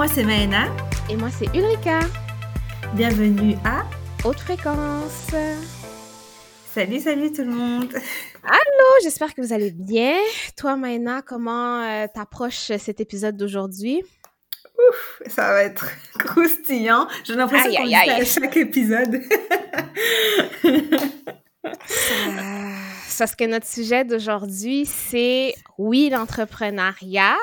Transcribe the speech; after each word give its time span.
moi 0.00 0.08
c'est 0.08 0.24
Maëna. 0.24 0.74
Et 1.10 1.16
moi 1.16 1.28
c'est 1.30 1.54
Ulrika. 1.54 2.00
Bienvenue 2.94 3.54
à 3.66 3.84
Haute 4.24 4.40
Fréquence. 4.40 5.26
Salut, 6.74 7.00
salut 7.00 7.30
tout 7.30 7.44
le 7.44 7.50
monde. 7.50 7.92
Allô, 8.42 8.86
j'espère 9.02 9.34
que 9.34 9.42
vous 9.42 9.52
allez 9.52 9.72
bien. 9.72 10.16
Toi, 10.56 10.76
Maëna, 10.76 11.20
comment 11.20 11.82
euh, 11.82 12.06
t'approches 12.14 12.72
cet 12.78 13.00
épisode 13.00 13.36
d'aujourd'hui? 13.36 14.02
Ouf, 14.88 15.20
ça 15.26 15.48
va 15.50 15.64
être 15.64 15.90
croustillant. 16.18 17.06
J'ai 17.24 17.34
l'impression 17.34 17.70
qu'on 17.70 17.92
à 17.92 18.24
chaque 18.24 18.56
épisode. 18.56 19.20
ça, 23.06 23.26
ce 23.26 23.36
que 23.36 23.44
notre 23.44 23.66
sujet 23.66 24.06
d'aujourd'hui, 24.06 24.86
c'est 24.86 25.54
oui, 25.76 26.08
l'entrepreneuriat, 26.10 27.36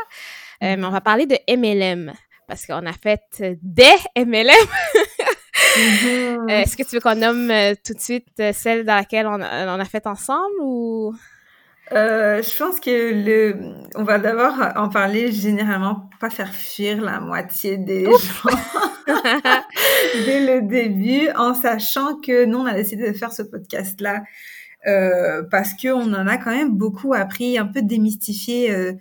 euh, 0.64 0.76
mais 0.76 0.86
on 0.86 0.90
va 0.90 1.02
parler 1.02 1.28
de 1.28 1.38
MLM 1.48 2.16
parce 2.48 2.66
qu'on 2.66 2.86
a 2.86 2.94
fait 2.94 3.22
des 3.62 3.96
MLM. 4.18 4.54
Mm-hmm. 5.78 6.50
Est-ce 6.50 6.78
que 6.78 6.84
tu 6.84 6.96
veux 6.96 7.02
qu'on 7.02 7.16
nomme 7.16 7.52
euh, 7.52 7.74
tout 7.86 7.94
de 7.94 8.00
suite 8.00 8.28
euh, 8.40 8.52
celle 8.54 8.86
dans 8.86 8.96
laquelle 8.96 9.28
on 9.28 9.42
a, 9.42 9.76
on 9.76 9.80
a 9.80 9.86
fait 9.86 10.08
ensemble 10.08 10.56
ou? 10.62 11.14
Euh, 11.94 12.42
je 12.42 12.58
pense 12.58 12.80
que 12.80 13.14
le, 13.14 13.76
on 13.96 14.04
va 14.04 14.18
d'abord 14.18 14.56
en 14.76 14.90
parler 14.90 15.32
généralement, 15.32 16.10
pas 16.20 16.30
faire 16.30 16.54
fuir 16.54 17.02
la 17.02 17.20
moitié 17.20 17.78
des 17.78 18.06
gens 18.06 18.50
dès 20.26 20.46
le 20.46 20.62
début, 20.68 21.30
en 21.36 21.54
sachant 21.54 22.20
que 22.20 22.46
nous 22.46 22.58
on 22.58 22.66
a 22.66 22.74
décidé 22.74 23.12
de 23.12 23.18
faire 23.18 23.32
ce 23.32 23.44
podcast 23.44 24.02
là 24.02 24.24
euh, 24.86 25.44
parce 25.50 25.74
que 25.74 25.90
on 25.90 26.14
en 26.14 26.28
a 26.28 26.38
quand 26.38 26.52
même 26.52 26.78
beaucoup 26.78 27.14
appris, 27.14 27.58
un 27.58 27.66
peu 27.66 27.82
démystifier 27.82 28.72
euh, 28.72 28.94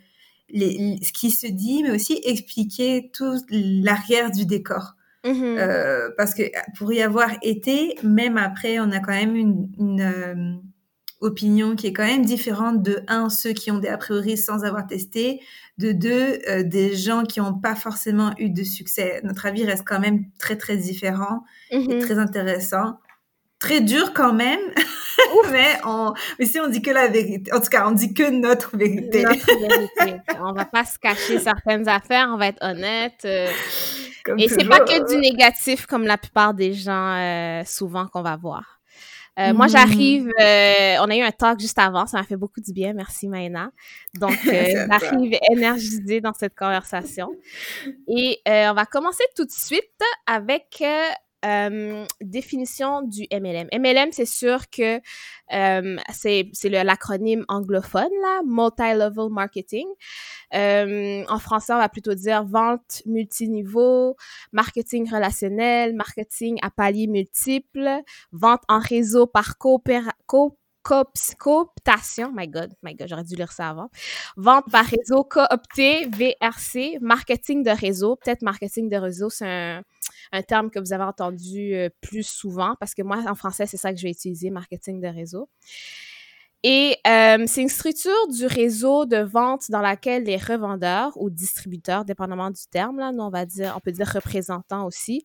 les, 0.49 0.99
ce 1.03 1.13
qui 1.13 1.31
se 1.31 1.47
dit, 1.47 1.83
mais 1.83 1.91
aussi 1.91 2.21
expliquer 2.25 3.11
tout 3.13 3.37
l'arrière 3.51 4.31
du 4.31 4.47
décor. 4.47 4.95
Mm-hmm. 5.25 5.59
Euh, 5.59 6.11
parce 6.17 6.35
que 6.35 6.43
pour 6.77 6.93
y 6.93 7.03
avoir 7.03 7.31
été, 7.43 7.97
même 8.03 8.37
après, 8.37 8.79
on 8.79 8.91
a 8.93 9.01
quand 9.01 9.13
même 9.13 9.35
une, 9.35 9.69
une 9.79 10.01
euh, 10.01 10.55
opinion 11.21 11.75
qui 11.75 11.89
est 11.89 11.93
quand 11.93 12.07
même 12.07 12.25
différente 12.25 12.83
de 12.83 13.01
un 13.09 13.29
ceux 13.29 13.53
qui 13.53 13.71
ont 13.71 13.79
des 13.79 13.89
a 13.89 13.97
priori 13.97 14.37
sans 14.37 14.65
avoir 14.65 14.87
testé, 14.87 15.41
de 15.79 15.93
deux 15.93 16.39
euh, 16.49 16.63
des 16.63 16.95
gens 16.95 17.25
qui 17.25 17.41
n'ont 17.41 17.59
pas 17.59 17.75
forcément 17.75 18.33
eu 18.39 18.51
de 18.51 18.63
succès. 18.63 19.21
Notre 19.25 19.47
avis 19.47 19.65
reste 19.65 19.85
quand 19.85 20.01
même 20.01 20.27
très 20.39 20.57
très 20.57 20.77
différent 20.77 21.43
et 21.71 21.79
mm-hmm. 21.79 22.01
très 22.01 22.19
intéressant, 22.19 22.99
très 23.59 23.81
dur 23.81 24.13
quand 24.15 24.33
même. 24.33 24.61
mais, 25.51 25.79
on, 25.85 26.13
mais 26.39 26.47
si 26.47 26.61
on 26.61 26.69
dit 26.69 26.83
que 26.83 26.91
la 26.91 27.09
vérité, 27.09 27.53
en 27.53 27.61
tout 27.61 27.69
cas, 27.69 27.87
on 27.87 27.93
dit 27.93 28.15
que 28.15 28.31
notre 28.31 28.77
vérité. 28.77 29.23
Notre 29.23 29.59
vérité. 29.59 30.21
on 30.41 30.53
va 30.53 30.65
pas 30.65 30.85
se 30.85 30.99
cacher 30.99 31.39
certaines 31.39 31.89
affaires, 31.89 32.29
on 32.33 32.37
va 32.37 32.49
être 32.49 32.63
honnête. 32.63 33.23
Euh, 33.25 33.49
et 34.39 34.49
c'est 34.49 34.69
pas 34.69 34.81
que 34.81 35.09
du 35.09 35.19
négatif 35.19 35.87
comme 35.87 36.05
la 36.05 36.19
plupart 36.19 36.55
des 36.55 36.73
gens 36.73 37.15
euh, 37.17 37.63
souvent 37.65 38.07
qu'on 38.07 38.23
va 38.23 38.37
voir. 38.37 38.77
Euh, 39.39 39.53
Moi, 39.53 39.67
j'arrive, 39.69 40.31
euh, 40.41 40.97
on 41.01 41.11
a 41.11 41.17
eu 41.17 41.21
un 41.21 41.31
talk 41.31 41.61
juste 41.61 41.79
avant, 41.79 42.07
ça 42.07 42.17
m'a 42.17 42.25
fait 42.25 42.37
beaucoup 42.37 42.61
du 42.63 42.73
bien, 42.73 42.95
merci 42.95 43.29
Maïna. 43.29 43.71
Donc, 44.15 44.33
euh, 44.47 44.87
j'arrive 44.91 45.39
énergisée 45.53 46.23
dans 46.23 46.33
cette 46.33 46.55
conversation. 46.55 47.31
Et 48.09 48.41
on 48.47 48.73
va 48.73 48.87
commencer 48.87 49.25
tout 49.37 49.45
de 49.45 49.51
suite 49.51 50.01
avec 50.27 50.83
euh, 51.47 52.05
définition 52.21 53.03
du 53.03 53.27
MLM. 53.33 53.69
MLM, 53.73 54.11
c'est 54.11 54.27
sûr 54.27 54.69
que 54.69 55.01
euh, 55.53 55.97
c'est 56.13 56.51
l'acronyme 56.65 57.45
anglophone, 57.49 58.11
là, 58.23 58.41
Multi-Level 58.45 59.31
Marketing. 59.31 59.87
Euh, 60.55 61.25
en 61.29 61.39
français, 61.39 61.73
on 61.73 61.79
va 61.79 61.89
plutôt 61.89 62.15
dire 62.15 62.45
vente 62.45 63.03
multiniveau, 63.07 64.17
marketing 64.53 65.11
relationnel, 65.11 65.95
marketing 65.95 66.59
à 66.63 66.71
paliers 66.71 67.07
multiples, 67.07 68.03
vente 68.33 68.63
en 68.69 68.81
réseau 68.81 69.27
par 69.27 69.57
coopération 69.59 70.13
cooptation, 71.39 72.33
my 72.33 72.49
god, 72.49 72.73
my 72.83 72.95
god, 72.95 73.09
j'aurais 73.09 73.25
dû 73.25 73.35
lire 73.35 73.53
ça 73.53 73.71
avant. 73.71 73.89
Vente 74.37 74.71
par 74.71 74.85
réseau 74.85 75.25
coopté, 75.25 76.07
VRC, 76.07 76.99
marketing 77.01 77.63
de 77.63 77.71
réseau. 77.71 78.17
Peut-être 78.17 78.43
marketing 78.43 78.89
de 78.89 78.97
réseau, 78.97 79.31
c'est 79.31 79.47
un, 79.47 79.83
un 80.33 80.43
terme 80.43 80.71
que 80.71 80.79
vous 80.79 80.93
avez 80.93 81.05
entendu 81.05 81.75
euh, 81.75 81.89
plus 82.01 82.27
souvent 82.27 82.75
parce 82.79 82.95
que 82.95 83.03
moi, 83.03 83.19
en 83.29 83.35
français, 83.35 83.67
c'est 83.67 83.77
ça 83.77 83.93
que 83.93 83.99
je 83.99 84.05
vais 84.05 84.11
utiliser, 84.11 84.51
marketing 84.51 85.01
de 85.01 85.09
réseau. 85.09 85.49
Et 86.63 86.97
euh, 87.07 87.45
c'est 87.47 87.63
une 87.63 87.69
structure 87.69 88.27
du 88.29 88.47
réseau 88.47 89.05
de 89.05 89.19
vente 89.19 89.71
dans 89.71 89.81
laquelle 89.81 90.25
les 90.25 90.37
revendeurs 90.37 91.13
ou 91.17 91.31
distributeurs, 91.31 92.05
dépendamment 92.05 92.51
du 92.51 92.67
terme, 92.71 92.99
là, 92.99 93.13
nous 93.13 93.23
on 93.23 93.31
va 93.31 93.47
dire, 93.47 93.75
on 93.77 93.81
peut 93.81 93.93
dire 93.93 94.09
représentants 94.09 94.85
aussi, 94.87 95.25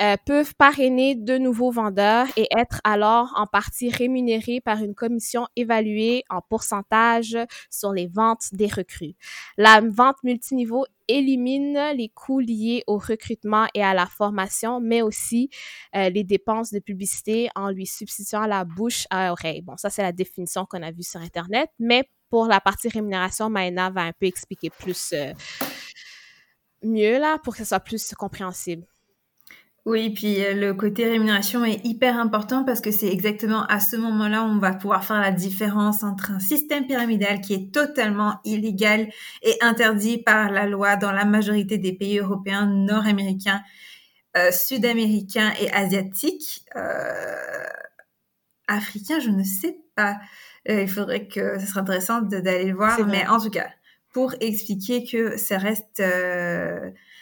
euh, 0.00 0.16
peuvent 0.24 0.54
parrainer 0.54 1.14
de 1.14 1.36
nouveaux 1.36 1.70
vendeurs 1.70 2.26
et 2.36 2.48
être 2.56 2.80
alors 2.84 3.32
en 3.36 3.46
partie 3.46 3.90
rémunérés 3.90 4.60
par 4.60 4.82
une 4.82 4.94
commission 4.94 5.46
évaluée 5.56 6.24
en 6.30 6.40
pourcentage 6.40 7.36
sur 7.70 7.92
les 7.92 8.06
ventes 8.06 8.48
des 8.52 8.66
recrues. 8.66 9.14
La 9.56 9.80
vente 9.80 10.16
multiniveau 10.24 10.86
élimine 11.06 11.78
les 11.96 12.08
coûts 12.08 12.40
liés 12.40 12.82
au 12.86 12.96
recrutement 12.96 13.66
et 13.74 13.82
à 13.82 13.94
la 13.94 14.06
formation, 14.06 14.80
mais 14.80 15.02
aussi 15.02 15.50
euh, 15.96 16.08
les 16.08 16.24
dépenses 16.24 16.70
de 16.70 16.78
publicité 16.78 17.50
en 17.54 17.70
lui 17.70 17.86
substituant 17.86 18.46
la 18.46 18.64
bouche 18.64 19.06
à 19.10 19.32
oreille. 19.32 19.60
Bon, 19.62 19.76
ça 19.76 19.90
c'est 19.90 20.02
la 20.02 20.12
définition 20.12 20.66
qu'on 20.66 20.82
a 20.82 20.92
vue 20.92 21.02
sur 21.02 21.20
Internet, 21.20 21.68
mais 21.78 22.08
pour 22.30 22.46
la 22.46 22.60
partie 22.60 22.88
rémunération, 22.88 23.50
Maëna 23.50 23.90
va 23.90 24.02
un 24.02 24.12
peu 24.12 24.26
expliquer 24.26 24.70
plus 24.70 25.12
euh, 25.12 25.32
mieux 26.82 27.18
là 27.18 27.38
pour 27.42 27.54
que 27.54 27.58
ce 27.58 27.64
soit 27.66 27.80
plus 27.80 28.14
compréhensible. 28.14 28.86
Oui, 29.90 30.10
puis 30.10 30.44
euh, 30.44 30.54
le 30.54 30.72
côté 30.72 31.04
rémunération 31.04 31.64
est 31.64 31.84
hyper 31.84 32.16
important 32.16 32.62
parce 32.62 32.80
que 32.80 32.92
c'est 32.92 33.08
exactement 33.08 33.64
à 33.66 33.80
ce 33.80 33.96
moment-là 33.96 34.44
où 34.44 34.46
on 34.46 34.58
va 34.60 34.72
pouvoir 34.72 35.04
faire 35.04 35.20
la 35.20 35.32
différence 35.32 36.04
entre 36.04 36.30
un 36.30 36.38
système 36.38 36.86
pyramidal 36.86 37.40
qui 37.40 37.54
est 37.54 37.74
totalement 37.74 38.38
illégal 38.44 39.08
et 39.42 39.56
interdit 39.60 40.18
par 40.18 40.52
la 40.52 40.66
loi 40.66 40.94
dans 40.94 41.10
la 41.10 41.24
majorité 41.24 41.76
des 41.76 41.92
pays 41.92 42.20
européens, 42.20 42.66
nord-américains, 42.66 43.62
euh, 44.36 44.52
sud-américains 44.52 45.52
et 45.60 45.68
asiatiques. 45.72 46.62
Euh, 46.76 47.66
africains, 48.68 49.18
je 49.18 49.30
ne 49.30 49.42
sais 49.42 49.76
pas. 49.96 50.20
Il 50.68 50.86
faudrait 50.86 51.26
que 51.26 51.58
ce 51.58 51.66
serait 51.66 51.80
intéressant 51.80 52.22
d'aller 52.22 52.66
le 52.66 52.76
voir, 52.76 53.04
mais 53.08 53.26
en 53.26 53.40
tout 53.40 53.50
cas, 53.50 53.66
pour 54.12 54.34
expliquer 54.38 55.04
que 55.04 55.36
ça 55.36 55.58
reste 55.58 56.00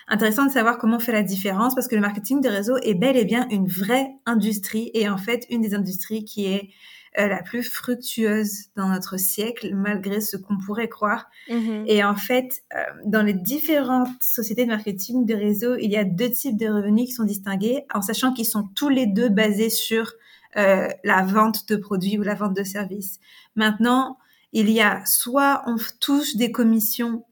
intéressant 0.09 0.47
de 0.47 0.51
savoir 0.51 0.79
comment 0.79 0.97
on 0.97 1.01
fait 1.01 1.13
la 1.13 1.23
différence 1.23 1.75
parce 1.75 1.89
que 1.89 1.95
le 1.95 2.01
marketing 2.01 2.41
de 2.41 2.49
réseau 2.49 2.77
est 2.79 2.95
bel 2.95 3.17
et 3.17 3.25
bien 3.25 3.47
une 3.51 3.69
vraie 3.69 4.09
industrie 4.27 4.91
et 4.95 5.09
en 5.09 5.19
fait 5.19 5.47
une 5.51 5.61
des 5.61 5.75
industries 5.75 6.25
qui 6.25 6.47
est 6.47 6.71
euh, 7.19 7.27
la 7.27 7.43
plus 7.43 7.63
fructueuse 7.63 8.67
dans 8.77 8.89
notre 8.89 9.19
siècle, 9.19 9.75
malgré 9.75 10.21
ce 10.21 10.37
qu'on 10.37 10.59
pourrait 10.59 10.89
croire. 10.89 11.27
Mm-hmm. 11.49 11.85
Et 11.87 12.05
en 12.05 12.15
fait, 12.15 12.63
euh, 12.75 12.79
dans 13.07 13.23
les 13.23 13.33
différentes 13.33 14.23
sociétés 14.23 14.65
de 14.65 14.71
marketing 14.71 15.25
de 15.25 15.35
réseau, 15.35 15.77
il 15.77 15.91
y 15.91 15.97
a 15.97 16.05
deux 16.05 16.31
types 16.31 16.57
de 16.57 16.69
revenus 16.69 17.07
qui 17.07 17.13
sont 17.13 17.25
distingués, 17.25 17.87
en 17.95 18.03
sachant 18.03 18.33
qu'ils 18.35 18.47
sont 18.47 18.69
tous 18.75 18.91
les 18.91 19.07
deux 19.07 19.31
basés 19.31 19.71
sur 19.71 20.13
euh, 20.57 20.89
la 21.03 21.23
vente 21.23 21.69
de 21.69 21.77
produits 21.77 22.19
ou 22.19 22.23
la 22.23 22.35
vente 22.35 22.55
de 22.55 22.63
services. 22.63 23.21
Maintenant, 23.57 24.19
il 24.53 24.71
y 24.71 24.81
a 24.81 25.05
soit 25.05 25.63
on 25.67 25.77
touche 26.01 26.37
des 26.37 26.53
commissions 26.53 27.25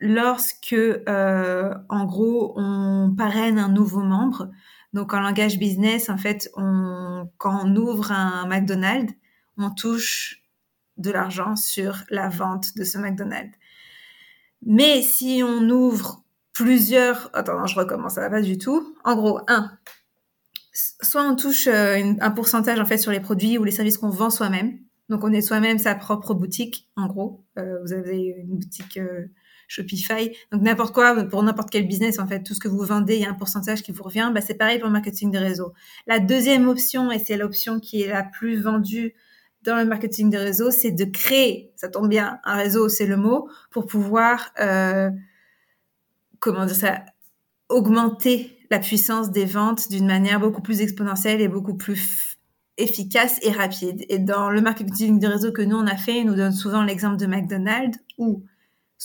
lorsque, 0.00 0.72
euh, 0.72 1.74
en 1.88 2.04
gros, 2.04 2.54
on 2.56 3.14
parraine 3.16 3.58
un 3.58 3.68
nouveau 3.68 4.02
membre. 4.02 4.50
Donc, 4.92 5.12
en 5.12 5.20
langage 5.20 5.58
business, 5.58 6.08
en 6.08 6.16
fait, 6.16 6.50
on, 6.56 7.28
quand 7.38 7.64
on 7.64 7.76
ouvre 7.76 8.12
un 8.12 8.46
McDonald's, 8.46 9.14
on 9.58 9.70
touche 9.70 10.42
de 10.96 11.10
l'argent 11.10 11.56
sur 11.56 12.04
la 12.10 12.28
vente 12.28 12.76
de 12.76 12.84
ce 12.84 12.98
McDonald's. 12.98 13.56
Mais 14.62 15.02
si 15.02 15.42
on 15.44 15.68
ouvre 15.68 16.24
plusieurs, 16.52 17.30
attends, 17.34 17.66
je 17.66 17.78
recommence, 17.78 18.14
ça 18.14 18.22
va 18.22 18.30
pas 18.30 18.40
du 18.40 18.56
tout. 18.56 18.96
En 19.04 19.14
gros, 19.14 19.40
un, 19.48 19.70
soit 20.72 21.22
on 21.22 21.36
touche 21.36 21.66
euh, 21.66 22.14
un 22.20 22.30
pourcentage 22.30 22.80
en 22.80 22.86
fait 22.86 22.98
sur 22.98 23.12
les 23.12 23.20
produits 23.20 23.58
ou 23.58 23.64
les 23.64 23.70
services 23.70 23.98
qu'on 23.98 24.08
vend 24.08 24.30
soi-même. 24.30 24.78
Donc, 25.08 25.22
on 25.22 25.32
est 25.32 25.42
soi-même 25.42 25.78
sa 25.78 25.94
propre 25.94 26.34
boutique, 26.34 26.88
en 26.96 27.06
gros. 27.06 27.44
Euh, 27.58 27.78
vous 27.84 27.92
avez 27.92 28.18
une 28.18 28.58
boutique 28.58 28.96
euh, 28.96 29.26
Shopify. 29.68 30.30
Donc 30.52 30.62
n'importe 30.62 30.94
quoi, 30.94 31.24
pour 31.24 31.42
n'importe 31.42 31.70
quel 31.70 31.86
business, 31.86 32.18
en 32.18 32.26
fait, 32.26 32.42
tout 32.42 32.54
ce 32.54 32.60
que 32.60 32.68
vous 32.68 32.84
vendez, 32.84 33.16
il 33.16 33.22
y 33.22 33.24
a 33.24 33.30
un 33.30 33.34
pourcentage 33.34 33.82
qui 33.82 33.92
vous 33.92 34.02
revient. 34.02 34.30
Bah, 34.34 34.40
c'est 34.40 34.54
pareil 34.54 34.78
pour 34.78 34.86
le 34.88 34.92
marketing 34.92 35.30
de 35.30 35.38
réseau. 35.38 35.72
La 36.06 36.18
deuxième 36.18 36.68
option, 36.68 37.10
et 37.10 37.18
c'est 37.18 37.36
l'option 37.36 37.80
qui 37.80 38.02
est 38.02 38.08
la 38.08 38.22
plus 38.22 38.60
vendue 38.60 39.14
dans 39.62 39.76
le 39.76 39.84
marketing 39.84 40.30
de 40.30 40.38
réseau, 40.38 40.70
c'est 40.70 40.92
de 40.92 41.04
créer, 41.04 41.72
ça 41.74 41.88
tombe 41.88 42.08
bien, 42.08 42.38
un 42.44 42.54
réseau, 42.54 42.88
c'est 42.88 43.06
le 43.06 43.16
mot, 43.16 43.48
pour 43.70 43.86
pouvoir, 43.86 44.52
euh, 44.60 45.10
comment 46.38 46.64
dire 46.66 46.76
ça, 46.76 47.04
augmenter 47.68 48.56
la 48.70 48.78
puissance 48.78 49.30
des 49.32 49.44
ventes 49.44 49.88
d'une 49.90 50.06
manière 50.06 50.38
beaucoup 50.38 50.62
plus 50.62 50.80
exponentielle 50.80 51.40
et 51.40 51.48
beaucoup 51.48 51.74
plus 51.74 52.38
efficace 52.78 53.38
et 53.42 53.50
rapide. 53.50 54.04
Et 54.08 54.18
dans 54.18 54.50
le 54.50 54.60
marketing 54.60 55.18
de 55.18 55.26
réseau 55.26 55.52
que 55.52 55.62
nous 55.62 55.76
on 55.76 55.86
a 55.86 55.96
fait, 55.96 56.20
il 56.20 56.26
nous 56.26 56.34
donne 56.34 56.52
souvent 56.52 56.82
l'exemple 56.82 57.16
de 57.16 57.26
McDonald's 57.26 57.98
où 58.18 58.44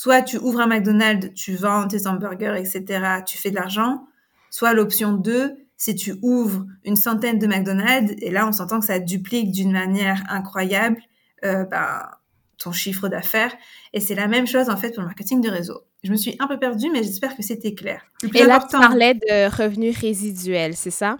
soit 0.01 0.23
tu 0.23 0.39
ouvres 0.39 0.61
un 0.61 0.65
McDonald's, 0.65 1.31
tu 1.35 1.55
vends 1.55 1.87
tes 1.87 2.07
hamburgers, 2.07 2.55
etc., 2.57 3.21
tu 3.23 3.37
fais 3.37 3.51
de 3.51 3.55
l'argent, 3.55 4.07
soit 4.49 4.73
l'option 4.73 5.11
2, 5.11 5.55
c'est 5.77 5.93
tu 5.93 6.15
ouvres 6.23 6.65
une 6.83 6.95
centaine 6.95 7.37
de 7.37 7.45
McDonald's, 7.45 8.11
et 8.19 8.31
là 8.31 8.47
on 8.47 8.51
s'entend 8.51 8.79
que 8.79 8.87
ça 8.87 8.97
duplique 8.97 9.51
d'une 9.51 9.71
manière 9.71 10.23
incroyable 10.27 10.97
euh, 11.45 11.65
ben, 11.65 12.09
ton 12.57 12.71
chiffre 12.71 13.09
d'affaires, 13.09 13.53
et 13.93 13.99
c'est 13.99 14.15
la 14.15 14.27
même 14.27 14.47
chose 14.47 14.71
en 14.71 14.75
fait 14.75 14.89
pour 14.89 15.01
le 15.01 15.05
marketing 15.05 15.39
de 15.39 15.51
réseau. 15.51 15.81
Je 16.03 16.09
me 16.09 16.17
suis 16.17 16.35
un 16.39 16.47
peu 16.47 16.57
perdue, 16.57 16.89
mais 16.91 17.03
j'espère 17.03 17.37
que 17.37 17.43
c'était 17.43 17.75
clair. 17.75 18.01
et 18.23 18.43
là, 18.43 18.59
tu 18.59 18.75
parlais 18.75 19.13
de 19.13 19.55
revenus 19.55 19.95
résiduels, 19.99 20.75
c'est 20.75 20.89
ça? 20.89 21.19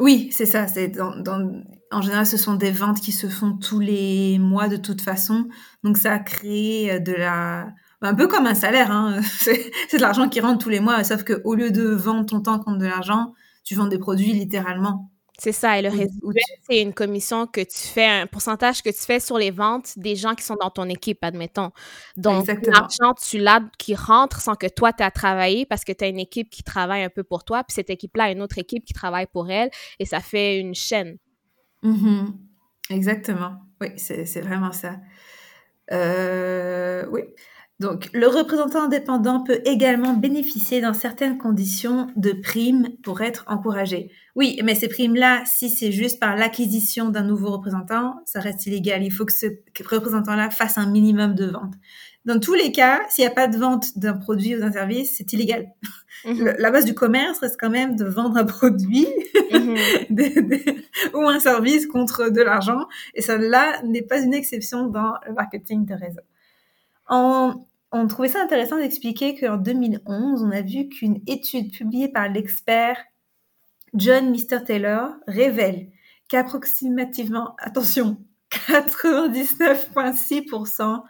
Oui, 0.00 0.30
c'est 0.32 0.46
ça. 0.46 0.66
C'est 0.66 0.88
dans, 0.88 1.62
en 1.92 2.02
général, 2.02 2.26
ce 2.26 2.36
sont 2.36 2.54
des 2.54 2.70
ventes 2.70 3.00
qui 3.00 3.12
se 3.12 3.28
font 3.28 3.56
tous 3.56 3.80
les 3.80 4.38
mois 4.38 4.68
de 4.68 4.76
toute 4.76 5.00
façon. 5.00 5.48
Donc, 5.84 5.96
ça 5.96 6.18
crée 6.18 6.92
euh, 6.92 6.98
de 6.98 7.12
la, 7.12 7.68
un 8.00 8.14
peu 8.14 8.26
comme 8.28 8.46
un 8.46 8.54
salaire. 8.54 8.90
Hein. 8.90 9.20
C'est 9.38 9.70
de 9.92 9.98
l'argent 9.98 10.28
qui 10.28 10.40
rentre 10.40 10.58
tous 10.58 10.70
les 10.70 10.80
mois, 10.80 11.04
sauf 11.04 11.24
que 11.24 11.40
au 11.44 11.54
lieu 11.54 11.70
de 11.70 11.88
vendre 11.88 12.26
ton 12.26 12.40
temps 12.40 12.58
contre 12.58 12.78
de 12.78 12.86
l'argent, 12.86 13.34
tu 13.64 13.74
vends 13.74 13.86
des 13.86 13.98
produits 13.98 14.32
littéralement. 14.32 15.08
C'est 15.38 15.52
ça. 15.52 15.78
Et 15.78 15.82
le 15.82 15.88
résiduel, 15.88 16.44
c'est 16.68 16.80
une 16.80 16.92
commission 16.92 17.46
que 17.46 17.62
tu 17.62 17.78
fais, 17.78 18.06
un 18.06 18.26
pourcentage 18.26 18.82
que 18.82 18.90
tu 18.90 19.00
fais 19.00 19.18
sur 19.18 19.38
les 19.38 19.50
ventes 19.50 19.94
des 19.98 20.14
gens 20.14 20.34
qui 20.34 20.44
sont 20.44 20.56
dans 20.60 20.70
ton 20.70 20.88
équipe, 20.88 21.24
admettons. 21.24 21.70
Donc, 22.16 22.46
l'argent, 22.46 23.14
tu 23.14 23.38
l'as 23.38 23.60
qui 23.78 23.94
rentre 23.94 24.40
sans 24.40 24.54
que 24.54 24.68
toi, 24.68 24.92
tu 24.92 25.02
as 25.02 25.10
travaillé 25.10 25.66
parce 25.66 25.84
que 25.84 25.92
tu 25.92 26.04
as 26.04 26.08
une 26.08 26.20
équipe 26.20 26.50
qui 26.50 26.62
travaille 26.62 27.02
un 27.02 27.08
peu 27.08 27.24
pour 27.24 27.44
toi, 27.44 27.64
puis 27.64 27.74
cette 27.74 27.90
équipe-là 27.90 28.24
a 28.24 28.30
une 28.30 28.42
autre 28.42 28.58
équipe 28.58 28.84
qui 28.84 28.92
travaille 28.92 29.26
pour 29.26 29.50
elle, 29.50 29.70
et 29.98 30.04
ça 30.04 30.20
fait 30.20 30.58
une 30.58 30.74
chaîne. 30.74 31.16
Mm-hmm. 31.82 32.32
Exactement. 32.90 33.56
Oui, 33.80 33.88
c'est 33.98 34.40
vraiment 34.40 34.72
ça. 34.72 35.00
Euh, 35.92 37.06
oui. 37.10 37.22
Donc, 37.82 38.08
le 38.12 38.28
représentant 38.28 38.84
indépendant 38.84 39.42
peut 39.42 39.60
également 39.64 40.14
bénéficier 40.14 40.80
dans 40.80 40.94
certaines 40.94 41.36
conditions 41.36 42.06
de 42.14 42.30
primes 42.30 42.90
pour 43.02 43.22
être 43.22 43.44
encouragé. 43.48 44.12
Oui, 44.36 44.60
mais 44.62 44.76
ces 44.76 44.86
primes-là, 44.86 45.42
si 45.46 45.68
c'est 45.68 45.90
juste 45.90 46.20
par 46.20 46.36
l'acquisition 46.36 47.08
d'un 47.08 47.24
nouveau 47.24 47.50
représentant, 47.50 48.22
ça 48.24 48.38
reste 48.38 48.66
illégal. 48.66 49.02
Il 49.02 49.10
faut 49.10 49.24
que 49.24 49.32
ce 49.32 49.46
représentant-là 49.84 50.50
fasse 50.50 50.78
un 50.78 50.86
minimum 50.86 51.34
de 51.34 51.46
ventes. 51.46 51.74
Dans 52.24 52.38
tous 52.38 52.54
les 52.54 52.70
cas, 52.70 53.00
s'il 53.08 53.24
n'y 53.24 53.30
a 53.32 53.34
pas 53.34 53.48
de 53.48 53.58
vente 53.58 53.98
d'un 53.98 54.14
produit 54.14 54.54
ou 54.54 54.60
d'un 54.60 54.70
service, 54.70 55.16
c'est 55.18 55.32
illégal. 55.32 55.66
Mhm. 56.24 56.54
la 56.56 56.70
base 56.70 56.84
du 56.84 56.94
commerce 56.94 57.40
reste 57.40 57.56
quand 57.58 57.70
même 57.70 57.96
de 57.96 58.04
vendre 58.04 58.36
un 58.36 58.44
produit 58.44 59.08
mhm. 59.50 59.76
ou 61.14 61.28
un 61.28 61.40
service 61.40 61.88
contre 61.88 62.30
de 62.30 62.42
l'argent. 62.42 62.86
Et 63.14 63.22
ça, 63.22 63.38
là, 63.38 63.82
n'est 63.82 64.02
pas 64.02 64.20
une 64.20 64.34
exception 64.34 64.86
dans 64.86 65.14
le 65.26 65.32
marketing 65.34 65.84
de 65.84 65.94
réseau. 65.94 66.20
En, 67.08 67.66
on 67.92 68.06
trouvait 68.06 68.28
ça 68.28 68.42
intéressant 68.42 68.78
d'expliquer 68.78 69.38
qu'en 69.38 69.58
2011, 69.58 70.42
on 70.42 70.50
a 70.50 70.62
vu 70.62 70.88
qu'une 70.88 71.20
étude 71.26 71.72
publiée 71.72 72.08
par 72.08 72.28
l'expert 72.28 72.96
John 73.94 74.30
Mister 74.30 74.64
Taylor 74.64 75.10
révèle 75.26 75.90
qu'approximativement, 76.28 77.54
attention, 77.58 78.16
99,6% 78.50 81.02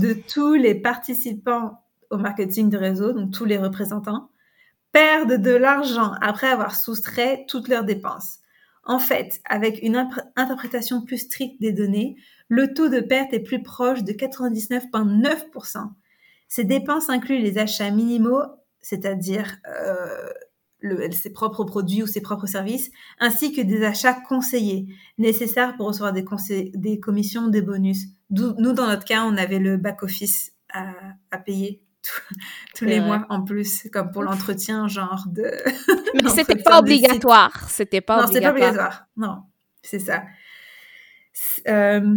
de 0.00 0.14
tous 0.14 0.54
les 0.54 0.74
participants 0.74 1.82
au 2.10 2.16
marketing 2.16 2.70
de 2.70 2.78
réseau, 2.78 3.12
donc 3.12 3.30
tous 3.30 3.44
les 3.44 3.58
représentants, 3.58 4.30
perdent 4.92 5.34
de 5.34 5.50
l'argent 5.50 6.12
après 6.22 6.46
avoir 6.46 6.74
soustrait 6.74 7.44
toutes 7.48 7.68
leurs 7.68 7.84
dépenses. 7.84 8.38
En 8.84 8.98
fait, 8.98 9.42
avec 9.44 9.82
une 9.82 10.08
interprétation 10.36 11.02
plus 11.02 11.18
stricte 11.18 11.60
des 11.60 11.72
données, 11.72 12.16
le 12.48 12.72
taux 12.72 12.88
de 12.88 13.00
perte 13.00 13.34
est 13.34 13.40
plus 13.40 13.62
proche 13.62 14.02
de 14.04 14.12
99,9%. 14.12 15.90
Ces 16.48 16.64
dépenses 16.64 17.10
incluent 17.10 17.40
les 17.40 17.58
achats 17.58 17.90
minimaux, 17.90 18.42
c'est-à-dire 18.80 19.56
euh, 19.68 20.30
ses 21.12 21.32
propres 21.32 21.64
produits 21.64 22.02
ou 22.02 22.06
ses 22.06 22.20
propres 22.20 22.46
services, 22.46 22.90
ainsi 23.18 23.52
que 23.52 23.60
des 23.60 23.84
achats 23.84 24.14
conseillés, 24.14 24.86
nécessaires 25.18 25.76
pour 25.76 25.86
recevoir 25.86 26.12
des, 26.12 26.24
des 26.74 27.00
commissions, 27.00 27.48
des 27.48 27.62
bonus. 27.62 28.06
Nous, 28.30 28.72
dans 28.72 28.86
notre 28.86 29.04
cas, 29.04 29.24
on 29.24 29.36
avait 29.36 29.58
le 29.58 29.76
back-office 29.76 30.52
à, 30.72 31.38
payer 31.38 31.82
tous 32.76 32.84
les 32.84 33.00
mois 33.00 33.24
en 33.28 33.42
plus, 33.42 33.88
comme 33.92 34.10
pour 34.10 34.22
l'entretien, 34.22 34.88
genre 34.88 35.24
de. 35.28 35.50
Mais 36.14 36.28
c'était 36.34 36.56
pas 36.56 36.80
obligatoire. 36.80 37.68
C'était 37.70 38.00
pas 38.00 38.22
non, 38.22 38.26
c'était 38.26 38.40
pas 38.42 38.50
obligatoire. 38.50 39.06
Non, 39.16 39.42
c'est 39.82 40.00
ça. 40.00 40.24
Euh... 41.68 42.16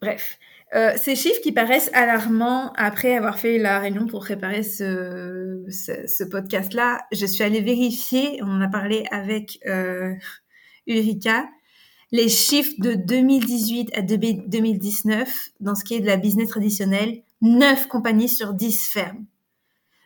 Bref. 0.00 0.38
Euh, 0.76 0.92
ces 0.96 1.16
chiffres 1.16 1.40
qui 1.40 1.52
paraissent 1.52 1.88
alarmants 1.94 2.70
après 2.76 3.16
avoir 3.16 3.38
fait 3.38 3.56
la 3.56 3.78
réunion 3.78 4.06
pour 4.06 4.20
préparer 4.20 4.62
ce, 4.62 5.64
ce, 5.70 6.24
podcast-là, 6.24 7.06
je 7.12 7.24
suis 7.24 7.42
allée 7.42 7.62
vérifier, 7.62 8.40
on 8.42 8.50
en 8.50 8.60
a 8.60 8.68
parlé 8.68 9.04
avec 9.10 9.58
euh, 9.66 10.12
Ulrika, 10.86 11.46
les 12.12 12.28
chiffres 12.28 12.74
de 12.78 12.92
2018 12.92 13.96
à 13.96 14.02
2019 14.02 15.48
dans 15.60 15.74
ce 15.74 15.82
qui 15.82 15.94
est 15.94 16.00
de 16.00 16.06
la 16.06 16.18
business 16.18 16.50
traditionnelle, 16.50 17.22
9 17.40 17.88
compagnies 17.88 18.28
sur 18.28 18.52
10 18.52 18.88
ferment. 18.88 19.24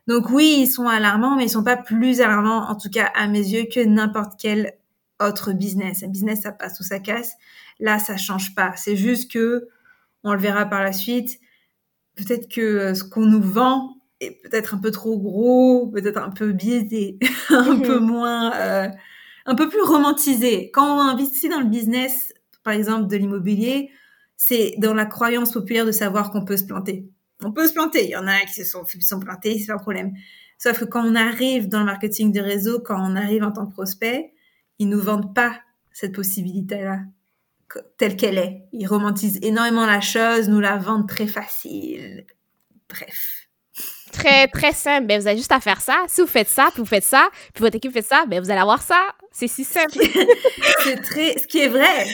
Donc 0.07 0.31
oui, 0.31 0.59
ils 0.61 0.69
sont 0.69 0.87
alarmants, 0.87 1.37
mais 1.37 1.47
ils 1.47 1.51
sont 1.51 1.65
pas 1.65 1.77
plus 1.77 2.21
alarmants, 2.21 2.69
en 2.69 2.77
tout 2.77 2.91
cas 2.91 3.11
à 3.17 3.27
mes 3.27 3.41
yeux, 3.41 3.65
que 3.65 3.81
n'importe 3.81 4.35
quel 4.39 4.75
autre 5.21 5.53
business. 5.53 6.05
Un 6.05 6.09
business, 6.09 6.43
ça 6.43 6.53
passe 6.53 6.79
ou 6.79 6.85
ça 6.85 7.01
casse. 7.01 7.35
Là, 7.81 7.99
ça 7.99 8.17
change 8.17 8.55
pas. 8.55 8.73
C'est 8.77 8.97
juste 8.97 9.33
que 9.33 9.69
on 10.25 10.33
le 10.33 10.41
verra 10.41 10.67
par 10.67 10.83
la 10.83 10.93
suite. 10.93 11.41
Peut-être 12.17 12.49
que 12.49 12.61
euh, 12.61 12.95
ce 12.95 13.05
qu'on 13.05 13.27
nous 13.27 13.43
vend 13.43 13.97
est 14.21 14.43
peut-être 14.43 14.75
un 14.75 14.79
peu 14.79 14.91
trop 14.91 15.19
gros, 15.19 15.89
peut-être 15.89 16.19
un 16.19 16.31
peu 16.31 16.53
biaisé, 16.53 17.19
un 17.49 17.75
mhm. 17.75 17.83
peu 17.83 17.99
moins, 17.99 18.55
euh, 18.55 18.89
un 19.47 19.55
peu 19.55 19.69
plus 19.69 19.83
romantisé. 19.83 20.71
Quand 20.73 20.99
on 20.99 21.01
investit 21.01 21.49
dans 21.49 21.61
le 21.61 21.69
business, 21.69 22.33
par 22.63 22.75
exemple 22.75 23.07
de 23.09 23.17
l'immobilier, 23.17 23.91
c'est 24.37 24.75
dans 24.79 24.95
la 24.95 25.07
croyance 25.07 25.53
populaire 25.53 25.87
de 25.87 25.93
savoir 25.93 26.31
qu'on 26.31 26.45
peut 26.45 26.57
se 26.57 26.65
planter. 26.65 27.09
On 27.43 27.53
peut 27.53 27.67
se 27.67 27.73
planter. 27.73 28.05
Il 28.05 28.11
y 28.11 28.17
en 28.17 28.27
a 28.27 28.41
qui 28.41 28.55
se 28.55 28.65
sont, 28.65 28.85
sont 29.01 29.21
plantés, 29.21 29.59
c'est 29.59 29.67
pas 29.67 29.75
un 29.75 29.79
problème. 29.79 30.13
Sauf 30.59 30.81
que 30.81 30.85
quand 30.85 31.07
on 31.07 31.15
arrive 31.15 31.69
dans 31.69 31.81
le 31.81 31.87
marketing 31.87 32.33
de 32.33 32.41
réseau, 32.41 32.81
quand 32.81 32.99
on 33.01 33.17
arrive 33.17 33.43
en 33.43 33.51
tant 33.51 33.67
que 33.67 33.73
prospect, 33.73 34.35
ils 34.79 34.89
nous 34.89 35.01
vendent 35.01 35.35
pas 35.35 35.59
cette 35.93 36.15
possibilité-là 36.15 37.01
telle 37.99 38.17
qu'elle 38.17 38.39
est. 38.39 38.63
Ils 38.73 38.87
romantisent 38.87 39.39
énormément 39.43 39.87
la 39.87 40.01
chose, 40.01 40.49
nous 40.49 40.61
la 40.61 40.77
vendent 40.77 41.09
très 41.09 41.27
facile. 41.27 42.25
Bref. 42.89 43.49
Très, 44.13 44.49
très 44.49 44.73
simple. 44.73 45.07
Ben, 45.07 45.21
vous 45.21 45.27
avez 45.27 45.37
juste 45.37 45.53
à 45.53 45.61
faire 45.61 45.81
ça. 45.81 45.97
Si 46.09 46.21
vous 46.21 46.27
faites 46.27 46.49
ça, 46.49 46.69
puis 46.73 46.81
vous 46.81 46.89
faites 46.89 47.05
ça, 47.05 47.29
puis 47.55 47.63
votre 47.63 47.77
équipe 47.77 47.93
fait 47.93 48.03
ça, 48.03 48.25
ben, 48.27 48.43
vous 48.43 48.51
allez 48.51 48.61
avoir 48.61 48.83
ça. 48.83 49.01
C'est 49.33 49.47
si 49.47 49.65
simple. 49.65 49.99
c'est 50.85 50.97
très, 50.97 51.39
ce 51.39 51.47
qui 51.47 51.61
est 51.61 51.69
vrai. 51.69 52.07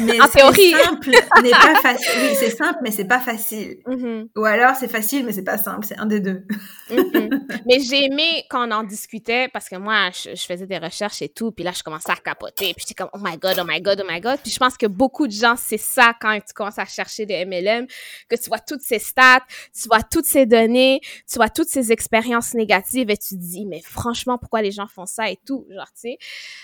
Mais 0.00 0.20
en 0.20 0.28
théorie. 0.28 0.72
simple 0.72 1.10
n'est 1.42 1.50
pas 1.50 1.74
facile. 1.80 2.20
Oui, 2.22 2.36
c'est 2.36 2.50
simple, 2.50 2.78
mais 2.82 2.90
c'est 2.90 3.04
pas 3.04 3.20
facile. 3.20 3.78
Mm-hmm. 3.86 4.28
Ou 4.36 4.44
alors, 4.44 4.74
c'est 4.74 4.88
facile, 4.88 5.24
mais 5.26 5.32
c'est 5.32 5.44
pas 5.44 5.58
simple. 5.58 5.86
C'est 5.86 5.98
un 5.98 6.06
des 6.06 6.20
deux. 6.20 6.44
Mm-hmm. 6.90 7.62
Mais 7.66 7.80
j'ai 7.80 8.06
aimé 8.06 8.44
quand 8.48 8.66
on 8.66 8.70
en 8.72 8.82
discutait 8.82 9.48
parce 9.48 9.68
que 9.68 9.76
moi, 9.76 10.10
je, 10.10 10.34
faisais 10.34 10.66
des 10.66 10.78
recherches 10.78 11.20
et 11.22 11.28
tout. 11.28 11.52
Puis 11.52 11.64
là, 11.64 11.72
je 11.76 11.82
commençais 11.82 12.10
à 12.10 12.16
capoter. 12.16 12.72
Puis 12.74 12.86
j'étais 12.88 12.94
comme, 12.94 13.10
oh 13.12 13.18
my 13.22 13.36
God, 13.36 13.58
oh 13.60 13.64
my 13.66 13.80
God, 13.80 14.02
oh 14.02 14.10
my 14.10 14.20
God. 14.20 14.38
Puis 14.42 14.50
je 14.50 14.58
pense 14.58 14.76
que 14.76 14.86
beaucoup 14.86 15.26
de 15.26 15.32
gens, 15.32 15.54
c'est 15.56 15.78
ça 15.78 16.14
quand 16.18 16.36
tu 16.40 16.54
commences 16.54 16.78
à 16.78 16.86
chercher 16.86 17.26
des 17.26 17.44
MLM, 17.44 17.86
que 18.28 18.36
tu 18.36 18.48
vois 18.48 18.58
toutes 18.58 18.82
ces 18.82 18.98
stats, 18.98 19.44
tu 19.78 19.88
vois 19.88 20.02
toutes 20.02 20.26
ces 20.26 20.46
données, 20.46 21.00
tu 21.30 21.36
vois 21.36 21.50
toutes 21.50 21.68
ces 21.68 21.92
expériences 21.92 22.54
négatives 22.54 23.10
et 23.10 23.16
tu 23.16 23.36
te 23.36 23.40
dis, 23.40 23.66
mais 23.66 23.82
franchement, 23.82 24.38
pourquoi 24.38 24.62
les 24.62 24.72
gens 24.72 24.86
font 24.86 25.06
ça 25.06 25.30
et 25.30 25.38
tout, 25.46 25.66
genre, 25.70 25.86
tu 25.92 26.00
sais. 26.00 26.18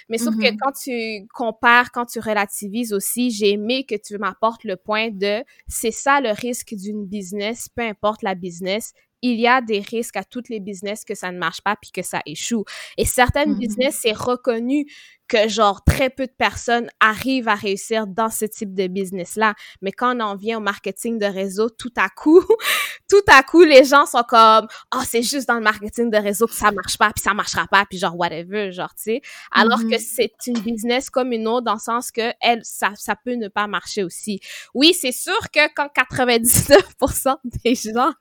Mais 0.09 0.19
sauf 0.19 0.37
que 0.37 0.43
mm-hmm. 0.43 0.59
quand 0.61 0.73
tu 0.73 1.27
compares, 1.33 1.91
quand 1.93 2.07
tu 2.07 2.21
relativises 2.21 2.93
aussi, 2.93 3.31
j'ai 3.31 3.51
aimé 3.51 3.85
que 3.85 3.95
tu 3.95 4.19
m'apportes 4.19 4.65
le 4.65 4.77
point 4.77 5.11
de, 5.11 5.45
c'est 5.67 5.91
ça 5.91 6.21
le 6.21 6.31
risque 6.31 6.75
d'une 6.75 7.07
business, 7.07 7.69
peu 7.69 7.83
importe 7.83 8.23
la 8.23 8.35
business, 8.35 8.93
il 9.25 9.41
y 9.41 9.49
a 9.49 9.63
des 9.63 9.81
risques 9.81 10.19
à 10.19 10.23
toutes 10.23 10.51
les 10.51 10.61
business 10.61 11.03
que 11.03 11.15
ça 11.15 11.33
ne 11.33 11.39
marche 11.39 11.63
pas 11.63 11.77
puis 11.81 11.91
que 11.91 12.03
ça 12.03 12.21
échoue. 12.27 12.65
Et 12.99 13.07
certaines 13.07 13.55
mm-hmm. 13.55 13.59
business, 13.59 13.99
c'est 14.03 14.13
reconnu 14.13 14.87
que 15.29 15.49
genre 15.49 15.83
très 15.83 16.11
peu 16.11 16.27
de 16.27 16.33
personnes 16.37 16.91
arrivent 17.01 17.49
à 17.49 17.55
réussir 17.55 18.07
dans 18.07 18.29
ce 18.29 18.45
type 18.45 18.75
de 18.75 18.87
business-là. 18.87 19.55
Mais 19.81 19.93
quand 19.93 20.15
on 20.15 20.21
en 20.21 20.37
vient 20.37 20.59
au 20.59 20.61
marketing 20.61 21.19
de 21.19 21.25
réseau, 21.25 21.71
tout 21.71 21.93
à 21.97 22.11
coup, 22.11 22.43
tout 23.09 23.25
à 23.29 23.43
coup, 23.43 23.63
les 23.63 23.85
gens 23.85 24.05
sont 24.05 24.25
comme, 24.29 24.67
oh, 24.95 25.01
c'est 25.07 25.23
juste 25.23 25.49
dans 25.49 25.55
le 25.55 25.63
marketing 25.63 26.11
de 26.11 26.19
réseau 26.19 26.47
que 26.47 26.53
ça 26.53 26.71
marche 26.71 26.99
pas, 26.99 27.11
puis 27.11 27.23
ça 27.23 27.33
marchera 27.33 27.67
pas, 27.67 27.87
puis 27.89 27.99
genre 27.99 28.19
whatever, 28.19 28.73
genre, 28.73 28.95
tu 28.95 29.05
sais. 29.05 29.21
Alors 29.51 29.79
que 29.79 29.97
mm-hmm. 29.97 30.15
c'est 30.15 30.47
une 30.49 30.61
business 30.61 31.09
comme 31.09 31.33
une 31.33 31.49
autre 31.49 31.65
dans 31.65 31.75
le 31.75 31.79
sens 31.79 32.11
que 32.11 32.31
elle, 32.43 32.61
ça, 32.63 32.93
ça 32.95 33.17
peut 33.17 33.37
ne 33.37 33.49
pas 33.49 33.67
marcher 33.67 34.05
aussi. 34.05 34.39
Oui, 34.75 34.93
c'est 34.93 35.13
sûr 35.13 35.39
que 35.51 35.73
quand 35.75 35.89
99% 35.97 37.37
des 37.65 37.75
gens... 37.75 38.13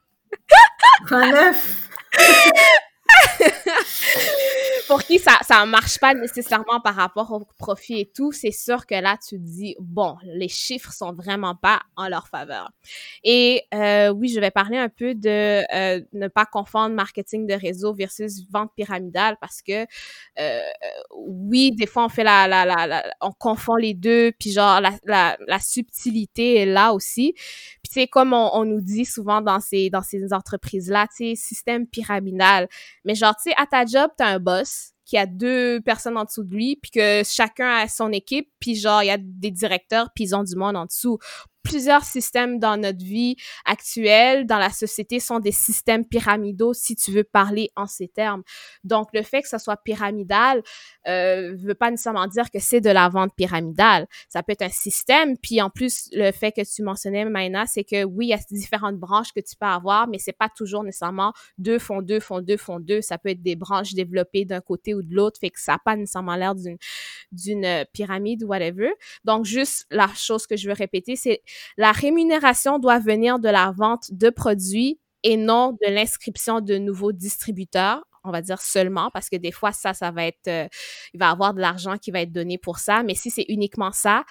Kind 1.08 1.36
of. 1.36 1.90
pour 4.88 5.04
qui 5.04 5.20
ça 5.20 5.40
ça 5.42 5.66
marche 5.66 6.00
pas 6.00 6.14
nécessairement 6.14 6.80
par 6.84 6.96
rapport 6.96 7.32
au 7.32 7.46
profit 7.58 8.02
et 8.02 8.06
tout, 8.06 8.32
c'est 8.32 8.52
sûr 8.52 8.86
que 8.86 8.96
là 8.96 9.18
tu 9.18 9.36
te 9.36 9.42
dis 9.42 9.76
bon, 9.80 10.18
les 10.24 10.48
chiffres 10.48 10.92
sont 10.92 11.14
vraiment 11.14 11.56
pas 11.56 11.82
en 11.96 12.08
leur 12.08 12.28
faveur. 12.28 12.72
Et 13.24 13.64
euh, 13.74 14.10
oui, 14.10 14.30
je 14.30 14.40
vais 14.40 14.52
parler 14.52 14.78
un 14.78 14.90
peu 14.90 15.16
de 15.16 15.64
euh, 15.74 16.02
ne 16.14 16.28
pas 16.28 16.46
confondre 16.46 16.96
marketing 16.96 17.48
de 17.48 17.54
réseau 17.54 17.94
versus 17.94 18.44
vente 18.52 18.72
pyramidale 18.76 19.38
parce 19.40 19.62
que 19.62 19.86
euh, 20.40 20.60
oui, 21.16 21.72
des 21.72 21.88
fois 21.88 22.06
on 22.06 22.10
fait 22.10 22.24
la, 22.24 22.48
la, 22.48 22.66
la, 22.66 23.04
on 23.22 23.32
confond 23.32 23.76
les 23.76 23.94
deux, 23.94 24.32
puis 24.40 24.52
genre 24.52 24.82
la, 24.82 24.92
la, 25.06 25.38
la 25.48 25.60
subtilité 25.60 26.56
est 26.58 26.66
là 26.66 26.94
aussi. 26.94 27.34
Puis 27.34 27.92
c'est 27.92 28.08
comme 28.08 28.34
on, 28.34 28.50
on, 28.54 28.66
nous 28.66 28.82
dit 28.82 29.06
souvent 29.06 29.42
dans 29.42 29.60
ces 29.60 29.90
dans 29.90 30.02
ces 30.02 30.34
entreprises 30.34 30.90
là, 30.90 31.08
tu 31.08 31.30
sais, 31.30 31.36
système 31.36 31.88
pyramidal. 31.88 32.68
Mais 33.06 33.16
genre 33.24 33.36
tu 33.36 33.50
sais 33.50 33.56
à 33.58 33.66
ta 33.66 33.86
job, 33.86 34.12
tu 34.18 34.24
as 34.24 34.28
un 34.28 34.40
boss 34.40 34.94
qui 35.06 35.18
a 35.18 35.26
deux 35.26 35.82
personnes 35.82 36.18
en 36.18 36.24
dessous 36.24 36.44
de 36.44 36.54
lui, 36.54 36.78
puis 36.82 36.92
que 36.92 37.24
chacun 37.26 37.70
a 37.76 37.88
son 37.88 38.12
équipe, 38.12 38.50
puis 38.60 38.76
genre, 38.76 39.04
il 39.04 39.08
y 39.08 39.12
a 39.12 39.18
des 39.20 39.52
directeurs, 39.52 40.10
puis 40.16 40.26
ils 40.26 40.36
ont 40.36 40.44
du 40.44 40.56
monde 40.56 40.78
en 40.78 40.86
dessous 40.86 41.20
plusieurs 41.64 42.04
systèmes 42.04 42.60
dans 42.60 42.78
notre 42.78 43.04
vie 43.04 43.36
actuelle, 43.66 44.46
dans 44.46 44.58
la 44.58 44.70
société, 44.70 45.20
sont 45.20 45.40
des 45.40 45.52
systèmes 45.52 46.06
pyramidaux, 46.06 46.74
si 46.74 46.96
tu 46.96 47.12
veux 47.12 47.24
parler 47.24 47.72
en 47.76 47.88
ces 47.88 48.08
termes. 48.08 48.44
Donc, 48.84 49.10
le 49.14 49.24
fait 49.24 49.42
que 49.42 49.48
ça 49.48 49.60
soit 49.60 49.78
pyramidal 49.78 50.62
euh, 51.08 51.56
veut 51.58 51.76
pas 51.76 51.90
nécessairement 51.90 52.28
dire 52.28 52.52
que 52.52 52.60
c'est 52.60 52.82
de 52.82 52.90
la 52.90 53.10
vente 53.10 53.34
pyramidale. 53.36 54.08
Ça 54.30 54.44
peut 54.44 54.52
être 54.52 54.62
un 54.62 54.70
système. 54.70 55.38
Puis, 55.38 55.62
en 55.62 55.70
plus, 55.70 56.10
le 56.14 56.32
fait 56.32 56.52
que 56.52 56.62
tu 56.62 56.84
mentionnais, 56.84 57.26
Maïna, 57.26 57.66
c'est 57.66 57.84
que 57.84 58.04
oui, 58.04 58.28
il 58.28 58.30
y 58.30 58.34
a 58.34 58.40
différentes 58.52 58.98
branches 58.98 59.32
que 59.34 59.40
tu 59.40 59.56
peux 59.56 59.66
avoir, 59.66 60.08
mais 60.08 60.20
c'est 60.20 60.34
pas 60.38 60.50
toujours 60.50 60.84
nécessairement 60.84 61.34
deux 61.58 61.80
font 61.80 62.02
deux, 62.02 62.20
font 62.20 62.42
deux, 62.42 62.58
font 62.58 62.80
deux. 62.80 63.02
Ça 63.02 63.18
peut 63.18 63.30
être 63.30 63.42
des 63.42 63.56
branches 63.56 63.94
développées 63.94 64.46
d'un 64.46 64.62
côté 64.62 64.94
ou 64.94 65.02
de 65.02 65.14
l'autre, 65.14 65.40
fait 65.40 65.50
que 65.50 65.60
ça 65.60 65.74
n'a 65.74 65.80
pas 65.80 65.96
nécessairement 65.96 66.36
l'air 66.36 66.56
d'une 66.56 66.78
d'une 67.32 67.86
pyramide 67.94 68.44
ou 68.44 68.48
whatever. 68.48 68.92
Donc, 69.24 69.46
juste 69.46 69.86
la 69.90 70.08
chose 70.16 70.46
que 70.46 70.56
je 70.56 70.68
veux 70.68 70.74
répéter, 70.74 71.16
c'est 71.16 71.42
la 71.78 71.92
rémunération 71.92 72.80
doit 72.80 73.00
venir 73.00 73.40
de 73.40 73.50
la 73.50 73.72
vente 73.76 74.12
de 74.12 74.30
produits 74.30 75.00
et 75.24 75.38
non 75.38 75.72
de 75.72 75.90
l'inscription 75.90 76.62
de 76.62 76.78
nouveaux 76.78 77.12
distributeurs 77.12 78.04
on 78.24 78.32
va 78.32 78.42
dire 78.42 78.62
seulement, 78.62 79.12
parce 79.12 79.30
que 79.30 79.36
des 79.36 79.52
fois, 79.52 79.72
ça, 79.72 79.94
ça 79.94 80.12
va 80.12 80.26
être, 80.26 80.48
euh, 80.48 80.68
il 81.14 81.20
va 81.20 81.30
avoir 81.30 81.54
de 81.54 81.60
l'argent 81.60 81.98
qui 81.98 82.12
va 82.12 82.22
être 82.22 82.32
donné 82.32 82.58
pour 82.58 82.80
ça, 82.80 83.04
mais 83.04 83.16
si 83.16 83.30
c'est 83.30 83.46
uniquement 83.50 83.92
ça, 83.92 84.24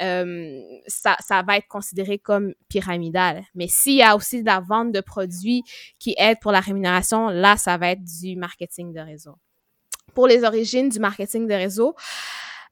euh, 0.00 0.60
ça, 0.86 1.16
ça 1.20 1.42
va 1.42 1.58
être 1.58 1.68
considéré 1.68 2.18
comme 2.18 2.54
pyramidal. 2.68 3.44
Mais 3.54 3.66
s'il 3.68 3.96
y 3.96 4.02
a 4.02 4.16
aussi 4.16 4.40
de 4.40 4.46
la 4.46 4.60
vente 4.60 4.92
de 4.92 5.00
produits 5.00 5.62
qui 5.98 6.14
aident 6.18 6.40
pour 6.40 6.52
la 6.52 6.60
rémunération, 6.60 7.28
là, 7.28 7.56
ça 7.56 7.76
va 7.76 7.90
être 7.90 8.02
du 8.02 8.36
marketing 8.36 8.92
de 8.92 9.00
réseau. 9.00 9.36
Pour 10.14 10.26
les 10.26 10.44
origines 10.44 10.88
du 10.88 10.98
marketing 10.98 11.46
de 11.46 11.54
réseau, 11.54 11.94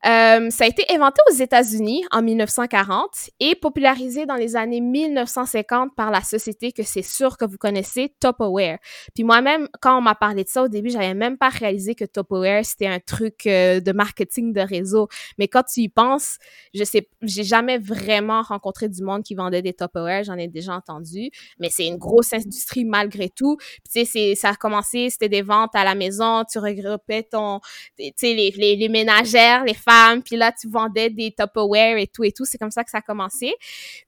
euh, 0.04 0.50
ça 0.50 0.64
a 0.64 0.66
été 0.66 0.84
inventé 0.90 1.20
aux 1.30 1.34
États-Unis 1.34 2.04
en 2.10 2.22
1940 2.22 3.30
et 3.38 3.54
popularisé 3.54 4.26
dans 4.26 4.34
les 4.34 4.56
années 4.56 4.80
1950 4.80 5.94
par 5.94 6.10
la 6.10 6.22
société 6.22 6.72
que 6.72 6.82
c'est 6.82 7.02
sûr 7.02 7.36
que 7.36 7.44
vous 7.44 7.56
connaissez, 7.56 8.12
Tupperware. 8.20 8.78
Puis 9.14 9.22
moi-même, 9.22 9.68
quand 9.80 9.96
on 9.96 10.00
m'a 10.00 10.16
parlé 10.16 10.42
de 10.42 10.48
ça 10.48 10.64
au 10.64 10.68
début, 10.68 10.90
j'avais 10.90 11.14
même 11.14 11.38
pas 11.38 11.50
réalisé 11.50 11.94
que 11.94 12.04
Tupperware 12.04 12.64
c'était 12.64 12.88
un 12.88 12.98
truc 12.98 13.46
euh, 13.46 13.78
de 13.78 13.92
marketing 13.92 14.52
de 14.52 14.60
réseau. 14.60 15.06
Mais 15.38 15.46
quand 15.46 15.62
tu 15.62 15.82
y 15.82 15.88
penses, 15.88 16.38
je 16.74 16.82
sais, 16.82 17.08
j'ai 17.22 17.44
jamais 17.44 17.78
vraiment 17.78 18.42
rencontré 18.42 18.88
du 18.88 19.02
monde 19.04 19.22
qui 19.22 19.36
vendait 19.36 19.62
des 19.62 19.72
Tupperware. 19.72 20.24
J'en 20.24 20.36
ai 20.36 20.48
déjà 20.48 20.74
entendu, 20.74 21.30
mais 21.60 21.68
c'est 21.70 21.86
une 21.86 21.98
grosse 21.98 22.32
industrie 22.32 22.84
malgré 22.84 23.28
tout. 23.28 23.56
tu 23.92 24.04
sais, 24.04 24.34
ça 24.34 24.50
a 24.50 24.54
commencé, 24.56 25.10
c'était 25.10 25.28
des 25.28 25.42
ventes 25.42 25.74
à 25.74 25.84
la 25.84 25.94
maison. 25.94 26.42
Tu 26.50 26.58
regroupais 26.58 27.22
ton, 27.22 27.60
tu 27.96 28.10
sais, 28.16 28.34
les, 28.34 28.50
les, 28.50 28.74
les 28.74 28.88
ménagères, 28.88 29.64
les 29.64 29.74
femmes 29.74 29.91
puis 30.24 30.36
là, 30.36 30.52
tu 30.52 30.68
vendais 30.68 31.10
des 31.10 31.32
Tupperware 31.32 31.96
et 31.98 32.06
tout 32.06 32.24
et 32.24 32.32
tout. 32.32 32.44
C'est 32.44 32.58
comme 32.58 32.70
ça 32.70 32.84
que 32.84 32.90
ça 32.90 32.98
a 32.98 33.02
commencé. 33.02 33.54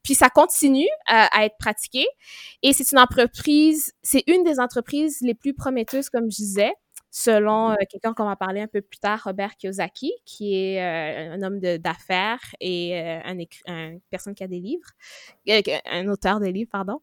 Puis 0.03 0.15
ça 0.15 0.31
continue 0.31 0.85
euh, 0.85 1.27
à 1.31 1.45
être 1.45 1.57
pratiqué. 1.59 2.07
Et 2.63 2.73
c'est 2.73 2.91
une 2.93 2.99
entreprise, 2.99 3.93
c'est 4.03 4.25
une 4.27 4.45
des 4.45 4.61
entreprises 4.61 5.19
les 5.21 5.35
plus 5.35 5.55
prometteuses, 5.55 6.11
comme 6.11 6.31
je 6.31 6.37
disais 6.37 6.73
selon 7.17 7.71
euh, 7.71 7.77
quelqu'un 7.89 8.13
qu'on 8.13 8.25
va 8.25 8.35
parler 8.35 8.61
un 8.61 8.67
peu 8.67 8.81
plus 8.81 8.99
tard, 8.99 9.23
Robert 9.23 9.57
Kiyosaki, 9.57 10.13
qui 10.25 10.57
est 10.57 10.83
euh, 10.83 11.35
un 11.35 11.43
homme 11.43 11.61
d'affaires 11.61 12.43
et 12.59 12.99
un, 12.99 13.37
un, 13.69 13.99
personne 14.11 14.35
qui 14.35 14.43
a 14.43 14.49
des 14.49 14.59
livres, 14.59 14.89
un 15.47 16.09
auteur 16.09 16.41
de 16.41 16.47
livres, 16.47 16.71
pardon. 16.73 17.01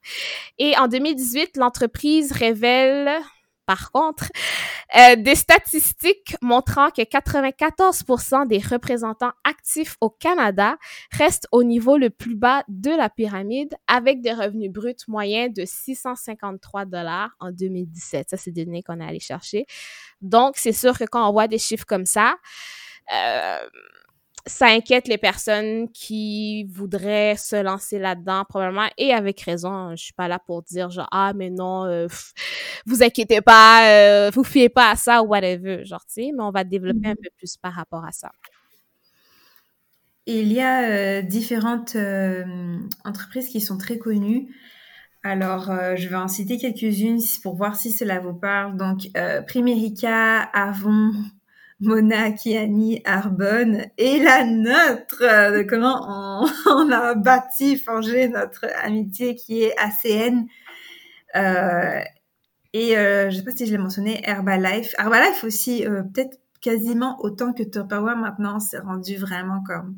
Et 0.57 0.77
en 0.77 0.89
2018, 0.89 1.55
l'entreprise 1.55 2.33
révèle 2.33 3.21
par 3.72 3.90
contre, 3.94 4.25
euh, 4.98 5.16
des 5.16 5.36
statistiques 5.36 6.36
montrant 6.42 6.90
que 6.90 7.04
94% 7.04 8.46
des 8.46 8.58
représentants 8.58 9.32
actifs 9.46 9.96
au 10.01 10.10
Canada 10.10 10.75
restent 11.13 11.48
au 11.54 11.63
niveau 11.63 11.96
le 11.98 12.10
plus 12.10 12.36
bas 12.36 12.66
de 12.68 12.92
la 12.92 13.10
pyramide 13.10 13.74
avec 13.88 14.20
des 14.20 14.34
revenus 14.34 14.70
bruts 14.70 14.94
moyens 15.08 15.54
de 15.54 15.63
653 15.63 16.84
dollars 16.84 17.30
en 17.40 17.51
2017. 17.51 18.32
Ça, 18.32 18.36
c'est 18.36 18.51
des 18.51 18.66
données 18.66 18.84
qu'on 18.84 19.00
est 19.00 19.08
allé 19.08 19.22
chercher. 19.22 19.66
Donc, 20.20 20.58
c'est 20.58 20.74
sûr 20.74 21.00
que 21.00 21.06
quand 21.06 21.25
on 21.25 21.32
voit 21.32 21.48
des 21.48 21.58
chiffres 21.58 21.86
comme 21.86 22.06
ça, 22.06 22.36
euh, 23.13 23.70
ça 24.45 24.67
inquiète 24.67 25.07
les 25.07 25.17
personnes 25.17 25.89
qui 25.91 26.65
voudraient 26.65 27.36
se 27.38 27.62
lancer 27.62 28.00
là-dedans 28.00 28.43
probablement 28.48 28.88
et 28.98 29.13
avec 29.13 29.39
raison. 29.41 29.91
Je 29.95 30.03
suis 30.03 30.13
pas 30.13 30.27
là 30.27 30.39
pour 30.39 30.63
dire 30.63 30.89
genre 30.89 31.07
ah 31.12 31.33
mais 31.36 31.50
non 31.50 31.86
euh, 31.86 32.07
vous 32.86 33.03
inquiétez 33.03 33.41
pas, 33.41 33.88
euh, 33.88 34.31
vous 34.33 34.43
fiez 34.43 34.69
pas 34.69 34.91
à 34.91 34.95
ça 34.95 35.21
ou 35.21 35.27
whatever 35.27 35.86
genre 35.86 36.05
tu 36.05 36.13
sais, 36.13 36.31
mais 36.36 36.43
on 36.43 36.51
va 36.51 36.63
développer 36.63 37.07
un 37.07 37.13
mm-hmm. 37.13 37.24
peu 37.24 37.29
plus 37.38 37.57
par 37.57 37.74
rapport 37.74 38.05
à 38.05 38.12
ça. 38.12 38.31
Il 40.25 40.51
y 40.53 40.60
a 40.60 40.89
euh, 40.89 41.21
différentes 41.21 41.95
entreprises 43.05 43.50
qui 43.50 43.62
sont 43.62 43.77
très 43.77 43.98
connues. 43.98 44.55
Alors, 45.24 45.65
je 45.98 46.07
vais 46.07 46.15
en 46.15 46.27
citer 46.27 46.57
quelques-unes 46.57 47.19
pour 47.43 47.55
voir 47.55 47.75
si 47.75 47.91
cela 47.91 48.19
vous 48.19 48.33
parle. 48.33 48.75
Donc, 48.75 49.07
Primerica, 49.45 50.41
Avon, 50.41 51.12
Mona, 51.81 52.31
Kiani, 52.31 53.01
Arbonne 53.05 53.85
et 53.97 54.19
la 54.19 54.45
nôtre, 54.45 55.19
de 55.19 55.63
comment 55.63 56.45
on, 56.67 56.91
a 56.91 57.15
bâti, 57.15 57.75
forgé 57.75 58.29
notre 58.29 58.67
amitié 58.83 59.35
qui 59.35 59.63
est 59.63 59.75
ACN. 59.77 60.45
Euh, 61.35 62.00
et 62.73 62.97
euh, 62.97 63.31
je 63.31 63.38
sais 63.38 63.43
pas 63.43 63.51
si 63.51 63.65
je 63.65 63.71
l'ai 63.71 63.79
mentionné, 63.79 64.21
Herbalife. 64.23 64.93
Herbalife 65.00 65.43
aussi, 65.43 65.85
euh, 65.85 66.03
peut-être 66.03 66.39
quasiment 66.61 67.17
autant 67.21 67.51
que 67.51 67.63
Top 67.63 67.89
Power 67.89 68.13
maintenant, 68.15 68.59
s'est 68.59 68.79
rendu 68.79 69.17
vraiment 69.17 69.63
comme 69.63 69.97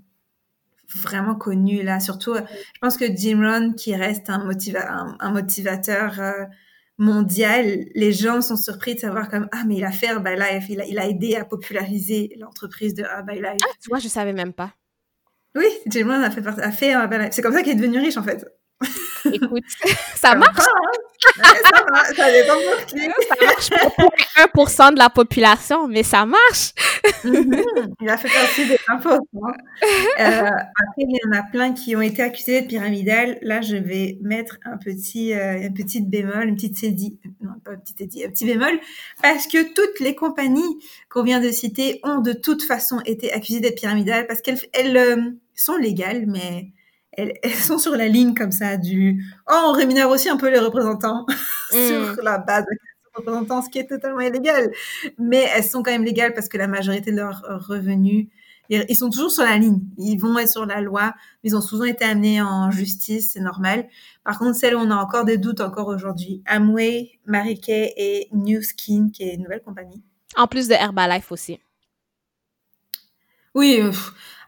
vraiment 0.96 1.36
connu 1.36 1.84
là. 1.84 2.00
Surtout, 2.00 2.36
je 2.36 2.80
pense 2.80 2.98
que 2.98 3.06
Jim 3.14 3.42
Rohn, 3.42 3.76
qui 3.76 3.94
reste 3.96 4.30
un, 4.30 4.46
motivateur 5.32 6.22
euh, 7.00 7.04
mondial, 7.04 7.86
les 7.96 8.14
gens 8.14 8.42
sont 8.42 8.56
surpris 8.56 8.96
de 8.96 9.00
savoir 9.00 9.30
comme 9.30 9.48
ah 9.52 9.64
mais 9.66 9.78
il 9.78 9.84
a 9.84 9.92
fait 9.92 10.08
Herbalife, 10.08 10.66
il 10.70 10.82
a, 10.82 10.86
il 10.86 11.00
a 11.00 11.08
aidé 11.08 11.36
à 11.36 11.46
populariser 11.46 12.36
l'entreprise 12.40 12.94
de 12.94 13.04
Herbalife. 13.04 13.62
Ah, 13.64 13.74
tu 13.82 13.90
vois, 13.90 14.00
je 14.00 14.08
savais 14.08 14.34
même 14.34 14.54
pas. 14.54 14.74
Oui, 15.56 15.66
Jim 15.88 16.08
Rohn 16.08 16.24
a 16.24 16.32
fait, 16.32 16.46
a 16.48 16.72
fait 16.72 16.88
Herbalife. 16.88 17.30
C'est 17.32 17.42
comme 17.42 17.54
ça 17.54 17.62
qu'il 17.62 17.74
est 17.74 17.76
devenu 17.76 18.00
riche 18.00 18.18
en 18.18 18.24
fait. 18.24 18.46
Écoute, 19.32 19.64
ça 20.16 20.36
marche. 20.36 20.60
Hein? 20.60 21.44
ça 21.72 21.86
marche, 21.90 22.16
ça 22.16 22.32
dépend 22.32 22.54
pour 22.56 22.86
qui. 22.86 23.00
Ça 23.00 23.36
marche 23.46 23.70
pour 24.54 24.64
1% 24.66 24.94
de 24.94 25.00
la 25.00 25.10
population, 25.10 25.88
mais 25.88 26.04
ça 26.04 26.26
marche. 26.26 26.74
Mhm. 27.24 27.64
il 28.02 28.10
a 28.10 28.18
fait 28.18 28.30
partie 28.30 28.68
des 28.68 28.78
impôts. 28.88 29.28
Hein. 29.42 29.54
Euh, 30.20 30.50
après, 30.50 30.98
il 30.98 31.12
y 31.12 31.28
en 31.28 31.38
a 31.38 31.44
plein 31.44 31.74
qui 31.74 31.96
ont 31.96 32.02
été 32.02 32.22
accusés 32.22 32.62
de 32.62 32.68
pyramidal. 32.68 33.38
Là, 33.42 33.62
je 33.62 33.76
vais 33.76 34.18
mettre 34.22 34.58
un 34.66 34.78
petit, 34.78 35.34
euh, 35.34 35.62
une 35.62 35.74
petite 35.74 36.10
bémol, 36.10 36.48
une 36.48 36.56
petite 36.56 36.78
cédie, 36.78 37.20
non 37.42 37.54
pas 37.64 37.74
une 37.74 37.80
petite 37.80 37.98
cédie, 38.00 38.26
un 38.26 38.30
petit 38.30 38.46
bémol, 38.46 38.80
parce 39.22 39.48
que 39.48 39.74
toutes 39.74 40.00
les 40.00 40.16
compagnies 40.16 40.80
qu'on 41.10 41.24
vient 41.24 41.40
de 41.40 41.50
citer 41.50 42.00
ont 42.04 42.20
de 42.20 42.34
toute 42.34 42.64
façon 42.64 43.00
été 43.06 43.32
accusées 43.32 43.60
d'être 43.60 43.80
pyramidales 43.80 44.28
parce 44.28 44.42
qu'elles 44.42 44.60
elles, 44.74 44.98
euh, 44.98 45.32
sont 45.56 45.78
légales, 45.78 46.26
mais 46.28 46.72
elles, 47.18 47.54
sont 47.54 47.78
sur 47.78 47.96
la 47.96 48.08
ligne 48.08 48.34
comme 48.34 48.52
ça 48.52 48.78
du 48.78 49.24
oh 49.50 49.62
on 49.68 49.72
rémunère 49.72 50.10
aussi 50.10 50.30
un 50.30 50.38
peu 50.38 50.50
les 50.50 50.60
représentants 50.60 51.26
sur 51.72 52.14
mm. 52.14 52.20
la 52.24 52.38
base 52.40 52.66
de 52.66 52.78
représentants, 53.16 53.62
ce 53.62 53.70
qui 53.70 53.80
est 53.80 53.88
totalement 53.88 54.22
illégal. 54.22 54.72
Mais 55.18 55.48
elles 55.56 55.64
sont 55.64 55.84
quand 55.84 55.92
même 55.92 56.04
légales 56.04 56.34
parce 56.34 56.50
que 56.50 56.58
la 56.58 56.68
majorité 56.68 57.12
de 57.12 57.18
leurs 57.18 57.44
revenus, 57.68 58.28
ils 58.70 58.96
sont 58.96 59.10
toujours 59.10 59.32
sur 59.32 59.44
la 59.44 59.58
ligne. 59.58 59.82
Ils 59.98 60.18
vont 60.18 60.38
être 60.38 60.50
sur 60.50 60.66
la 60.66 60.82
loi. 60.82 61.14
Ils 61.44 61.56
ont 61.56 61.62
souvent 61.62 61.84
été 61.84 62.06
amenés 62.06 62.42
en 62.42 62.72
justice, 62.72 63.34
c'est 63.34 63.40
normal. 63.40 63.88
Par 64.24 64.40
contre, 64.40 64.56
celles 64.56 64.76
où 64.76 64.80
on 64.80 64.90
a 64.90 64.96
encore 64.96 65.26
des 65.26 65.38
doutes 65.38 65.62
encore 65.62 65.88
aujourd'hui, 65.88 66.42
Amway, 66.46 67.20
Marie 67.26 67.60
Kay 67.60 67.94
et 67.98 68.30
New 68.32 68.62
Skin, 68.62 69.10
qui 69.14 69.24
est 69.24 69.36
une 69.36 69.44
nouvelle 69.44 69.62
compagnie. 69.62 70.02
En 70.36 70.48
plus 70.48 70.68
de 70.68 70.74
Herbalife 70.74 71.32
aussi. 71.32 71.60
Oui, 73.54 73.80
euh, 73.82 73.92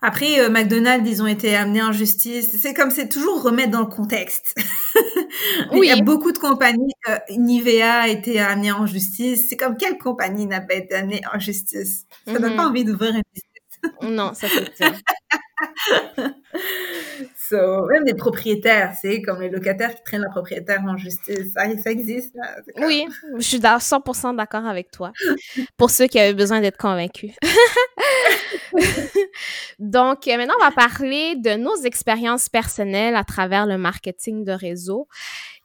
Après, 0.06 0.40
euh, 0.40 0.50
McDonald's, 0.50 1.10
ils 1.10 1.24
ont 1.24 1.28
été 1.28 1.56
amenés 1.56 1.82
en 1.82 1.92
justice. 1.92 2.56
C'est 2.62 2.76
comme 2.76 2.92
c'est 2.92 3.10
toujours 3.10 3.42
remettre 3.42 3.72
dans 3.72 3.80
le 3.80 3.88
contexte. 3.88 4.54
oui. 5.72 5.80
Il 5.84 5.86
y 5.86 5.92
a 5.92 6.04
beaucoup 6.04 6.32
de 6.32 6.38
compagnies. 6.38 6.94
Euh, 7.10 7.18
Nivea 7.32 8.02
a 8.02 8.08
été 8.08 8.40
amenée 8.40 8.72
en 8.72 8.86
justice. 8.86 9.48
C'est 9.50 9.58
comme 9.58 9.78
quelle 9.78 9.98
compagnie 9.98 10.46
n'a 10.46 10.62
pas 10.62 10.76
été 10.76 10.94
amenée 10.94 11.22
en 11.34 11.40
justice? 11.40 12.06
Ça 12.28 12.38
donne 12.38 12.54
mm-hmm. 12.54 12.56
pas 12.56 12.68
envie 12.68 12.86
d'ouvrir 12.86 13.16
une 13.16 13.24
business. 13.34 14.16
non, 14.16 14.36
ça 14.36 14.48
sûr. 14.48 14.62
so, 17.50 17.86
même 17.88 18.04
des 18.04 18.14
propriétaires, 18.14 18.94
c'est 19.00 19.22
comme 19.22 19.42
les 19.42 19.50
locataires 19.50 19.96
qui 19.96 20.04
traînent 20.04 20.22
leurs 20.22 20.32
propriétaires 20.32 20.82
en 20.88 20.98
justice, 20.98 21.54
ça, 21.54 21.64
ça 21.84 21.92
existe. 21.92 22.36
Oui, 22.78 23.08
je 23.38 23.44
suis 23.44 23.60
100% 23.60 24.36
d'accord 24.36 24.66
avec 24.66 24.92
toi. 24.92 25.12
Pour 25.78 25.90
ceux 25.90 26.08
qui 26.08 26.20
avaient 26.20 26.34
besoin 26.34 26.62
d'être 26.62 26.78
convaincus. 26.78 27.32
Donc, 29.80 30.28
euh, 30.28 30.38
maintenant, 30.38 30.56
on 30.60 30.64
va 30.64 30.72
parler 30.72 31.36
de 31.36 31.56
nos 31.56 31.76
expériences 31.84 32.50
personnelles 32.50 33.16
à 33.16 33.24
travers 33.24 33.66
le 33.66 33.78
marketing 33.78 34.44
de 34.44 34.52
réseau 34.52 35.08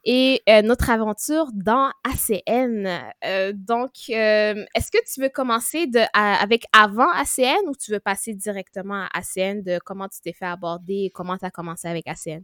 et 0.04 0.42
euh, 0.48 0.62
notre 0.62 0.90
aventure 0.90 1.48
dans 1.52 1.90
ACN. 2.04 2.88
Euh, 3.24 3.52
donc, 3.54 4.08
est-ce 4.08 4.90
que 4.90 4.98
tu 5.12 5.20
veux 5.20 5.28
commencer 5.28 5.86
de, 5.86 6.00
avec 6.14 6.64
avant 6.72 7.10
ACN 7.10 7.68
ou 7.68 7.74
tu 7.74 7.92
veux 7.92 8.00
passer 8.00 8.34
directement 8.34 9.06
à 9.12 9.18
ACN 9.18 9.62
de 9.62 9.78
comment 9.84 10.08
tu 10.08 10.20
t'es 10.20 10.32
fait 10.32 10.46
aborder 10.46 11.04
et 11.06 11.10
comment 11.10 11.36
tu 11.36 11.44
as 11.44 11.50
commencé 11.50 11.88
avec 11.88 12.06
ACN? 12.06 12.42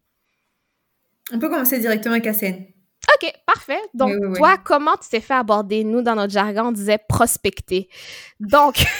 On 1.32 1.38
peut 1.38 1.48
commencer 1.48 1.78
directement 1.78 2.14
avec 2.14 2.26
ACN. 2.26 2.66
OK, 3.14 3.32
parfait. 3.46 3.80
Donc, 3.94 4.12
toi, 4.36 4.58
comment 4.58 4.96
tu 4.96 5.08
t'es 5.08 5.20
fait 5.20 5.34
aborder? 5.34 5.84
Nous, 5.84 6.02
dans 6.02 6.14
notre 6.14 6.32
jargon, 6.32 6.68
on 6.68 6.72
disait 6.72 6.98
prospecter. 7.08 7.88
Donc, 8.40 8.84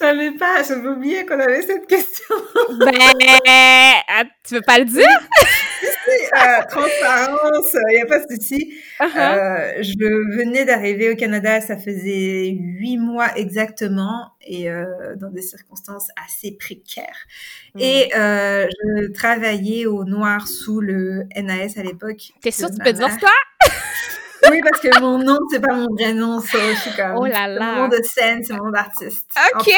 Je 0.00 0.06
savais 0.06 0.30
pas, 0.32 0.62
j'avais 0.62 0.88
oublié 0.88 1.26
qu'on 1.26 1.38
avait 1.38 1.60
cette 1.60 1.86
question. 1.86 2.34
ben, 2.78 2.92
ah, 4.08 4.24
tu 4.46 4.54
veux 4.54 4.62
pas 4.62 4.78
le 4.78 4.86
dire? 4.86 5.04
euh, 5.82 6.66
transparence, 6.68 7.76
il 7.90 7.96
n'y 7.96 8.02
a 8.02 8.06
pas 8.06 8.18
de 8.18 8.34
souci. 8.34 8.74
Uh-huh. 8.98 9.16
euh, 9.16 9.82
je 9.82 10.36
venais 10.36 10.64
d'arriver 10.64 11.10
au 11.10 11.16
Canada, 11.16 11.60
ça 11.60 11.76
faisait 11.76 12.50
huit 12.50 12.98
mois 12.98 13.36
exactement, 13.36 14.32
et 14.42 14.70
euh, 14.70 15.16
dans 15.16 15.30
des 15.30 15.42
circonstances 15.42 16.08
assez 16.26 16.52
précaires. 16.52 17.26
Hmm. 17.74 17.80
Et 17.80 18.10
euh, 18.16 18.66
je 18.68 19.12
travaillais 19.12 19.86
au 19.86 20.04
noir 20.04 20.46
sous 20.46 20.80
le 20.80 21.24
NAS 21.36 21.76
à 21.76 21.82
l'époque. 21.82 22.32
T'es 22.40 22.50
sûre 22.50 22.68
que 22.68 22.76
tu 22.76 22.82
peux 22.82 22.92
dire 22.92 23.10
ça? 23.10 23.68
oui, 24.50 24.60
parce 24.62 24.80
que 24.80 25.00
mon 25.00 25.18
nom, 25.18 25.38
c'est 25.50 25.60
pas 25.60 25.74
mon 25.74 25.88
vrai 25.94 26.12
nom, 26.12 26.40
ça. 26.40 26.58
Je 26.74 26.80
suis 26.80 26.90
comme. 26.96 27.16
Oh 27.16 27.26
là 27.26 27.46
là. 27.46 27.74
Mon 27.74 27.82
nom 27.82 27.88
de 27.88 28.00
scène, 28.02 28.42
c'est 28.44 28.52
mon 28.52 28.64
nom 28.64 28.70
d'artiste. 28.70 29.30
OK! 29.54 29.70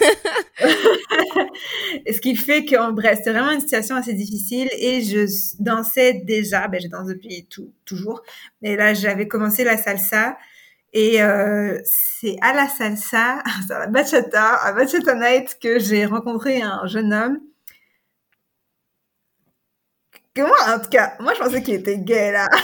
ce 2.06 2.20
qui 2.20 2.36
fait 2.36 2.64
que, 2.64 2.90
bref, 2.92 3.18
c'était 3.18 3.32
vraiment 3.32 3.52
une 3.52 3.60
situation 3.60 3.96
assez 3.96 4.14
difficile 4.14 4.68
et 4.78 5.02
je 5.02 5.26
dansais 5.58 6.14
déjà, 6.24 6.68
ben, 6.68 6.80
je 6.80 6.88
danse 6.88 7.08
depuis 7.08 7.46
tout, 7.50 7.72
toujours. 7.84 8.22
Mais 8.62 8.76
là, 8.76 8.94
j'avais 8.94 9.28
commencé 9.28 9.64
la 9.64 9.76
salsa. 9.76 10.36
Et 10.94 11.22
euh, 11.22 11.78
c'est 11.84 12.36
à 12.40 12.54
la 12.54 12.66
salsa, 12.66 13.42
à 13.70 13.78
la 13.78 13.86
bachata, 13.88 14.54
à 14.56 14.72
Bachata 14.72 15.14
Night, 15.14 15.58
que 15.60 15.78
j'ai 15.78 16.06
rencontré 16.06 16.62
un 16.62 16.86
jeune 16.86 17.12
homme. 17.12 17.40
Moi, 20.36 20.56
en 20.68 20.78
tout 20.78 20.88
cas, 20.90 21.14
moi, 21.18 21.34
je 21.34 21.40
pensais 21.40 21.62
qu'il 21.62 21.74
était 21.74 21.98
gay, 21.98 22.30
là. 22.30 22.46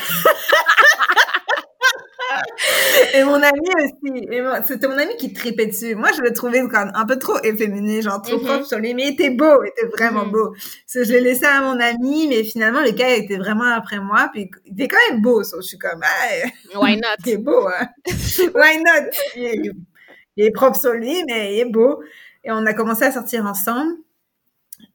et 3.15 3.25
mon 3.25 3.35
ami 3.35 3.69
aussi. 3.79 4.29
C'était 4.67 4.89
mon 4.89 4.99
ami 4.99 5.17
qui 5.17 5.33
tripait 5.33 5.67
dessus. 5.67 5.95
Moi, 5.95 6.11
je 6.17 6.23
le 6.23 6.33
trouvais 6.33 6.61
quand 6.71 6.89
un 6.95 7.07
peu 7.07 7.19
trop 7.19 7.39
efféminé, 7.43 8.03
genre 8.03 8.23
trop 8.23 8.39
mm 8.39 8.65
sur 8.65 8.79
lui. 8.79 8.95
Mais 8.95 9.05
il 9.05 9.13
était 9.13 9.31
beau, 9.31 9.63
il 9.65 9.69
était 9.69 9.87
vraiment 9.87 10.25
mhm. 10.25 10.33
beau. 10.33 10.55
je 10.93 11.01
l'ai 11.01 11.21
laissé 11.21 11.45
à 11.45 11.61
mon 11.61 11.79
ami, 11.81 12.29
mais 12.29 12.45
finalement, 12.45 12.83
le 12.83 12.91
gars 12.91 13.15
était 13.15 13.37
vraiment 13.37 13.73
après 13.75 14.01
moi. 14.01 14.31
Puis 14.33 14.51
il 14.67 14.73
était 14.73 14.89
quand 14.89 15.11
même 15.11 15.23
beau. 15.23 15.43
je 15.43 15.61
suis 15.61 15.79
comme, 15.79 16.01
ah, 16.03 16.79
why 16.79 16.97
not? 17.03 17.25
il 17.27 17.33
est 17.33 17.37
beau, 17.39 17.67
hein? 17.69 17.89
why 18.55 18.79
not? 18.79 19.11
Il 19.37 19.73
il 20.37 20.47
est 20.47 20.51
propre 20.51 20.79
sur 20.79 20.93
lui, 20.93 21.25
mais 21.27 21.55
il 21.55 21.61
est 21.61 21.71
beau. 21.71 22.03
Et 22.43 22.51
on 22.51 22.67
a 22.67 22.75
commencé 22.75 23.05
à 23.05 23.13
sortir 23.13 23.47
ensemble. 23.47 23.95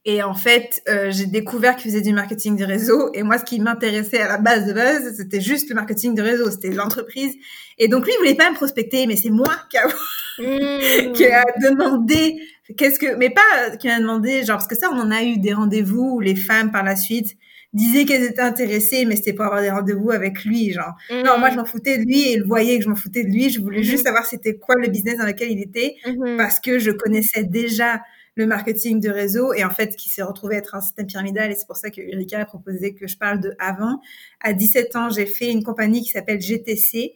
Et 0.05 0.23
en 0.23 0.33
fait, 0.33 0.81
euh, 0.87 1.11
j'ai 1.11 1.25
découvert 1.25 1.75
qu'il 1.75 1.91
faisait 1.91 2.01
du 2.01 2.13
marketing 2.13 2.55
de 2.55 2.63
réseau. 2.63 3.11
Et 3.13 3.23
moi, 3.23 3.37
ce 3.37 3.43
qui 3.43 3.59
m'intéressait 3.59 4.21
à 4.21 4.27
la 4.29 4.37
base 4.37 4.65
de 4.65 4.73
base, 4.73 5.15
c'était 5.17 5.41
juste 5.41 5.69
le 5.69 5.75
marketing 5.75 6.15
de 6.15 6.21
réseau, 6.21 6.49
c'était 6.49 6.69
l'entreprise. 6.69 7.35
Et 7.77 7.87
donc 7.87 8.05
lui, 8.05 8.13
il 8.15 8.17
voulait 8.19 8.35
pas 8.35 8.49
me 8.49 8.55
prospecter, 8.55 9.07
mais 9.07 9.17
c'est 9.17 9.29
moi 9.29 9.53
qui 9.69 9.77
a, 9.77 9.87
mmh. 10.39 11.11
qui 11.13 11.25
a 11.25 11.43
demandé 11.61 12.37
qu'est-ce 12.77 12.97
que, 12.97 13.15
mais 13.15 13.29
pas 13.29 13.75
qui 13.77 13.89
a 13.89 13.99
demandé, 13.99 14.43
genre 14.45 14.57
parce 14.57 14.67
que 14.67 14.75
ça, 14.75 14.89
on 14.91 14.99
en 14.99 15.11
a 15.11 15.23
eu 15.23 15.37
des 15.37 15.53
rendez-vous 15.53 16.15
où 16.15 16.19
les 16.21 16.35
femmes 16.35 16.71
par 16.71 16.83
la 16.83 16.95
suite 16.95 17.35
disaient 17.73 18.05
qu'elles 18.05 18.23
étaient 18.23 18.41
intéressées, 18.41 19.05
mais 19.05 19.15
c'était 19.15 19.33
pour 19.33 19.45
avoir 19.45 19.61
des 19.61 19.69
rendez-vous 19.69 20.11
avec 20.11 20.43
lui, 20.43 20.71
genre. 20.71 20.93
Non, 21.11 21.37
moi, 21.37 21.51
je 21.51 21.55
m'en 21.55 21.65
foutais 21.65 21.97
de 21.97 22.03
lui 22.03 22.21
et 22.21 22.33
il 22.33 22.43
voyait 22.43 22.77
que 22.77 22.85
je 22.85 22.89
m'en 22.89 22.95
foutais 22.95 23.23
de 23.23 23.29
lui. 23.29 23.49
Je 23.49 23.59
voulais 23.59 23.83
juste 23.83 24.03
mmh. 24.03 24.05
savoir 24.05 24.25
c'était 24.25 24.55
quoi 24.55 24.75
le 24.75 24.87
business 24.87 25.17
dans 25.17 25.25
lequel 25.25 25.51
il 25.51 25.61
était 25.61 25.97
mmh. 26.07 26.37
parce 26.37 26.59
que 26.59 26.79
je 26.79 26.91
connaissais 26.91 27.43
déjà 27.43 28.01
le 28.39 28.47
marketing 28.47 29.01
de 29.01 29.09
réseau 29.09 29.53
et 29.53 29.65
en 29.65 29.69
fait 29.69 29.97
qui 29.97 30.09
s'est 30.09 30.23
retrouvé 30.23 30.55
être 30.55 30.73
un 30.73 30.79
système 30.79 31.07
pyramidal 31.07 31.51
et 31.51 31.55
c'est 31.55 31.67
pour 31.67 31.75
ça 31.75 31.91
que 31.91 31.99
Erika 31.99 32.39
a 32.39 32.45
proposé 32.45 32.95
que 32.95 33.05
je 33.05 33.17
parle 33.17 33.41
de 33.41 33.53
avant. 33.59 33.99
À 34.39 34.53
17 34.53 34.95
ans, 34.95 35.09
j'ai 35.09 35.25
fait 35.25 35.51
une 35.51 35.61
compagnie 35.61 36.01
qui 36.01 36.09
s'appelle 36.11 36.39
GTC 36.39 37.15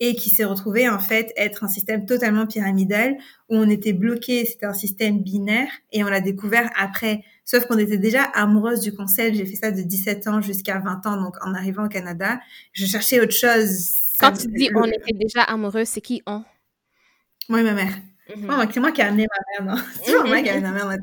et 0.00 0.14
qui 0.16 0.28
s'est 0.28 0.44
retrouvé 0.44 0.88
en 0.88 0.98
fait 0.98 1.32
être 1.36 1.62
un 1.62 1.68
système 1.68 2.04
totalement 2.04 2.48
pyramidal 2.48 3.16
où 3.48 3.56
on 3.56 3.70
était 3.70 3.92
bloqué, 3.92 4.44
c'était 4.44 4.66
un 4.66 4.74
système 4.74 5.22
binaire 5.22 5.68
et 5.92 6.02
on 6.02 6.08
l'a 6.08 6.20
découvert 6.20 6.68
après. 6.76 7.22
Sauf 7.44 7.66
qu'on 7.66 7.78
était 7.78 7.96
déjà 7.96 8.24
amoureuse 8.24 8.80
du 8.80 8.92
concept. 8.92 9.36
J'ai 9.36 9.46
fait 9.46 9.54
ça 9.54 9.70
de 9.70 9.80
17 9.80 10.26
ans 10.26 10.40
jusqu'à 10.40 10.80
20 10.80 11.06
ans, 11.06 11.22
donc 11.22 11.36
en 11.46 11.54
arrivant 11.54 11.86
au 11.86 11.88
Canada, 11.88 12.40
je 12.72 12.86
cherchais 12.86 13.20
autre 13.20 13.36
chose. 13.36 13.88
Quand 14.18 14.32
tu 14.32 14.48
dis 14.48 14.68
on 14.74 14.84
était 14.84 15.12
déjà 15.12 15.42
amoureux, 15.42 15.84
c'est 15.84 16.00
qui 16.00 16.22
on? 16.26 16.42
Moi 17.48 17.60
et 17.60 17.64
ma 17.64 17.74
mère. 17.74 17.92
Mm 18.34 18.68
c'est 18.72 18.80
moi 18.80 18.92
qui 18.92 19.00
ai 19.00 19.04
amené 19.04 19.26
ma 19.58 19.64
mère, 19.64 19.74
non? 19.76 19.82
C'est 19.94 20.12
toujours 20.12 20.26
moi 20.26 20.42
qui 20.42 20.48
ai 20.48 20.50
amené 20.50 20.68
ma 20.68 20.84
mère 20.84 20.98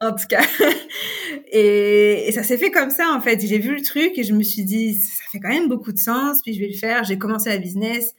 En 0.00 0.12
tout 0.12 0.26
cas. 0.28 0.42
Et, 1.52 2.30
ça 2.32 2.42
s'est 2.42 2.58
fait 2.58 2.70
comme 2.70 2.90
ça, 2.90 3.10
en 3.12 3.20
fait. 3.20 3.44
J'ai 3.44 3.58
vu 3.58 3.74
le 3.74 3.82
truc 3.82 4.16
et 4.18 4.22
je 4.22 4.32
me 4.32 4.42
suis 4.42 4.64
dit, 4.64 4.94
ça 4.94 5.24
fait 5.32 5.40
quand 5.40 5.48
même 5.48 5.68
beaucoup 5.68 5.92
de 5.92 5.98
sens, 5.98 6.40
puis 6.42 6.54
je 6.54 6.60
vais 6.60 6.68
le 6.68 6.76
faire. 6.76 7.04
J'ai 7.04 7.18
commencé 7.18 7.48
la 7.50 7.58
business. 7.58 8.14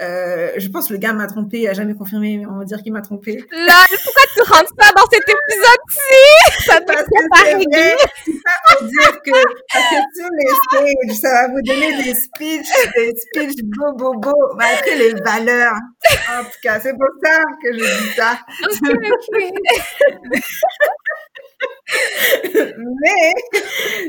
Euh, 0.00 0.52
je 0.56 0.68
pense 0.68 0.88
que 0.88 0.94
le 0.94 0.98
gars 0.98 1.12
m'a 1.12 1.26
trompé, 1.26 1.58
il 1.58 1.68
a 1.68 1.74
jamais 1.74 1.94
confirmé, 1.94 2.38
mais 2.38 2.46
on 2.46 2.58
va 2.58 2.64
dire 2.64 2.82
qu'il 2.82 2.92
m'a 2.92 3.02
trompé. 3.02 3.44
Là, 3.52 3.84
pourquoi 4.02 4.22
tu 4.34 4.40
rentres 4.40 4.72
ça 4.78 4.92
dans 4.96 5.04
cet 5.12 5.28
épisode-ci? 5.28 6.64
Ça 6.66 6.80
parce 6.80 7.02
que 7.02 7.08
c'est 7.34 7.52
vrai, 7.52 7.96
c'est 8.24 8.32
ça 8.32 8.52
pour 8.66 8.86
dire 8.88 9.22
que, 9.22 9.30
parce 9.72 9.88
que 9.90 9.96
sur 10.16 10.28
les 10.32 10.48
stages, 10.64 11.16
ça 11.20 11.28
va 11.28 11.48
vous 11.48 11.62
donner 11.62 12.02
des 12.02 12.14
speeches, 12.14 12.72
des 12.96 13.12
speeches 13.14 13.62
beau, 13.64 13.92
beau, 13.92 14.14
beau, 14.14 14.54
malgré 14.56 14.96
les 14.96 15.12
valeurs. 15.20 15.76
En 16.30 16.44
tout 16.44 16.60
cas, 16.62 16.80
c'est 16.80 16.94
pour 16.94 17.10
ça 17.22 17.42
que 17.62 17.72
je 17.74 17.78
dis 17.78 18.14
ça. 18.16 18.38
mais 22.74 23.32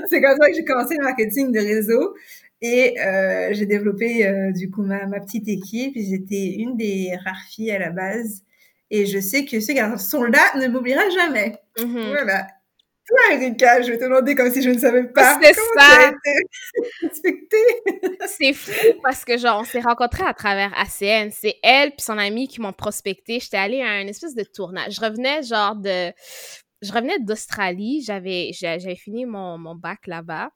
c'est 0.09 0.21
comme 0.21 0.37
ça 0.39 0.47
que 0.47 0.55
j'ai 0.55 0.63
commencé 0.63 0.95
le 0.97 1.03
marketing 1.03 1.51
de 1.51 1.59
réseau. 1.59 2.15
Et 2.61 2.99
euh, 2.99 3.49
j'ai 3.53 3.65
développé 3.65 4.25
euh, 4.27 4.51
du 4.51 4.69
coup 4.69 4.83
ma, 4.83 5.07
ma 5.07 5.19
petite 5.19 5.47
équipe. 5.47 5.93
J'étais 5.95 6.55
une 6.57 6.77
des 6.77 7.17
rares 7.23 7.43
filles 7.49 7.71
à 7.71 7.79
la 7.79 7.89
base. 7.89 8.43
Et 8.91 9.05
je 9.05 9.19
sais 9.19 9.45
que 9.45 9.59
ce 9.59 9.71
garçon-là 9.71 10.57
ne 10.57 10.67
m'oubliera 10.67 11.09
jamais. 11.09 11.55
Mm-hmm. 11.77 12.07
Voilà. 12.09 12.47
Toi, 13.07 13.35
Erika, 13.35 13.81
je 13.81 13.91
vais 13.91 13.97
te 13.97 14.03
demander 14.03 14.35
comme 14.35 14.51
si 14.51 14.61
je 14.61 14.69
ne 14.69 14.77
savais 14.77 15.05
pas. 15.05 15.39
C'est 15.41 15.53
ça. 15.53 16.11
C'est 18.27 18.53
fou 18.53 18.99
parce 19.01 19.25
que, 19.25 19.37
genre, 19.37 19.61
on 19.61 19.63
s'est 19.63 19.79
rencontrés 19.79 20.23
à 20.23 20.33
travers 20.33 20.71
ACN. 20.77 21.29
C'est 21.31 21.55
elle 21.63 21.91
puis 21.91 22.01
son 22.01 22.17
amie 22.17 22.47
qui 22.47 22.61
m'ont 22.61 22.73
prospecté. 22.73 23.39
J'étais 23.39 23.57
allée 23.57 23.81
à 23.81 23.89
un 23.89 24.07
espèce 24.07 24.35
de 24.35 24.43
tournage. 24.43 24.93
Je 24.93 25.01
revenais, 25.01 25.41
genre, 25.41 25.75
de... 25.75 26.11
Je 26.81 26.91
revenais 26.93 27.19
d'Australie. 27.19 28.03
J'avais, 28.05 28.51
j'avais 28.53 28.95
fini 28.95 29.25
mon, 29.25 29.57
mon 29.57 29.75
bac 29.75 30.05
là-bas. 30.05 30.51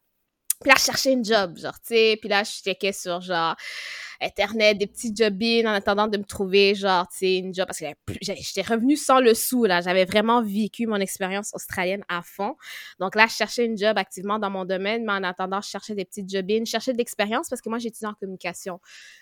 Puis 0.61 0.69
là, 0.69 0.75
je 0.77 0.83
cherchais 0.83 1.11
une 1.11 1.25
job, 1.25 1.57
genre, 1.57 1.79
tu 1.79 1.95
sais. 1.95 2.17
Puis 2.19 2.29
là, 2.29 2.43
je 2.43 2.51
checkais 2.51 2.93
sur, 2.93 3.21
genre, 3.21 3.55
Internet, 4.21 4.77
des 4.77 4.87
petits 4.87 5.13
job 5.13 5.35
en 5.65 5.73
attendant 5.73 6.07
de 6.07 6.17
me 6.17 6.23
trouver, 6.23 6.75
genre, 6.75 7.07
tu 7.09 7.17
sais, 7.17 7.35
une 7.35 7.53
job. 7.53 7.65
Parce 7.67 7.79
que 7.79 7.85
j'étais 8.21 8.61
revenue 8.61 8.95
sans 8.95 9.19
le 9.19 9.33
sou, 9.33 9.65
là. 9.65 9.81
J'avais 9.81 10.05
vraiment 10.05 10.41
vécu 10.41 10.87
mon 10.87 10.95
expérience 10.95 11.51
australienne 11.53 12.03
à 12.07 12.21
fond. 12.21 12.55
Donc 12.99 13.15
là, 13.15 13.27
je 13.27 13.35
cherchais 13.35 13.65
une 13.65 13.77
job 13.77 13.97
activement 13.97 14.39
dans 14.39 14.49
mon 14.49 14.65
domaine, 14.65 15.03
mais 15.05 15.11
en 15.11 15.23
attendant, 15.23 15.61
je 15.61 15.69
cherchais 15.69 15.93
des 15.93 16.05
petites 16.05 16.29
job 16.29 16.45
je 16.47 16.63
cherchais 16.65 16.93
de 16.93 16.97
l'expérience 16.97 17.49
parce 17.49 17.61
que 17.61 17.69
moi, 17.69 17.79
j'étudiais 17.79 18.07
en 18.07 18.13
communication. 18.13 18.79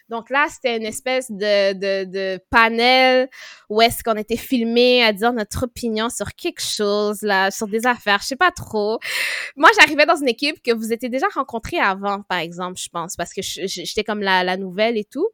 Donc 0.10 0.30
là, 0.30 0.46
c'était 0.50 0.78
une 0.78 0.86
espèce 0.86 1.32
de, 1.32 1.74
de, 1.74 2.06
de 2.06 2.40
panel 2.50 3.30
où 3.70 3.82
est-ce 3.82 4.04
qu'on 4.04 4.16
était 4.16 4.38
filmé 4.38 5.04
à 5.04 5.14
dire 5.14 5.34
notre 5.34 5.64
opinion 5.64 6.10
sur 6.10 6.34
quelque 6.36 6.62
chose, 6.62 7.22
là, 7.22 7.50
sur 7.50 7.68
des 7.68 7.88
affaires, 7.88 8.20
je 8.22 8.28
sais 8.28 8.36
pas 8.36 8.52
trop. 8.52 9.00
Moi, 9.56 9.70
j'arrivais 9.80 10.06
dans 10.06 10.18
une 10.18 10.28
équipe 10.28 10.62
que 10.62 10.72
vous 10.72 10.92
étiez 10.94 11.10
déjà 11.10 11.24
déjà 11.24 11.34
rencontré 11.34 11.80
avant, 11.80 12.22
par 12.24 12.40
exemple, 12.40 12.80
je 12.80 12.90
pense, 12.90 13.16
parce 13.16 13.34
que 13.34 13.42
j'étais 13.42 14.04
comme 14.04 14.22
la, 14.22 14.44
la 14.44 14.58
nouvelle 14.58 14.83
et 14.92 15.06
tout. 15.06 15.30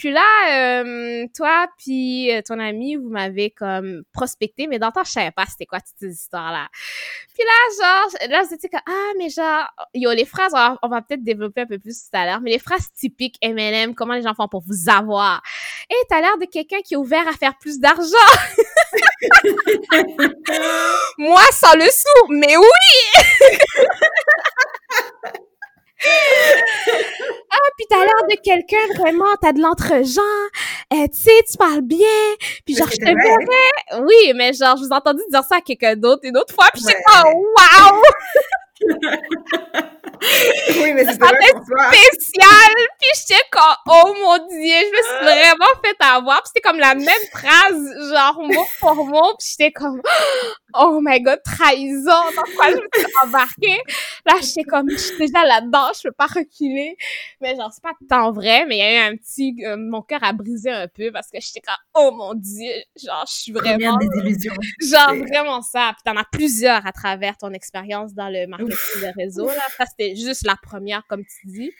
Puis 0.00 0.10
là, 0.12 0.82
euh, 0.82 1.26
toi 1.36 1.66
puis 1.76 2.34
euh, 2.34 2.40
ton 2.40 2.58
ami, 2.58 2.96
vous 2.96 3.10
m'avez 3.10 3.50
comme 3.50 4.02
prospecté, 4.14 4.66
mais 4.66 4.78
dans 4.78 4.86
le 4.86 4.92
temps, 4.92 5.04
je 5.04 5.10
savais 5.10 5.30
pas 5.30 5.44
c'était 5.46 5.66
quoi 5.66 5.78
toutes 5.80 5.98
ces 5.98 6.12
histoires-là. 6.12 6.68
Puis 7.34 7.44
là, 7.44 7.52
genre, 7.82 8.08
là, 8.30 8.42
j'étais 8.48 8.70
comme, 8.70 8.80
ah, 8.86 9.10
mais 9.18 9.28
genre, 9.28 9.68
yo, 9.92 10.10
les 10.12 10.24
phrases, 10.24 10.54
on 10.82 10.88
va, 10.88 11.02
peut-être 11.02 11.22
développer 11.22 11.60
un 11.60 11.66
peu 11.66 11.78
plus 11.78 12.04
tout 12.04 12.16
à 12.16 12.24
l'heure, 12.24 12.40
mais 12.40 12.50
les 12.50 12.58
phrases 12.58 12.90
typiques 12.98 13.36
M&M, 13.42 13.94
comment 13.94 14.14
les 14.14 14.22
gens 14.22 14.32
font 14.34 14.48
pour 14.48 14.62
vous 14.66 14.88
avoir? 14.88 15.42
Et 15.90 15.94
hey, 15.94 16.00
t'as 16.08 16.22
l'air 16.22 16.38
de 16.38 16.46
quelqu'un 16.46 16.80
qui 16.82 16.94
est 16.94 16.96
ouvert 16.96 17.28
à 17.28 17.32
faire 17.32 17.58
plus 17.58 17.78
d'argent. 17.78 18.00
Moi, 21.18 21.42
sans 21.52 21.74
le 21.74 21.84
sou, 21.84 22.26
mais 22.30 22.56
oui! 22.56 22.64
ah, 26.06 27.68
puis 27.76 27.86
t'as 27.88 27.98
l'air 27.98 28.26
de 28.28 28.36
quelqu'un 28.42 28.86
vraiment, 28.98 29.34
t'as 29.40 29.52
de 29.52 29.60
l'entre-gens, 29.60 30.20
euh, 30.92 31.06
tu 31.12 31.20
sais, 31.20 31.42
tu 31.50 31.56
parles 31.58 31.82
bien, 31.82 31.98
puis 32.64 32.74
genre, 32.74 32.88
je 32.90 32.96
te 32.96 33.04
verrais. 33.04 34.02
Oui, 34.02 34.32
mais 34.34 34.52
genre, 34.52 34.76
je 34.76 34.84
vous 34.84 34.90
ai 34.90 34.94
entendu 34.94 35.22
dire 35.30 35.44
ça 35.44 35.56
à 35.56 35.60
quelqu'un 35.60 35.96
d'autre 35.96 36.20
une 36.24 36.36
autre 36.36 36.54
fois, 36.54 36.66
puis 36.72 36.82
j'étais 36.82 37.02
comme, 37.02 37.34
waouh! 37.56 38.02
oui, 40.90 40.94
mais 40.94 41.04
c'est 41.04 41.14
spécial. 41.14 42.72
Puis 43.00 43.10
j'étais 43.16 43.42
comme, 43.50 43.76
oh 43.88 44.14
mon 44.20 44.36
dieu, 44.48 44.58
je 44.58 44.96
me 44.96 45.02
suis 45.02 45.24
vraiment 45.24 45.72
fait 45.84 45.96
avoir. 46.00 46.42
Puis 46.42 46.52
c'était 46.54 46.68
comme 46.68 46.78
la 46.78 46.94
même 46.94 47.24
phrase, 47.32 48.12
genre 48.12 48.40
mot 48.42 48.66
pour 48.80 49.06
mot. 49.06 49.34
Puis 49.38 49.48
j'étais 49.50 49.72
comme, 49.72 50.00
oh 50.74 51.00
my 51.02 51.20
god, 51.20 51.40
trahison. 51.44 52.10
Dans 52.36 52.54
quoi 52.56 52.70
je 52.70 52.76
me 52.76 52.88
suis 52.94 53.12
embarquée? 53.24 53.80
Là, 54.26 54.34
j'étais 54.40 54.64
comme, 54.64 54.90
je 54.90 54.96
suis 54.96 55.18
déjà 55.18 55.44
là-dedans, 55.44 55.90
je 55.94 56.08
peux 56.08 56.12
pas 56.12 56.26
reculer. 56.26 56.96
Mais 57.40 57.56
genre, 57.56 57.70
c'est 57.72 57.82
pas 57.82 57.94
tant 58.08 58.32
vrai, 58.32 58.66
mais 58.66 58.76
il 58.76 58.80
y 58.80 58.82
a 58.82 58.94
eu 58.94 59.12
un 59.12 59.16
petit, 59.16 59.54
euh, 59.64 59.76
mon 59.76 60.02
cœur 60.02 60.22
a 60.22 60.32
brisé 60.32 60.70
un 60.70 60.88
peu 60.88 61.10
parce 61.12 61.28
que 61.30 61.38
j'étais 61.40 61.60
comme, 61.60 61.76
oh 61.94 62.10
mon 62.12 62.34
dieu, 62.34 62.72
genre, 63.02 63.24
je 63.28 63.34
suis 63.34 63.52
vraiment. 63.52 63.98
des 63.98 64.20
illusions. 64.20 64.54
Genre, 64.80 65.14
vraiment 65.26 65.62
ça. 65.62 65.92
Puis 65.94 66.02
t'en 66.04 66.18
as 66.18 66.24
plusieurs 66.30 66.86
à 66.86 66.92
travers 66.92 67.36
ton 67.36 67.52
expérience 67.52 68.14
dans 68.14 68.28
le 68.28 68.46
marketing 68.46 68.76
de 69.02 69.20
réseau, 69.20 69.46
là. 69.46 69.62
Ça, 69.76 69.84
c'était 69.86 70.16
juste 70.16 70.46
la 70.46 70.56
première, 70.56 70.79
comme 71.08 71.24
tu 71.24 71.46
dis. 71.46 71.72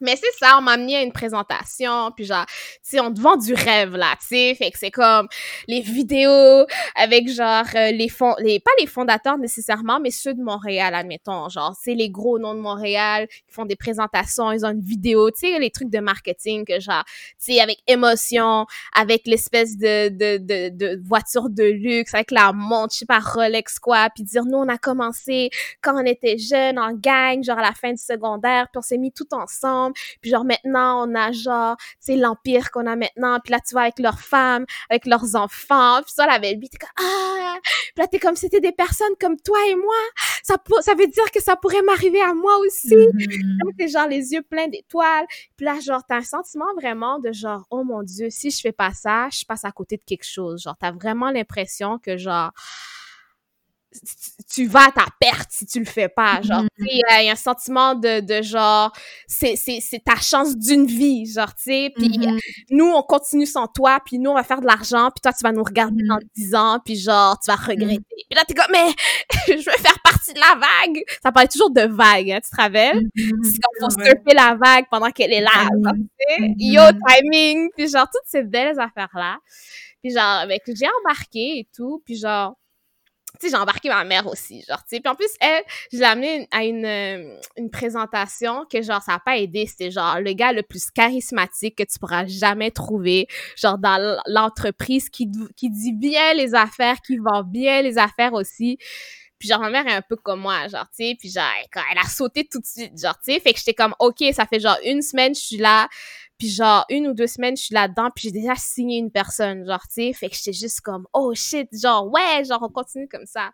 Mais 0.00 0.16
c'est 0.16 0.32
ça, 0.38 0.56
on 0.58 0.62
m'a 0.62 0.72
amené 0.72 0.96
à 0.96 1.02
une 1.02 1.12
présentation, 1.12 2.10
puis 2.14 2.26
genre, 2.26 2.44
tu 2.46 2.54
sais, 2.82 3.00
on 3.00 3.12
te 3.12 3.20
vend 3.20 3.36
du 3.36 3.54
rêve, 3.54 3.96
là, 3.96 4.14
tu 4.20 4.26
sais, 4.28 4.54
fait 4.54 4.70
que 4.70 4.78
c'est 4.78 4.90
comme 4.90 5.26
les 5.68 5.80
vidéos 5.80 6.66
avec 6.94 7.28
genre 7.30 7.64
euh, 7.74 7.92
les 7.92 8.08
fonds, 8.08 8.34
les, 8.38 8.60
pas 8.60 8.70
les 8.78 8.86
fondateurs 8.86 9.38
nécessairement, 9.38 9.98
mais 9.98 10.10
ceux 10.10 10.34
de 10.34 10.42
Montréal, 10.42 10.94
admettons, 10.94 11.48
genre, 11.48 11.74
c'est 11.80 11.94
les 11.94 12.10
gros 12.10 12.38
noms 12.38 12.54
de 12.54 12.60
Montréal 12.60 13.26
qui 13.28 13.54
font 13.54 13.64
des 13.64 13.76
présentations, 13.76 14.52
ils 14.52 14.66
ont 14.66 14.70
une 14.70 14.82
vidéo, 14.82 15.30
tu 15.30 15.48
sais, 15.48 15.58
les 15.58 15.70
trucs 15.70 15.90
de 15.90 16.00
marketing 16.00 16.64
que 16.66 16.78
genre, 16.78 17.04
tu 17.06 17.54
sais, 17.54 17.60
avec 17.60 17.78
émotion, 17.86 18.66
avec 18.94 19.26
l'espèce 19.26 19.78
de, 19.78 20.08
de, 20.08 20.36
de, 20.38 20.68
de 20.76 21.00
voiture 21.02 21.48
de 21.48 21.64
luxe, 21.64 22.14
avec 22.14 22.30
la 22.30 22.52
montre, 22.52 22.92
je 22.94 22.98
sais 23.00 23.06
pas, 23.06 23.20
Rolex 23.20 23.78
quoi, 23.78 24.10
puis 24.14 24.24
dire, 24.24 24.44
nous, 24.44 24.58
on 24.58 24.68
a 24.68 24.78
commencé 24.78 25.50
quand 25.80 25.94
on 26.00 26.04
était 26.04 26.38
jeunes, 26.38 26.78
en 26.78 26.92
gang, 26.92 27.42
genre 27.42 27.58
à 27.58 27.62
la 27.62 27.72
fin 27.72 27.92
du 27.92 28.02
secondaire, 28.02 28.68
puis 28.70 28.78
on 28.78 28.82
s'est 28.82 28.98
mis 28.98 29.12
tout 29.12 29.32
ensemble, 29.32 29.85
puis 30.20 30.30
genre 30.30 30.44
maintenant, 30.44 31.06
on 31.06 31.14
a 31.14 31.32
genre, 31.32 31.76
tu 32.04 32.16
l'empire 32.16 32.70
qu'on 32.70 32.86
a 32.86 32.96
maintenant. 32.96 33.38
Puis 33.40 33.52
là, 33.52 33.60
tu 33.60 33.74
vois, 33.74 33.82
avec 33.82 33.98
leurs 33.98 34.20
femmes, 34.20 34.66
avec 34.90 35.06
leurs 35.06 35.34
enfants. 35.34 36.00
Puis 36.02 36.12
ça, 36.14 36.26
la 36.26 36.38
belle 36.38 36.58
vie, 36.58 36.68
t'es 36.68 36.78
comme, 36.78 37.04
ah! 37.04 37.56
Puis 37.62 38.02
là, 38.02 38.06
t'es 38.06 38.18
comme, 38.18 38.36
c'était 38.36 38.60
des 38.60 38.72
personnes 38.72 39.14
comme 39.20 39.36
toi 39.40 39.58
et 39.68 39.74
moi. 39.74 39.94
Ça, 40.42 40.56
ça 40.80 40.94
veut 40.94 41.06
dire 41.06 41.30
que 41.32 41.42
ça 41.42 41.56
pourrait 41.56 41.82
m'arriver 41.82 42.20
à 42.20 42.34
moi 42.34 42.56
aussi. 42.58 42.94
Mm-hmm. 42.94 43.76
t'es 43.78 43.88
genre 43.88 44.08
les 44.08 44.32
yeux 44.32 44.42
pleins 44.42 44.68
d'étoiles. 44.68 45.26
Puis 45.56 45.66
là, 45.66 45.78
genre, 45.80 46.02
t'as 46.06 46.16
un 46.16 46.22
sentiment 46.22 46.74
vraiment 46.76 47.18
de 47.18 47.32
genre, 47.32 47.66
oh 47.70 47.84
mon 47.84 48.02
Dieu, 48.02 48.28
si 48.30 48.50
je 48.50 48.60
fais 48.60 48.72
pas 48.72 48.92
ça, 48.92 49.28
je 49.30 49.44
passe 49.44 49.64
à 49.64 49.72
côté 49.72 49.96
de 49.96 50.02
quelque 50.06 50.26
chose. 50.26 50.62
Genre, 50.62 50.76
t'as 50.78 50.92
vraiment 50.92 51.30
l'impression 51.30 51.98
que 51.98 52.16
genre, 52.16 52.52
tu 54.52 54.66
vas 54.66 54.86
à 54.86 54.90
ta 54.90 55.06
perte 55.20 55.48
si 55.50 55.66
tu 55.66 55.78
le 55.78 55.84
fais 55.84 56.08
pas 56.08 56.40
genre 56.42 56.62
tu 56.78 56.84
sais 56.84 56.90
il 56.92 57.26
y 57.26 57.28
a 57.28 57.32
un 57.32 57.36
sentiment 57.36 57.94
de, 57.94 58.20
de 58.20 58.42
genre 58.42 58.92
c'est 59.26 60.02
ta 60.04 60.16
chance 60.16 60.56
d'une 60.56 60.86
vie 60.86 61.26
genre 61.26 61.54
tu 61.54 61.64
sais 61.64 61.92
puis 61.94 62.08
mm-hmm. 62.08 62.40
nous 62.70 62.86
on 62.86 63.02
continue 63.02 63.46
sans 63.46 63.66
toi 63.66 64.00
puis 64.04 64.18
nous 64.18 64.30
on 64.30 64.34
va 64.34 64.44
faire 64.44 64.60
de 64.60 64.66
l'argent 64.66 65.10
puis 65.10 65.20
toi 65.22 65.32
tu 65.32 65.42
vas 65.42 65.52
nous 65.52 65.62
regarder 65.62 66.02
dans 66.08 66.16
mm-hmm. 66.16 66.36
dix 66.36 66.54
ans 66.54 66.80
puis 66.84 66.96
genre 66.96 67.38
tu 67.40 67.50
vas 67.50 67.56
regretter. 67.56 68.00
Puis 68.08 68.36
là 68.36 68.42
t'es 68.46 68.54
comme 68.54 68.72
mais 68.72 68.90
je 69.48 69.54
veux 69.56 69.82
faire 69.82 69.98
partie 70.02 70.32
de 70.32 70.40
la 70.40 70.54
vague. 70.54 71.02
Ça 71.22 71.32
paraît 71.32 71.48
toujours 71.48 71.70
de 71.70 71.82
vague 71.82 72.30
hein, 72.30 72.40
tu 72.42 72.50
te 72.50 72.56
rappelles? 72.56 73.02
C'est 73.14 73.58
comme 73.58 73.90
faut 73.90 73.90
surfer 73.90 74.34
la 74.34 74.54
vague 74.54 74.86
pendant 74.90 75.10
qu'elle 75.10 75.32
est 75.32 75.40
là 75.40 75.68
tu 75.68 76.08
sais. 76.28 76.54
Yo 76.58 76.82
timing 77.06 77.70
puis 77.76 77.88
genre 77.88 78.06
toutes 78.12 78.26
ces 78.26 78.42
belles 78.42 78.78
affaires 78.78 79.10
là 79.14 79.38
puis 80.02 80.12
genre 80.12 80.22
avec 80.40 80.62
j'ai 80.66 80.86
embarqué 81.00 81.58
et 81.58 81.68
tout 81.74 82.02
puis 82.04 82.16
genre 82.16 82.54
tu 82.54 82.65
sais, 83.40 83.50
j'ai 83.50 83.56
embarqué 83.56 83.88
ma 83.88 84.04
mère 84.04 84.26
aussi, 84.26 84.62
genre, 84.68 84.78
tu 84.78 84.96
sais. 84.96 85.00
Puis 85.00 85.10
en 85.10 85.14
plus, 85.14 85.30
elle, 85.40 85.62
je 85.92 85.98
l'ai 85.98 86.04
amenée 86.04 86.48
à 86.50 86.64
une, 86.64 86.84
euh, 86.84 87.38
une 87.56 87.70
présentation 87.70 88.64
que, 88.70 88.82
genre, 88.82 89.02
ça 89.02 89.14
a 89.14 89.18
pas 89.18 89.36
aidé. 89.38 89.66
C'était, 89.66 89.90
genre, 89.90 90.20
le 90.20 90.32
gars 90.32 90.52
le 90.52 90.62
plus 90.62 90.90
charismatique 90.90 91.76
que 91.76 91.84
tu 91.84 91.98
pourras 91.98 92.26
jamais 92.26 92.70
trouver, 92.70 93.26
genre, 93.56 93.78
dans 93.78 94.20
l'entreprise 94.26 95.08
qui, 95.08 95.30
qui 95.56 95.70
dit 95.70 95.92
bien 95.92 96.34
les 96.34 96.54
affaires, 96.54 97.00
qui 97.00 97.16
vend 97.18 97.42
bien 97.42 97.82
les 97.82 97.98
affaires 97.98 98.32
aussi. 98.32 98.78
Puis 99.38 99.48
genre, 99.48 99.60
ma 99.60 99.70
mère 99.70 99.86
est 99.86 99.92
un 99.92 100.02
peu 100.02 100.16
comme 100.16 100.40
moi, 100.40 100.66
genre, 100.68 100.86
tu 100.96 101.04
sais, 101.04 101.16
puis 101.18 101.30
genre, 101.30 101.44
elle 101.92 101.98
a 101.98 102.08
sauté 102.08 102.46
tout 102.50 102.58
de 102.58 102.64
suite, 102.64 102.98
genre, 102.98 103.18
tu 103.18 103.32
sais, 103.32 103.40
fait 103.40 103.52
que 103.52 103.58
j'étais 103.58 103.74
comme, 103.74 103.94
OK, 103.98 104.24
ça 104.32 104.46
fait 104.46 104.60
genre 104.60 104.78
une 104.84 105.02
semaine, 105.02 105.34
je 105.34 105.40
suis 105.40 105.56
là, 105.58 105.88
puis 106.38 106.48
genre, 106.48 106.84
une 106.90 107.08
ou 107.08 107.14
deux 107.14 107.26
semaines, 107.26 107.56
je 107.56 107.64
suis 107.64 107.74
là-dedans, 107.74 108.10
puis 108.14 108.24
j'ai 108.28 108.32
déjà 108.32 108.54
signé 108.56 108.98
une 108.98 109.10
personne, 109.10 109.66
genre, 109.66 109.82
tu 109.88 109.94
sais. 109.94 110.12
Fait 110.12 110.28
que 110.28 110.36
j'étais 110.36 110.52
juste 110.52 110.80
comme, 110.80 111.06
oh 111.12 111.34
shit, 111.34 111.68
genre, 111.72 112.10
ouais, 112.12 112.44
genre, 112.44 112.62
on 112.62 112.68
continue 112.68 113.08
comme 113.08 113.26
ça. 113.26 113.52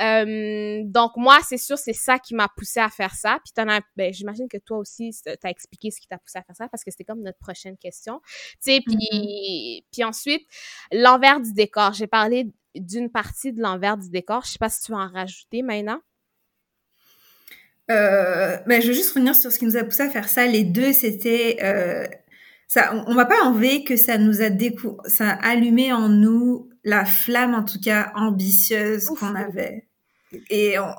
Euh, 0.00 0.82
donc 0.84 1.12
moi, 1.16 1.38
c'est 1.42 1.56
sûr, 1.56 1.76
c'est 1.76 1.92
ça 1.92 2.18
qui 2.18 2.34
m'a 2.34 2.48
poussé 2.48 2.80
à 2.80 2.88
faire 2.88 3.14
ça. 3.14 3.40
Puis 3.44 3.52
t'en 3.52 3.68
as, 3.68 3.80
ben, 3.96 4.12
j'imagine 4.12 4.48
que 4.48 4.58
toi 4.58 4.78
aussi, 4.78 5.10
t'as 5.24 5.50
expliqué 5.50 5.90
ce 5.90 6.00
qui 6.00 6.06
t'a 6.06 6.18
poussé 6.18 6.38
à 6.38 6.42
faire 6.42 6.56
ça 6.56 6.68
parce 6.68 6.84
que 6.84 6.90
c'était 6.90 7.04
comme 7.04 7.22
notre 7.22 7.38
prochaine 7.38 7.76
question. 7.76 8.20
Tu 8.62 8.72
sais, 8.72 8.80
puis 8.84 8.94
mm-hmm. 8.94 9.84
puis 9.92 10.04
ensuite 10.04 10.42
l'envers 10.92 11.40
du 11.40 11.52
décor. 11.52 11.92
J'ai 11.94 12.06
parlé 12.06 12.52
d'une 12.76 13.10
partie 13.10 13.52
de 13.52 13.60
l'envers 13.60 13.96
du 13.96 14.08
décor. 14.10 14.44
Je 14.44 14.52
sais 14.52 14.58
pas 14.58 14.68
si 14.68 14.82
tu 14.82 14.92
veux 14.92 14.98
en 14.98 15.10
rajouter 15.10 15.62
maintenant. 15.62 16.00
Euh, 17.90 18.56
ben, 18.66 18.82
je 18.82 18.88
veux 18.88 18.92
juste 18.92 19.12
revenir 19.12 19.34
sur 19.34 19.50
ce 19.50 19.58
qui 19.58 19.64
nous 19.64 19.76
a 19.76 19.84
poussé 19.84 20.02
à 20.02 20.10
faire 20.10 20.28
ça. 20.28 20.46
Les 20.46 20.64
deux, 20.64 20.92
c'était 20.92 21.58
euh, 21.62 22.06
ça. 22.66 22.92
On, 23.06 23.14
va 23.14 23.24
pas 23.24 23.42
enlever 23.44 23.84
que 23.84 23.96
ça 23.96 24.18
nous 24.18 24.42
a 24.42 24.50
décou 24.50 24.98
ça 25.06 25.30
a 25.30 25.50
allumé 25.50 25.92
en 25.92 26.08
nous 26.08 26.68
la 26.84 27.04
flamme, 27.04 27.54
en 27.54 27.64
tout 27.64 27.80
cas 27.80 28.12
ambitieuse 28.14 29.06
qu'on 29.06 29.34
avait. 29.34 29.88
Et 30.50 30.78
on, 30.78 30.92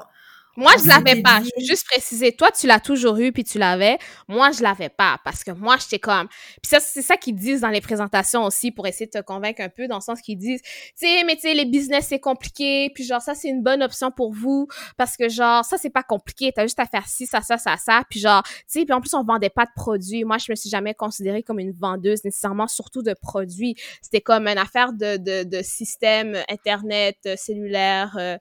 moi, 0.60 0.74
je 0.82 0.88
l'avais 0.88 1.22
pas. 1.22 1.40
Je 1.40 1.50
veux 1.58 1.66
juste 1.66 1.86
préciser. 1.86 2.34
Toi, 2.34 2.52
tu 2.52 2.68
l'as 2.68 2.82
toujours 2.82 3.18
eu 3.18 3.32
puis 3.32 3.46
tu 3.46 3.58
l'avais. 3.58 3.98
Moi, 4.28 4.52
je 4.52 4.62
l'avais 4.62 4.90
pas 4.90 5.18
parce 5.24 5.44
que 5.44 5.52
moi, 5.52 5.78
j'étais 5.80 6.00
comme. 6.00 6.28
Puis 6.62 6.70
ça, 6.70 6.82
c'est 6.82 7.02
ça 7.02 7.16
qu'ils 7.16 7.36
disent 7.36 7.62
dans 7.62 7.70
les 7.70 7.80
présentations 7.80 8.44
aussi 8.44 8.72
pour 8.72 8.86
essayer 8.86 9.06
de 9.06 9.12
te 9.12 9.24
convaincre 9.24 9.62
un 9.62 9.70
peu 9.70 9.88
dans 9.88 9.96
le 9.96 10.02
sens 10.02 10.22
qu'ils 10.22 10.38
disent, 10.38 10.62
tu 10.62 10.92
sais, 10.96 11.24
mais 11.24 11.36
tu 11.36 11.44
sais, 11.44 11.54
les 11.54 11.64
business 11.64 12.08
c'est 12.10 12.20
compliqué. 12.20 12.92
Puis 12.94 13.06
genre 13.06 13.22
ça, 13.22 13.36
c'est 13.36 13.48
une 13.48 13.64
bonne 13.64 13.82
option 13.82 14.12
pour 14.12 14.34
vous 14.34 14.68
parce 14.98 15.16
que 15.16 15.30
genre 15.30 15.64
ça, 15.64 15.78
c'est 15.78 15.90
pas 15.90 16.04
compliqué. 16.04 16.52
T'as 16.54 16.64
juste 16.64 16.80
à 16.80 16.86
faire 16.86 17.08
ci, 17.08 17.26
ça, 17.26 17.40
ça, 17.40 17.58
ça, 17.58 17.78
ça. 17.78 18.04
Puis 18.10 18.20
genre, 18.20 18.44
tu 18.44 18.52
sais, 18.68 18.86
puis 18.86 18.94
en 18.94 19.00
plus 19.00 19.14
on 19.14 19.24
vendait 19.24 19.50
pas 19.50 19.66
de 19.66 19.72
produits. 19.74 20.26
Moi, 20.26 20.40
je 20.40 20.52
me 20.52 20.56
suis 20.56 20.70
jamais 20.70 20.94
considérée 20.94 21.42
comme 21.42 21.60
une 21.60 21.72
vendeuse 21.72 22.26
nécessairement, 22.26 22.68
surtout 22.68 23.02
de 23.02 23.14
produits. 23.14 23.76
C'était 24.02 24.22
comme 24.22 24.46
une 24.48 24.58
affaire 24.58 24.92
de 24.92 25.16
de, 25.16 25.44
de 25.44 25.62
système 25.62 26.38
internet, 26.50 27.18
cellulaire. 27.38 28.18
Euh, 28.20 28.38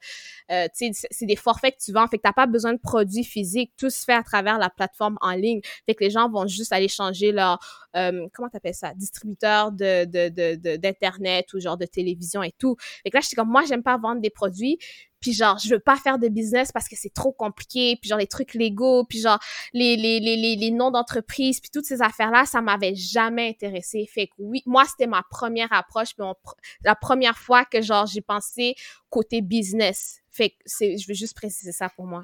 euh, 0.50 0.66
tu 0.76 0.92
sais, 0.92 1.08
c'est 1.10 1.26
des 1.26 1.36
forfaits 1.36 1.76
que 1.76 1.84
tu 1.84 1.92
vends 1.92 2.07
fait 2.08 2.18
que 2.18 2.22
t'as 2.22 2.32
pas 2.32 2.46
besoin 2.46 2.72
de 2.72 2.78
produits 2.78 3.24
physiques, 3.24 3.72
tout 3.76 3.90
se 3.90 4.04
fait 4.04 4.14
à 4.14 4.22
travers 4.22 4.58
la 4.58 4.70
plateforme 4.70 5.18
en 5.20 5.32
ligne. 5.32 5.60
Fait 5.86 5.94
que 5.94 6.04
les 6.04 6.10
gens 6.10 6.28
vont 6.30 6.46
juste 6.46 6.72
aller 6.72 6.88
changer 6.88 7.32
leur 7.32 7.58
euh, 7.96 8.26
comment 8.34 8.48
t'appelles 8.48 8.74
ça, 8.74 8.92
distributeur 8.94 9.72
de 9.72 10.04
de 10.04 10.76
d'internet 10.76 11.52
ou 11.54 11.60
genre 11.60 11.76
de 11.76 11.86
télévision 11.86 12.42
et 12.42 12.52
tout. 12.58 12.76
Fait 13.02 13.10
que 13.10 13.16
là, 13.16 13.20
je 13.20 13.28
suis 13.28 13.36
comme 13.36 13.50
moi, 13.50 13.64
j'aime 13.66 13.82
pas 13.82 13.96
vendre 13.98 14.20
des 14.20 14.30
produits, 14.30 14.78
puis 15.20 15.32
genre 15.32 15.58
je 15.58 15.68
veux 15.70 15.80
pas 15.80 15.96
faire 15.96 16.18
de 16.18 16.28
business 16.28 16.72
parce 16.72 16.88
que 16.88 16.96
c'est 16.96 17.12
trop 17.12 17.32
compliqué. 17.32 17.96
Puis 18.00 18.08
genre 18.08 18.18
les 18.18 18.26
trucs 18.26 18.54
légaux 18.54 19.04
puis 19.04 19.20
genre 19.20 19.38
les 19.72 19.96
les 19.96 20.20
les 20.20 20.36
les, 20.36 20.56
les 20.56 20.70
noms 20.70 20.90
d'entreprise 20.90 21.60
puis 21.60 21.70
toutes 21.70 21.86
ces 21.86 22.02
affaires 22.02 22.30
là 22.30 22.44
ça 22.44 22.60
m'avait 22.60 22.94
jamais 22.94 23.48
intéressé. 23.48 24.06
Fait 24.12 24.28
que 24.28 24.32
oui 24.38 24.62
moi 24.66 24.84
c'était 24.84 25.06
ma 25.06 25.22
première 25.30 25.72
approche 25.72 26.14
puis 26.14 26.26
la 26.84 26.94
première 26.94 27.38
fois 27.38 27.64
que 27.64 27.80
genre 27.82 28.06
j'ai 28.06 28.20
pensé 28.20 28.74
côté 29.10 29.42
business. 29.42 30.20
Fait 30.30 30.50
que 30.50 30.56
c'est 30.66 30.98
je 30.98 31.08
veux 31.08 31.14
juste 31.14 31.34
préciser 31.34 31.72
ça 31.72 31.88
pour 31.88 32.06
moi 32.06 32.22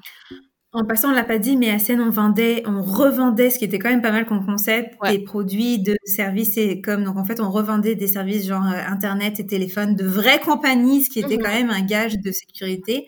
En 0.75 0.83
passant, 0.83 1.11
on 1.11 1.13
l'a 1.13 1.23
pas 1.23 1.37
dit, 1.37 1.55
mais 1.55 1.71
à 1.71 1.79
scène, 1.79 2.01
on 2.01 2.09
vendait, 2.09 2.61
on 2.65 2.81
revendait, 2.81 3.49
ce 3.49 3.57
qui 3.57 3.63
était 3.63 3.79
quand 3.79 3.89
même 3.89 4.01
pas 4.01 4.11
mal 4.11 4.25
comme 4.25 4.45
concept, 4.45 4.97
des 5.09 5.19
produits 5.19 5.79
de 5.79 5.95
services 6.03 6.57
et 6.57 6.81
comme 6.81 7.05
donc 7.05 7.15
en 7.15 7.23
fait, 7.23 7.39
on 7.39 7.49
revendait 7.49 7.95
des 7.95 8.07
services 8.07 8.45
genre 8.45 8.65
euh, 8.67 8.91
internet 8.91 9.39
et 9.39 9.47
téléphone 9.47 9.95
de 9.95 10.03
vraies 10.03 10.41
compagnies, 10.41 11.03
ce 11.03 11.09
qui 11.09 11.19
était 11.21 11.37
mmh 11.37 11.43
quand 11.43 11.53
même 11.53 11.69
un 11.69 11.81
gage 11.81 12.19
de 12.19 12.29
sécurité. 12.29 13.07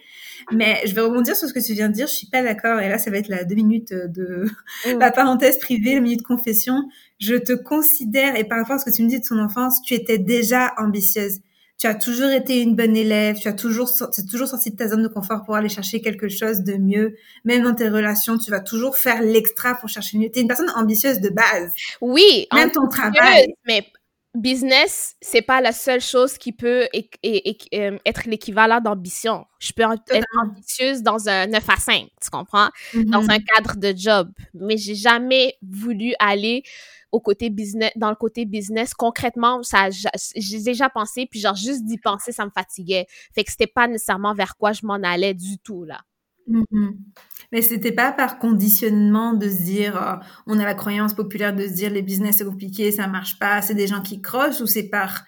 Mais 0.53 0.79
je 0.85 0.95
vais 0.95 1.01
rebondir 1.01 1.35
sur 1.35 1.49
ce 1.49 1.53
que 1.53 1.59
tu 1.59 1.73
viens 1.73 1.89
de 1.89 1.93
dire. 1.93 2.07
Je 2.07 2.13
suis 2.13 2.27
pas 2.27 2.41
d'accord. 2.41 2.79
Et 2.79 2.87
là, 2.87 2.97
ça 2.99 3.11
va 3.11 3.17
être 3.17 3.27
la 3.27 3.43
deux 3.43 3.55
minutes 3.55 3.93
de 3.93 4.45
mmh. 4.85 4.99
la 4.99 5.11
parenthèse 5.11 5.59
privée, 5.59 5.95
la 5.95 6.01
minute 6.01 6.23
confession. 6.23 6.83
Je 7.19 7.35
te 7.35 7.51
considère 7.51 8.37
et 8.37 8.45
par 8.45 8.59
rapport 8.59 8.75
à 8.75 8.79
ce 8.79 8.85
que 8.85 8.95
tu 8.95 9.03
me 9.03 9.09
dis 9.09 9.19
de 9.19 9.27
ton 9.27 9.39
enfance, 9.39 9.81
tu 9.81 9.93
étais 9.93 10.19
déjà 10.19 10.73
ambitieuse 10.77 11.39
tu 11.77 11.85
as 11.85 11.93
toujours 11.93 12.29
été 12.29 12.61
une 12.61 12.75
bonne 12.75 12.95
élève, 12.95 13.37
tu 13.37 13.47
as 13.47 13.53
toujours, 13.53 13.91
tu 14.11 14.25
toujours 14.25 14.47
sorti 14.47 14.71
de 14.71 14.75
ta 14.75 14.87
zone 14.87 15.03
de 15.03 15.07
confort 15.07 15.43
pour 15.45 15.55
aller 15.55 15.69
chercher 15.69 16.01
quelque 16.01 16.27
chose 16.27 16.61
de 16.61 16.75
mieux. 16.75 17.15
Même 17.45 17.63
dans 17.63 17.75
tes 17.75 17.87
relations, 17.87 18.37
tu 18.37 18.49
vas 18.49 18.61
toujours 18.61 18.97
faire 18.97 19.21
l'extra 19.21 19.75
pour 19.75 19.87
chercher 19.87 20.17
mieux. 20.17 20.29
Tu 20.31 20.39
es 20.39 20.41
une 20.41 20.47
personne 20.47 20.71
ambitieuse 20.75 21.19
de 21.19 21.29
base. 21.29 21.71
Oui. 22.01 22.47
Même 22.53 22.71
ton 22.71 22.87
travail. 22.87 23.53
Mais 23.67 23.85
business, 24.33 25.15
c'est 25.21 25.41
pas 25.41 25.61
la 25.61 25.71
seule 25.71 26.01
chose 26.01 26.37
qui 26.37 26.51
peut 26.51 26.87
euh, 26.95 27.97
être 28.05 28.27
l'équivalent 28.27 28.81
d'ambition. 28.81 29.45
Je 29.59 29.71
peux 29.71 29.83
être 29.83 30.25
ambitieuse 30.41 31.03
dans 31.03 31.29
un 31.29 31.47
9 31.47 31.63
à 31.69 31.75
5, 31.75 32.07
tu 32.21 32.29
comprends? 32.31 32.69
Dans 32.93 33.23
mm-hmm. 33.23 33.31
un 33.31 33.39
cadre 33.39 33.75
de 33.77 33.93
job. 33.95 34.31
Mais 34.53 34.77
j'ai 34.77 34.95
jamais 34.95 35.55
voulu 35.61 36.13
aller 36.19 36.63
au 37.11 37.19
côté 37.19 37.49
business, 37.49 37.91
dans 37.95 38.09
le 38.09 38.15
côté 38.15 38.45
business, 38.45 38.93
concrètement, 38.93 39.63
ça, 39.63 39.89
j'ai 40.35 40.61
déjà 40.61 40.89
pensé, 40.89 41.27
puis 41.29 41.39
genre 41.39 41.55
juste 41.55 41.85
d'y 41.85 41.97
penser, 41.97 42.31
ça 42.31 42.45
me 42.45 42.51
fatiguait. 42.51 43.07
Fait 43.33 43.43
que 43.43 43.51
c'était 43.51 43.67
pas 43.67 43.87
nécessairement 43.87 44.33
vers 44.33 44.57
quoi 44.57 44.73
je 44.73 44.85
m'en 44.85 44.95
allais 44.95 45.33
du 45.33 45.57
tout 45.59 45.83
là. 45.83 46.01
Mm-hmm. 46.49 46.95
Mais 47.51 47.61
c'était 47.61 47.91
pas 47.91 48.11
par 48.11 48.39
conditionnement 48.39 49.33
de 49.33 49.49
se 49.49 49.63
dire, 49.63 50.01
euh, 50.01 50.15
on 50.45 50.59
a 50.59 50.65
la 50.65 50.75
croyance 50.75 51.13
populaire 51.13 51.53
de 51.53 51.67
se 51.67 51.73
dire 51.73 51.89
les 51.89 52.01
business 52.01 52.37
c'est 52.37 52.45
compliqué, 52.45 52.91
ça 52.91 53.07
marche 53.07 53.37
pas, 53.39 53.61
c'est 53.61 53.73
des 53.73 53.87
gens 53.87 54.01
qui 54.01 54.21
crochent, 54.21 54.61
ou 54.61 54.67
c'est 54.67 54.87
par, 54.87 55.23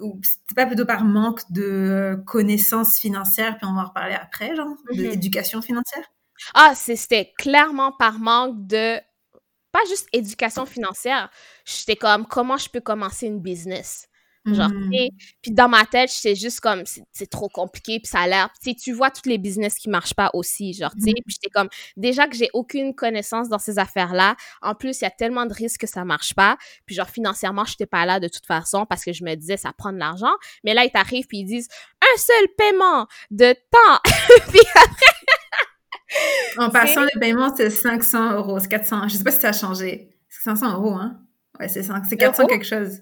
ou 0.00 0.20
c'était 0.22 0.54
pas 0.54 0.66
plutôt 0.66 0.84
par 0.84 1.04
manque 1.04 1.40
de 1.50 1.62
euh, 1.62 2.16
connaissances 2.16 2.98
financières, 2.98 3.56
puis 3.56 3.66
on 3.66 3.74
va 3.74 3.82
en 3.82 3.86
reparler 3.86 4.14
après, 4.14 4.54
genre, 4.54 4.68
d'éducation 4.92 5.60
mm-hmm. 5.60 5.64
financière? 5.64 6.04
Ah, 6.54 6.74
c'était 6.74 7.32
clairement 7.38 7.92
par 7.92 8.18
manque 8.18 8.66
de 8.66 8.98
pas 9.76 9.88
juste 9.88 10.08
éducation 10.12 10.64
financière. 10.64 11.30
J'étais 11.64 11.96
comme, 11.96 12.26
comment 12.26 12.56
je 12.56 12.68
peux 12.70 12.80
commencer 12.80 13.26
une 13.26 13.40
business? 13.40 14.08
Genre, 14.46 14.68
mmh. 14.68 15.08
puis 15.42 15.50
dans 15.50 15.68
ma 15.68 15.84
tête, 15.86 16.08
j'étais 16.14 16.36
juste 16.36 16.60
comme, 16.60 16.84
c'est 17.12 17.26
trop 17.26 17.48
compliqué, 17.48 17.98
puis 17.98 18.06
ça 18.06 18.20
a 18.20 18.28
l'air, 18.28 18.48
tu 18.62 18.76
tu 18.76 18.92
vois 18.92 19.10
toutes 19.10 19.26
les 19.26 19.38
business 19.38 19.74
qui 19.74 19.90
marchent 19.90 20.14
pas 20.14 20.30
aussi, 20.34 20.72
genre, 20.72 20.92
tu 20.94 21.02
sais, 21.02 21.10
mmh. 21.10 21.22
puis 21.26 21.34
j'étais 21.34 21.50
comme, 21.50 21.68
déjà 21.96 22.28
que 22.28 22.36
j'ai 22.36 22.48
aucune 22.52 22.94
connaissance 22.94 23.48
dans 23.48 23.58
ces 23.58 23.80
affaires-là, 23.80 24.36
en 24.62 24.76
plus, 24.76 25.00
il 25.00 25.04
y 25.04 25.06
a 25.06 25.10
tellement 25.10 25.46
de 25.46 25.52
risques 25.52 25.80
que 25.80 25.88
ça 25.88 26.04
marche 26.04 26.32
pas, 26.34 26.56
puis 26.86 26.94
genre, 26.94 27.08
financièrement, 27.08 27.64
j'étais 27.64 27.86
pas 27.86 28.06
là 28.06 28.20
de 28.20 28.28
toute 28.28 28.46
façon, 28.46 28.86
parce 28.86 29.04
que 29.04 29.12
je 29.12 29.24
me 29.24 29.34
disais, 29.34 29.56
ça 29.56 29.72
prend 29.76 29.92
de 29.92 29.98
l'argent, 29.98 30.34
mais 30.62 30.74
là, 30.74 30.84
ils 30.84 30.92
t'arrivent, 30.92 31.26
puis 31.26 31.38
ils 31.38 31.44
disent, 31.44 31.68
un 32.00 32.16
seul 32.16 32.46
paiement 32.56 33.08
de 33.32 33.52
temps, 33.52 34.00
puis 34.48 34.60
après, 34.76 35.15
en 36.58 36.70
passant, 36.70 37.02
le 37.02 37.20
paiement, 37.20 37.54
c'est 37.54 37.70
500 37.70 38.34
euros. 38.34 38.58
C'est 38.58 38.68
400. 38.68 39.08
Je 39.08 39.16
sais 39.16 39.24
pas 39.24 39.30
si 39.30 39.40
ça 39.40 39.48
a 39.48 39.52
changé. 39.52 40.10
C'est 40.28 40.42
500 40.42 40.74
euros, 40.74 40.94
hein? 40.94 41.20
Ouais, 41.58 41.68
c'est 41.68 41.82
400 42.16 42.46
quelque 42.46 42.66
chose. 42.66 43.00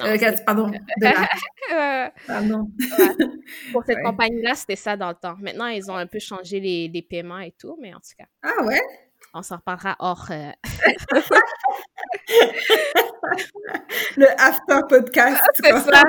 euh, 0.00 0.16
pardon. 0.46 0.70
pardon. 2.26 2.70
Pour 3.72 3.82
cette 3.84 3.98
compagnie-là, 4.04 4.54
c'était 4.54 4.76
ça 4.76 4.96
dans 4.96 5.08
le 5.08 5.16
temps. 5.16 5.36
Maintenant, 5.40 5.66
ils 5.66 5.90
ont 5.90 5.96
un 5.96 6.06
peu 6.06 6.20
changé 6.20 6.60
les, 6.60 6.88
les 6.88 7.02
paiements 7.02 7.40
et 7.40 7.52
tout, 7.58 7.76
mais 7.80 7.92
en 7.92 7.98
tout 7.98 8.14
cas. 8.16 8.26
Ah 8.42 8.64
ouais? 8.64 8.80
On 9.34 9.42
s'en 9.42 9.56
reparlera 9.56 9.96
hors. 9.98 10.28
Euh, 10.30 10.50
le 14.16 14.26
after 14.40 14.80
podcast. 14.88 15.42
C'est 15.62 15.78
ça. 15.78 16.02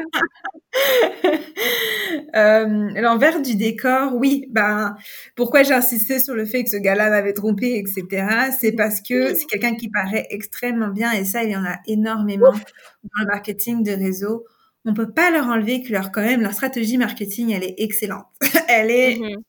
euh, 2.35 2.89
L'envers 2.95 3.41
du 3.41 3.55
décor, 3.55 4.15
oui. 4.15 4.47
Ben, 4.51 4.95
pourquoi 5.35 5.63
j'ai 5.63 5.73
insisté 5.73 6.19
sur 6.19 6.35
le 6.35 6.45
fait 6.45 6.63
que 6.63 6.69
ce 6.69 6.77
gars-là 6.77 7.09
m'avait 7.09 7.33
trompé, 7.33 7.77
etc. 7.77 8.51
C'est 8.57 8.71
parce 8.73 9.01
que 9.01 9.35
c'est 9.35 9.45
quelqu'un 9.45 9.75
qui 9.75 9.89
paraît 9.89 10.27
extrêmement 10.29 10.89
bien 10.89 11.11
et 11.11 11.25
ça, 11.25 11.43
il 11.43 11.51
y 11.51 11.57
en 11.57 11.65
a 11.65 11.77
énormément 11.87 12.51
dans 12.51 13.21
le 13.21 13.27
marketing 13.27 13.83
de 13.83 13.91
réseau. 13.91 14.45
On 14.85 14.93
peut 14.93 15.11
pas 15.11 15.29
leur 15.29 15.47
enlever 15.47 15.83
que 15.83 15.91
leur 15.91 16.11
quand 16.11 16.21
même 16.21 16.41
leur 16.41 16.53
stratégie 16.53 16.97
marketing, 16.97 17.51
elle 17.51 17.63
est 17.63 17.75
excellente. 17.79 18.27
elle 18.69 18.91
est 18.91 19.15
mm-hmm. 19.15 19.43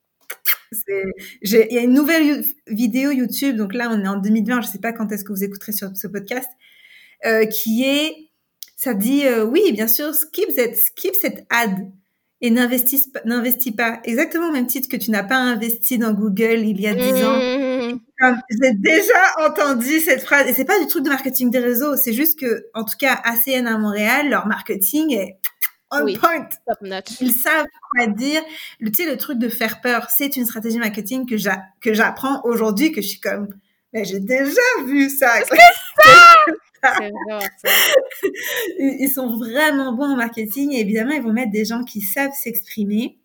Il 0.72 1.66
y 1.70 1.78
a 1.78 1.82
une 1.82 1.94
nouvelle 1.94 2.44
vidéo 2.68 3.10
YouTube, 3.10 3.56
donc 3.56 3.74
là 3.74 3.88
on 3.90 4.04
est 4.04 4.08
en 4.08 4.18
2020, 4.18 4.62
je 4.62 4.68
sais 4.68 4.78
pas 4.78 4.92
quand 4.92 5.10
est-ce 5.12 5.24
que 5.24 5.32
vous 5.32 5.44
écouterez 5.44 5.72
sur 5.72 5.90
ce 5.96 6.06
podcast, 6.06 6.48
euh, 7.26 7.44
qui 7.46 7.84
est, 7.84 8.14
ça 8.76 8.94
dit 8.94 9.26
euh, 9.26 9.44
oui 9.44 9.72
bien 9.72 9.88
sûr 9.88 10.14
skip 10.14 10.50
cette 10.54 10.76
skip 10.76 11.14
cette 11.14 11.44
ad 11.50 11.90
et 12.40 12.50
n'investis 12.50 13.10
n'investis 13.26 13.72
pas 13.72 14.00
exactement 14.04 14.48
au 14.48 14.52
même 14.52 14.66
titre 14.66 14.88
que 14.88 14.96
tu 14.96 15.10
n'as 15.10 15.24
pas 15.24 15.36
investi 15.36 15.98
dans 15.98 16.14
Google 16.14 16.60
il 16.60 16.80
y 16.80 16.86
a 16.86 16.94
10 16.94 17.02
ans. 17.24 17.36
Mmh. 17.36 18.00
J'ai 18.62 18.72
déjà 18.74 19.22
entendu 19.46 19.98
cette 20.00 20.22
phrase 20.22 20.48
et 20.48 20.54
c'est 20.54 20.64
pas 20.64 20.78
du 20.78 20.86
truc 20.86 21.04
de 21.04 21.10
marketing 21.10 21.50
des 21.50 21.58
réseaux, 21.58 21.96
c'est 21.96 22.12
juste 22.12 22.38
que 22.38 22.66
en 22.74 22.84
tout 22.84 22.96
cas 22.98 23.20
ACN 23.24 23.66
à 23.66 23.76
Montréal 23.76 24.30
leur 24.30 24.46
marketing 24.46 25.12
est 25.14 25.36
on 25.90 26.12
point. 26.14 26.48
Ils 27.20 27.32
savent 27.32 27.66
quoi 27.90 28.06
dire. 28.06 28.42
Le, 28.78 28.90
tu 28.90 29.02
sais, 29.02 29.10
le 29.10 29.16
truc 29.16 29.38
de 29.38 29.48
faire 29.48 29.80
peur, 29.80 30.08
c'est 30.10 30.36
une 30.36 30.46
stratégie 30.46 30.78
marketing 30.78 31.26
que 31.26 31.36
j'a, 31.36 31.62
que 31.80 31.94
j'apprends 31.94 32.40
aujourd'hui, 32.44 32.92
que 32.92 33.00
je 33.00 33.08
suis 33.08 33.20
comme, 33.20 33.48
mais 33.92 34.04
j'ai 34.04 34.20
déjà 34.20 34.60
vu 34.86 35.10
ça. 35.10 35.40
C'est 35.48 35.56
ça! 36.02 36.34
Ils 38.78 39.10
sont 39.10 39.36
vraiment 39.36 39.92
bons 39.92 40.12
en 40.12 40.16
marketing 40.16 40.72
et 40.72 40.80
évidemment, 40.80 41.12
ils 41.12 41.22
vont 41.22 41.32
mettre 41.32 41.52
des 41.52 41.66
gens 41.66 41.84
qui 41.84 42.00
savent 42.00 42.32
s'exprimer, 42.32 43.18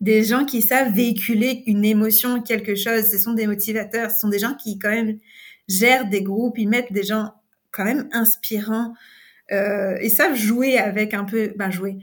des 0.00 0.24
gens 0.24 0.46
qui 0.46 0.62
savent 0.62 0.90
véhiculer 0.92 1.62
une 1.66 1.84
émotion, 1.84 2.40
quelque 2.40 2.74
chose. 2.74 3.04
Ce 3.04 3.18
sont 3.18 3.34
des 3.34 3.46
motivateurs, 3.46 4.10
ce 4.10 4.20
sont 4.20 4.28
des 4.28 4.38
gens 4.38 4.54
qui 4.54 4.78
quand 4.78 4.90
même 4.90 5.18
gèrent 5.68 6.08
des 6.08 6.22
groupes, 6.22 6.56
ils 6.56 6.68
mettent 6.68 6.92
des 6.92 7.02
gens 7.02 7.34
quand 7.70 7.84
même 7.84 8.08
inspirants 8.12 8.94
euh, 9.52 9.98
ils 10.02 10.10
savent 10.10 10.36
jouer 10.36 10.78
avec 10.78 11.14
un 11.14 11.24
peu, 11.24 11.52
ben 11.56 11.70
jouer. 11.70 11.98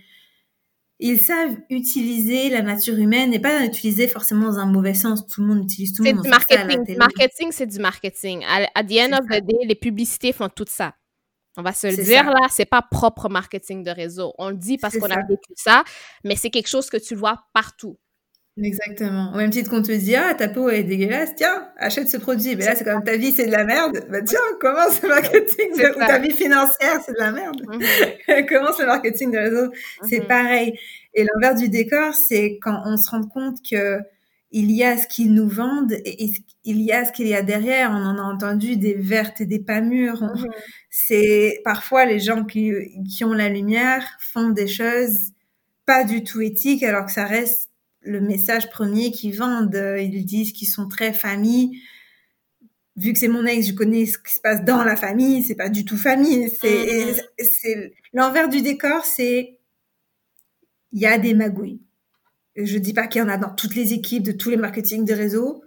Ils 1.00 1.20
savent 1.20 1.58
utiliser 1.72 2.50
la 2.50 2.62
nature 2.62 2.98
humaine 2.98 3.34
et 3.34 3.40
pas 3.40 3.60
l'utiliser 3.60 4.08
forcément 4.08 4.46
dans 4.46 4.60
un 4.60 4.68
mauvais 4.68 4.94
sens. 4.94 5.26
Tout 5.26 5.42
le 5.42 5.48
monde 5.48 5.64
utilise 5.64 5.94
tout 5.94 6.04
le 6.04 6.14
monde. 6.14 6.24
C'est 6.24 6.30
marketing. 6.30 6.98
marketing, 6.98 7.52
c'est 7.52 7.66
du 7.66 7.80
marketing. 7.80 8.44
À, 8.48 8.84
the 8.84 9.00
end 9.00 9.14
of 9.14 9.26
the 9.26 9.44
day, 9.44 9.66
les 9.66 9.76
publicités 9.76 10.32
font 10.32 10.50
tout 10.50 10.66
ça. 10.68 10.94
On 11.58 11.64
va 11.64 11.74
se 11.74 11.88
le 11.88 12.02
dire 12.02 12.30
là, 12.30 12.48
c'est 12.50 12.66
pas 12.66 12.82
propre 12.82 13.28
marketing 13.30 13.84
de 13.84 13.92
réseau. 13.92 14.34
On 14.38 14.50
le 14.50 14.56
dit 14.56 14.78
parce 14.78 14.98
qu'on 14.98 15.10
a 15.10 15.22
vécu 15.28 15.54
ça, 15.56 15.84
mais 16.24 16.36
c'est 16.36 16.50
quelque 16.50 16.70
chose 16.70 16.90
que 16.90 16.98
tu 16.98 17.16
vois 17.16 17.46
partout. 17.54 17.98
Exactement. 18.58 19.32
Au 19.34 19.38
même 19.38 19.50
titre 19.50 19.70
qu'on 19.70 19.82
te 19.82 19.92
dit, 19.92 20.16
ah, 20.16 20.34
ta 20.34 20.50
peau 20.50 20.70
est 20.70 20.84
dégueulasse, 20.84 21.36
tiens, 21.36 21.70
achète 21.78 22.10
ce 22.10 22.18
produit. 22.18 22.56
Mais 22.58 22.66
là, 22.66 22.76
c'est 22.76 22.84
comme 22.84 23.04
ta 23.04 23.16
vie, 23.16 23.32
c'est 23.32 23.46
de 23.46 23.52
la 23.52 23.64
merde. 23.64 24.06
Bah, 24.10 24.22
tiens, 24.22 24.40
commence 24.60 25.02
le 25.02 25.08
marketing 25.08 25.78
de, 25.78 25.96
ou 25.96 26.00
ta 26.00 26.20
vie 26.20 26.32
financière, 26.32 27.00
c'est 27.06 27.14
de 27.14 27.20
la 27.20 27.32
merde. 27.32 27.62
Mm 27.72 28.46
commence 28.48 28.80
le 28.80 28.86
marketing 28.88 29.32
de 29.32 29.38
réseau. 29.38 29.72
C'est 30.08 30.22
mhm. 30.22 30.28
pareil. 30.28 30.74
Et 31.14 31.24
l'envers 31.24 31.56
du 31.56 31.70
décor, 31.70 32.14
c'est 32.14 32.60
quand 32.62 32.82
on 32.86 32.98
se 32.98 33.10
rend 33.10 33.24
compte 33.24 33.58
que 33.70 34.00
il 34.52 34.70
y 34.72 34.84
a 34.84 34.98
ce 34.98 35.08
qu'ils 35.08 35.34
nous 35.34 35.48
vendent 35.48 35.94
et, 35.94 36.34
il 36.66 36.82
y 36.82 36.92
a 36.92 37.06
ce 37.06 37.14
qu'il 37.14 37.28
y 37.28 37.34
a 37.34 37.42
derrière. 37.42 37.92
On 37.92 38.04
en 38.04 38.18
a 38.18 38.22
entendu 38.22 38.76
des 38.76 38.94
vertes 38.94 39.40
et 39.40 39.46
des 39.46 39.60
pas 39.60 39.80
mûres. 39.80 40.24
Mhm. 40.24 40.48
C'est 40.90 41.62
parfois 41.64 42.06
les 42.06 42.20
gens 42.20 42.44
qui, 42.44 42.74
qui 43.10 43.24
ont 43.24 43.34
la 43.34 43.48
lumière 43.48 44.06
font 44.20 44.50
des 44.50 44.68
choses 44.68 45.32
pas 45.86 46.04
du 46.04 46.24
tout 46.24 46.42
éthiques 46.42 46.84
alors 46.84 47.06
que 47.06 47.12
ça 47.12 47.26
reste 47.26 47.71
le 48.02 48.22
message 48.22 48.70
premier 48.70 49.12
qu'ils 49.12 49.36
vendent. 49.36 49.98
Ils 50.00 50.26
disent 50.26 50.54
qu'ils 50.54 50.68
sont 50.68 50.88
très 50.88 51.14
famille. 51.14 51.82
Vu 52.98 53.14
que 53.14 53.20
c'est 53.20 53.28
mon 53.28 53.46
ex, 53.46 53.68
je 53.68 53.74
connais 53.74 54.06
ce 54.06 54.18
qui 54.18 54.34
se 54.34 54.42
passe 54.42 54.64
dans 54.66 54.84
la 54.84 54.96
famille. 54.96 55.44
C'est 55.44 55.56
pas 55.56 55.70
du 55.70 55.86
tout 55.86 55.98
famille. 55.98 56.50
C'est, 56.50 56.68
mm-hmm. 56.68 57.22
c'est 57.40 57.94
l'envers 58.14 58.50
du 58.50 58.62
décor. 58.62 59.06
C'est 59.06 59.58
il 60.92 61.00
y 61.00 61.06
a 61.06 61.18
des 61.18 61.34
magouilles. 61.34 61.82
Je 62.56 62.78
dis 62.78 62.94
pas 62.94 63.08
qu'il 63.08 63.22
y 63.22 63.24
en 63.24 63.30
a 63.30 63.38
dans 63.38 63.54
toutes 63.54 63.76
les 63.76 63.94
équipes 63.94 64.24
de 64.24 64.32
tous 64.32 64.50
les 64.50 64.58
marketing 64.58 65.06
de 65.06 65.14
réseau, 65.14 65.64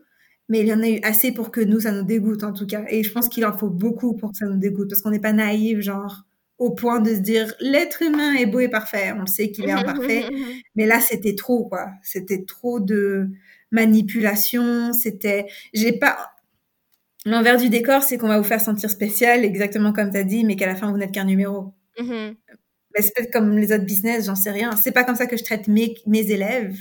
mais 0.48 0.60
il 0.60 0.66
y 0.66 0.72
en 0.72 0.82
a 0.82 0.88
eu 0.88 1.00
assez 1.02 1.32
pour 1.32 1.50
que 1.50 1.60
nous 1.60 1.80
ça 1.80 1.92
nous 1.92 2.04
dégoûte 2.04 2.44
en 2.44 2.52
tout 2.52 2.66
cas. 2.66 2.84
Et 2.88 3.02
je 3.02 3.12
pense 3.12 3.28
qu'il 3.28 3.46
en 3.46 3.56
faut 3.56 3.70
beaucoup 3.70 4.14
pour 4.14 4.32
que 4.32 4.36
ça 4.36 4.46
nous 4.46 4.58
dégoûte 4.58 4.90
parce 4.90 5.00
qu'on 5.00 5.10
n'est 5.10 5.20
pas 5.20 5.32
naïf, 5.32 5.80
genre 5.80 6.24
au 6.58 6.70
point 6.70 7.00
de 7.00 7.14
se 7.14 7.20
dire 7.20 7.52
l'être 7.60 8.02
humain 8.02 8.34
est 8.34 8.46
beau 8.46 8.60
et 8.60 8.68
parfait. 8.68 9.12
On 9.18 9.26
sait 9.26 9.50
qu'il 9.50 9.64
est 9.66 9.72
imparfait, 9.72 10.26
mais 10.74 10.86
là 10.86 11.00
c'était 11.00 11.34
trop 11.34 11.64
quoi. 11.64 11.90
C'était 12.02 12.44
trop 12.44 12.80
de 12.80 13.28
manipulation. 13.70 14.92
C'était, 14.92 15.46
j'ai 15.72 15.92
pas. 15.92 16.30
L'envers 17.26 17.56
du 17.56 17.70
décor, 17.70 18.02
c'est 18.02 18.18
qu'on 18.18 18.28
va 18.28 18.38
vous 18.38 18.44
faire 18.44 18.60
sentir 18.60 18.90
spécial, 18.90 19.44
exactement 19.44 19.92
comme 19.92 20.10
tu 20.10 20.18
as 20.18 20.24
dit, 20.24 20.44
mais 20.44 20.56
qu'à 20.56 20.66
la 20.66 20.76
fin 20.76 20.90
vous 20.90 20.98
n'êtes 20.98 21.12
qu'un 21.12 21.24
numéro. 21.24 21.72
Mm-hmm. 21.98 22.34
c'est 22.96 23.14
peut-être 23.14 23.32
comme 23.32 23.56
les 23.56 23.72
autres 23.72 23.84
business, 23.84 24.26
j'en 24.26 24.34
sais 24.34 24.50
rien. 24.50 24.72
C'est 24.76 24.92
pas 24.92 25.04
comme 25.04 25.14
ça 25.16 25.26
que 25.26 25.36
je 25.36 25.44
traite 25.44 25.68
mes, 25.68 25.94
mes 26.06 26.30
élèves 26.30 26.76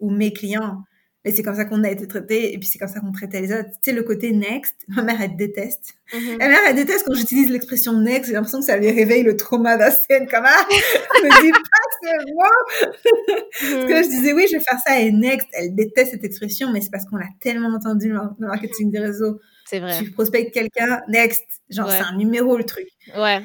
ou 0.00 0.10
mes 0.10 0.32
clients. 0.32 0.82
Mais 1.26 1.32
c'est 1.32 1.42
comme 1.42 1.56
ça 1.56 1.64
qu'on 1.64 1.82
a 1.82 1.90
été 1.90 2.06
traité 2.06 2.54
et 2.54 2.58
puis 2.58 2.68
c'est 2.68 2.78
comme 2.78 2.86
ça 2.86 3.00
qu'on 3.00 3.10
traitait 3.10 3.40
les 3.40 3.52
autres. 3.52 3.68
Tu 3.82 3.90
sais, 3.90 3.92
le 3.92 4.04
côté 4.04 4.30
next, 4.30 4.76
ma 4.86 5.02
mère, 5.02 5.20
elle 5.20 5.34
déteste. 5.34 5.94
Mm 6.14 6.36
Ma 6.38 6.46
mère, 6.46 6.58
elle 6.68 6.76
déteste 6.76 7.04
quand 7.04 7.14
j'utilise 7.14 7.50
l'expression 7.50 7.94
next. 7.94 8.28
J'ai 8.28 8.34
l'impression 8.34 8.60
que 8.60 8.64
ça 8.64 8.76
lui 8.76 8.92
réveille 8.92 9.24
le 9.24 9.36
trauma 9.36 9.76
d'un 9.76 9.90
scène. 9.90 10.28
Comme, 10.28 10.44
ah, 10.46 10.64
je 10.70 11.24
me 11.24 11.42
dis 11.42 11.50
pas 11.50 11.58
ce 12.00 12.32
mot. 12.32 13.80
Parce 13.80 13.86
que 13.86 14.02
je 14.04 14.08
disais, 14.08 14.32
oui, 14.34 14.46
je 14.48 14.56
vais 14.56 14.62
faire 14.62 14.78
ça 14.86 15.00
et 15.00 15.10
next. 15.10 15.48
Elle 15.52 15.74
déteste 15.74 16.12
cette 16.12 16.22
expression, 16.22 16.70
mais 16.70 16.80
c'est 16.80 16.92
parce 16.92 17.04
qu'on 17.06 17.16
l'a 17.16 17.26
tellement 17.40 17.74
entendu 17.74 18.12
dans 18.12 18.36
le 18.38 18.46
marketing 18.46 18.92
des 18.92 19.00
réseaux. 19.00 19.40
C'est 19.64 19.80
vrai. 19.80 19.98
Tu 19.98 20.12
prospectes 20.12 20.54
quelqu'un, 20.54 21.00
next. 21.08 21.42
Genre, 21.70 21.90
c'est 21.90 22.04
un 22.04 22.16
numéro, 22.16 22.56
le 22.56 22.62
truc. 22.62 22.86
Ouais. 23.16 23.42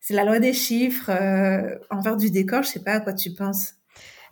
C'est 0.00 0.12
la 0.12 0.24
loi 0.24 0.40
des 0.40 0.52
chiffres. 0.52 1.08
Euh, 1.08 1.78
envers 1.88 2.18
du 2.18 2.30
décor, 2.30 2.64
je 2.64 2.68
sais 2.68 2.82
pas 2.82 2.92
à 2.92 3.00
quoi 3.00 3.14
tu 3.14 3.32
penses. 3.32 3.75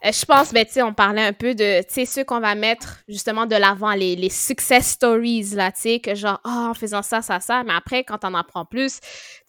Euh, 0.04 0.12
je 0.12 0.24
pense, 0.26 0.52
ben, 0.52 0.66
tu 0.66 0.72
sais, 0.72 0.82
on 0.82 0.92
parlait 0.92 1.22
un 1.24 1.32
peu 1.32 1.54
de, 1.54 1.80
tu 1.82 1.94
sais, 1.94 2.04
ceux 2.04 2.24
qu'on 2.24 2.40
va 2.40 2.54
mettre 2.54 2.98
justement 3.08 3.46
de 3.46 3.56
l'avant, 3.56 3.92
les, 3.92 4.16
les 4.16 4.28
success 4.28 4.88
stories, 4.88 5.54
là, 5.54 5.72
tu 5.72 5.80
sais, 5.80 6.00
que 6.00 6.14
genre, 6.14 6.40
oh, 6.44 6.48
en 6.70 6.74
faisant 6.74 7.02
ça, 7.02 7.22
ça, 7.22 7.40
ça, 7.40 7.62
mais 7.64 7.72
après, 7.74 8.04
quand 8.04 8.24
on 8.24 8.28
en 8.28 8.34
apprends 8.34 8.66
plus, 8.66 9.00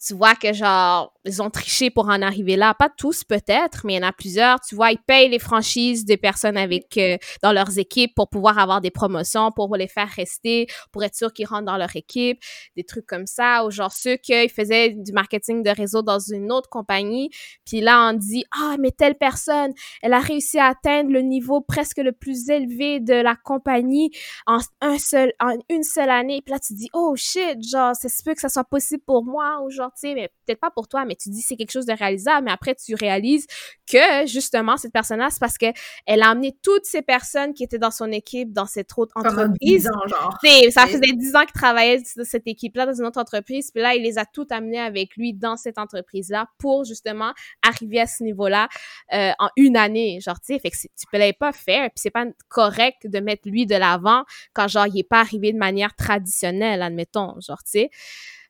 tu 0.04 0.14
vois 0.14 0.34
que 0.34 0.52
genre, 0.54 1.12
ils 1.26 1.42
ont 1.42 1.50
triché 1.50 1.90
pour 1.90 2.08
en 2.08 2.22
arriver 2.22 2.56
là. 2.56 2.74
Pas 2.74 2.88
tous, 2.88 3.24
peut-être, 3.24 3.82
mais 3.84 3.94
il 3.94 3.96
y 3.96 4.04
en 4.04 4.08
a 4.08 4.12
plusieurs. 4.12 4.60
Tu 4.60 4.74
vois, 4.74 4.92
ils 4.92 4.98
payent 4.98 5.28
les 5.28 5.38
franchises 5.38 6.04
des 6.04 6.16
personnes 6.16 6.56
avec, 6.56 6.96
euh, 6.98 7.16
dans 7.42 7.52
leurs 7.52 7.78
équipes 7.78 8.14
pour 8.14 8.28
pouvoir 8.28 8.58
avoir 8.58 8.80
des 8.80 8.90
promotions, 8.90 9.50
pour 9.52 9.74
les 9.76 9.88
faire 9.88 10.08
rester, 10.08 10.66
pour 10.92 11.02
être 11.04 11.14
sûr 11.14 11.32
qu'ils 11.32 11.46
rentrent 11.46 11.66
dans 11.66 11.76
leur 11.76 11.94
équipe, 11.96 12.38
des 12.76 12.84
trucs 12.84 13.06
comme 13.06 13.26
ça, 13.26 13.64
ou 13.64 13.70
genre 13.70 13.92
ceux 13.92 14.16
qui 14.16 14.48
faisaient 14.48 14.90
du 14.90 15.12
marketing 15.12 15.62
de 15.62 15.70
réseau 15.70 16.02
dans 16.02 16.18
une 16.18 16.52
autre 16.52 16.68
compagnie, 16.68 17.30
puis 17.64 17.80
là, 17.80 18.10
on 18.10 18.12
dit, 18.12 18.44
ah, 18.52 18.76
mais 18.78 18.90
telle 18.90 19.16
personne, 19.16 19.72
elle 20.02 20.12
a 20.12 20.20
réussi 20.20 20.58
à 20.58 20.66
atteindre 20.66 21.10
le 21.10 21.22
niveau 21.22 21.60
presque 21.60 21.98
le 21.98 22.12
plus 22.12 22.48
élevé 22.48 23.00
de 23.00 23.14
la 23.14 23.36
compagnie 23.36 24.10
en 24.46 24.58
un 24.80 24.98
seul, 24.98 25.32
en 25.40 25.54
une 25.68 25.82
seule 25.82 26.10
année. 26.10 26.42
Puis 26.44 26.52
là, 26.52 26.58
tu 26.58 26.74
dis, 26.74 26.88
oh 26.92 27.14
shit, 27.16 27.62
genre, 27.66 27.92
c'est 27.94 28.10
peu 28.24 28.34
que 28.34 28.40
ça 28.40 28.48
soit 28.48 28.64
possible 28.64 29.02
pour 29.06 29.24
moi 29.24 29.62
ou 29.62 29.70
genre, 29.70 29.92
tu 29.92 30.08
sais, 30.08 30.14
mais 30.14 30.28
peut-être 30.44 30.60
pas 30.60 30.70
pour 30.70 30.88
toi, 30.88 31.04
mais 31.04 31.15
tu 31.16 31.30
dis 31.30 31.42
c'est 31.42 31.56
quelque 31.56 31.72
chose 31.72 31.86
de 31.86 31.92
réalisable. 31.92 32.44
Mais 32.44 32.52
après, 32.52 32.74
tu 32.74 32.94
réalises 32.94 33.46
que 33.90 34.26
justement, 34.26 34.76
cette 34.76 34.92
personne-là, 34.92 35.28
c'est 35.30 35.40
parce 35.40 35.58
que 35.58 35.66
elle 36.06 36.22
a 36.22 36.30
amené 36.30 36.56
toutes 36.62 36.84
ces 36.84 37.02
personnes 37.02 37.54
qui 37.54 37.64
étaient 37.64 37.78
dans 37.78 37.90
son 37.90 38.10
équipe 38.12 38.52
dans 38.52 38.66
cette 38.66 38.90
autre 38.96 39.12
entreprise. 39.16 39.88
Ans, 39.88 40.08
genre. 40.08 40.38
Ça 40.70 40.86
faisait 40.86 41.12
dix 41.14 41.34
ans 41.34 41.44
qu'il 41.44 41.52
travaillait 41.52 42.02
dans 42.16 42.24
cette 42.24 42.46
équipe-là 42.46 42.86
dans 42.86 42.94
une 42.94 43.06
autre 43.06 43.20
entreprise. 43.20 43.70
Puis 43.70 43.82
là, 43.82 43.94
il 43.94 44.02
les 44.02 44.18
a 44.18 44.24
toutes 44.24 44.52
amenées 44.52 44.80
avec 44.80 45.16
lui 45.16 45.34
dans 45.34 45.56
cette 45.56 45.78
entreprise-là 45.78 46.46
pour 46.58 46.84
justement 46.84 47.32
arriver 47.62 48.00
à 48.00 48.06
ce 48.06 48.22
niveau-là 48.22 48.68
euh, 49.12 49.32
en 49.38 49.48
une 49.56 49.76
année. 49.76 50.18
Genre, 50.20 50.38
tu 50.40 50.54
sais, 50.54 50.58
fait 50.58 50.70
que 50.70 50.76
tu 50.76 51.06
peux 51.10 51.18
pas 51.38 51.52
faire, 51.52 51.88
puis 51.90 51.96
c'est 52.00 52.10
pas 52.10 52.26
correct 52.48 53.06
de 53.06 53.20
mettre 53.20 53.48
lui 53.48 53.66
de 53.66 53.74
l'avant 53.74 54.24
quand 54.52 54.68
genre 54.68 54.86
il 54.86 54.98
est 55.00 55.08
pas 55.08 55.20
arrivé 55.20 55.52
de 55.52 55.58
manière 55.58 55.94
traditionnelle, 55.94 56.82
admettons, 56.82 57.34
genre, 57.40 57.62
tu 57.62 57.70
sais. 57.70 57.90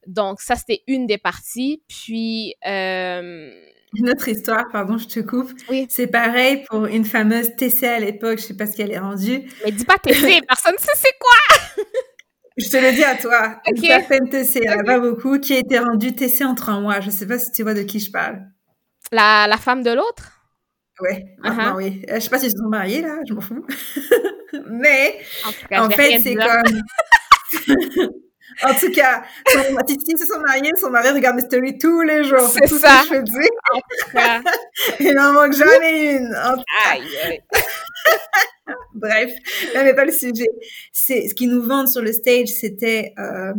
Donc 0.07 0.41
ça 0.41 0.57
c'était 0.57 0.83
une 0.87 1.07
des 1.07 1.19
parties, 1.19 1.83
puis 1.89 2.55
euh... 2.67 3.51
Une 3.95 4.11
autre 4.11 4.29
histoire, 4.29 4.65
pardon, 4.71 4.99
je 4.99 5.07
te 5.07 5.21
coupe. 5.21 5.51
Oui. 5.71 5.87
C'est 5.89 6.09
pareil 6.09 6.65
pour 6.69 6.87
une 6.87 7.05
fameuse 7.05 7.55
TC 7.57 7.85
à 7.85 7.99
l'époque, 7.99 8.39
je 8.39 8.45
sais 8.45 8.57
pas 8.57 8.67
ce 8.67 8.77
qu'elle 8.77 8.93
est 8.93 8.99
rendue. 8.99 9.49
Mais 9.65 9.73
dis 9.73 9.85
pas 9.85 9.97
TC, 9.99 10.41
personne 10.49 10.75
sait 10.79 10.93
c'est 10.97 11.17
quoi. 11.19 11.85
Je 12.59 12.69
te 12.69 12.77
le 12.77 12.93
dis 12.93 13.05
à 13.05 13.17
toi. 13.17 13.61
Une 13.67 13.77
certaine 13.77 14.29
TC, 14.29 14.63
elle 14.65 14.85
pas 14.85 14.99
beaucoup, 14.99 15.39
qui 15.39 15.55
a 15.55 15.59
été 15.59 15.79
rendue 15.79 16.15
TC 16.15 16.43
entre 16.45 16.71
un 16.71 16.81
mois. 16.81 17.01
Je 17.01 17.11
sais 17.11 17.27
pas 17.27 17.39
si 17.39 17.53
tu 17.53 17.63
vois 17.63 17.75
de 17.75 17.83
qui 17.83 18.01
je 18.01 18.11
parle. 18.11 18.41
La, 19.13 19.47
la 19.47 19.59
femme 19.59 19.83
de 19.83 19.91
l'autre? 19.91 20.37
Ouais, 21.01 21.27
uh 21.45 21.73
oui. 21.77 22.03
Euh, 22.09 22.15
je 22.15 22.21
sais 22.21 22.31
pas 22.31 22.39
si 22.39 22.47
ils 22.47 22.57
sont 22.57 22.69
mariés, 22.69 23.03
là, 23.03 23.19
je 23.29 23.35
m'en 23.35 23.43
fous. 23.43 23.67
Mais, 24.71 25.19
en, 25.73 25.91
fait, 25.91 26.19
c'est 26.21 26.35
comme... 26.35 26.81
en 28.63 28.75
tout 28.75 28.91
cas, 28.91 29.25
si 29.47 29.97
ils 30.09 30.19
sont 30.19 30.41
mariés, 30.41 30.73
son 30.81 30.91
mari 30.91 31.11
regarde 31.11 31.37
mes 31.37 31.43
stories 31.43 31.79
tous 31.79 32.03
les 32.03 32.25
jours. 32.25 32.49
C'est 32.49 32.69
ça. 32.69 33.03
Ce 33.05 33.11
que 33.11 33.17
je 33.17 33.23
dis. 33.23 33.49
En 33.73 33.79
tout 33.79 34.11
cas. 34.13 34.43
Il 35.01 35.15
n'en 35.15 35.33
manque 35.33 35.53
jamais 35.53 36.17
une. 36.17 36.35
Aïe, 36.91 37.41
Bref, 38.95 39.33
là 39.75 39.85
n'est 39.85 39.95
pas 39.95 40.05
le 40.05 40.13
sujet. 40.13 40.49
C'est 40.93 41.29
ce 41.29 41.35
qu'ils 41.35 41.51
nous 41.51 41.63
vendent 41.63 41.89
sur 41.89 42.03
le 42.03 42.13
stage, 42.13 42.49
c'était 42.49 43.13
euh, 43.19 43.53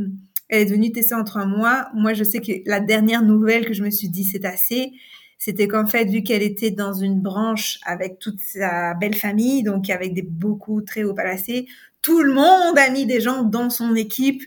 elle 0.49 0.62
est 0.62 0.65
devenue 0.65 0.91
TC 0.91 1.13
en 1.13 1.23
trois 1.23 1.45
mois. 1.45 1.88
Moi, 1.93 2.13
je 2.13 2.23
sais 2.23 2.39
que 2.39 2.51
la 2.65 2.79
dernière 2.79 3.21
nouvelle 3.21 3.65
que 3.65 3.73
je 3.73 3.83
me 3.83 3.89
suis 3.89 4.10
dit 4.10 4.23
c'est 4.23 4.45
assez, 4.45 4.91
c'était 5.38 5.67
qu'en 5.67 5.86
fait, 5.86 6.05
vu 6.05 6.23
qu'elle 6.23 6.41
était 6.41 6.71
dans 6.71 6.93
une 6.93 7.21
branche 7.21 7.79
avec 7.86 8.19
toute 8.19 8.39
sa 8.39 8.93
belle 8.95 9.15
famille, 9.15 9.63
donc 9.63 9.89
avec 9.89 10.13
des 10.13 10.23
beaucoup 10.23 10.81
très 10.81 11.03
haut 11.03 11.13
placés, 11.13 11.67
tout 12.01 12.21
le 12.21 12.33
monde 12.33 12.77
a 12.77 12.89
mis 12.89 13.05
des 13.05 13.21
gens 13.21 13.43
dans 13.43 13.69
son 13.69 13.95
équipe. 13.95 14.41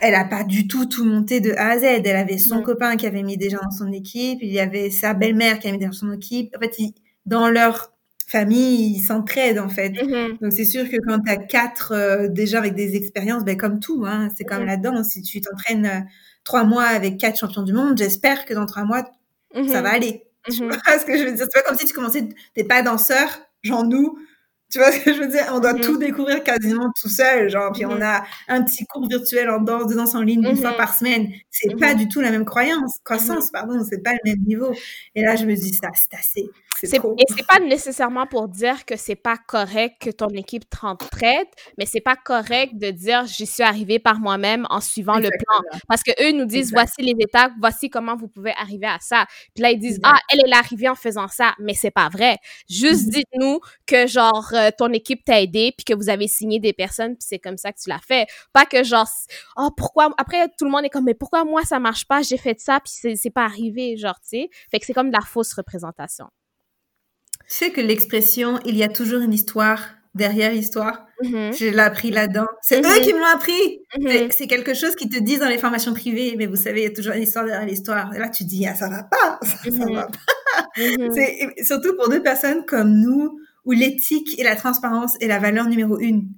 Elle 0.00 0.14
a 0.14 0.24
pas 0.24 0.44
du 0.44 0.66
tout 0.66 0.86
tout 0.86 1.04
monté 1.04 1.40
de 1.40 1.52
A 1.52 1.70
à 1.70 1.78
Z. 1.78 1.84
Elle 1.84 2.16
avait 2.16 2.38
son 2.38 2.62
copain 2.62 2.96
qui 2.96 3.06
avait 3.06 3.22
mis 3.22 3.36
des 3.36 3.50
gens 3.50 3.58
dans 3.62 3.70
son 3.70 3.92
équipe. 3.92 4.38
Il 4.42 4.52
y 4.52 4.60
avait 4.60 4.90
sa 4.90 5.14
belle-mère 5.14 5.58
qui 5.58 5.68
avait 5.68 5.76
mis 5.76 5.78
des 5.78 5.86
gens 5.86 6.06
dans 6.06 6.12
son 6.12 6.12
équipe. 6.12 6.54
En 6.56 6.60
fait, 6.60 6.76
dans 7.26 7.48
leur 7.48 7.92
famille, 8.26 8.96
ils 8.96 9.00
s'entraident 9.00 9.58
en 9.58 9.68
fait. 9.68 9.90
Mm-hmm. 9.90 10.40
Donc 10.40 10.52
c'est 10.52 10.64
sûr 10.64 10.88
que 10.88 10.96
quand 11.06 11.20
tu 11.20 11.30
as 11.30 11.36
quatre 11.36 11.92
euh, 11.92 12.28
déjà 12.28 12.58
avec 12.58 12.74
des 12.74 12.94
expériences, 12.94 13.44
ben 13.44 13.56
comme 13.56 13.80
tout, 13.80 14.04
hein, 14.06 14.28
c'est 14.36 14.44
comme 14.44 14.62
mm-hmm. 14.62 14.66
là-dedans. 14.66 15.04
Si 15.04 15.20
tu 15.22 15.40
t'entraînes 15.40 15.86
euh, 15.86 16.00
trois 16.44 16.64
mois 16.64 16.84
avec 16.84 17.18
quatre 17.18 17.38
champions 17.38 17.62
du 17.62 17.72
monde, 17.72 17.98
j'espère 17.98 18.44
que 18.44 18.54
dans 18.54 18.66
trois 18.66 18.84
mois, 18.84 19.04
ça 19.54 19.60
mhm. 19.60 19.82
va 19.82 19.90
aller. 19.90 20.24
Tu 20.50 20.62
mhm. 20.62 20.70
vois 20.70 20.98
ce 20.98 21.04
que 21.04 21.18
je 21.18 21.24
veux 21.24 21.32
dire? 21.32 21.44
C'est 21.44 21.62
pas 21.62 21.68
comme 21.68 21.76
si 21.76 21.84
tu 21.84 21.92
commençais, 21.92 22.26
t'es 22.54 22.64
pas 22.64 22.80
danseur, 22.80 23.28
genre 23.62 23.84
nous. 23.84 24.18
Tu 24.70 24.78
vois 24.78 24.92
ce 24.92 25.00
que 25.00 25.12
je 25.12 25.20
veux 25.20 25.28
dire? 25.28 25.50
On 25.52 25.58
doit 25.58 25.72
mhm. 25.72 25.80
tout 25.80 25.96
découvrir 25.96 26.42
quasiment 26.44 26.92
tout 27.00 27.08
seul, 27.08 27.50
genre, 27.50 27.72
puis 27.72 27.84
on 27.86 28.00
a 28.00 28.22
un 28.48 28.62
petit 28.62 28.86
cours 28.86 29.08
virtuel 29.08 29.50
en 29.50 29.60
danse, 29.60 29.88
de 29.88 29.94
danse 29.94 30.14
en 30.14 30.22
ligne 30.22 30.44
une 30.44 30.56
fois 30.56 30.72
par 30.72 30.94
semaine. 30.94 31.32
C'est 31.50 31.76
pas 31.76 31.94
du 31.94 32.08
tout 32.08 32.20
la 32.20 32.30
même 32.30 32.44
croyance, 32.44 33.00
croissance, 33.04 33.50
pardon, 33.50 33.82
c'est 33.88 34.02
pas 34.02 34.12
le 34.12 34.30
même 34.30 34.40
niveau. 34.46 34.72
Et 35.14 35.22
là, 35.22 35.34
je 35.34 35.44
me 35.44 35.54
dis, 35.54 35.72
ça, 35.72 35.88
c'est 35.94 36.16
assez. 36.16 36.50
Et 36.82 36.86
c'est 36.86 37.46
pas 37.46 37.58
nécessairement 37.58 38.26
pour 38.26 38.48
dire 38.48 38.84
que 38.84 38.96
c'est 38.96 39.16
pas 39.16 39.36
correct 39.36 39.96
que 40.00 40.10
ton 40.10 40.28
équipe 40.28 40.64
t'entraide, 40.70 41.46
mais 41.78 41.86
c'est 41.86 42.00
pas 42.00 42.16
correct 42.16 42.78
de 42.78 42.90
dire 42.90 43.26
j'y 43.26 43.46
suis 43.46 43.62
arrivé 43.62 43.98
par 43.98 44.20
moi-même 44.20 44.66
en 44.70 44.80
suivant 44.80 45.18
le 45.18 45.28
plan. 45.28 45.78
Parce 45.88 46.02
que 46.02 46.10
eux 46.22 46.32
nous 46.32 46.46
disent 46.46 46.72
voici 46.72 47.02
les 47.02 47.14
étapes, 47.18 47.52
voici 47.60 47.90
comment 47.90 48.16
vous 48.16 48.28
pouvez 48.28 48.52
arriver 48.52 48.86
à 48.86 48.98
ça. 49.00 49.26
Puis 49.54 49.62
là 49.62 49.70
ils 49.70 49.78
disent 49.78 50.00
ah 50.02 50.18
elle 50.32 50.40
est 50.40 50.54
arrivée 50.54 50.88
en 50.88 50.94
faisant 50.94 51.28
ça, 51.28 51.54
mais 51.58 51.74
c'est 51.74 51.90
pas 51.90 52.08
vrai. 52.08 52.38
Juste 52.68 53.08
mm-hmm. 53.08 53.10
dites-nous 53.10 53.60
que 53.86 54.06
genre 54.06 54.50
euh, 54.54 54.70
ton 54.76 54.92
équipe 54.92 55.24
t'a 55.24 55.40
aidé 55.40 55.72
puis 55.76 55.84
que 55.84 55.94
vous 55.94 56.08
avez 56.08 56.28
signé 56.28 56.60
des 56.60 56.72
personnes 56.72 57.16
puis 57.16 57.26
c'est 57.28 57.38
comme 57.38 57.56
ça 57.56 57.72
que 57.72 57.78
tu 57.82 57.88
l'as 57.88 58.00
fait. 58.06 58.26
Pas 58.52 58.64
que 58.64 58.82
genre 58.84 59.08
oh 59.56 59.70
pourquoi 59.76 60.10
après 60.18 60.48
tout 60.58 60.64
le 60.64 60.70
monde 60.70 60.84
est 60.84 60.90
comme 60.90 61.04
mais 61.04 61.14
pourquoi 61.14 61.44
moi 61.44 61.62
ça 61.64 61.78
marche 61.78 62.06
pas, 62.06 62.22
j'ai 62.22 62.38
fait 62.38 62.58
ça 62.60 62.80
puis 62.80 63.16
c'est 63.16 63.30
pas 63.30 63.44
arrivé 63.44 63.96
genre 63.96 64.18
tu 64.20 64.28
sais. 64.40 64.50
Fait 64.70 64.78
que 64.78 64.86
c'est 64.86 64.94
comme 64.94 65.10
de 65.10 65.16
la 65.16 65.22
fausse 65.22 65.52
représentation. 65.52 66.26
Tu 67.50 67.56
sais 67.56 67.70
que 67.72 67.80
l'expression 67.80 68.60
il 68.64 68.76
y 68.76 68.84
a 68.84 68.88
toujours 68.88 69.20
une 69.20 69.34
histoire 69.34 69.80
derrière 70.14 70.52
l'histoire, 70.52 71.06
mm-hmm. 71.22 71.58
je 71.58 71.66
l'ai 71.66 71.78
appris 71.80 72.12
là-dedans. 72.12 72.46
C'est 72.62 72.78
eux 72.78 72.82
mm-hmm. 72.82 73.02
qui 73.02 73.12
me 73.12 73.18
l'ont 73.18 73.26
appris. 73.26 73.80
Mm-hmm. 73.98 74.30
C'est 74.30 74.46
quelque 74.46 74.72
chose 74.72 74.94
qu'ils 74.94 75.08
te 75.08 75.18
disent 75.18 75.40
dans 75.40 75.48
les 75.48 75.58
formations 75.58 75.92
privées, 75.92 76.36
mais 76.38 76.46
vous 76.46 76.56
savez, 76.56 76.82
il 76.82 76.84
y 76.84 76.86
a 76.86 76.94
toujours 76.94 77.14
une 77.14 77.24
histoire 77.24 77.44
derrière 77.44 77.66
l'histoire. 77.66 78.14
Et 78.14 78.18
là, 78.20 78.28
tu 78.28 78.44
dis, 78.44 78.66
ah, 78.68 78.76
ça 78.76 78.88
va 78.88 79.02
pas, 79.02 79.40
ça, 79.42 79.86
va 79.92 80.06
pas. 80.06 80.18
C'est 81.12 81.64
surtout 81.64 81.96
pour 81.96 82.08
deux 82.08 82.22
personnes 82.22 82.64
comme 82.66 82.92
nous, 82.92 83.40
où 83.64 83.72
l'éthique 83.72 84.38
et 84.38 84.44
la 84.44 84.54
transparence 84.54 85.16
est 85.20 85.26
la 85.26 85.40
valeur 85.40 85.66
numéro 85.66 85.98
une. 85.98 86.28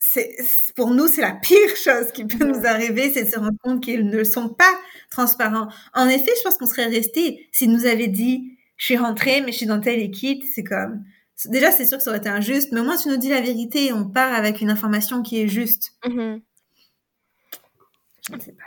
C'est 0.00 0.34
pour 0.74 0.90
nous, 0.90 1.06
c'est 1.06 1.20
la 1.20 1.32
pire 1.32 1.76
chose 1.76 2.10
qui 2.12 2.24
peut 2.24 2.44
nous 2.44 2.66
arriver, 2.66 3.12
c'est 3.12 3.24
de 3.24 3.28
se 3.28 3.38
rendre 3.38 3.58
compte 3.62 3.82
qu'ils 3.82 4.06
ne 4.06 4.24
sont 4.24 4.48
pas 4.48 4.72
transparents. 5.10 5.68
En 5.94 6.08
effet, 6.08 6.32
je 6.38 6.42
pense 6.42 6.56
qu'on 6.56 6.66
serait 6.66 6.86
resté 6.86 7.46
s'ils 7.52 7.70
nous 7.70 7.86
avaient 7.86 8.08
dit 8.08 8.56
je 8.80 8.86
suis 8.86 8.96
rentrée, 8.96 9.42
mais 9.42 9.52
je 9.52 9.58
suis 9.58 9.66
dans 9.66 9.78
telle 9.78 10.00
équipe, 10.00 10.42
c'est 10.42 10.64
comme, 10.64 11.04
déjà, 11.44 11.70
c'est 11.70 11.84
sûr 11.84 11.98
que 11.98 12.02
ça 12.02 12.10
aurait 12.10 12.18
été 12.18 12.30
injuste, 12.30 12.72
mais 12.72 12.80
au 12.80 12.84
moins, 12.84 12.96
tu 12.96 13.08
nous 13.08 13.18
dis 13.18 13.28
la 13.28 13.42
vérité 13.42 13.86
et 13.86 13.92
on 13.92 14.08
part 14.08 14.32
avec 14.32 14.62
une 14.62 14.70
information 14.70 15.22
qui 15.22 15.38
est 15.38 15.48
juste. 15.48 15.92
Mm-hmm. 16.02 16.40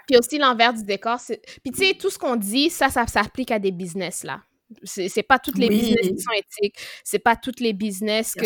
Puis 0.08 0.18
aussi, 0.18 0.38
l'envers 0.38 0.74
du 0.74 0.84
décor, 0.84 1.20
c'est. 1.20 1.42
Puis 1.64 1.72
tu 1.72 1.84
sais, 1.84 1.94
tout 1.96 2.12
ce 2.12 2.20
qu'on 2.20 2.36
dit, 2.36 2.70
ça, 2.70 2.90
ça 2.90 3.08
s'applique 3.08 3.50
à 3.50 3.58
des 3.58 3.72
business, 3.72 4.24
là. 4.24 4.44
C'est 4.84 5.24
pas 5.24 5.40
toutes 5.40 5.58
les 5.58 5.70
business 5.70 6.08
qui 6.08 6.20
sont 6.20 6.32
éthiques. 6.32 6.76
C'est 7.04 7.20
pas 7.20 7.36
toutes 7.36 7.60
les 7.60 7.74
business 7.74 8.34
que. 8.36 8.46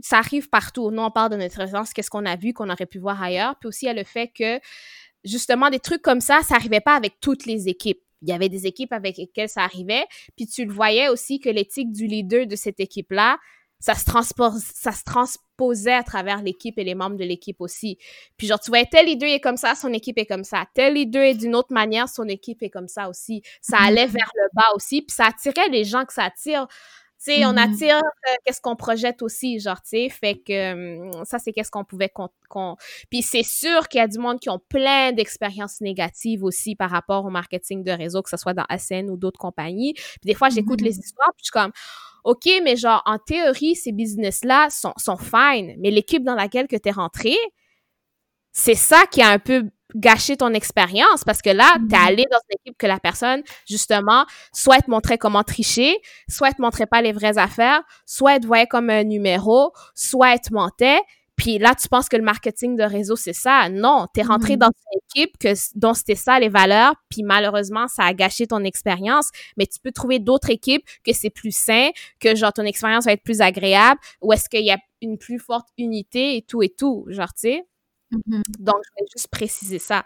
Ça 0.00 0.18
arrive 0.18 0.48
partout. 0.48 0.90
Nous, 0.90 1.02
on 1.02 1.10
parle 1.12 1.30
de 1.30 1.36
notre 1.36 1.60
essence, 1.60 1.92
qu'est-ce 1.92 2.10
qu'on 2.10 2.26
a 2.26 2.34
vu, 2.34 2.52
qu'on 2.52 2.68
aurait 2.70 2.86
pu 2.86 2.98
voir 2.98 3.22
ailleurs. 3.22 3.54
Puis 3.60 3.68
aussi, 3.68 3.84
il 3.84 3.88
y 3.88 3.90
a 3.90 3.94
le 3.94 4.02
fait 4.02 4.32
que, 4.36 4.58
justement, 5.22 5.70
des 5.70 5.78
trucs 5.78 6.02
comme 6.02 6.20
ça, 6.20 6.40
ça 6.42 6.56
arrivait 6.56 6.80
pas 6.80 6.96
avec 6.96 7.20
toutes 7.20 7.46
les 7.46 7.68
équipes 7.68 8.02
il 8.22 8.28
y 8.28 8.32
avait 8.32 8.48
des 8.48 8.66
équipes 8.66 8.92
avec 8.92 9.18
lesquelles 9.18 9.48
ça 9.48 9.62
arrivait, 9.62 10.06
puis 10.36 10.46
tu 10.46 10.64
le 10.64 10.72
voyais 10.72 11.08
aussi 11.08 11.40
que 11.40 11.50
l'éthique 11.50 11.92
du 11.92 12.06
leader 12.06 12.46
de 12.46 12.56
cette 12.56 12.80
équipe-là, 12.80 13.38
ça 13.82 13.94
se, 13.96 14.04
ça 14.74 14.92
se 14.92 15.02
transposait 15.04 15.92
à 15.92 16.04
travers 16.04 16.40
l'équipe 16.40 16.78
et 16.78 16.84
les 16.84 16.94
membres 16.94 17.16
de 17.16 17.24
l'équipe 17.24 17.60
aussi. 17.60 17.98
Puis 18.36 18.46
genre, 18.46 18.60
tu 18.60 18.70
vois, 18.70 18.84
tel 18.84 19.06
leader 19.06 19.28
est 19.28 19.40
comme 19.40 19.56
ça, 19.56 19.74
son 19.74 19.92
équipe 19.92 20.18
est 20.18 20.26
comme 20.26 20.44
ça. 20.44 20.66
Tel 20.72 20.94
leader 20.94 21.22
est 21.22 21.34
d'une 21.34 21.56
autre 21.56 21.72
manière, 21.72 22.08
son 22.08 22.28
équipe 22.28 22.62
est 22.62 22.70
comme 22.70 22.86
ça 22.86 23.08
aussi. 23.08 23.42
Ça 23.60 23.78
mm-hmm. 23.78 23.86
allait 23.88 24.06
vers 24.06 24.30
le 24.36 24.48
bas 24.54 24.68
aussi, 24.76 25.02
puis 25.02 25.14
ça 25.14 25.26
attirait 25.26 25.68
les 25.68 25.82
gens 25.82 26.04
que 26.04 26.12
ça 26.12 26.24
attire 26.24 26.68
sais, 27.24 27.46
on 27.46 27.52
mm-hmm. 27.52 27.74
attire 27.74 27.96
euh, 27.96 28.34
qu'est-ce 28.44 28.60
qu'on 28.60 28.76
projette 28.76 29.22
aussi, 29.22 29.60
genre, 29.60 29.80
tu 29.82 29.90
sais, 29.90 30.08
fait 30.08 30.36
que 30.36 31.02
hum, 31.02 31.24
ça, 31.24 31.38
c'est 31.38 31.52
qu'est-ce 31.52 31.70
qu'on 31.70 31.84
pouvait 31.84 32.10
qu'on... 32.10 32.76
Puis 33.10 33.22
c'est 33.22 33.42
sûr 33.42 33.88
qu'il 33.88 33.98
y 33.98 34.02
a 34.02 34.08
du 34.08 34.18
monde 34.18 34.40
qui 34.40 34.50
ont 34.50 34.60
plein 34.68 35.12
d'expériences 35.12 35.80
négatives 35.80 36.44
aussi 36.44 36.74
par 36.74 36.90
rapport 36.90 37.24
au 37.24 37.30
marketing 37.30 37.84
de 37.84 37.92
réseau, 37.92 38.22
que 38.22 38.30
ce 38.30 38.36
soit 38.36 38.54
dans 38.54 38.64
ASN 38.68 39.10
ou 39.10 39.16
d'autres 39.16 39.38
compagnies. 39.38 39.94
Puis 39.94 40.26
des 40.26 40.34
fois, 40.34 40.48
j'écoute 40.48 40.80
mm-hmm. 40.80 40.84
les 40.84 40.98
histoires, 40.98 41.32
puis 41.36 41.44
je 41.44 41.46
suis 41.46 41.52
comme, 41.52 41.72
OK, 42.24 42.48
mais 42.62 42.76
genre, 42.76 43.02
en 43.06 43.18
théorie, 43.18 43.74
ces 43.74 43.92
business-là 43.92 44.68
sont, 44.70 44.92
sont 44.96 45.16
fine, 45.16 45.74
mais 45.78 45.90
l'équipe 45.90 46.22
dans 46.22 46.34
laquelle 46.34 46.68
que 46.68 46.76
tu 46.76 46.88
es 46.88 46.92
rentré, 46.92 47.36
c'est 48.52 48.74
ça 48.74 49.06
qui 49.10 49.22
a 49.22 49.30
un 49.30 49.38
peu 49.38 49.70
gâché 49.94 50.36
ton 50.36 50.52
expérience 50.54 51.24
parce 51.24 51.42
que 51.42 51.50
là, 51.50 51.74
tu 51.76 51.94
es 51.94 51.98
mm-hmm. 51.98 52.06
allé 52.06 52.24
dans 52.30 52.38
une 52.50 52.56
équipe 52.64 52.78
que 52.78 52.86
la 52.86 52.98
personne, 52.98 53.42
justement, 53.68 54.24
soit 54.52 54.80
te 54.80 54.90
montrait 54.90 55.18
comment 55.18 55.42
tricher, 55.42 55.98
soit 56.28 56.52
te 56.52 56.62
montrait 56.62 56.86
pas 56.86 57.02
les 57.02 57.12
vraies 57.12 57.38
affaires, 57.38 57.82
soit 58.06 58.40
te 58.40 58.46
voyait 58.46 58.66
comme 58.66 58.90
un 58.90 59.04
numéro, 59.04 59.72
soit 59.94 60.38
te 60.38 60.52
mentait. 60.52 61.00
Puis 61.36 61.58
là, 61.58 61.74
tu 61.74 61.88
penses 61.88 62.08
que 62.08 62.16
le 62.16 62.22
marketing 62.22 62.76
de 62.76 62.82
réseau, 62.84 63.16
c'est 63.16 63.32
ça. 63.32 63.68
Non, 63.68 64.06
tu 64.14 64.20
es 64.20 64.22
rentré 64.22 64.54
mm-hmm. 64.54 64.58
dans 64.58 64.68
une 64.68 65.00
équipe 65.22 65.38
que, 65.38 65.54
dont 65.74 65.94
c'était 65.94 66.14
ça 66.14 66.38
les 66.38 66.48
valeurs, 66.48 66.94
puis 67.08 67.22
malheureusement, 67.22 67.88
ça 67.88 68.04
a 68.04 68.12
gâché 68.12 68.46
ton 68.46 68.62
expérience. 68.64 69.30
Mais 69.56 69.66
tu 69.66 69.80
peux 69.82 69.92
trouver 69.92 70.18
d'autres 70.18 70.50
équipes 70.50 70.84
que 71.04 71.12
c'est 71.12 71.30
plus 71.30 71.56
sain, 71.56 71.88
que 72.20 72.36
genre 72.36 72.52
ton 72.52 72.64
expérience 72.64 73.06
va 73.06 73.12
être 73.12 73.24
plus 73.24 73.40
agréable, 73.40 73.98
ou 74.20 74.32
est-ce 74.32 74.48
qu'il 74.48 74.64
y 74.64 74.70
a 74.70 74.78
une 75.00 75.18
plus 75.18 75.38
forte 75.38 75.68
unité 75.78 76.36
et 76.36 76.42
tout 76.42 76.62
et 76.62 76.68
tout, 76.68 77.06
genre, 77.08 77.32
tu 77.34 77.48
sais. 77.48 77.64
Mm-hmm. 78.12 78.42
Donc, 78.58 78.76
je 78.84 78.90
vais 79.02 79.08
juste 79.14 79.28
préciser 79.28 79.78
ça. 79.78 80.04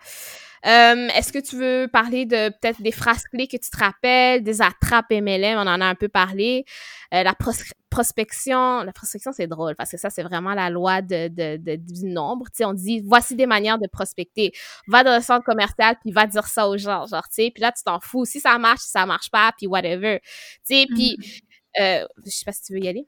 Euh, 0.64 1.08
est-ce 1.14 1.32
que 1.32 1.38
tu 1.38 1.56
veux 1.56 1.88
parler 1.92 2.26
de 2.26 2.48
peut-être 2.48 2.82
des 2.82 2.90
phrases 2.90 3.22
clés 3.24 3.46
que 3.46 3.56
tu 3.56 3.70
te 3.70 3.76
rappelles, 3.76 4.42
des 4.42 4.62
attrapes 4.62 5.10
MLM, 5.10 5.58
on 5.58 5.66
en 5.68 5.80
a 5.80 5.86
un 5.86 5.94
peu 5.94 6.08
parlé. 6.08 6.64
Euh, 7.14 7.22
la 7.22 7.34
prospection, 7.90 8.82
la 8.82 8.92
prospection 8.92 9.32
c'est 9.32 9.46
drôle 9.46 9.76
parce 9.76 9.92
que 9.92 9.96
ça 9.96 10.10
c'est 10.10 10.24
vraiment 10.24 10.54
la 10.54 10.70
loi 10.70 11.02
de, 11.02 11.28
de, 11.28 11.76
du 11.76 12.06
nombre. 12.06 12.46
Tu 12.46 12.56
sais, 12.56 12.64
on 12.64 12.72
dit 12.72 13.00
voici 13.06 13.36
des 13.36 13.46
manières 13.46 13.78
de 13.78 13.86
prospecter. 13.86 14.52
Va 14.88 15.04
dans 15.04 15.14
le 15.14 15.22
centre 15.22 15.44
commercial 15.44 15.96
puis 16.00 16.10
va 16.10 16.26
dire 16.26 16.46
ça 16.46 16.68
aux 16.68 16.76
gens, 16.78 17.06
genre 17.06 17.28
tu 17.28 17.44
sais. 17.44 17.50
Puis 17.54 17.60
là 17.60 17.70
tu 17.70 17.84
t'en 17.84 18.00
fous. 18.00 18.24
Si 18.24 18.40
ça 18.40 18.58
marche, 18.58 18.80
si 18.80 18.90
ça 18.90 19.06
marche 19.06 19.30
pas, 19.30 19.52
puis 19.56 19.68
whatever. 19.68 20.20
Tu 20.66 20.74
sais, 20.74 20.86
puis 20.88 21.16
mm-hmm. 21.16 22.02
euh, 22.02 22.06
je 22.24 22.30
sais 22.30 22.44
pas 22.44 22.52
si 22.52 22.62
tu 22.62 22.72
veux 22.72 22.80
y 22.80 22.88
aller. 22.88 23.06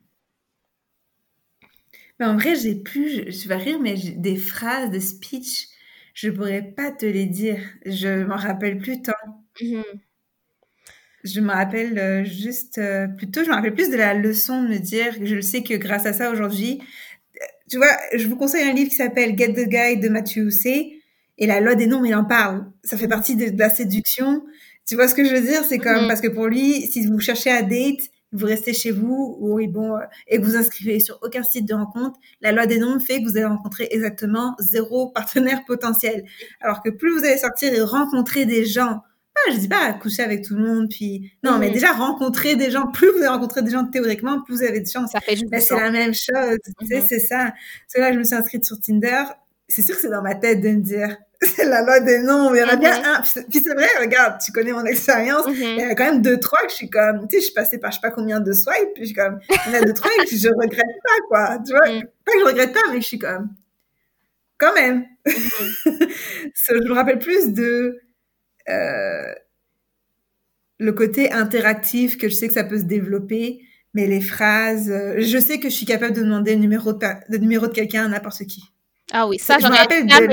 Mais 2.19 2.27
en 2.27 2.37
vrai, 2.37 2.57
j'ai 2.57 2.75
plus, 2.75 3.31
je, 3.31 3.49
vais 3.49 3.57
rire, 3.57 3.79
mais 3.81 3.95
des 3.95 4.37
phrases 4.37 4.91
de 4.91 4.99
speech, 4.99 5.69
je 6.15 6.31
pourrais 6.31 6.63
pas 6.63 6.91
te 6.91 7.07
les 7.07 7.27
dire. 7.27 7.61
Je 7.87 8.25
m'en 8.25 8.37
rappelle 8.37 8.79
plus 8.79 9.03
tant. 9.03 9.13
Mm-hmm. 9.61 9.85
Je 11.25 11.41
me 11.41 11.53
rappelle 11.53 11.99
euh, 11.99 12.25
juste, 12.25 12.79
euh, 12.79 13.07
plutôt, 13.07 13.45
je 13.45 13.49
me 13.49 13.55
rappelle 13.55 13.75
plus 13.75 13.91
de 13.91 13.97
la 13.97 14.15
leçon 14.15 14.63
de 14.63 14.69
me 14.69 14.79
dire, 14.79 15.15
je 15.23 15.35
le 15.35 15.43
sais 15.43 15.63
que 15.63 15.75
grâce 15.75 16.07
à 16.07 16.13
ça 16.13 16.31
aujourd'hui, 16.31 16.81
euh, 17.37 17.45
tu 17.71 17.77
vois, 17.77 17.91
je 18.15 18.27
vous 18.27 18.37
conseille 18.37 18.69
un 18.69 18.73
livre 18.73 18.91
qui 18.91 18.97
s'appelle 18.97 19.37
Get 19.37 19.53
the 19.53 19.69
Guide 19.69 20.01
de 20.03 20.09
Mathieu 20.09 20.45
Housset. 20.47 20.93
Et 21.41 21.47
la 21.47 21.61
loi 21.61 21.77
des 21.77 21.87
nombres, 21.87 22.07
il 22.07 22.15
en 22.17 22.25
parle. 22.25 22.67
Ça 22.83 22.97
fait 22.97 23.07
partie 23.07 23.37
de, 23.37 23.57
la 23.57 23.71
séduction. 23.71 24.45
Tu 24.87 24.97
vois 24.97 25.07
ce 25.07 25.15
que 25.15 25.25
je 25.25 25.33
veux 25.33 25.41
dire? 25.41 25.63
C'est 25.65 25.79
comme, 25.79 26.05
mm-hmm. 26.05 26.09
parce 26.09 26.21
que 26.21 26.29
pour 26.29 26.49
lui, 26.49 26.83
si 26.91 27.07
vous 27.07 27.21
cherchez 27.21 27.51
à 27.51 27.63
date, 27.63 28.11
vous 28.33 28.47
restez 28.47 28.73
chez 28.73 28.91
vous 28.91 29.37
ou 29.41 29.61
bon 29.69 29.97
euh, 29.97 30.01
et 30.27 30.39
que 30.39 30.45
vous 30.45 30.57
inscrivez 30.57 31.01
sur 31.01 31.19
aucun 31.23 31.43
site 31.43 31.67
de 31.67 31.75
rencontre, 31.75 32.19
la 32.41 32.53
loi 32.53 32.67
des 32.67 32.79
nombres 32.79 33.01
fait 33.01 33.23
que 33.23 33.29
vous 33.29 33.37
allez 33.37 33.47
rencontrer 33.47 33.89
exactement 33.91 34.55
zéro 34.59 35.11
partenaire 35.11 35.65
potentiel. 35.67 36.25
Alors 36.61 36.83
que 36.83 36.91
plus 36.91 37.19
vous 37.19 37.25
allez 37.25 37.39
sortir 37.39 37.73
et 37.73 37.81
rencontrer 37.81 38.45
des 38.47 38.65
gens, 38.65 39.03
ah, 39.37 39.53
je 39.53 39.59
dis 39.59 39.69
pas 39.69 39.93
coucher 39.95 40.23
avec 40.23 40.45
tout 40.45 40.57
le 40.57 40.65
monde, 40.65 40.89
puis 40.91 41.33
non, 41.45 41.59
mais 41.59 41.71
déjà 41.71 41.93
rencontrer 41.93 42.57
des 42.57 42.71
gens, 42.71 42.89
plus 42.89 43.11
vous 43.11 43.19
allez 43.19 43.29
rencontrer 43.29 43.63
des 43.63 43.71
gens 43.71 43.85
théoriquement, 43.85 44.43
plus 44.43 44.57
vous 44.57 44.63
avez 44.63 44.81
de 44.81 44.89
chance. 44.89 45.11
Ça 45.13 45.21
fait 45.21 45.39
mais 45.51 45.61
c'est 45.61 45.77
la 45.77 45.91
même 45.91 46.15
chose, 46.15 46.59
tu 46.65 46.87
sais, 46.87 46.99
mm-hmm. 46.99 47.07
c'est 47.07 47.21
ça. 47.21 47.45
Parce 47.45 47.95
que 47.95 48.01
là, 48.01 48.13
je 48.13 48.19
me 48.19 48.25
suis 48.25 48.35
inscrite 48.35 48.65
sur 48.65 48.79
Tinder. 48.81 49.25
C'est 49.69 49.83
sûr 49.83 49.95
que 49.95 50.01
c'est 50.01 50.11
dans 50.11 50.23
ma 50.23 50.35
tête 50.35 50.61
de 50.61 50.69
me 50.69 50.81
dire, 50.81 51.17
c'est 51.43 51.65
la 51.65 51.83
loi 51.83 52.01
des 52.01 52.19
nombres. 52.19 52.57
Il 52.57 52.61
y 52.61 52.65
en 52.65 52.69
a 52.69 52.77
bien 52.77 53.03
un. 53.05 53.21
Puis 53.21 53.61
c'est 53.63 53.75
vrai, 53.75 53.89
regarde, 54.01 54.41
tu 54.45 54.51
connais 54.51 54.73
mon 54.73 54.85
expérience. 54.85 55.47
Mm-hmm. 55.47 55.75
Il 55.75 55.81
y 55.81 55.83
a 55.83 55.95
quand 55.95 56.07
même 56.07 56.23
deux, 56.23 56.41
trois 56.41 56.63
que 56.63 56.71
je 56.71 56.77
suis 56.77 56.91
comme, 56.91 57.29
tu 57.29 57.37
sais, 57.37 57.41
je 57.41 57.45
suis 57.47 57.55
passée 57.55 57.79
par 57.79 57.91
je 57.91 57.97
sais 57.97 58.01
pas 58.01 58.11
combien 58.11 58.41
de 58.41 58.53
swipes, 58.53 58.95
puis 58.95 59.05
je 59.05 59.07
suis 59.07 59.15
comme, 59.15 59.39
il 59.51 59.73
y 59.73 59.77
en 59.77 59.83
a 59.83 59.85
deux, 59.85 59.95
trois 59.95 60.11
que 60.25 60.37
je 60.37 60.49
regrette 60.49 60.87
pas, 61.05 61.27
quoi. 61.29 61.59
Tu 61.65 61.73
vois, 61.73 61.89
mm. 61.89 62.03
pas 62.25 62.33
que 62.33 62.41
je 62.41 62.45
regrette 62.45 62.73
pas, 62.73 62.81
mais 62.91 63.01
je 63.01 63.07
suis 63.07 63.19
comme, 63.19 63.51
quand 64.59 64.75
même. 64.75 65.05
Je 65.27 66.89
me 66.89 66.93
rappelle 66.93 67.19
plus 67.19 67.53
de 67.53 68.01
euh, 68.69 69.35
le 70.79 70.93
côté 70.93 71.33
interactif 71.33 72.19
que 72.19 72.29
je 72.29 72.35
sais 72.35 72.49
que 72.49 72.55
ça 72.55 72.65
peut 72.65 72.79
se 72.79 72.85
développer, 72.85 73.61
mais 73.95 74.07
les 74.07 74.21
phrases, 74.21 74.91
euh, 74.91 75.17
je 75.19 75.39
sais 75.39 75.59
que 75.59 75.69
je 75.69 75.75
suis 75.75 75.87
capable 75.87 76.15
de 76.15 76.23
demander 76.23 76.55
le 76.55 76.61
numéro 76.61 76.93
de, 76.93 77.07
de 77.31 77.39
numéro 77.39 77.67
de 77.67 77.73
quelqu'un 77.73 78.05
à 78.05 78.09
n'importe 78.09 78.45
qui. 78.45 78.63
Ah 79.13 79.27
oui, 79.27 79.39
ça, 79.39 79.59
je 79.59 79.67
me 79.67 79.77
rappelle 79.77 80.07
de 80.07 80.29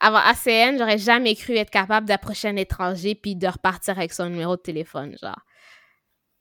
avant 0.00 0.18
ACN, 0.18 0.76
j'aurais 0.76 0.98
jamais 0.98 1.34
cru 1.34 1.56
être 1.56 1.70
capable 1.70 2.06
d'approcher 2.06 2.48
un 2.48 2.56
étranger 2.56 3.14
puis 3.14 3.36
de 3.36 3.46
repartir 3.46 3.96
avec 3.96 4.12
son 4.12 4.28
numéro 4.28 4.56
de 4.56 4.60
téléphone, 4.60 5.16
genre. 5.22 5.40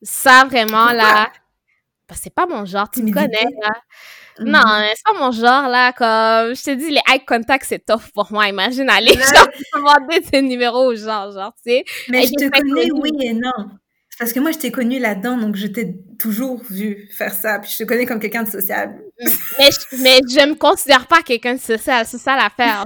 Ça, 0.02 0.44
vraiment, 0.46 0.92
là, 0.92 1.32
bah, 2.10 2.16
c'est 2.20 2.34
pas 2.34 2.46
mon 2.46 2.66
genre, 2.66 2.90
tu 2.92 3.04
me 3.04 3.14
connais, 3.14 3.48
là. 3.62 3.70
Mm-hmm. 4.40 4.50
Non, 4.50 4.88
c'est 4.94 5.04
pas 5.06 5.20
mon 5.20 5.32
genre, 5.32 5.70
là, 5.70 5.94
comme, 5.94 6.56
je 6.56 6.64
te 6.64 6.72
dis, 6.72 6.90
les 6.90 7.02
eye 7.10 7.24
contact, 7.26 7.66
c'est 7.68 7.86
tough 7.86 8.12
pour 8.14 8.32
moi. 8.32 8.48
Imagine 8.48 8.90
aller, 8.90 9.14
genre, 9.14 9.48
demander 9.76 10.22
tes 10.22 10.42
numéros 10.42 10.92
aux 10.92 10.96
gens, 10.96 11.32
genre, 11.32 11.54
tu 11.64 11.72
sais. 11.72 11.86
Mais 12.10 12.24
je 12.24 12.34
te 12.34 12.50
connais, 12.50 12.92
oui 12.92 13.12
et 13.22 13.34
non. 13.34 13.70
Parce 14.20 14.32
que 14.32 14.40
moi, 14.40 14.52
je 14.52 14.60
t'ai 14.60 14.72
connu 14.72 15.00
là-dedans, 15.00 15.38
donc 15.38 15.56
je 15.56 15.66
t'ai 15.68 15.96
toujours 16.20 16.62
vu 16.70 17.10
faire 17.12 17.34
ça. 17.34 17.60
Puis 17.60 17.72
je 17.72 17.78
te 17.80 17.84
connais 17.84 18.06
comme 18.06 18.20
quelqu'un 18.20 18.44
de 18.44 18.50
sociable. 18.50 19.02
Mm. 19.20 19.30
mais, 19.58 19.70
je, 19.72 20.02
mais 20.04 20.46
me 20.46 20.56
considère 20.56 21.08
pas 21.08 21.22
quelqu'un 21.22 21.56
de 21.56 21.60
social. 21.60 22.06
C'est 22.06 22.20
ça 22.20 22.36
l'affaire. 22.36 22.86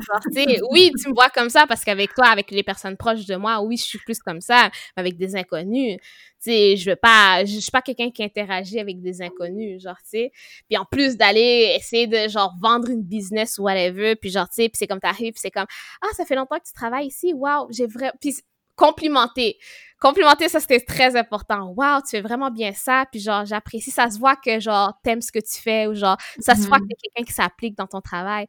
oui, 0.72 0.92
tu 1.02 1.10
me 1.10 1.14
vois 1.14 1.30
comme 1.30 1.50
ça 1.50 1.66
parce 1.68 1.84
qu'avec 1.84 2.14
toi, 2.14 2.28
avec 2.28 2.52
les 2.52 2.64
personnes 2.64 2.96
proches 2.96 3.26
de 3.26 3.36
moi, 3.36 3.62
oui, 3.62 3.78
je 3.78 3.84
suis 3.84 4.00
plus 4.00 4.20
comme 4.20 4.42
ça. 4.42 4.70
Mais 4.96 5.02
avec 5.02 5.18
des 5.18 5.36
inconnus, 5.36 5.98
tu 6.00 6.52
sais, 6.52 6.78
je 6.78 6.92
veux 6.92 6.98
suis 7.46 7.72
pas 7.72 7.82
quelqu'un 7.82 8.12
qui 8.12 8.24
interagit 8.24 8.80
avec 8.80 9.02
des 9.02 9.22
inconnus, 9.22 9.82
genre, 9.82 9.98
tu 9.98 10.20
sais. 10.20 10.32
Puis 10.70 10.78
en 10.78 10.86
plus 10.86 11.18
d'aller 11.18 11.76
essayer 11.76 12.08
de, 12.08 12.30
genre, 12.30 12.54
vendre 12.62 12.90
une 12.90 13.04
business 13.04 13.58
ou 13.58 13.64
whatever, 13.64 14.16
puis 14.16 14.30
genre, 14.30 14.48
tu 14.48 14.62
sais, 14.64 14.70
puis 14.70 14.78
c'est 14.78 14.88
comme 14.88 15.00
t'arrives, 15.00 15.34
c'est 15.36 15.52
comme, 15.52 15.66
ah, 16.02 16.08
ça 16.16 16.26
fait 16.26 16.36
longtemps 16.36 16.58
que 16.60 16.68
tu 16.68 16.74
travailles 16.74 17.08
ici, 17.08 17.34
waouh, 17.34 17.68
j'ai 17.72 17.88
vraiment, 17.88 18.14
puis 18.22 18.36
complimenter. 18.78 19.58
Complimenter, 20.00 20.48
ça, 20.48 20.60
c'était 20.60 20.80
très 20.80 21.16
important. 21.16 21.74
Wow, 21.76 22.02
tu 22.02 22.12
fais 22.12 22.22
vraiment 22.22 22.52
bien 22.52 22.72
ça. 22.74 23.06
Puis 23.12 23.20
genre, 23.20 23.46
j'apprécie. 23.46 23.92
Ça 23.92 24.10
se 24.10 24.20
voit 24.20 24.36
que 24.36 24.60
genre, 24.60 24.94
t'aimes 25.04 25.22
ce 25.22 25.32
que 25.32 25.40
tu 25.40 25.60
fais 25.60 25.88
ou 25.88 25.96
genre, 25.96 26.18
ça 26.40 26.56
se 26.56 26.68
voit 26.68 26.78
que 26.78 26.84
mm-hmm. 26.84 26.88
t'es 26.90 27.10
quelqu'un 27.14 27.28
qui 27.28 27.34
s'applique 27.34 27.78
dans 27.78 27.88
ton 27.88 28.02
travail. 28.02 28.46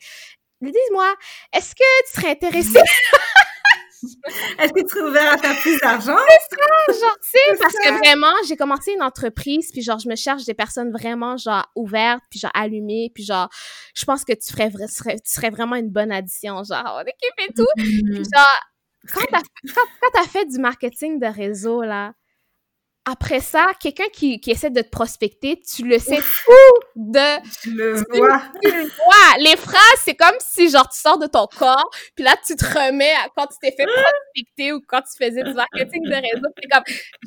Dis-moi, 0.60 1.14
est-ce 1.52 1.74
que 1.74 2.06
tu 2.06 2.20
serais 2.20 2.32
intéressé? 2.32 2.78
Est-ce 4.58 4.72
que 4.72 4.80
tu 4.82 4.88
serais 4.88 5.08
ouvert 5.08 5.32
à 5.32 5.38
faire 5.38 5.60
plus 5.60 5.78
d'argent? 5.80 6.16
C'est 6.28 6.56
ça, 6.56 7.00
genre, 7.00 7.16
tu 7.20 7.30
sais, 7.30 7.58
parce 7.58 7.72
que 7.72 7.98
vraiment, 7.98 8.32
j'ai 8.46 8.56
commencé 8.56 8.92
une 8.92 9.02
entreprise, 9.02 9.70
puis 9.72 9.82
genre, 9.82 9.98
je 9.98 10.08
me 10.08 10.14
cherche 10.14 10.44
des 10.44 10.54
personnes 10.54 10.92
vraiment, 10.92 11.36
genre, 11.36 11.66
ouvertes, 11.74 12.22
puis 12.30 12.38
genre, 12.38 12.52
allumées, 12.54 13.10
puis 13.12 13.24
genre, 13.24 13.48
je 13.94 14.04
pense 14.04 14.24
que 14.24 14.32
tu 14.32 14.52
ferais, 14.52 14.70
tu 14.70 15.18
serais 15.24 15.50
vraiment 15.50 15.76
une 15.76 15.90
bonne 15.90 16.12
addition, 16.12 16.62
genre, 16.62 16.98
on 16.98 17.02
équipe 17.02 17.50
et 17.50 17.52
tout. 17.52 17.66
Puis 17.76 18.02
mm-hmm. 18.02 18.36
genre, 18.36 18.60
quand 19.12 19.20
tu 19.24 20.20
as, 20.20 20.28
fait 20.28 20.44
du 20.46 20.58
marketing 20.58 21.18
de 21.18 21.26
réseau, 21.26 21.82
là, 21.82 22.12
après 23.10 23.40
ça, 23.40 23.68
quelqu'un 23.80 24.08
qui, 24.12 24.38
qui, 24.38 24.50
essaie 24.50 24.68
de 24.68 24.82
te 24.82 24.90
prospecter, 24.90 25.58
tu 25.60 25.86
le 25.86 25.98
sais 25.98 26.20
fou 26.20 26.52
de... 26.94 27.40
Tu 27.62 27.70
le 27.70 27.94
vois. 27.94 28.42
Les 29.38 29.56
phrases, 29.56 30.00
c'est 30.04 30.14
comme 30.14 30.36
si, 30.40 30.68
genre, 30.68 30.86
tu 30.90 30.98
sors 30.98 31.18
de 31.18 31.26
ton 31.26 31.46
corps, 31.46 31.90
puis 32.14 32.24
là, 32.24 32.34
tu 32.46 32.54
te 32.54 32.64
remets 32.66 33.14
à 33.24 33.28
quand 33.34 33.46
tu 33.46 33.56
t'es 33.62 33.74
fait 33.74 33.86
prospecter 33.86 34.72
ou 34.72 34.82
quand 34.86 35.00
tu 35.00 35.24
faisais 35.24 35.42
du 35.42 35.54
marketing 35.54 36.04
de 36.04 36.14
réseau, 36.14 36.48
puis 36.54 36.68
comme, 36.70 36.82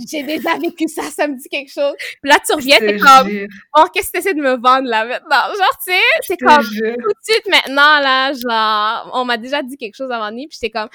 j'ai 0.08 0.22
déjà 0.22 0.56
vécu 0.58 0.88
ça, 0.88 1.04
ça 1.04 1.28
me 1.28 1.36
dit 1.36 1.50
quelque 1.50 1.72
chose. 1.72 1.96
Puis 1.98 2.30
là, 2.30 2.38
tu 2.46 2.54
reviens, 2.54 2.78
t'es 2.78 2.98
comme, 2.98 3.30
oh, 3.78 3.86
qu'est-ce 3.92 4.12
que 4.12 4.18
tu 4.18 4.20
essaies 4.20 4.34
de 4.36 4.42
me 4.42 4.62
vendre, 4.62 4.88
là, 4.88 5.06
maintenant? 5.06 5.48
Genre, 5.58 5.78
tu 5.84 5.94
sais, 5.94 6.02
c'est 6.22 6.38
comme, 6.38 6.64
tout 6.64 6.70
de 6.70 7.24
suite, 7.24 7.48
maintenant, 7.50 8.00
là, 8.00 8.34
genre, 8.34 9.10
on 9.14 9.26
m'a 9.26 9.38
déjà 9.38 9.64
dit 9.64 9.78
quelque 9.78 9.96
chose 9.96 10.12
avant 10.12 10.32
nuit, 10.32 10.48
puis 10.48 10.60
j'étais 10.62 10.78
comme, 10.78 10.90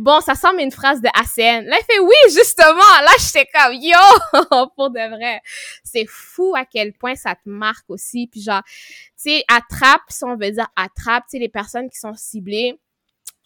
bon, 0.00 0.20
ça 0.20 0.34
semble 0.34 0.60
une 0.60 0.70
phrase 0.70 1.00
de 1.00 1.08
ACN. 1.08 1.66
Là, 1.66 1.76
il 1.78 1.84
fait 1.84 2.00
oui, 2.00 2.14
justement. 2.34 2.74
Là, 2.74 3.10
j'étais 3.18 3.46
comme, 3.52 3.74
yo, 3.74 4.68
pour 4.76 4.90
de 4.90 5.16
vrai. 5.16 5.42
C'est 5.84 6.06
fou 6.06 6.54
à 6.56 6.64
quel 6.64 6.92
point 6.92 7.14
ça 7.14 7.34
te 7.34 7.48
marque 7.48 7.88
aussi. 7.88 8.26
Puis 8.26 8.42
genre, 8.42 8.62
tu 8.64 9.30
sais, 9.30 9.44
attrape, 9.48 10.02
si 10.08 10.24
on 10.24 10.36
veut 10.36 10.50
dire 10.50 10.66
attrape, 10.74 11.24
tu 11.24 11.32
sais, 11.32 11.38
les 11.38 11.48
personnes 11.48 11.88
qui 11.90 11.98
sont 11.98 12.14
ciblées. 12.14 12.80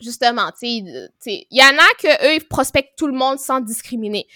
Justement, 0.00 0.50
tu 0.50 0.82
sais, 1.20 1.46
il 1.50 1.58
y 1.58 1.62
en 1.62 1.78
a 1.78 1.94
que 1.98 2.26
eux, 2.26 2.34
ils 2.34 2.48
prospectent 2.48 2.98
tout 2.98 3.06
le 3.06 3.12
monde 3.12 3.38
sans 3.38 3.60
discriminer 3.60 4.26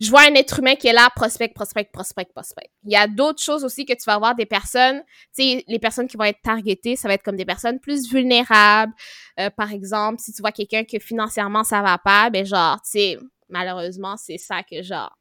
je 0.00 0.10
vois 0.10 0.22
un 0.22 0.34
être 0.34 0.60
humain 0.60 0.76
qui 0.76 0.86
est 0.86 0.92
là, 0.92 1.08
prospect, 1.14 1.48
prospect, 1.48 1.90
prospect, 1.92 2.26
prospect. 2.32 2.70
Il 2.84 2.92
y 2.92 2.96
a 2.96 3.08
d'autres 3.08 3.42
choses 3.42 3.64
aussi 3.64 3.84
que 3.84 3.94
tu 3.94 4.04
vas 4.06 4.18
voir 4.18 4.34
des 4.34 4.46
personnes, 4.46 5.02
tu 5.36 5.42
sais, 5.42 5.64
les 5.66 5.78
personnes 5.78 6.06
qui 6.06 6.16
vont 6.16 6.24
être 6.24 6.40
targetées, 6.42 6.94
ça 6.94 7.08
va 7.08 7.14
être 7.14 7.24
comme 7.24 7.36
des 7.36 7.44
personnes 7.44 7.80
plus 7.80 8.08
vulnérables. 8.08 8.92
Euh, 9.40 9.50
par 9.50 9.72
exemple, 9.72 10.20
si 10.20 10.32
tu 10.32 10.40
vois 10.40 10.52
quelqu'un 10.52 10.84
que 10.84 10.98
financièrement 10.98 11.64
ça 11.64 11.82
va 11.82 11.98
pas, 11.98 12.30
ben 12.30 12.46
genre, 12.46 12.76
tu 12.82 12.90
sais, 12.90 13.18
malheureusement, 13.48 14.16
c'est 14.16 14.38
ça 14.38 14.62
que 14.62 14.82
genre, 14.82 15.17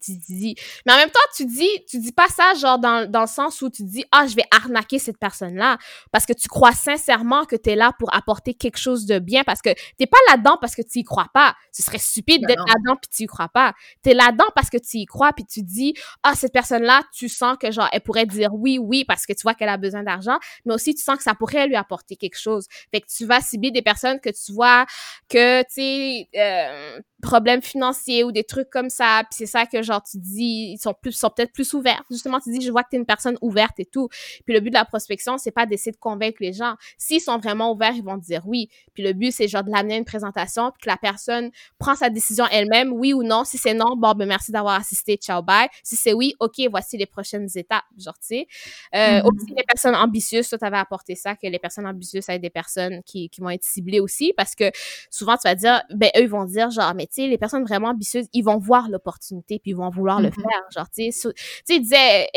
tu, 0.00 0.12
dis. 0.16 0.54
Mais 0.86 0.92
en 0.92 0.96
même 0.96 1.10
temps, 1.10 1.20
tu 1.36 1.46
dis, 1.46 1.68
tu 1.88 1.98
dis 1.98 2.12
pas 2.12 2.28
ça 2.28 2.54
genre 2.54 2.78
dans, 2.78 3.10
dans 3.10 3.22
le 3.22 3.26
sens 3.26 3.60
où 3.62 3.70
tu 3.70 3.82
dis, 3.84 4.04
ah, 4.12 4.26
je 4.26 4.34
vais 4.34 4.44
arnaquer 4.50 4.98
cette 4.98 5.18
personne-là 5.18 5.78
parce 6.10 6.26
que 6.26 6.32
tu 6.32 6.48
crois 6.48 6.72
sincèrement 6.72 7.44
que 7.44 7.56
tu 7.56 7.70
es 7.70 7.76
là 7.76 7.92
pour 7.98 8.14
apporter 8.14 8.54
quelque 8.54 8.78
chose 8.78 9.06
de 9.06 9.18
bien 9.18 9.44
parce 9.44 9.62
que 9.62 9.70
t'es 9.98 10.06
pas 10.06 10.18
là-dedans 10.30 10.58
parce 10.60 10.74
que 10.74 10.82
tu 10.82 11.00
y 11.00 11.04
crois 11.04 11.28
pas. 11.32 11.54
Ce 11.72 11.82
serait 11.82 11.98
stupide 11.98 12.42
ben 12.42 12.48
d'être 12.48 12.66
là-dedans 12.66 12.96
puis 13.00 13.10
tu 13.14 13.22
y 13.24 13.26
crois 13.26 13.48
pas. 13.48 13.72
T'es 14.02 14.14
là-dedans 14.14 14.46
parce 14.54 14.70
que 14.70 14.78
tu 14.78 14.98
y 14.98 15.06
crois 15.06 15.32
puis 15.32 15.44
tu 15.44 15.62
dis, 15.62 15.94
ah, 16.22 16.34
cette 16.34 16.52
personne-là, 16.52 17.02
tu 17.12 17.28
sens 17.28 17.56
que 17.60 17.70
genre, 17.70 17.88
elle 17.92 18.00
pourrait 18.00 18.26
dire 18.26 18.54
oui, 18.54 18.78
oui 18.78 19.04
parce 19.04 19.26
que 19.26 19.32
tu 19.32 19.42
vois 19.42 19.54
qu'elle 19.54 19.68
a 19.68 19.76
besoin 19.76 20.02
d'argent, 20.02 20.38
mais 20.64 20.74
aussi 20.74 20.94
tu 20.94 21.02
sens 21.02 21.16
que 21.16 21.22
ça 21.22 21.34
pourrait 21.34 21.66
lui 21.66 21.76
apporter 21.76 22.16
quelque 22.16 22.38
chose. 22.38 22.66
Fait 22.90 23.00
que 23.00 23.06
tu 23.06 23.26
vas 23.26 23.40
cibler 23.40 23.70
des 23.70 23.82
personnes 23.82 24.20
que 24.20 24.30
tu 24.30 24.52
vois 24.52 24.86
que, 25.28 25.62
tu 25.62 25.68
sais, 25.70 26.28
euh, 26.36 27.00
problèmes 27.22 27.62
financiers 27.62 28.24
ou 28.24 28.32
des 28.32 28.44
trucs 28.44 28.68
comme 28.68 28.90
ça, 28.90 29.22
puis 29.30 29.38
c'est 29.38 29.46
ça 29.46 29.66
que 29.72 29.82
genre 29.82 30.02
tu 30.02 30.18
dis 30.18 30.72
ils 30.74 30.78
sont 30.78 30.94
plus 30.94 31.12
sont 31.12 31.30
peut-être 31.30 31.52
plus 31.52 31.72
ouverts. 31.74 32.02
Justement, 32.10 32.40
tu 32.40 32.50
dis 32.50 32.64
je 32.64 32.70
vois 32.70 32.82
que 32.82 32.90
tu 32.90 32.96
es 32.96 32.98
une 32.98 33.06
personne 33.06 33.38
ouverte 33.40 33.80
et 33.80 33.84
tout. 33.84 34.08
Puis 34.44 34.54
le 34.54 34.60
but 34.60 34.70
de 34.70 34.74
la 34.74 34.84
prospection, 34.84 35.38
c'est 35.38 35.50
pas 35.50 35.66
d'essayer 35.66 35.92
de 35.92 35.96
convaincre 35.96 36.38
les 36.40 36.52
gens. 36.52 36.74
S'ils 36.98 37.20
sont 37.20 37.38
vraiment 37.38 37.72
ouverts, 37.72 37.94
ils 37.94 38.04
vont 38.04 38.16
dire 38.16 38.42
oui. 38.46 38.68
Puis 38.94 39.02
le 39.02 39.12
but 39.12 39.32
c'est 39.32 39.48
genre 39.48 39.64
de 39.64 39.70
l'amener 39.70 39.94
à 39.94 39.98
une 39.98 40.04
présentation 40.04 40.70
puis 40.72 40.82
que 40.82 40.88
la 40.88 40.96
personne 40.96 41.50
prend 41.78 41.94
sa 41.94 42.10
décision 42.10 42.44
elle-même, 42.50 42.92
oui 42.92 43.12
ou 43.12 43.22
non. 43.22 43.44
Si 43.44 43.58
c'est 43.58 43.74
non, 43.74 43.96
bon 43.96 44.12
ben 44.12 44.26
merci 44.26 44.52
d'avoir 44.52 44.74
assisté, 44.74 45.16
ciao 45.16 45.42
bye. 45.42 45.68
Si 45.82 45.96
c'est 45.96 46.12
oui, 46.12 46.34
OK, 46.40 46.60
voici 46.70 46.96
les 46.96 47.06
prochaines 47.06 47.48
étapes, 47.54 47.84
genre 47.98 48.18
tu 48.18 48.26
sais. 48.26 48.46
Euh, 48.94 49.20
mm-hmm. 49.20 49.26
Aussi 49.26 49.54
les 49.56 49.64
personnes 49.64 49.94
ambitieuses, 49.94 50.48
toi 50.48 50.58
t'avais 50.58 50.78
apporté 50.78 51.14
ça 51.14 51.34
que 51.34 51.46
les 51.46 51.58
personnes 51.58 51.86
ambitieuses 51.86 52.24
ça 52.24 52.38
des 52.38 52.50
personnes 52.50 53.02
qui, 53.04 53.28
qui 53.28 53.40
vont 53.40 53.50
être 53.50 53.64
ciblées 53.64 54.00
aussi 54.00 54.32
parce 54.36 54.54
que 54.54 54.70
souvent 55.10 55.36
tu 55.36 55.42
vas 55.44 55.54
dire 55.54 55.82
ben 55.90 56.10
eux 56.16 56.22
ils 56.22 56.28
vont 56.28 56.44
dire 56.44 56.70
genre 56.70 56.94
mais 56.94 57.06
tu 57.06 57.22
sais 57.22 57.28
les 57.28 57.38
personnes 57.38 57.64
vraiment 57.64 57.88
ambitieuses, 57.88 58.26
ils 58.32 58.42
vont 58.42 58.58
voir 58.58 58.88
l'opportunité 58.88 59.58
puis 59.62 59.70
ils 59.70 59.76
vont 59.76 59.88
vouloir 59.88 60.20
le 60.20 60.28
mm-hmm. 60.28 60.34
faire. 60.34 60.62
Genre, 60.74 60.90
tu 60.90 61.10
sais, 61.12 61.30
il 61.68 61.80
disait, 61.80 62.28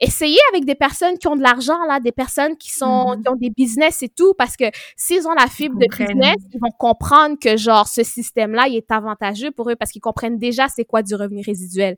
essayez 0.00 0.38
avec 0.52 0.64
des 0.64 0.74
personnes 0.74 1.16
qui 1.18 1.28
ont 1.28 1.36
de 1.36 1.42
l'argent, 1.42 1.78
là, 1.88 2.00
des 2.00 2.12
personnes 2.12 2.56
qui 2.56 2.70
sont, 2.70 3.14
mm-hmm. 3.14 3.22
qui 3.22 3.28
ont 3.28 3.36
des 3.36 3.50
business 3.50 4.02
et 4.02 4.08
tout, 4.08 4.34
parce 4.34 4.56
que 4.56 4.64
s'ils 4.96 5.26
ont 5.26 5.34
la 5.34 5.46
fibre 5.46 5.78
de 5.78 5.86
business, 5.96 6.36
ils 6.52 6.60
vont 6.60 6.72
comprendre 6.78 7.36
que, 7.40 7.56
genre, 7.56 7.88
ce 7.88 8.02
système-là, 8.02 8.68
il 8.68 8.76
est 8.76 8.90
avantageux 8.90 9.50
pour 9.50 9.70
eux 9.70 9.76
parce 9.76 9.90
qu'ils 9.92 10.02
comprennent 10.02 10.38
déjà 10.38 10.68
c'est 10.68 10.84
quoi 10.84 11.02
du 11.02 11.14
revenu 11.14 11.42
résiduel. 11.44 11.96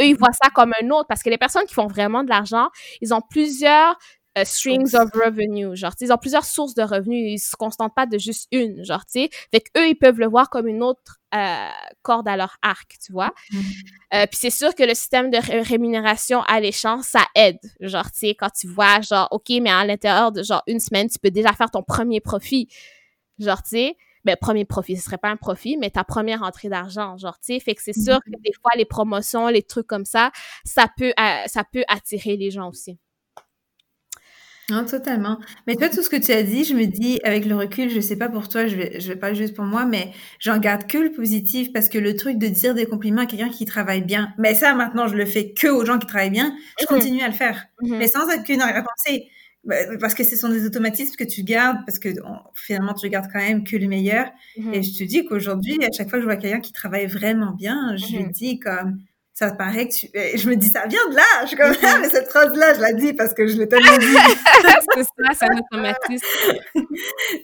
Eux, 0.00 0.06
ils 0.06 0.16
voient 0.16 0.32
ça 0.32 0.50
comme 0.50 0.72
un 0.80 0.90
autre 0.90 1.06
parce 1.08 1.22
que 1.22 1.30
les 1.30 1.38
personnes 1.38 1.64
qui 1.66 1.74
font 1.74 1.86
vraiment 1.86 2.24
de 2.24 2.28
l'argent, 2.28 2.68
ils 3.00 3.12
ont 3.12 3.20
plusieurs 3.20 3.96
euh, 4.38 4.44
strings 4.46 4.94
of 4.94 5.10
revenue, 5.12 5.76
genre, 5.76 5.92
ils 6.00 6.10
ont 6.10 6.16
plusieurs 6.16 6.46
sources 6.46 6.74
de 6.74 6.82
revenus, 6.82 7.32
ils 7.32 7.38
se 7.38 7.54
contentent 7.54 7.94
pas 7.94 8.06
de 8.06 8.16
juste 8.16 8.48
une, 8.50 8.82
genre, 8.82 9.04
tu 9.04 9.24
sais. 9.24 9.30
Fait 9.50 9.62
eux, 9.76 9.88
ils 9.88 9.94
peuvent 9.94 10.18
le 10.18 10.26
voir 10.26 10.48
comme 10.48 10.68
une 10.68 10.82
autre 10.82 11.20
euh, 11.34 11.68
corde 12.00 12.26
à 12.28 12.36
leur 12.38 12.56
arc, 12.62 12.96
tu 13.04 13.12
vois. 13.12 13.34
Mm-hmm. 13.52 13.84
Euh, 14.14 14.26
puis 14.26 14.38
c'est 14.40 14.50
sûr 14.50 14.74
que 14.74 14.84
le 14.84 14.94
système 14.94 15.30
de 15.30 15.36
rémunération 15.68 16.40
à 16.44 16.60
l'échange, 16.60 17.02
ça 17.02 17.26
aide, 17.34 17.58
genre, 17.80 18.10
tu 18.10 18.20
sais, 18.20 18.34
quand 18.34 18.48
tu 18.48 18.68
vois, 18.68 19.02
genre, 19.02 19.28
OK, 19.32 19.50
mais 19.60 19.70
à 19.70 19.84
l'intérieur 19.84 20.32
de, 20.32 20.42
genre, 20.42 20.62
une 20.66 20.80
semaine, 20.80 21.10
tu 21.10 21.18
peux 21.18 21.30
déjà 21.30 21.52
faire 21.52 21.70
ton 21.70 21.82
premier 21.82 22.20
profit, 22.20 22.68
genre, 23.38 23.62
tu 23.62 23.70
sais. 23.70 23.96
Ben, 24.24 24.36
premier 24.40 24.64
profit, 24.64 24.96
ce 24.96 25.02
serait 25.02 25.18
pas 25.18 25.30
un 25.30 25.36
profit, 25.36 25.76
mais 25.76 25.90
ta 25.90 26.04
première 26.04 26.42
entrée 26.42 26.68
d'argent, 26.68 27.18
genre, 27.18 27.38
tu 27.38 27.52
sais. 27.52 27.60
Fait 27.60 27.74
que 27.74 27.82
c'est 27.82 27.92
sûr 27.92 28.14
mm-hmm. 28.14 28.34
que 28.34 28.40
des 28.42 28.52
fois, 28.62 28.70
les 28.76 28.86
promotions, 28.86 29.48
les 29.48 29.62
trucs 29.62 29.86
comme 29.86 30.06
ça, 30.06 30.30
ça 30.64 30.86
peut, 30.96 31.12
ça 31.46 31.64
peut 31.70 31.84
attirer 31.88 32.38
les 32.38 32.50
gens 32.50 32.70
aussi. 32.70 32.98
Non, 34.70 34.84
totalement. 34.84 35.38
Mais 35.66 35.74
toi, 35.74 35.88
tout 35.88 36.02
ce 36.02 36.08
que 36.08 36.16
tu 36.16 36.32
as 36.32 36.42
dit, 36.42 36.64
je 36.64 36.74
me 36.74 36.84
dis, 36.86 37.18
avec 37.24 37.44
le 37.46 37.56
recul, 37.56 37.90
je 37.90 38.00
sais 38.00 38.16
pas 38.16 38.28
pour 38.28 38.48
toi, 38.48 38.66
je 38.66 38.76
vais, 38.76 39.00
je 39.00 39.08
vais 39.08 39.18
pas 39.18 39.34
juste 39.34 39.54
pour 39.54 39.64
moi, 39.64 39.84
mais 39.84 40.12
j'en 40.38 40.58
garde 40.58 40.86
que 40.86 40.98
le 40.98 41.10
positif 41.10 41.72
parce 41.72 41.88
que 41.88 41.98
le 41.98 42.14
truc 42.14 42.38
de 42.38 42.46
dire 42.46 42.74
des 42.74 42.86
compliments 42.86 43.22
à 43.22 43.26
quelqu'un 43.26 43.48
qui 43.48 43.64
travaille 43.64 44.02
bien, 44.02 44.32
mais 44.38 44.54
ça, 44.54 44.74
maintenant, 44.74 45.08
je 45.08 45.16
le 45.16 45.26
fais 45.26 45.52
que 45.52 45.66
aux 45.66 45.84
gens 45.84 45.98
qui 45.98 46.06
travaillent 46.06 46.30
bien, 46.30 46.56
je 46.78 46.84
mhm. 46.84 46.88
continue 46.88 47.22
à 47.22 47.28
le 47.28 47.34
faire. 47.34 47.66
Mhm. 47.82 47.96
Mais 47.98 48.08
sans 48.08 48.24
aucune 48.34 48.60
arrière-pensée. 48.60 49.28
Bah, 49.64 49.76
parce 50.00 50.14
que 50.14 50.24
ce 50.24 50.34
sont 50.34 50.48
des 50.48 50.66
automatismes 50.66 51.14
que 51.14 51.22
tu 51.22 51.44
gardes, 51.44 51.78
parce 51.86 52.00
que 52.00 52.08
finalement, 52.54 52.94
tu 52.94 53.08
gardes 53.08 53.30
quand 53.32 53.38
même 53.38 53.62
que 53.62 53.76
le 53.76 53.86
meilleur. 53.86 54.26
Mhm. 54.56 54.74
Et 54.74 54.82
je 54.82 54.98
te 54.98 55.04
dis 55.04 55.24
qu'aujourd'hui, 55.24 55.78
à 55.84 55.88
chaque 55.96 56.08
fois 56.08 56.18
que 56.18 56.22
je 56.22 56.26
vois 56.26 56.36
quelqu'un 56.36 56.60
qui 56.60 56.72
travaille 56.72 57.06
vraiment 57.06 57.52
bien, 57.52 57.96
je 57.96 58.16
lui 58.16 58.28
dis 58.30 58.58
comme, 58.58 58.98
ça 59.34 59.50
paraît 59.52 59.88
que 59.88 59.94
tu... 59.94 60.08
Je 60.12 60.48
me 60.48 60.56
dis, 60.56 60.68
ça 60.68 60.86
vient 60.86 61.08
de 61.08 61.16
là. 61.16 61.22
Je 61.42 61.48
suis 61.48 61.56
comme, 61.56 61.72
ah, 61.82 61.98
mais 62.00 62.08
cette 62.08 62.28
phrase-là, 62.28 62.74
je 62.74 62.80
la 62.80 62.92
dis 62.92 63.12
parce 63.14 63.32
que 63.32 63.46
je 63.46 63.56
l'ai 63.56 63.68
tellement 63.68 63.96
dit. 63.98 64.06
c'est 64.94 65.02
ça, 65.02 65.32
c'est 65.34 65.44
un 65.46 65.58
automatisme. 65.58 66.26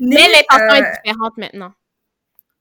Mais, 0.01 0.29
l'intention 0.29 0.75
est 0.75 0.83
euh, 0.83 0.93
différente 1.03 1.37
maintenant. 1.39 1.73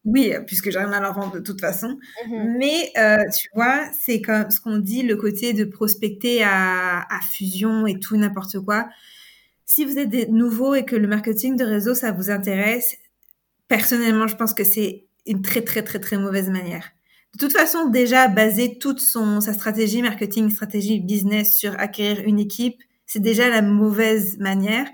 Oui, 0.06 0.34
puisque 0.46 0.72
j'ai 0.72 0.80
rien 0.80 0.94
à 0.94 1.02
leur 1.02 1.14
vendre 1.14 1.34
de 1.34 1.40
toute 1.42 1.60
façon. 1.60 1.98
Mm-hmm. 2.26 2.58
Mais 2.58 2.92
euh, 2.98 3.30
tu 3.38 3.50
vois, 3.54 3.82
c'est 4.02 4.22
comme 4.22 4.50
ce 4.50 4.62
qu'on 4.62 4.78
dit, 4.78 5.04
le 5.04 5.18
côté 5.18 5.52
de 5.52 5.66
prospecter 5.66 6.42
à, 6.44 7.00
à 7.02 7.20
fusion 7.34 7.86
et 7.86 8.00
tout, 8.00 8.16
n'importe 8.16 8.60
quoi. 8.62 8.88
Si 9.66 9.84
vous 9.84 10.00
êtes 10.00 10.10
des 10.10 10.28
nouveaux 10.28 10.76
et 10.76 10.86
que 10.86 10.96
le 10.96 11.10
marketing 11.10 11.58
de 11.58 11.66
réseau, 11.66 11.94
ça 11.94 12.14
vous 12.14 12.32
intéresse, 12.32 12.96
personnellement, 13.68 14.28
je 14.28 14.38
pense 14.38 14.54
que 14.54 14.64
c'est 14.64 15.08
une 15.26 15.42
très, 15.42 15.62
très, 15.62 15.84
très, 15.84 16.00
très 16.00 16.18
mauvaise 16.18 16.50
manière 16.50 16.94
de 17.34 17.40
toute 17.40 17.54
façon, 17.54 17.90
déjà, 17.90 18.28
baser 18.28 18.80
toute 18.80 19.00
son, 19.00 19.42
sa 19.42 19.54
stratégie 19.54 20.02
marketing, 20.02 20.50
stratégie 20.50 21.00
business 21.00 21.56
sur 21.56 21.80
acquérir 21.80 22.26
une 22.26 22.40
équipe, 22.40 22.82
c'est 23.06 23.20
déjà 23.20 23.50
la 23.50 23.62
mauvaise 23.62 24.38
manière, 24.40 24.88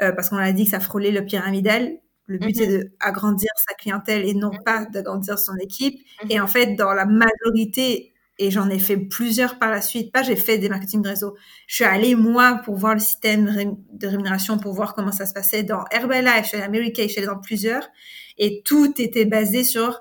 euh, 0.00 0.12
parce 0.12 0.30
qu'on 0.30 0.36
a 0.36 0.52
dit 0.52 0.64
que 0.64 0.70
ça 0.70 0.80
frôlait 0.80 1.10
le 1.10 1.24
pyramidal. 1.24 1.98
Le 2.26 2.38
but, 2.38 2.56
c'est 2.56 2.68
mhm. 2.68 2.90
d'agrandir 3.00 3.50
sa 3.68 3.74
clientèle 3.74 4.24
et 4.26 4.34
non 4.34 4.52
pas 4.64 4.86
d'agrandir 4.86 5.38
son 5.38 5.56
équipe. 5.56 6.00
Mhm. 6.24 6.30
Et 6.30 6.40
en 6.40 6.46
fait, 6.46 6.76
dans 6.76 6.92
la 6.94 7.04
majorité, 7.04 8.12
et 8.38 8.50
j'en 8.50 8.70
ai 8.70 8.78
fait 8.78 8.96
plusieurs 8.96 9.58
par 9.58 9.70
la 9.70 9.82
suite, 9.82 10.12
pas 10.12 10.22
j'ai 10.22 10.36
fait 10.36 10.58
des 10.58 10.68
marketing 10.68 11.02
de 11.02 11.08
réseau, 11.08 11.36
je 11.66 11.74
suis 11.74 11.84
allée, 11.84 12.14
moi, 12.14 12.60
pour 12.64 12.76
voir 12.76 12.94
le 12.94 13.00
système 13.00 13.76
de 13.92 14.06
rémunération, 14.06 14.58
pour 14.58 14.72
voir 14.72 14.94
comment 14.94 15.12
ça 15.12 15.26
se 15.26 15.34
passait 15.34 15.62
dans 15.62 15.84
Herbalife, 15.90 16.46
chez 16.46 16.62
America, 16.62 17.02
je 17.02 17.08
suis 17.08 17.18
allée 17.18 17.26
dans 17.26 17.40
plusieurs, 17.40 17.86
et 18.38 18.62
tout 18.64 18.94
était 18.98 19.26
basé 19.26 19.62
sur 19.62 20.00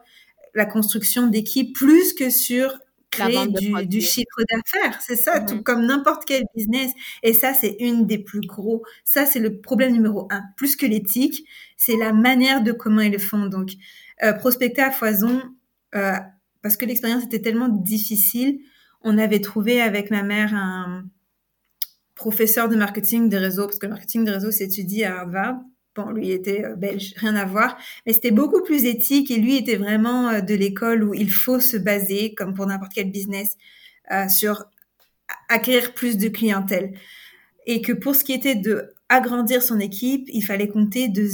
la 0.53 0.65
construction 0.65 1.27
d'équipe 1.27 1.73
plus 1.75 2.13
que 2.13 2.29
sur 2.29 2.77
créer 3.11 3.47
du, 3.85 4.01
chiffre 4.01 4.41
d'affaires. 4.49 4.99
C'est 5.01 5.15
ça, 5.15 5.41
tout 5.41 5.55
mhm. 5.55 5.63
comme 5.63 5.85
n'importe 5.85 6.23
quel 6.25 6.43
business. 6.55 6.91
Et 7.23 7.33
ça, 7.33 7.53
c'est 7.53 7.75
une 7.79 8.07
des 8.07 8.17
plus 8.17 8.41
gros. 8.41 8.83
Ça, 9.03 9.25
c'est 9.25 9.39
le 9.39 9.59
problème 9.59 9.91
numéro 9.91 10.27
un. 10.31 10.41
Plus 10.55 10.75
que 10.75 10.85
l'éthique, 10.85 11.45
c'est 11.77 11.97
la 11.97 12.13
manière 12.13 12.63
de 12.63 12.71
comment 12.71 13.01
ils 13.01 13.11
le 13.11 13.19
font. 13.19 13.45
Donc, 13.47 13.71
euh, 14.23 14.33
prospecter 14.33 14.81
à 14.81 14.91
foison, 14.91 15.41
euh, 15.93 16.13
parce 16.61 16.77
que 16.77 16.85
l'expérience 16.85 17.25
était 17.25 17.41
tellement 17.41 17.69
difficile, 17.69 18.59
on 19.01 19.17
avait 19.17 19.41
trouvé 19.41 19.81
avec 19.81 20.11
ma 20.11 20.23
mère 20.23 20.53
un 20.53 21.05
professeur 22.15 22.69
de 22.69 22.75
marketing 22.75 23.29
de 23.29 23.37
réseau, 23.37 23.65
parce 23.65 23.79
que 23.79 23.87
le 23.87 23.91
marketing 23.91 24.25
de 24.25 24.31
réseau 24.31 24.51
s'étudie 24.51 25.03
à 25.03 25.19
Harvard. 25.19 25.59
Bon, 25.95 26.09
lui 26.09 26.31
était 26.31 26.63
euh, 26.63 26.75
belge, 26.75 27.13
rien 27.17 27.35
à 27.35 27.45
voir, 27.45 27.77
mais 28.05 28.13
c'était 28.13 28.31
beaucoup 28.31 28.61
plus 28.63 28.85
éthique 28.85 29.29
et 29.29 29.37
lui 29.37 29.57
était 29.57 29.75
vraiment 29.75 30.29
euh, 30.29 30.41
de 30.41 30.55
l'école 30.55 31.03
où 31.03 31.13
il 31.13 31.31
faut 31.31 31.59
se 31.59 31.77
baser, 31.77 32.33
comme 32.33 32.53
pour 32.53 32.65
n'importe 32.65 32.93
quel 32.93 33.11
business, 33.11 33.57
euh, 34.11 34.27
sur 34.29 34.65
acquérir 35.49 35.93
plus 35.93 36.17
de 36.17 36.29
clientèle. 36.29 36.93
Et 37.65 37.81
que 37.81 37.93
pour 37.93 38.15
ce 38.15 38.23
qui 38.23 38.33
était 38.33 38.55
de 38.55 38.93
agrandir 39.09 39.61
son 39.61 39.79
équipe, 39.79 40.27
il 40.33 40.41
fallait 40.41 40.69
compter 40.69 41.09
de 41.09 41.27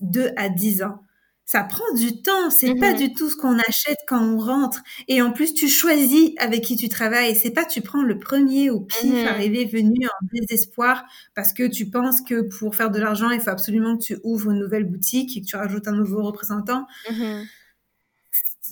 2 0.00 0.30
à 0.36 0.48
10 0.48 0.82
ans 0.82 1.02
ça 1.48 1.62
prend 1.62 1.94
du 1.94 2.20
temps. 2.20 2.50
C'est 2.50 2.74
pas 2.74 2.92
mhm. 2.92 2.98
du 2.98 3.14
tout 3.14 3.30
ce 3.30 3.36
qu'on 3.36 3.58
achète 3.58 3.96
quand 4.06 4.22
on 4.22 4.38
rentre. 4.38 4.82
Et 5.08 5.22
en 5.22 5.32
plus, 5.32 5.54
tu 5.54 5.66
choisis 5.66 6.32
avec 6.36 6.62
qui 6.62 6.76
tu 6.76 6.90
travailles. 6.90 7.34
C'est 7.34 7.52
pas 7.52 7.64
tu 7.64 7.80
prends 7.80 8.02
le 8.02 8.18
premier 8.18 8.68
au 8.68 8.80
pif 8.80 9.10
mhm. 9.10 9.26
arrivé 9.26 9.64
venu 9.64 10.06
en 10.06 10.26
désespoir 10.30 11.04
parce 11.34 11.54
que 11.54 11.66
tu 11.66 11.88
penses 11.88 12.20
que 12.20 12.42
pour 12.58 12.76
faire 12.76 12.90
de 12.90 13.00
l'argent, 13.00 13.30
il 13.30 13.40
faut 13.40 13.48
absolument 13.48 13.96
que 13.96 14.02
tu 14.02 14.18
ouvres 14.24 14.50
une 14.50 14.58
nouvelle 14.58 14.84
boutique 14.84 15.38
et 15.38 15.40
que 15.40 15.46
tu 15.46 15.56
rajoutes 15.56 15.88
un 15.88 15.92
nouveau 15.92 16.22
représentant. 16.22 16.86
Mhm 17.10 17.46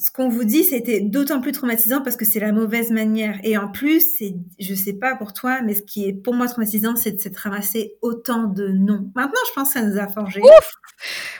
ce 0.07 0.12
qu'on 0.12 0.28
vous 0.28 0.44
dit, 0.44 0.62
c'était 0.62 1.00
d'autant 1.00 1.40
plus 1.40 1.50
traumatisant 1.50 2.00
parce 2.00 2.14
que 2.14 2.24
c'est 2.24 2.38
la 2.38 2.52
mauvaise 2.52 2.92
manière. 2.92 3.40
Et 3.42 3.59
en 3.59 3.66
plus, 3.66 4.07
c'est, 4.16 4.36
je 4.61 4.72
sais 4.72 4.92
pas 4.92 5.16
pour 5.16 5.32
toi, 5.32 5.62
mais 5.62 5.74
ce 5.74 5.82
qui 5.82 6.07
est 6.07 6.12
pour 6.12 6.32
moi 6.32 6.46
traumatisant, 6.46 6.94
c'est 6.94 7.11
de 7.11 7.18
s'être 7.18 7.38
ramassé 7.38 7.96
autant 8.02 8.44
de 8.44 8.68
noms. 8.68 9.11
Maintenant, 9.16 9.40
je 9.48 9.52
pense 9.54 9.74
que 9.74 9.80
ça 9.80 9.84
nous 9.84 9.98
a 9.98 10.07
forgé. 10.07 10.40
Ouf! 10.40 10.72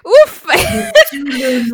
Ouf! 0.05 0.47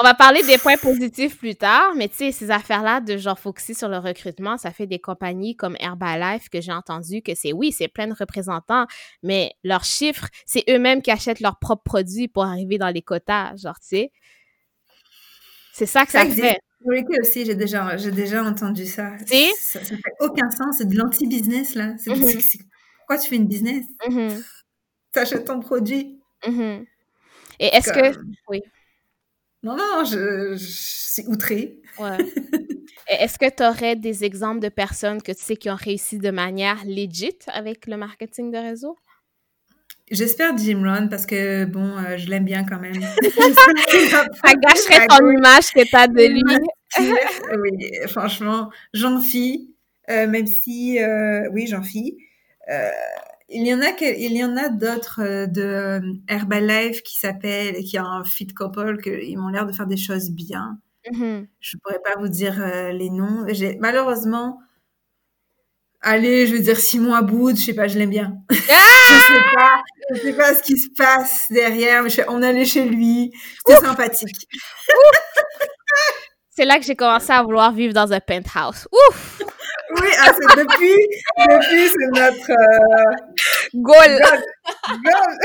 On 0.00 0.02
va 0.04 0.14
parler 0.14 0.44
des 0.44 0.58
points 0.58 0.76
positifs 0.76 1.38
plus 1.38 1.56
tard, 1.56 1.94
mais 1.96 2.08
tu 2.08 2.16
sais, 2.16 2.30
ces 2.30 2.52
affaires-là 2.52 3.00
de 3.00 3.16
genre 3.16 3.40
focuser 3.40 3.74
sur 3.74 3.88
le 3.88 3.98
recrutement, 3.98 4.56
ça 4.58 4.70
fait 4.70 4.86
des 4.86 5.00
compagnies 5.00 5.56
comme 5.56 5.76
Herbalife 5.80 6.48
que 6.50 6.60
j'ai 6.60 6.72
entendu 6.72 7.20
que 7.20 7.32
c'est 7.34 7.52
oui, 7.52 7.72
c'est 7.72 7.88
plein 7.88 8.06
de 8.06 8.14
représentants, 8.14 8.86
mais 9.24 9.54
leurs 9.64 9.84
chiffres, 9.84 10.28
c'est 10.46 10.62
eux-mêmes 10.70 11.02
qui 11.02 11.10
achètent 11.10 11.40
leurs 11.40 11.58
propres 11.58 11.82
produits 11.82 12.28
pour 12.28 12.44
arriver 12.44 12.78
dans 12.78 12.90
les 12.90 13.02
quotas, 13.02 13.56
genre, 13.56 13.80
tu 13.80 13.88
sais. 13.88 14.12
C'est 15.76 15.84
ça 15.84 16.06
que 16.06 16.12
ça, 16.12 16.24
fait. 16.24 16.58
Oui, 16.86 17.04
aussi, 17.20 17.44
j'ai 17.44 17.54
déjà, 17.54 17.98
j'ai 17.98 18.10
déjà 18.10 18.42
entendu 18.42 18.86
ça. 18.86 19.12
Ça, 19.26 19.84
ça 19.84 19.96
fait 19.96 20.14
aucun 20.20 20.50
sens. 20.50 20.78
C'est 20.78 20.88
de 20.88 20.96
l'anti-business, 20.96 21.74
là. 21.74 21.88
Mm-hmm. 21.96 22.62
pourquoi 22.96 23.18
tu 23.18 23.28
fais 23.28 23.36
une 23.36 23.46
business? 23.46 23.84
Mm-hmm. 24.08 24.42
Tu 25.12 25.18
achètes 25.18 25.44
ton 25.44 25.60
produit. 25.60 26.18
Mm-hmm. 26.46 26.86
Et 27.60 27.66
est-ce 27.66 27.92
que... 27.92 28.18
Oui. 28.48 28.62
Non, 29.62 29.76
non, 29.76 30.04
je, 30.04 30.54
je 30.56 30.66
suis 30.66 31.26
outrée. 31.26 31.82
Ouais. 31.98 32.16
Est-ce 33.08 33.38
que 33.38 33.50
tu 33.50 33.62
aurais 33.62 33.96
des 33.96 34.24
exemples 34.24 34.60
de 34.60 34.70
personnes 34.70 35.20
que 35.20 35.32
tu 35.32 35.42
sais 35.42 35.56
qui 35.56 35.68
ont 35.68 35.76
réussi 35.76 36.18
de 36.18 36.30
manière 36.30 36.84
legit 36.86 37.38
avec 37.48 37.86
le 37.86 37.98
marketing 37.98 38.50
de 38.50 38.56
réseau? 38.56 38.96
J'espère 40.10 40.56
Jim 40.56 40.82
Rohn 40.84 41.08
parce 41.08 41.26
que 41.26 41.64
bon, 41.64 41.96
euh, 41.98 42.16
je 42.16 42.30
l'aime 42.30 42.44
bien 42.44 42.64
quand 42.64 42.78
même. 42.78 42.94
ça 43.24 44.54
gâcherait 44.54 45.06
ton 45.08 45.30
image 45.30 45.72
que 45.74 45.84
tu 45.84 45.96
as 45.96 46.06
de 46.06 46.32
lui. 46.32 46.42
oui, 47.60 47.90
franchement, 48.06 48.70
j'en 48.94 49.20
fie, 49.20 49.74
euh, 50.08 50.28
même 50.28 50.46
si, 50.46 51.02
euh, 51.02 51.48
oui, 51.52 51.66
j'en 51.66 51.82
fie. 51.82 52.16
il 53.48 53.66
y 53.66 53.74
en 53.74 53.80
a 53.80 53.90
il 54.00 54.36
y 54.36 54.44
en 54.44 54.56
a 54.56 54.68
d'autres 54.68 55.46
de 55.46 56.00
Herbalife 56.28 57.02
qui 57.02 57.18
s'appellent, 57.18 57.82
qui 57.82 57.98
a 57.98 58.04
un 58.04 58.22
fit 58.22 58.46
couple, 58.46 59.00
ils 59.04 59.36
m'ont 59.36 59.48
l'air 59.48 59.66
de 59.66 59.72
faire 59.72 59.88
des 59.88 59.96
choses 59.96 60.30
bien. 60.30 60.78
Mm-hmm. 61.10 61.46
Je 61.58 61.76
pourrais 61.78 62.00
pas 62.04 62.16
vous 62.20 62.28
dire 62.28 62.64
les 62.92 63.10
noms. 63.10 63.44
Malheureusement 63.80 64.60
allez, 66.06 66.46
je 66.46 66.54
veux 66.54 66.60
dire 66.60 66.78
Simon 66.78 67.14
Aboud, 67.14 67.56
je 67.56 67.62
sais 67.62 67.74
pas, 67.74 67.88
je 67.88 67.98
l'aime 67.98 68.10
bien. 68.10 68.32
Ah 68.50 68.54
je 69.08 69.34
sais 69.34 69.42
pas, 69.54 69.82
je 70.14 70.20
sais 70.20 70.32
pas 70.32 70.54
ce 70.54 70.62
qui 70.62 70.78
se 70.78 70.88
passe 70.96 71.46
derrière, 71.50 72.02
mais 72.02 72.10
on 72.28 72.42
allait 72.42 72.64
chez 72.64 72.84
lui, 72.84 73.32
c'était 73.66 73.84
sympathique. 73.84 74.48
C'est 76.50 76.64
là 76.64 76.78
que 76.78 76.84
j'ai 76.86 76.96
commencé 76.96 77.30
à 77.32 77.42
vouloir 77.42 77.72
vivre 77.72 77.92
dans 77.92 78.12
un 78.12 78.20
penthouse. 78.20 78.88
Ouf! 78.90 79.35
Oui, 79.90 80.08
ah, 80.18 80.32
c'est 80.34 80.56
depuis, 80.56 80.96
depuis 81.38 81.88
c'est 81.88 82.08
notre 82.08 82.50
euh, 82.50 83.16
goal. 83.74 84.20
goal. 85.04 85.36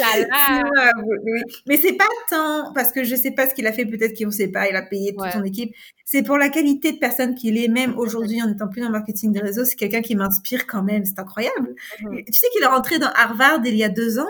là 0.00 0.26
là. 0.26 0.92
oui. 1.24 1.40
Mais 1.66 1.76
c'est 1.76 1.94
pas 1.94 2.08
tant 2.30 2.72
parce 2.72 2.92
que 2.92 3.04
je 3.04 3.14
sais 3.14 3.32
pas 3.32 3.48
ce 3.48 3.54
qu'il 3.54 3.66
a 3.66 3.72
fait, 3.72 3.84
peut-être 3.84 4.18
qu'on 4.18 4.30
sait 4.30 4.48
pas, 4.48 4.68
il 4.68 4.76
a 4.76 4.82
payé 4.82 5.14
toute 5.14 5.30
son 5.30 5.44
équipe. 5.44 5.74
C'est 6.04 6.22
pour 6.22 6.38
la 6.38 6.48
qualité 6.48 6.92
de 6.92 6.98
personne 6.98 7.34
qu'il 7.34 7.58
est, 7.58 7.68
même 7.68 7.98
aujourd'hui 7.98 8.42
en 8.42 8.50
étant 8.50 8.68
plus 8.68 8.80
dans 8.80 8.88
le 8.88 8.92
marketing 8.92 9.32
des 9.32 9.40
réseaux, 9.40 9.64
c'est 9.64 9.76
quelqu'un 9.76 10.02
qui 10.02 10.16
m'inspire 10.16 10.66
quand 10.66 10.82
même, 10.82 11.04
c'est 11.04 11.18
incroyable. 11.18 11.74
Mhm. 12.00 12.24
Tu 12.24 12.32
sais 12.32 12.48
qu'il 12.52 12.62
est 12.62 12.66
rentré 12.66 12.98
dans 12.98 13.10
Harvard 13.14 13.60
il 13.64 13.76
y 13.76 13.84
a 13.84 13.88
deux 13.88 14.18
ans? 14.18 14.28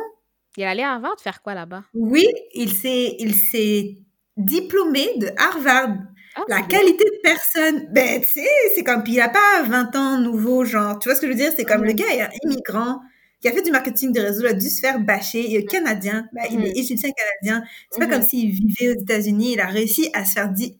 Il 0.57 0.65
est 0.65 0.67
allé 0.67 0.83
à 0.83 0.95
Harvard 0.95 1.21
faire 1.21 1.41
quoi 1.43 1.55
là-bas? 1.55 1.85
Oui, 1.95 2.27
il 2.53 2.73
s'est, 2.73 3.17
il 3.21 3.35
s'est 3.35 3.99
diplômé 4.37 5.09
de 5.19 5.29
Harvard. 5.37 5.97
Ah, 6.35 6.45
la 6.49 6.63
qualité 6.63 7.05
de 7.05 7.18
personne, 7.29 7.89
ben, 7.93 8.21
tu 8.21 8.41
sais, 8.41 8.49
c'est 8.75 8.85
comme, 8.85 9.03
puis 9.03 9.15
il 9.15 9.21
a 9.21 9.29
pas 9.29 9.63
20 9.65 9.97
ans 9.97 10.19
nouveau, 10.19 10.65
genre, 10.65 10.99
tu 10.99 11.09
vois 11.09 11.15
ce 11.15 11.21
que 11.21 11.27
je 11.27 11.33
veux 11.33 11.39
dire? 11.39 11.53
C'est 11.57 11.65
comme 11.65 11.85
le 11.85 11.93
gars 11.93 12.07
est 12.07 12.21
un 12.21 12.31
immigrant 12.45 13.01
qui 13.41 13.49
a 13.49 13.53
fait 13.53 13.63
du 13.63 13.71
marketing 13.71 14.13
de 14.13 14.21
réseau, 14.21 14.41
il 14.43 14.49
a 14.49 14.53
dû 14.53 14.69
se 14.69 14.81
faire 14.81 14.99
bâcher, 14.99 15.49
il 15.49 15.57
est 15.57 15.65
canadien, 15.65 16.27
ben, 16.33 16.43
il 16.51 16.61
est 16.61 16.71
mm-hmm. 16.71 16.79
égyptien 16.79 17.11
canadien. 17.11 17.65
C'est 17.91 18.01
pas 18.01 18.07
comme 18.07 18.23
mm-hmm. 18.23 18.29
s'il 18.29 18.51
vivait 18.51 18.97
aux 18.97 19.01
États-Unis, 19.01 19.53
il 19.53 19.61
a 19.61 19.67
réussi 19.67 20.11
à 20.13 20.25
se 20.25 20.33
faire 20.33 20.49
dire. 20.49 20.71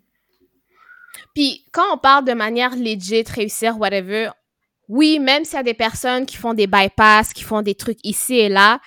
Puis 1.35 1.65
quand 1.73 1.95
on 1.95 1.99
parle 1.99 2.25
de 2.25 2.33
manière 2.33 2.75
legit, 2.75 3.25
réussir, 3.29 3.79
whatever, 3.79 4.31
oui, 4.89 5.19
même 5.19 5.45
s'il 5.45 5.57
y 5.57 5.61
a 5.61 5.63
des 5.63 5.75
personnes 5.75 6.27
qui 6.27 6.37
font 6.37 6.55
des 6.55 6.67
bypass, 6.67 7.33
qui 7.33 7.45
font 7.45 7.63
des 7.63 7.75
trucs 7.75 7.99
ici 8.03 8.35
et 8.39 8.49
là, 8.49 8.81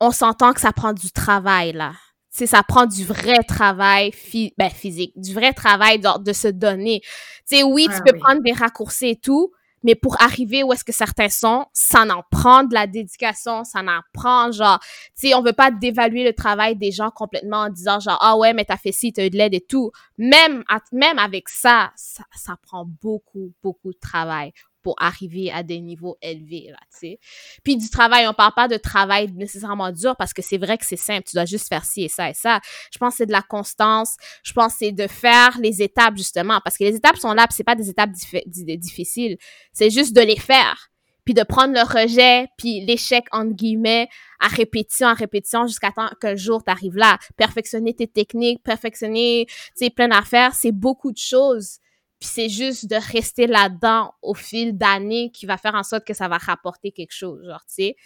on 0.00 0.10
s'entend 0.10 0.52
que 0.52 0.60
ça 0.60 0.72
prend 0.72 0.92
du 0.92 1.12
travail, 1.12 1.72
là 1.72 1.92
c'est 2.32 2.46
ça 2.46 2.62
prend 2.62 2.86
du 2.86 3.04
vrai 3.04 3.44
travail 3.46 4.10
ben, 4.56 4.70
physique, 4.70 5.12
du 5.16 5.34
vrai 5.34 5.52
travail 5.52 5.98
de, 5.98 6.22
de 6.22 6.32
se 6.32 6.48
donner. 6.48 7.00
Tu 7.46 7.58
sais, 7.58 7.62
oui, 7.62 7.86
tu 7.88 7.94
ah 7.94 8.00
peux 8.04 8.18
prendre 8.18 8.42
des 8.42 8.52
raccourcis 8.52 9.08
et 9.08 9.16
tout, 9.16 9.52
mais 9.82 9.94
pour 9.94 10.20
arriver 10.20 10.62
où 10.62 10.72
est-ce 10.72 10.84
que 10.84 10.92
certains 10.92 11.28
sont, 11.28 11.66
ça 11.74 12.04
en 12.04 12.22
prend 12.30 12.64
de 12.64 12.72
la 12.72 12.86
dédication, 12.86 13.64
ça 13.64 13.80
en 13.80 14.00
prend, 14.14 14.50
genre, 14.50 14.78
tu 14.80 15.28
sais, 15.28 15.34
on 15.34 15.42
veut 15.42 15.52
pas 15.52 15.70
dévaluer 15.70 16.24
le 16.24 16.32
travail 16.32 16.74
des 16.74 16.90
gens 16.90 17.10
complètement 17.10 17.64
en 17.64 17.68
disant, 17.68 18.00
genre, 18.00 18.18
ah 18.22 18.36
ouais, 18.38 18.54
mais 18.54 18.64
t'as 18.64 18.78
fait 18.78 18.92
ci, 18.92 19.12
t'as 19.12 19.26
eu 19.26 19.30
de 19.30 19.36
l'aide 19.36 19.54
et 19.54 19.60
tout. 19.60 19.90
Même, 20.16 20.64
même 20.92 21.18
avec 21.18 21.50
ça, 21.50 21.92
ça, 21.96 22.24
ça 22.34 22.56
prend 22.62 22.86
beaucoup, 23.02 23.52
beaucoup 23.62 23.92
de 23.92 23.98
travail 24.00 24.52
pour 24.82 24.94
arriver 24.98 25.50
à 25.52 25.62
des 25.62 25.80
niveaux 25.80 26.16
élevés, 26.20 26.68
là, 26.70 26.78
tu 26.90 26.98
sais. 26.98 27.18
Puis 27.62 27.76
du 27.76 27.88
travail, 27.88 28.26
on 28.26 28.34
parle 28.34 28.52
pas 28.54 28.68
de 28.68 28.76
travail 28.76 29.32
nécessairement 29.32 29.92
dur 29.92 30.16
parce 30.16 30.32
que 30.32 30.42
c'est 30.42 30.58
vrai 30.58 30.78
que 30.78 30.84
c'est 30.84 30.96
simple, 30.96 31.24
tu 31.28 31.36
dois 31.36 31.44
juste 31.44 31.68
faire 31.68 31.84
ci 31.84 32.02
et 32.02 32.08
ça 32.08 32.30
et 32.30 32.34
ça. 32.34 32.60
Je 32.92 32.98
pense 32.98 33.14
que 33.14 33.18
c'est 33.18 33.26
de 33.26 33.32
la 33.32 33.42
constance, 33.42 34.16
je 34.42 34.52
pense 34.52 34.72
que 34.72 34.78
c'est 34.80 34.92
de 34.92 35.06
faire 35.06 35.58
les 35.60 35.82
étapes, 35.82 36.16
justement, 36.16 36.60
parce 36.64 36.76
que 36.76 36.84
les 36.84 36.96
étapes 36.96 37.16
sont 37.16 37.32
là, 37.32 37.46
c'est 37.50 37.64
pas 37.64 37.74
des 37.74 37.88
étapes 37.88 38.10
difficiles, 38.10 39.36
c'est 39.72 39.90
juste 39.90 40.14
de 40.14 40.22
les 40.22 40.38
faire 40.38 40.92
puis 41.24 41.34
de 41.34 41.42
prendre 41.42 41.72
le 41.72 41.82
rejet, 41.82 42.48
puis 42.58 42.84
l'échec, 42.84 43.24
entre 43.30 43.54
guillemets, 43.54 44.08
à 44.40 44.48
répétition, 44.48 45.06
à 45.06 45.14
répétition, 45.14 45.66
jusqu'à 45.66 45.92
temps 45.92 46.10
qu'un 46.20 46.34
jour 46.34 46.64
tu 46.64 46.70
arrives 46.70 46.96
là. 46.96 47.18
Perfectionner 47.36 47.94
tes 47.94 48.08
techniques, 48.08 48.62
perfectionner, 48.62 49.46
tu 49.48 49.54
sais, 49.76 49.90
plein 49.90 50.08
d'affaires, 50.08 50.54
c'est 50.54 50.72
beaucoup 50.72 51.12
de 51.12 51.18
choses. 51.18 51.78
Puis 52.22 52.30
c'est 52.32 52.48
juste 52.48 52.86
de 52.86 52.94
rester 52.94 53.48
là-dedans 53.48 54.14
au 54.22 54.32
fil 54.32 54.78
d'années 54.78 55.32
qui 55.32 55.44
va 55.44 55.56
faire 55.56 55.74
en 55.74 55.82
sorte 55.82 56.06
que 56.06 56.14
ça 56.14 56.28
va 56.28 56.38
rapporter 56.38 56.92
quelque 56.92 57.10
chose, 57.12 57.44
genre, 57.44 57.64
tu 57.66 57.74
sais. 57.74 57.96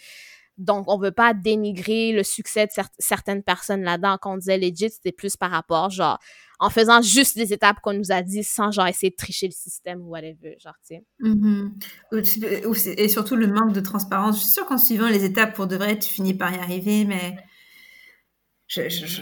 Donc, 0.57 0.85
on 0.87 0.97
veut 0.97 1.11
pas 1.11 1.35
dénigrer 1.35 2.13
le 2.13 2.23
succès 2.23 2.65
de 2.65 2.71
certaines 2.97 3.43
personnes 3.43 3.83
là-dedans. 3.83 4.17
Quand 4.19 4.33
on 4.33 4.37
disait 4.37 4.57
legit, 4.57 4.89
c'était 4.89 5.11
plus 5.11 5.37
par 5.37 5.51
rapport, 5.51 5.91
genre, 5.91 6.17
en 6.57 6.71
faisant 6.71 6.99
juste 7.03 7.37
des 7.37 7.53
étapes 7.53 7.77
qu'on 7.83 7.93
nous 7.93 8.11
a 8.11 8.23
dit 8.23 8.43
sans, 8.43 8.71
genre, 8.71 8.87
essayer 8.87 9.11
de 9.11 9.15
tricher 9.15 9.45
le 9.45 9.51
système 9.51 10.01
ou 10.01 10.09
whatever, 10.09 10.57
genre, 10.59 10.73
tu 10.83 10.95
sais. 10.95 11.03
Mm-hmm. 11.21 12.99
Et 12.99 13.09
surtout 13.09 13.35
le 13.35 13.45
manque 13.45 13.73
de 13.73 13.81
transparence. 13.81 14.37
Je 14.37 14.41
suis 14.41 14.51
sûre 14.51 14.65
qu'en 14.65 14.79
suivant 14.79 15.09
les 15.09 15.25
étapes 15.25 15.53
pour 15.53 15.67
de 15.67 15.75
vrai, 15.75 15.99
tu 15.99 16.09
finis 16.09 16.33
par 16.33 16.51
y 16.51 16.57
arriver, 16.57 17.05
mais 17.05 17.37
je, 18.65 18.89
je, 18.89 19.21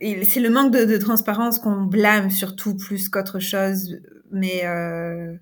c'est 0.00 0.40
le 0.40 0.50
manque 0.50 0.72
de, 0.72 0.84
de 0.84 0.96
transparence 0.96 1.58
qu'on 1.58 1.82
blâme 1.82 2.30
surtout 2.30 2.76
plus 2.76 3.08
qu'autre 3.08 3.38
chose. 3.38 3.96
Mais 4.30 4.64
euh, 4.64 5.34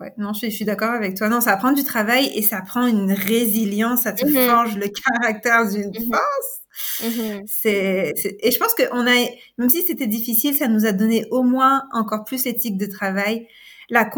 ouais, 0.00 0.12
non, 0.18 0.32
je, 0.32 0.48
suis 0.48 0.64
d'accord 0.64 0.90
avec 0.90 1.16
toi. 1.16 1.28
Non, 1.28 1.40
ça 1.40 1.56
prend 1.56 1.72
du 1.72 1.84
travail 1.84 2.30
et 2.34 2.42
ça 2.42 2.60
prend 2.62 2.86
une 2.86 3.12
résilience, 3.12 4.02
ça 4.02 4.12
te 4.12 4.24
mm-hmm. 4.24 4.46
forge 4.46 4.76
le 4.76 4.88
caractère 4.88 5.68
d'une 5.68 5.90
mm-hmm. 5.90 6.10
force. 6.10 6.62
Mm-hmm. 7.02 7.42
C'est, 7.46 8.14
et 8.40 8.50
je 8.50 8.58
pense 8.58 8.74
qu'on 8.74 9.06
a, 9.06 9.26
même 9.58 9.68
si 9.68 9.82
c'était 9.82 10.06
difficile, 10.06 10.56
ça 10.56 10.68
nous 10.68 10.86
a 10.86 10.92
donné 10.92 11.26
au 11.30 11.42
moins 11.42 11.84
encore 11.92 12.24
plus 12.24 12.44
l'éthique 12.44 12.78
de 12.78 12.86
travail, 12.86 13.46
la 13.90 14.10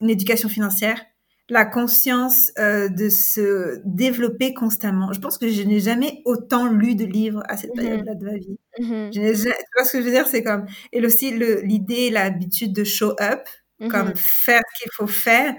une 0.00 0.10
éducation 0.10 0.48
financière, 0.48 1.00
la 1.48 1.64
conscience 1.64 2.50
euh, 2.58 2.88
de 2.88 3.08
se 3.08 3.80
développer 3.84 4.52
constamment. 4.52 5.12
Je 5.12 5.20
pense 5.20 5.38
que 5.38 5.48
je 5.48 5.62
n'ai 5.62 5.80
jamais 5.80 6.22
autant 6.24 6.66
lu 6.66 6.96
de 6.96 7.04
livres 7.04 7.42
à 7.48 7.56
cette 7.56 7.72
période-là 7.74 8.14
de 8.14 8.24
ma 8.24 8.36
vie. 8.36 8.58
Mm 8.78 9.10
tu 9.10 9.20
vois 9.20 9.84
ce 9.84 9.92
que 9.92 10.00
je 10.00 10.04
veux 10.04 10.10
dire? 10.10 10.26
C'est 10.26 10.42
comme... 10.42 10.66
Et 10.92 11.04
aussi 11.04 11.30
l'idée, 11.62 12.10
l'habitude 12.10 12.72
de 12.72 12.84
show 12.84 13.14
up, 13.20 13.46
comme 13.90 14.14
faire 14.16 14.60
ce 14.74 14.82
qu'il 14.82 14.92
faut 14.92 15.06
faire. 15.06 15.54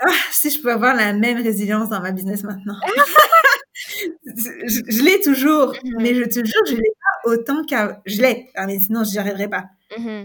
Ah, 0.00 0.12
si 0.30 0.50
je 0.50 0.62
peux 0.62 0.70
avoir 0.70 0.94
la 0.94 1.12
même 1.12 1.42
résilience 1.42 1.88
dans 1.88 2.00
ma 2.00 2.12
business 2.12 2.44
maintenant. 2.44 2.76
je, 4.24 5.02
l'ai 5.02 5.20
toujours, 5.20 5.74
mais 5.98 6.14
je 6.14 6.22
te 6.22 6.44
jure, 6.44 6.62
je 6.68 6.76
l'ai 6.76 6.82
pas 6.82 7.30
autant 7.30 7.64
qu'à... 7.64 8.00
Je 8.06 8.22
l'ai, 8.22 8.48
ah, 8.54 8.66
mais 8.66 8.78
sinon, 8.78 9.02
je 9.02 9.10
n'y 9.10 9.18
arriverai 9.18 9.48
pas. 9.48 9.64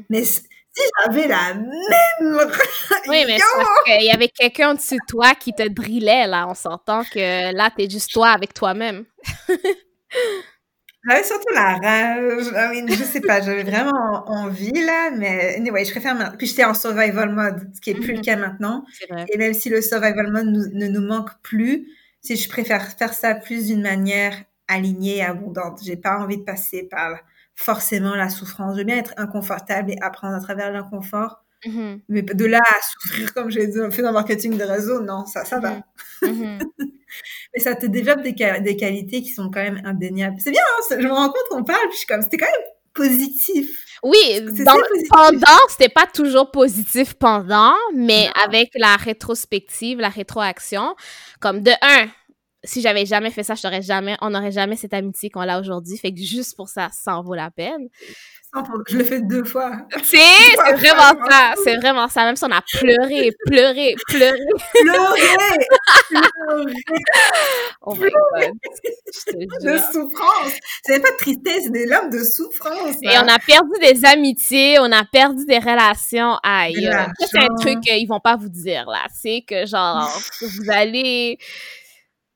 Mais 0.10 0.24
j'avais 0.76 1.28
la 1.28 1.54
même. 1.54 1.72
Oui, 3.08 3.24
mais 3.28 3.38
c'est 3.38 3.58
parce 3.58 3.84
qu'il 3.86 4.06
y 4.06 4.12
avait 4.12 4.30
quelqu'un 4.30 4.74
dessus 4.74 4.96
de 4.96 5.06
toi 5.08 5.36
qui 5.36 5.54
te 5.54 5.68
drillait, 5.68 6.28
là. 6.28 6.48
On 6.48 6.54
s'entend 6.54 7.04
que 7.04 7.54
là, 7.54 7.70
t'es 7.76 7.90
juste 7.90 8.12
toi 8.12 8.30
avec 8.30 8.54
toi-même. 8.54 9.06
J'avais 11.06 11.24
surtout 11.24 11.54
la 11.54 11.76
rage. 11.76 12.48
I 12.56 12.96
je 12.96 13.04
sais 13.04 13.20
pas, 13.20 13.42
j'avais 13.42 13.64
vraiment 13.64 14.24
envie, 14.28 14.72
là, 14.72 15.12
mais 15.12 15.56
anyway, 15.56 15.84
je 15.84 15.92
préfère. 15.92 16.36
Puis 16.38 16.48
j'étais 16.48 16.64
en 16.64 16.74
survival 16.74 17.30
mode, 17.30 17.70
ce 17.76 17.82
qui 17.82 17.90
est 17.90 17.96
plus 17.96 18.14
le 18.14 18.20
mm-hmm. 18.20 18.26
cas 18.26 18.36
maintenant. 18.38 18.86
Et 19.34 19.38
même 19.38 19.54
si 19.54 19.70
le 19.70 19.82
survival 19.82 20.32
mode 20.32 20.46
ne 20.74 20.88
nous 20.88 21.06
manque 21.06 21.32
plus, 21.42 21.88
si 22.22 22.38
je 22.38 22.48
préfère 22.48 22.88
faire 22.94 23.14
ça 23.14 23.36
plus 23.36 23.68
d'une 23.68 23.82
manière 23.82 24.34
alignée 24.68 25.18
et 25.18 25.24
abondante. 25.24 25.80
J'ai 25.84 25.98
pas 25.98 26.18
envie 26.18 26.38
de 26.38 26.44
passer 26.44 26.84
par 26.84 27.18
forcément 27.56 28.16
la 28.16 28.30
souffrance. 28.30 28.74
Je 28.74 28.80
veux 28.80 28.86
bien 28.86 28.98
être 28.98 29.14
inconfortable 29.18 29.92
et 29.92 29.98
apprendre 30.02 30.36
à 30.36 30.40
travers 30.40 30.72
l'inconfort. 30.72 31.44
Mm-hmm. 31.66 32.00
Mais 32.10 32.22
de 32.22 32.46
là 32.46 32.60
à 32.60 32.82
souffrir 32.82 33.34
comme 33.34 33.50
j'ai 33.50 33.72
fait 33.92 34.02
dans 34.02 34.10
le 34.10 34.14
marketing 34.14 34.58
de 34.58 34.64
réseau, 34.64 35.02
non, 35.02 35.26
ça, 35.26 35.46
ça 35.46 35.60
va. 35.60 35.78
Mm-hmm. 36.22 36.60
Mm-hmm. 36.60 36.62
Mais 37.54 37.60
ça 37.60 37.76
te 37.76 37.86
développe 37.86 38.22
des, 38.22 38.34
des, 38.34 38.76
qualités 38.76 39.22
qui 39.22 39.30
sont 39.30 39.52
quand 39.52 39.62
même 39.62 39.82
indéniables. 39.86 40.38
C'est 40.40 40.52
bien, 40.52 40.62
hein, 40.62 40.98
je 41.00 41.06
me 41.08 41.14
rends 41.14 41.28
compte 41.28 41.48
qu'on 41.50 41.64
parle, 41.64 41.88
puis 41.90 41.94
je 41.94 41.98
suis 41.98 42.08
comme, 42.08 42.24
c'était 42.24 42.38
quand 42.38 42.52
même 42.52 42.68
positif. 42.94 43.86
Oui, 44.04 44.42
dans, 44.42 44.76
pendant, 45.10 45.60
c'était 45.70 45.90
pas 45.90 46.06
toujours 46.06 46.52
positif 46.52 47.14
pendant, 47.14 47.74
mais 47.96 48.30
avec 48.44 48.72
la 48.76 48.96
rétrospective, 48.98 50.00
la 50.00 50.10
rétroaction, 50.10 50.96
comme 51.40 51.62
de 51.62 51.72
un, 51.82 52.08
si 52.64 52.82
j'avais 52.82 53.06
jamais 53.06 53.32
fait 53.32 53.44
ça, 53.44 53.56
je 53.56 53.82
jamais, 53.82 54.16
on 54.22 54.30
n'aurait 54.30 54.52
jamais 54.52 54.76
cette 54.76 54.94
amitié 54.94 55.30
qu'on 55.30 55.42
a 55.42 55.60
aujourd'hui. 55.60 55.98
Fait 55.98 56.14
que 56.14 56.22
juste 56.22 56.56
pour 56.56 56.70
ça, 56.70 56.90
ça 56.92 57.18
en 57.18 57.24
vaut 57.24 57.36
la 57.36 57.52
peine. 57.52 57.90
Je 58.88 58.98
l'ai 58.98 59.04
fait 59.04 59.22
deux 59.22 59.44
fois. 59.44 59.72
C'est, 60.04 60.18
c'est 60.18 60.74
vraiment 60.74 61.26
ça. 61.28 61.54
C'est 61.64 61.76
vraiment 61.78 62.08
ça. 62.08 62.24
Même 62.26 62.36
si 62.36 62.44
on 62.46 62.52
a 62.52 62.62
pleuré, 62.62 63.32
pleuré, 63.48 63.96
pleuré. 64.08 64.38
Pleuré! 64.82 65.22
pleuré. 66.10 66.74
Oh 67.82 67.96
my 67.96 68.10
god. 68.12 68.52
De 69.64 69.78
souffrance. 69.92 70.54
C'est 70.86 71.00
pas 71.02 71.12
de 71.12 71.18
tristesse, 71.18 71.64
c'est 71.64 71.72
des 71.72 71.86
larmes 71.88 72.12
de 72.12 72.24
souffrance. 72.24 72.96
Et 73.02 73.18
on 73.18 73.28
a 73.28 73.40
perdu 73.40 73.72
des 73.82 74.06
amitiés, 74.06 74.78
on 74.80 74.92
a 74.92 75.04
perdu 75.04 75.46
des 75.46 75.58
relations. 75.60 76.38
Aïe. 76.44 76.90
C'est 77.20 77.40
un 77.40 77.56
truc 77.56 77.82
qu'ils 77.82 78.08
vont 78.08 78.20
pas 78.20 78.36
vous 78.36 78.50
dire, 78.50 78.86
là. 78.88 79.06
C'est 79.12 79.44
que, 79.48 79.66
genre, 79.66 80.08
vous 80.42 80.70
allez. 80.70 81.40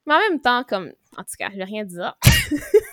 Mais 0.08 0.14
en 0.16 0.20
même 0.20 0.42
temps, 0.42 0.64
comme. 0.64 0.92
En 1.18 1.24
tout 1.24 1.36
cas, 1.38 1.50
je 1.52 1.58
vais 1.58 1.64
rien 1.64 1.84
dire. 1.84 2.18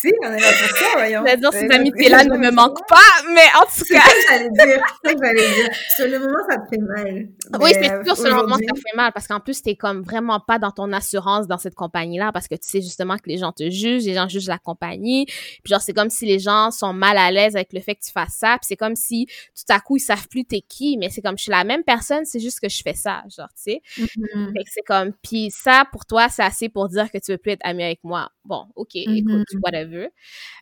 Si, 0.00 0.12
on 0.22 0.32
est 0.32 0.40
là 0.40 0.46
pour 0.46 0.76
ça, 0.76 0.86
voyons. 0.94 1.24
Je 1.26 1.36
dire, 1.36 1.52
ces 1.52 1.70
amitiés-là 1.70 2.24
ne 2.24 2.36
me 2.36 2.50
manquent 2.50 2.86
pas, 2.86 2.96
mais 3.34 3.46
en 3.56 3.64
tout 3.64 3.84
cas. 3.84 4.00
C'est 4.00 4.22
ça 4.22 4.38
que 4.38 4.44
j'allais 4.48 4.50
dire. 4.50 4.84
C'est 5.02 5.08
ça 5.08 5.14
que 5.14 5.24
j'allais 5.24 5.54
dire. 5.54 5.70
Sur 5.96 6.08
le 6.08 6.18
moment, 6.18 6.38
ça 6.48 6.58
te 6.58 6.68
fait 6.68 6.80
mal. 6.80 7.28
Oui, 7.60 7.70
c'est 7.74 8.04
sûr, 8.04 8.16
sur 8.16 8.28
le 8.28 8.34
moment, 8.34 8.56
ça 8.56 8.74
fait 8.74 8.96
mal 8.96 9.12
parce 9.12 9.26
qu'en 9.26 9.40
plus, 9.40 9.62
t'es 9.62 9.74
comme 9.74 10.02
vraiment 10.02 10.40
pas 10.40 10.58
dans 10.58 10.70
ton 10.70 10.92
assurance 10.92 11.46
dans 11.46 11.58
cette 11.58 11.74
compagnie-là 11.74 12.30
parce 12.32 12.46
que 12.46 12.54
tu 12.54 12.68
sais 12.68 12.82
justement 12.82 13.16
que 13.16 13.28
les 13.28 13.38
gens 13.38 13.52
te 13.52 13.68
jugent, 13.70 14.04
les 14.04 14.14
gens 14.14 14.28
jugent 14.28 14.48
la 14.48 14.58
compagnie. 14.58 15.26
Puis 15.26 15.70
genre, 15.70 15.80
c'est 15.80 15.92
comme 15.92 16.10
si 16.10 16.26
les 16.26 16.38
gens 16.38 16.70
sont 16.70 16.92
mal 16.92 17.16
à 17.16 17.30
l'aise 17.30 17.56
avec 17.56 17.72
le 17.72 17.80
fait 17.80 17.94
que 17.94 18.04
tu 18.04 18.12
fasses 18.12 18.34
ça. 18.34 18.58
Puis 18.58 18.66
c'est 18.68 18.76
comme 18.76 18.96
si 18.96 19.26
tout 19.26 19.72
à 19.72 19.80
coup, 19.80 19.96
ils 19.96 20.00
savent 20.00 20.28
plus 20.28 20.44
t'es 20.44 20.60
qui, 20.60 20.96
mais 20.98 21.10
c'est 21.10 21.22
comme 21.22 21.38
je 21.38 21.44
suis 21.44 21.52
la 21.52 21.64
même 21.64 21.84
personne, 21.84 22.24
c'est 22.24 22.40
juste 22.40 22.60
que 22.60 22.68
je 22.68 22.82
fais 22.82 22.94
ça, 22.94 23.22
genre, 23.36 23.48
tu 23.48 23.72
sais. 23.72 23.80
Fait 23.94 24.64
que 24.64 24.70
c'est 24.70 24.82
comme, 24.82 25.12
puis 25.22 25.50
ça, 25.50 25.84
pour 25.90 26.06
toi, 26.06 26.28
c'est 26.28 26.42
assez 26.42 26.68
pour 26.68 26.88
dire 26.88 27.10
que 27.10 27.18
tu 27.18 27.32
veux 27.32 27.38
plus 27.38 27.52
être 27.52 27.64
ami 27.64 27.82
avec 27.84 28.00
moi. 28.04 28.30
Bon, 28.44 28.66
ok, 28.76 28.90
écoute, 28.94 29.46
mm-hmm. 29.52 29.60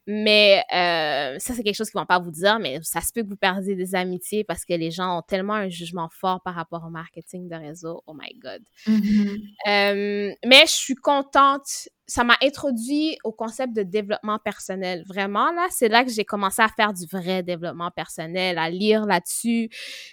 Mais 0.06 0.62
euh, 0.72 1.38
ça, 1.38 1.54
c'est 1.54 1.62
quelque 1.62 1.76
chose 1.76 1.90
qu'ils 1.90 1.98
vont 1.98 2.06
pas 2.06 2.18
vous 2.18 2.30
dire, 2.30 2.58
mais 2.58 2.78
ça 2.82 3.00
se 3.00 3.12
peut 3.12 3.22
que 3.22 3.28
vous 3.28 3.36
perdiez 3.36 3.74
des 3.74 3.94
amitiés 3.94 4.44
parce 4.44 4.64
que 4.64 4.74
les 4.74 4.90
gens 4.90 5.18
ont 5.18 5.22
tellement 5.22 5.54
un 5.54 5.68
jugement 5.68 6.08
fort 6.10 6.40
par 6.42 6.54
rapport 6.54 6.84
au 6.86 6.90
marketing 6.90 7.48
de 7.48 7.56
réseau. 7.56 8.02
Oh 8.06 8.14
my 8.14 8.38
God. 8.38 8.62
Mm-hmm. 8.86 9.40
Euh, 9.68 10.34
mais 10.44 10.66
je 10.66 10.72
suis 10.72 10.94
contente 10.94 11.88
ça 12.06 12.22
m'a 12.22 12.36
introduit 12.40 13.18
au 13.24 13.32
concept 13.32 13.72
de 13.72 13.82
développement 13.82 14.38
personnel. 14.38 15.02
Vraiment, 15.06 15.50
là, 15.52 15.66
c'est 15.70 15.88
là 15.88 16.04
que 16.04 16.10
j'ai 16.10 16.24
commencé 16.24 16.62
à 16.62 16.68
faire 16.68 16.92
du 16.92 17.04
vrai 17.06 17.42
développement 17.42 17.90
personnel, 17.90 18.58
à 18.58 18.70
lire 18.70 19.06
là-dessus. 19.06 19.68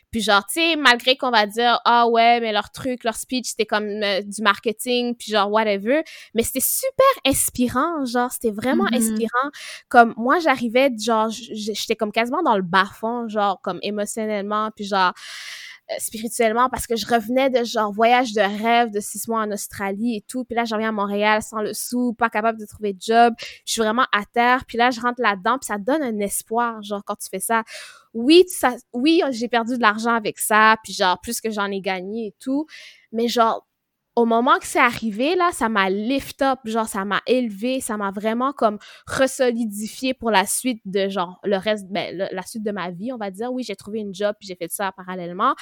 Puis 0.09 0.21
genre, 0.21 0.43
tu 0.47 0.59
sais, 0.59 0.75
malgré 0.75 1.15
qu'on 1.17 1.29
va 1.29 1.45
dire, 1.45 1.79
ah 1.85 2.07
ouais, 2.07 2.39
mais 2.39 2.51
leur 2.51 2.71
truc, 2.71 3.03
leur 3.03 3.15
speech, 3.15 3.49
c'était 3.49 3.67
comme 3.67 3.85
euh, 3.85 4.21
du 4.21 4.41
marketing, 4.41 5.15
puis 5.15 5.31
genre, 5.31 5.51
whatever. 5.51 6.03
Mais 6.33 6.41
c'était 6.41 6.61
super 6.61 7.05
inspirant, 7.25 8.05
genre, 8.05 8.31
c'était 8.31 8.51
vraiment 8.51 8.85
mm-hmm. 8.85 9.11
inspirant. 9.11 9.49
Comme, 9.87 10.13
moi, 10.17 10.39
j'arrivais, 10.39 10.89
genre, 10.97 11.29
j'étais 11.29 11.95
comme 11.95 12.11
quasiment 12.11 12.41
dans 12.41 12.55
le 12.55 12.63
bas-fond, 12.63 13.27
genre, 13.27 13.61
comme 13.61 13.77
émotionnellement, 13.83 14.71
puis 14.75 14.85
genre, 14.85 15.13
spirituellement 15.99 16.69
parce 16.69 16.87
que 16.87 16.95
je 16.95 17.05
revenais 17.05 17.49
de 17.49 17.63
genre 17.63 17.91
voyage 17.91 18.33
de 18.33 18.41
rêve 18.41 18.91
de 18.91 18.99
six 18.99 19.27
mois 19.27 19.41
en 19.41 19.51
Australie 19.51 20.17
et 20.17 20.21
tout. 20.27 20.43
Puis 20.43 20.55
là, 20.55 20.65
je 20.65 20.73
reviens 20.73 20.89
à 20.89 20.91
Montréal 20.91 21.41
sans 21.41 21.61
le 21.61 21.73
sou, 21.73 22.13
pas 22.13 22.29
capable 22.29 22.59
de 22.59 22.65
trouver 22.65 22.93
de 22.93 23.01
job. 23.01 23.33
Je 23.65 23.73
suis 23.73 23.81
vraiment 23.81 24.05
à 24.11 24.25
terre. 24.25 24.65
Puis 24.65 24.77
là, 24.77 24.91
je 24.91 25.01
rentre 25.01 25.21
là-dedans. 25.21 25.57
Puis 25.59 25.67
ça 25.67 25.77
donne 25.77 26.03
un 26.03 26.19
espoir, 26.19 26.81
genre, 26.81 27.03
quand 27.05 27.15
tu 27.15 27.29
fais 27.29 27.39
ça. 27.39 27.63
Oui, 28.13 28.45
ça, 28.47 28.75
oui, 28.93 29.21
j'ai 29.31 29.47
perdu 29.47 29.77
de 29.77 29.81
l'argent 29.81 30.13
avec 30.13 30.39
ça. 30.39 30.77
Puis 30.83 30.93
genre, 30.93 31.19
plus 31.21 31.41
que 31.41 31.49
j'en 31.49 31.71
ai 31.71 31.81
gagné 31.81 32.27
et 32.27 32.35
tout. 32.39 32.65
Mais 33.11 33.27
genre, 33.27 33.67
au 34.15 34.25
moment 34.25 34.59
que 34.59 34.67
c'est 34.67 34.79
arrivé, 34.79 35.35
là, 35.35 35.49
ça 35.53 35.69
m'a 35.69 35.89
lift 35.89 36.43
up, 36.43 36.59
genre, 36.65 36.87
ça 36.87 37.03
m'a 37.03 37.21
élevé, 37.25 37.81
ça 37.81 37.97
m'a 37.97 38.11
vraiment 38.11 38.53
comme 38.53 38.77
resolidifié 39.07 40.13
pour 40.13 40.29
la 40.29 40.45
suite 40.45 40.81
de, 40.85 41.09
genre, 41.09 41.39
le 41.43 41.57
reste, 41.57 41.87
ben, 41.89 42.15
la 42.15 42.41
suite 42.43 42.63
de 42.63 42.71
ma 42.71 42.91
vie, 42.91 43.11
on 43.11 43.17
va 43.17 43.31
dire. 43.31 43.51
Oui, 43.51 43.63
j'ai 43.63 43.75
trouvé 43.75 43.99
une 43.99 44.13
job, 44.13 44.35
puis 44.39 44.47
j'ai 44.47 44.55
fait 44.55 44.71
ça 44.71 44.91
parallèlement, 44.91 45.55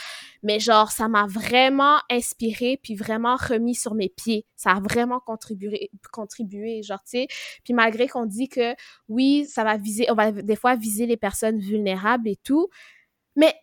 mais 0.43 0.60
genre, 0.60 0.91
ça 0.91 1.08
m'a 1.08 1.28
vraiment 1.28 1.99
inspiré, 2.10 2.78
puis 2.84 2.93
vraiment 2.93 3.38
remis 3.38 3.76
sur 3.76 3.95
mes 3.95 4.10
pieds. 4.10 4.45
Ça 4.58 4.72
a 4.72 4.80
vraiment 4.82 5.22
contribué, 5.22 5.89
contribué, 6.12 6.84
genre, 6.84 7.02
tu 7.04 7.22
sais. 7.22 7.28
Puis 7.64 7.74
malgré 7.74 8.10
qu'on 8.10 8.26
dit 8.26 8.49
que, 8.49 8.76
oui, 9.08 9.45
ça 9.45 9.64
va 9.64 9.78
viser, 9.78 10.08
on 10.12 10.16
va 10.16 10.34
des 10.34 10.56
fois 10.58 10.76
viser 10.76 11.06
les 11.06 11.18
personnes 11.18 11.60
vulnérables 11.60 12.28
et 12.28 12.38
tout, 12.43 12.68
mais, 13.38 13.56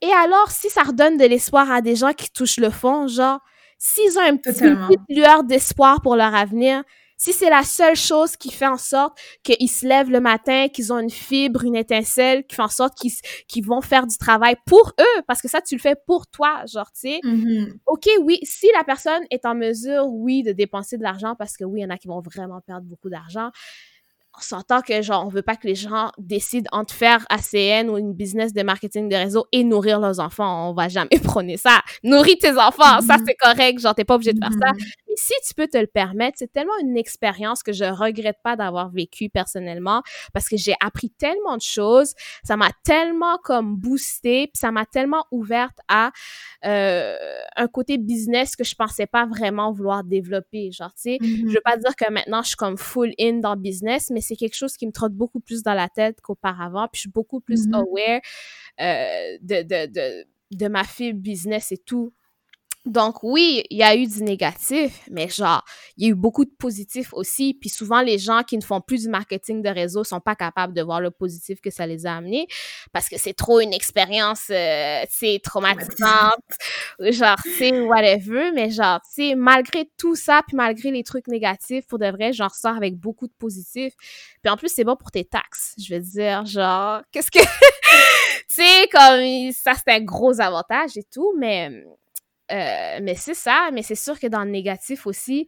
et 0.00 0.10
alors, 0.10 0.50
si 0.50 0.70
ça 0.70 0.82
redonne 0.82 1.16
de 1.18 1.24
l'espoir 1.24 1.70
à 1.70 1.82
des 1.82 1.96
gens 1.96 2.12
qui 2.12 2.30
touchent 2.30 2.58
le 2.58 2.70
fond, 2.70 3.06
genre, 3.06 3.40
s'ils 3.78 4.18
ont 4.18 4.22
un 4.22 4.36
petit, 4.36 4.64
une 4.64 4.86
petite 4.86 5.00
lueur 5.08 5.44
d'espoir 5.44 6.00
pour 6.02 6.16
leur 6.16 6.34
avenir, 6.34 6.82
si 7.20 7.32
c'est 7.32 7.50
la 7.50 7.64
seule 7.64 7.96
chose 7.96 8.36
qui 8.36 8.52
fait 8.52 8.68
en 8.68 8.76
sorte 8.76 9.18
qu'ils 9.42 9.68
se 9.68 9.84
lèvent 9.84 10.10
le 10.10 10.20
matin, 10.20 10.68
qu'ils 10.68 10.92
ont 10.92 11.00
une 11.00 11.10
fibre, 11.10 11.64
une 11.64 11.74
étincelle, 11.74 12.44
qui 12.46 12.54
fait 12.54 12.62
en 12.62 12.68
sorte 12.68 12.96
qu'ils 12.96 13.66
vont 13.66 13.80
faire 13.80 14.06
du 14.06 14.16
travail 14.16 14.54
pour 14.66 14.92
eux, 15.00 15.22
parce 15.26 15.42
que 15.42 15.48
ça, 15.48 15.60
tu 15.60 15.74
le 15.74 15.80
fais 15.80 15.96
pour 16.06 16.28
toi, 16.28 16.64
genre, 16.72 16.90
tu 16.92 17.00
sais. 17.00 17.20
Mm-hmm. 17.24 17.72
OK, 17.86 18.08
oui, 18.22 18.38
si 18.44 18.68
la 18.76 18.84
personne 18.84 19.22
est 19.32 19.44
en 19.46 19.56
mesure, 19.56 20.06
oui, 20.06 20.44
de 20.44 20.52
dépenser 20.52 20.96
de 20.96 21.02
l'argent, 21.02 21.34
parce 21.36 21.56
que 21.56 21.64
oui, 21.64 21.80
il 21.80 21.82
y 21.82 21.86
en 21.86 21.90
a 21.90 21.98
qui 21.98 22.06
vont 22.06 22.20
vraiment 22.20 22.60
perdre 22.60 22.86
beaucoup 22.86 23.10
d'argent, 23.10 23.50
on 24.38 24.42
s'entend 24.42 24.80
que 24.80 25.02
genre 25.02 25.24
on 25.26 25.28
veut 25.28 25.42
pas 25.42 25.56
que 25.56 25.66
les 25.66 25.74
gens 25.74 26.10
décident 26.18 26.68
entre 26.72 26.94
faire 26.94 27.26
ACN 27.28 27.90
ou 27.90 27.98
une 27.98 28.14
business 28.14 28.52
de 28.52 28.62
marketing 28.62 29.08
de 29.08 29.16
réseau 29.16 29.46
et 29.52 29.64
nourrir 29.64 30.00
leurs 30.00 30.20
enfants. 30.20 30.70
On 30.70 30.74
va 30.74 30.88
jamais 30.88 31.08
prôner 31.24 31.56
ça. 31.56 31.82
Nourris 32.04 32.38
tes 32.38 32.52
enfants, 32.52 33.00
ça 33.00 33.16
mm-hmm. 33.16 33.24
c'est 33.26 33.34
correct, 33.34 33.80
genre 33.80 33.94
t'es 33.94 34.04
pas 34.04 34.14
obligé 34.14 34.32
de 34.32 34.38
faire 34.38 34.52
ça. 34.52 34.72
Mm-hmm. 34.72 35.07
Si 35.18 35.34
tu 35.46 35.54
peux 35.54 35.66
te 35.66 35.78
le 35.78 35.86
permettre, 35.86 36.38
c'est 36.38 36.52
tellement 36.52 36.78
une 36.82 36.96
expérience 36.96 37.62
que 37.62 37.72
je 37.72 37.84
regrette 37.84 38.38
pas 38.42 38.56
d'avoir 38.56 38.90
vécu 38.90 39.28
personnellement 39.28 40.02
parce 40.32 40.48
que 40.48 40.56
j'ai 40.56 40.74
appris 40.80 41.10
tellement 41.10 41.56
de 41.56 41.62
choses, 41.62 42.14
ça 42.44 42.56
m'a 42.56 42.70
tellement 42.84 43.38
comme 43.42 43.76
boosté, 43.76 44.46
puis 44.46 44.58
ça 44.58 44.70
m'a 44.70 44.86
tellement 44.86 45.24
ouverte 45.30 45.78
à 45.88 46.12
euh, 46.64 47.16
un 47.56 47.68
côté 47.68 47.98
business 47.98 48.56
que 48.56 48.64
je 48.64 48.74
pensais 48.74 49.06
pas 49.06 49.26
vraiment 49.26 49.72
vouloir 49.72 50.04
développer, 50.04 50.70
genre 50.72 50.92
tu 50.94 51.16
sais, 51.16 51.18
je 51.20 51.52
veux 51.52 51.60
pas 51.64 51.76
dire 51.76 51.94
que 51.96 52.10
maintenant 52.10 52.42
je 52.42 52.48
suis 52.48 52.56
comme 52.56 52.78
full 52.78 53.12
in 53.18 53.34
dans 53.34 53.54
le 53.54 53.60
business, 53.60 54.10
mais 54.10 54.20
c'est 54.20 54.36
quelque 54.36 54.56
chose 54.56 54.76
qui 54.76 54.86
me 54.86 54.92
trotte 54.92 55.12
beaucoup 55.12 55.40
plus 55.40 55.62
dans 55.62 55.74
la 55.74 55.88
tête 55.88 56.20
qu'auparavant. 56.20 56.88
Puis 56.88 56.98
je 56.98 57.00
suis 57.02 57.10
beaucoup 57.10 57.40
plus 57.40 57.66
mm-hmm. 57.66 57.74
aware 57.74 58.20
euh, 58.80 59.38
de, 59.42 59.62
de, 59.62 59.92
de, 59.92 60.26
de 60.52 60.68
ma 60.68 60.84
fibre 60.84 61.20
business 61.20 61.72
et 61.72 61.78
tout. 61.78 62.12
Donc 62.88 63.22
oui, 63.22 63.64
il 63.68 63.76
y 63.76 63.82
a 63.82 63.94
eu 63.94 64.06
du 64.06 64.22
négatif, 64.22 65.02
mais 65.10 65.28
genre, 65.28 65.62
il 65.98 66.04
y 66.04 66.06
a 66.06 66.10
eu 66.12 66.14
beaucoup 66.14 66.46
de 66.46 66.50
positifs 66.58 67.12
aussi. 67.12 67.52
Puis 67.52 67.68
souvent, 67.68 68.00
les 68.00 68.18
gens 68.18 68.42
qui 68.42 68.56
ne 68.56 68.62
font 68.62 68.80
plus 68.80 69.02
du 69.02 69.10
marketing 69.10 69.60
de 69.60 69.68
réseau 69.68 70.04
sont 70.04 70.20
pas 70.20 70.34
capables 70.34 70.72
de 70.72 70.80
voir 70.80 71.02
le 71.02 71.10
positif 71.10 71.60
que 71.60 71.68
ça 71.68 71.86
les 71.86 72.06
a 72.06 72.16
amenés 72.16 72.46
parce 72.94 73.10
que 73.10 73.18
c'est 73.18 73.34
trop 73.34 73.60
une 73.60 73.74
expérience, 73.74 74.46
euh, 74.50 75.02
c'est 75.10 75.38
traumatisante, 75.44 76.40
genre, 76.98 77.36
c'est 77.58 77.78
whatever. 77.78 78.52
Mais 78.54 78.70
genre, 78.70 79.00
tu 79.02 79.22
sais, 79.28 79.34
malgré 79.34 79.90
tout 79.98 80.16
ça, 80.16 80.40
puis 80.46 80.56
malgré 80.56 80.90
les 80.90 81.04
trucs 81.04 81.28
négatifs, 81.28 81.86
pour 81.88 81.98
de 81.98 82.10
vrai, 82.10 82.32
j'en 82.32 82.48
ressors 82.48 82.76
avec 82.76 82.96
beaucoup 82.96 83.26
de 83.26 83.34
positifs. 83.38 83.92
Puis 84.42 84.50
en 84.50 84.56
plus, 84.56 84.72
c'est 84.72 84.84
bon 84.84 84.96
pour 84.96 85.10
tes 85.10 85.26
taxes. 85.26 85.74
Je 85.78 85.94
veux 85.94 86.00
dire, 86.00 86.46
genre, 86.46 87.02
qu'est-ce 87.12 87.30
que... 87.30 87.38
tu 87.42 87.48
sais, 88.48 88.88
comme, 88.90 89.52
ça, 89.52 89.74
c'est 89.74 89.92
un 89.92 90.00
gros 90.00 90.40
avantage 90.40 90.96
et 90.96 91.04
tout, 91.04 91.34
mais 91.38 91.84
euh, 92.52 92.98
mais 93.02 93.14
c'est 93.14 93.34
ça, 93.34 93.70
mais 93.72 93.82
c'est 93.82 93.94
sûr 93.94 94.18
que 94.18 94.26
dans 94.26 94.44
le 94.44 94.50
négatif 94.50 95.06
aussi, 95.06 95.46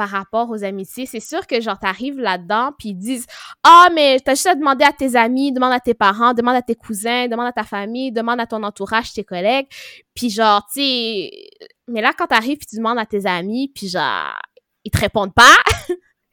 par 0.00 0.08
rapport 0.08 0.48
aux 0.48 0.64
amitiés, 0.64 1.04
c'est 1.04 1.20
sûr 1.20 1.46
que 1.46 1.60
genre 1.60 1.78
t'arrives 1.78 2.18
là-dedans 2.18 2.72
puis 2.78 2.90
ils 2.90 2.94
disent 2.94 3.26
"Ah 3.62 3.88
mais 3.94 4.18
t'as 4.24 4.32
juste 4.32 4.46
à 4.46 4.54
demander 4.54 4.82
à 4.84 4.92
tes 4.92 5.14
amis, 5.14 5.52
demande 5.52 5.74
à 5.74 5.80
tes 5.80 5.92
parents, 5.92 6.32
demande 6.32 6.56
à 6.56 6.62
tes 6.62 6.74
cousins, 6.74 7.28
demande 7.28 7.48
à 7.48 7.52
ta 7.52 7.64
famille, 7.64 8.10
demande 8.10 8.40
à 8.40 8.46
ton 8.46 8.62
entourage, 8.62 9.12
tes 9.12 9.24
collègues." 9.24 9.66
Puis 10.14 10.30
genre 10.30 10.66
tu 10.72 10.80
mais 11.88 12.00
là 12.00 12.12
quand 12.16 12.28
t'arrives 12.28 12.56
puis 12.56 12.66
tu 12.66 12.76
demandes 12.76 12.98
à 12.98 13.04
tes 13.04 13.26
amis 13.26 13.70
puis 13.74 13.88
genre 13.88 14.40
ils 14.84 14.90
te 14.90 14.98
répondent 14.98 15.34
pas. 15.34 15.56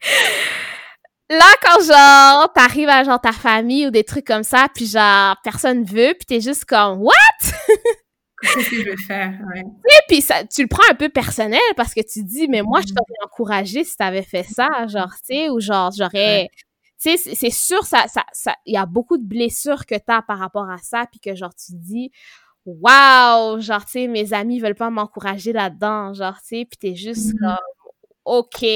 là 1.30 1.50
quand 1.62 1.84
genre 1.84 2.52
t'arrives 2.54 2.88
à 2.88 3.04
genre 3.04 3.20
ta 3.20 3.32
famille 3.32 3.86
ou 3.86 3.90
des 3.90 4.04
trucs 4.04 4.26
comme 4.26 4.44
ça 4.44 4.68
puis 4.74 4.86
genre 4.86 5.36
personne 5.44 5.84
veut 5.84 6.14
puis 6.14 6.24
t'es 6.26 6.40
juste 6.40 6.64
comme 6.64 7.02
"What?" 7.02 7.52
Qu'est-ce 8.54 8.70
que 8.70 8.76
je 8.76 8.90
vais 8.90 8.96
faire? 8.96 9.38
Ouais. 9.52 9.60
Et 9.60 10.00
puis 10.08 10.20
ça, 10.20 10.44
tu 10.44 10.62
le 10.62 10.68
prends 10.68 10.88
un 10.90 10.94
peu 10.94 11.08
personnel 11.08 11.60
parce 11.76 11.92
que 11.92 12.00
tu 12.00 12.22
dis, 12.22 12.46
mais 12.48 12.62
moi, 12.62 12.80
je 12.80 12.86
mm-hmm. 12.86 12.94
t'aurais 12.94 13.26
encouragé 13.26 13.84
si 13.84 13.96
t'avais 13.96 14.22
fait 14.22 14.44
ça, 14.44 14.86
genre, 14.86 15.12
tu 15.26 15.34
sais, 15.34 15.50
ou 15.50 15.60
genre, 15.60 15.90
j'aurais. 15.96 16.48
Tu 17.00 17.16
sais, 17.16 17.34
c'est 17.34 17.50
sûr, 17.50 17.84
ça, 17.84 18.08
ça, 18.08 18.24
ça, 18.32 18.56
il 18.66 18.74
y 18.74 18.76
a 18.76 18.84
beaucoup 18.86 19.18
de 19.18 19.24
blessures 19.24 19.86
que 19.86 19.94
t'as 19.94 20.22
par 20.22 20.38
rapport 20.38 20.68
à 20.68 20.78
ça, 20.78 21.06
puis 21.10 21.20
que 21.20 21.34
genre, 21.34 21.54
tu 21.54 21.72
dis, 21.74 22.10
waouh, 22.64 23.60
genre, 23.60 23.84
tu 23.84 23.92
sais, 23.92 24.06
mes 24.08 24.32
amis 24.32 24.60
veulent 24.60 24.74
pas 24.74 24.90
m'encourager 24.90 25.52
là-dedans, 25.52 26.12
genre, 26.12 26.36
tu 26.40 26.58
sais, 26.58 26.64
puis 26.64 26.78
t'es 26.78 26.94
juste 26.96 27.34
mm-hmm. 27.34 27.38
comme, 27.38 27.56
ok, 28.24 28.66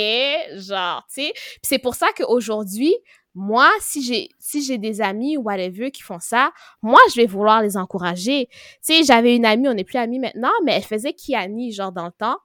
genre, 0.60 1.06
tu 1.12 1.22
sais. 1.22 1.32
Puis 1.34 1.60
c'est 1.62 1.78
pour 1.78 1.94
ça 1.94 2.08
qu'aujourd'hui, 2.16 2.94
moi, 3.34 3.70
si 3.80 4.02
j'ai 4.02 4.28
si 4.38 4.62
j'ai 4.62 4.78
des 4.78 5.00
amis 5.00 5.36
ou 5.36 5.42
whatever 5.42 5.90
qui 5.90 6.02
font 6.02 6.18
ça, 6.20 6.52
moi, 6.82 7.00
je 7.10 7.16
vais 7.16 7.26
vouloir 7.26 7.62
les 7.62 7.76
encourager. 7.76 8.48
Tu 8.50 8.58
sais, 8.82 9.04
j'avais 9.04 9.36
une 9.36 9.46
amie, 9.46 9.68
on 9.68 9.74
n'est 9.74 9.84
plus 9.84 9.98
amis 9.98 10.18
maintenant, 10.18 10.52
mais 10.64 10.72
elle 10.72 10.84
faisait 10.84 11.14
Kiani, 11.14 11.72
genre, 11.72 11.92
dans 11.92 12.06
le 12.06 12.12
temps. 12.12 12.38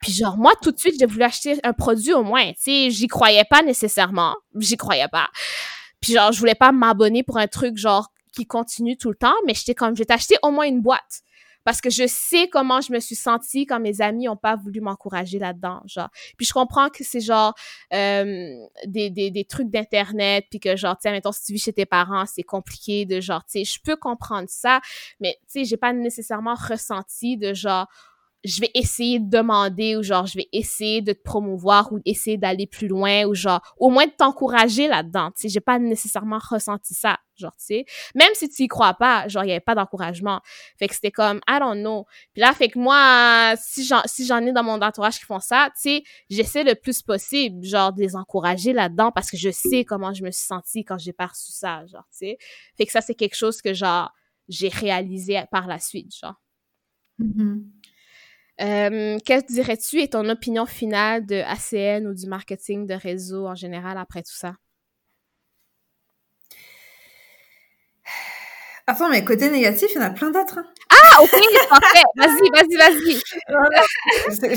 Puis 0.00 0.12
genre, 0.12 0.36
moi, 0.36 0.52
tout 0.62 0.70
de 0.70 0.78
suite, 0.78 0.94
j'ai 0.98 1.06
voulu 1.06 1.24
acheter 1.24 1.58
un 1.64 1.72
produit 1.72 2.12
au 2.12 2.22
moins. 2.22 2.52
Tu 2.52 2.54
sais, 2.58 2.90
j'y 2.90 3.08
croyais 3.08 3.44
pas 3.48 3.62
nécessairement. 3.62 4.36
J'y 4.56 4.76
croyais 4.76 5.08
pas. 5.08 5.28
Puis 6.00 6.12
genre, 6.12 6.30
je 6.30 6.38
voulais 6.38 6.54
pas 6.54 6.70
m'abonner 6.70 7.24
pour 7.24 7.38
un 7.38 7.48
truc 7.48 7.76
genre 7.76 8.08
qui 8.32 8.46
continue 8.46 8.96
tout 8.96 9.10
le 9.10 9.16
temps, 9.16 9.34
mais 9.46 9.54
j'étais 9.54 9.74
comme, 9.74 9.96
je 9.96 10.00
vais 10.00 10.06
t'acheter 10.06 10.36
au 10.42 10.50
moins 10.52 10.66
une 10.66 10.80
boîte 10.80 11.22
parce 11.64 11.80
que 11.80 11.90
je 11.90 12.06
sais 12.06 12.48
comment 12.48 12.80
je 12.80 12.92
me 12.92 13.00
suis 13.00 13.14
sentie 13.14 13.66
quand 13.66 13.80
mes 13.80 14.00
amis 14.00 14.28
ont 14.28 14.36
pas 14.36 14.56
voulu 14.56 14.80
m'encourager 14.80 15.38
là-dedans, 15.38 15.82
genre. 15.86 16.08
Puis 16.36 16.46
je 16.46 16.52
comprends 16.52 16.88
que 16.88 17.04
c'est 17.04 17.20
genre 17.20 17.54
euh, 17.92 18.54
des, 18.86 19.10
des, 19.10 19.30
des 19.30 19.44
trucs 19.44 19.68
d'internet, 19.68 20.46
puis 20.50 20.60
que 20.60 20.76
genre, 20.76 20.96
tu 20.98 21.08
sais, 21.08 21.20
si 21.32 21.44
tu 21.44 21.52
vis 21.52 21.62
chez 21.62 21.72
tes 21.72 21.86
parents, 21.86 22.24
c'est 22.26 22.42
compliqué 22.42 23.04
de 23.04 23.20
genre, 23.20 23.44
tu 23.44 23.64
sais, 23.64 23.64
je 23.64 23.80
peux 23.82 23.96
comprendre 23.96 24.48
ça, 24.48 24.80
mais 25.20 25.38
tu 25.42 25.60
sais, 25.60 25.64
j'ai 25.64 25.76
pas 25.76 25.92
nécessairement 25.92 26.54
ressenti 26.54 27.36
de 27.36 27.54
genre, 27.54 27.86
je 28.48 28.60
vais 28.60 28.70
essayer 28.74 29.20
de 29.20 29.28
demander 29.28 29.96
ou 29.96 30.02
genre 30.02 30.26
je 30.26 30.38
vais 30.38 30.48
essayer 30.52 31.02
de 31.02 31.12
te 31.12 31.22
promouvoir 31.22 31.92
ou 31.92 32.00
essayer 32.04 32.38
d'aller 32.38 32.66
plus 32.66 32.88
loin 32.88 33.24
ou 33.26 33.34
genre 33.34 33.60
au 33.76 33.90
moins 33.90 34.06
de 34.06 34.12
t'encourager 34.12 34.88
là-dedans 34.88 35.30
tu 35.32 35.42
sais. 35.42 35.48
J'ai 35.48 35.60
pas 35.60 35.78
nécessairement 35.78 36.38
ressenti 36.38 36.94
ça 36.94 37.18
genre 37.36 37.54
tu 37.56 37.64
sais. 37.66 37.84
Même 38.14 38.30
si 38.34 38.48
tu 38.48 38.62
y 38.62 38.68
crois 38.68 38.94
pas 38.94 39.28
genre 39.28 39.44
il 39.44 39.48
y 39.48 39.50
avait 39.50 39.60
pas 39.60 39.74
d'encouragement. 39.74 40.40
Fait 40.78 40.88
que 40.88 40.94
c'était 40.94 41.10
comme 41.10 41.40
I 41.48 41.58
don't 41.60 41.80
know. 41.80 42.06
Puis 42.32 42.40
là 42.40 42.52
fait 42.54 42.68
que 42.68 42.78
moi 42.78 43.54
si 43.56 43.84
j'en 43.84 44.00
si 44.06 44.24
j'en 44.24 44.38
ai 44.38 44.52
dans 44.52 44.64
mon 44.64 44.80
entourage 44.80 45.18
qui 45.18 45.26
font 45.26 45.40
ça 45.40 45.70
tu 45.74 45.82
sais 45.82 46.02
j'essaie 46.30 46.64
le 46.64 46.74
plus 46.74 47.02
possible 47.02 47.64
genre 47.64 47.92
de 47.92 48.00
les 48.00 48.16
encourager 48.16 48.72
là-dedans 48.72 49.12
parce 49.12 49.30
que 49.30 49.36
je 49.36 49.50
sais 49.50 49.84
comment 49.84 50.14
je 50.14 50.24
me 50.24 50.30
suis 50.30 50.46
sentie 50.46 50.84
quand 50.84 50.98
j'ai 50.98 51.12
perçu 51.12 51.52
ça 51.52 51.84
genre 51.86 52.06
tu 52.10 52.18
sais. 52.18 52.38
Fait 52.76 52.86
que 52.86 52.92
ça 52.92 53.02
c'est 53.02 53.14
quelque 53.14 53.36
chose 53.36 53.60
que 53.60 53.74
genre 53.74 54.10
j'ai 54.48 54.68
réalisé 54.68 55.38
par 55.50 55.66
la 55.66 55.78
suite 55.78 56.14
genre. 56.16 56.40
Mm-hmm. 57.20 57.77
Euh, 58.60 59.18
Qu'est-ce 59.24 59.44
que 59.44 59.52
dirais-tu 59.52 60.00
et 60.00 60.08
ton 60.08 60.28
opinion 60.28 60.66
finale 60.66 61.26
de 61.26 61.36
ACN 61.36 62.06
ou 62.08 62.14
du 62.14 62.26
marketing 62.26 62.86
de 62.86 62.94
réseau 62.94 63.46
en 63.46 63.54
général 63.54 63.98
après 63.98 64.22
tout 64.22 64.34
ça? 64.34 64.54
Attends, 68.86 69.10
mais 69.10 69.22
côté 69.22 69.50
négatif, 69.50 69.90
il 69.94 69.96
y 69.96 69.98
en 69.98 70.06
a 70.06 70.10
plein 70.10 70.30
d'autres. 70.30 70.58
Hein. 70.58 70.66
Ah, 70.90 71.22
ok, 71.22 71.30
parfait. 71.68 72.02
Vas-y, 72.16 72.50
vas-y, 72.50 72.76
vas-y. 72.76 73.20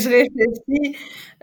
je, 0.00 0.08
réfléchis. 0.08 0.96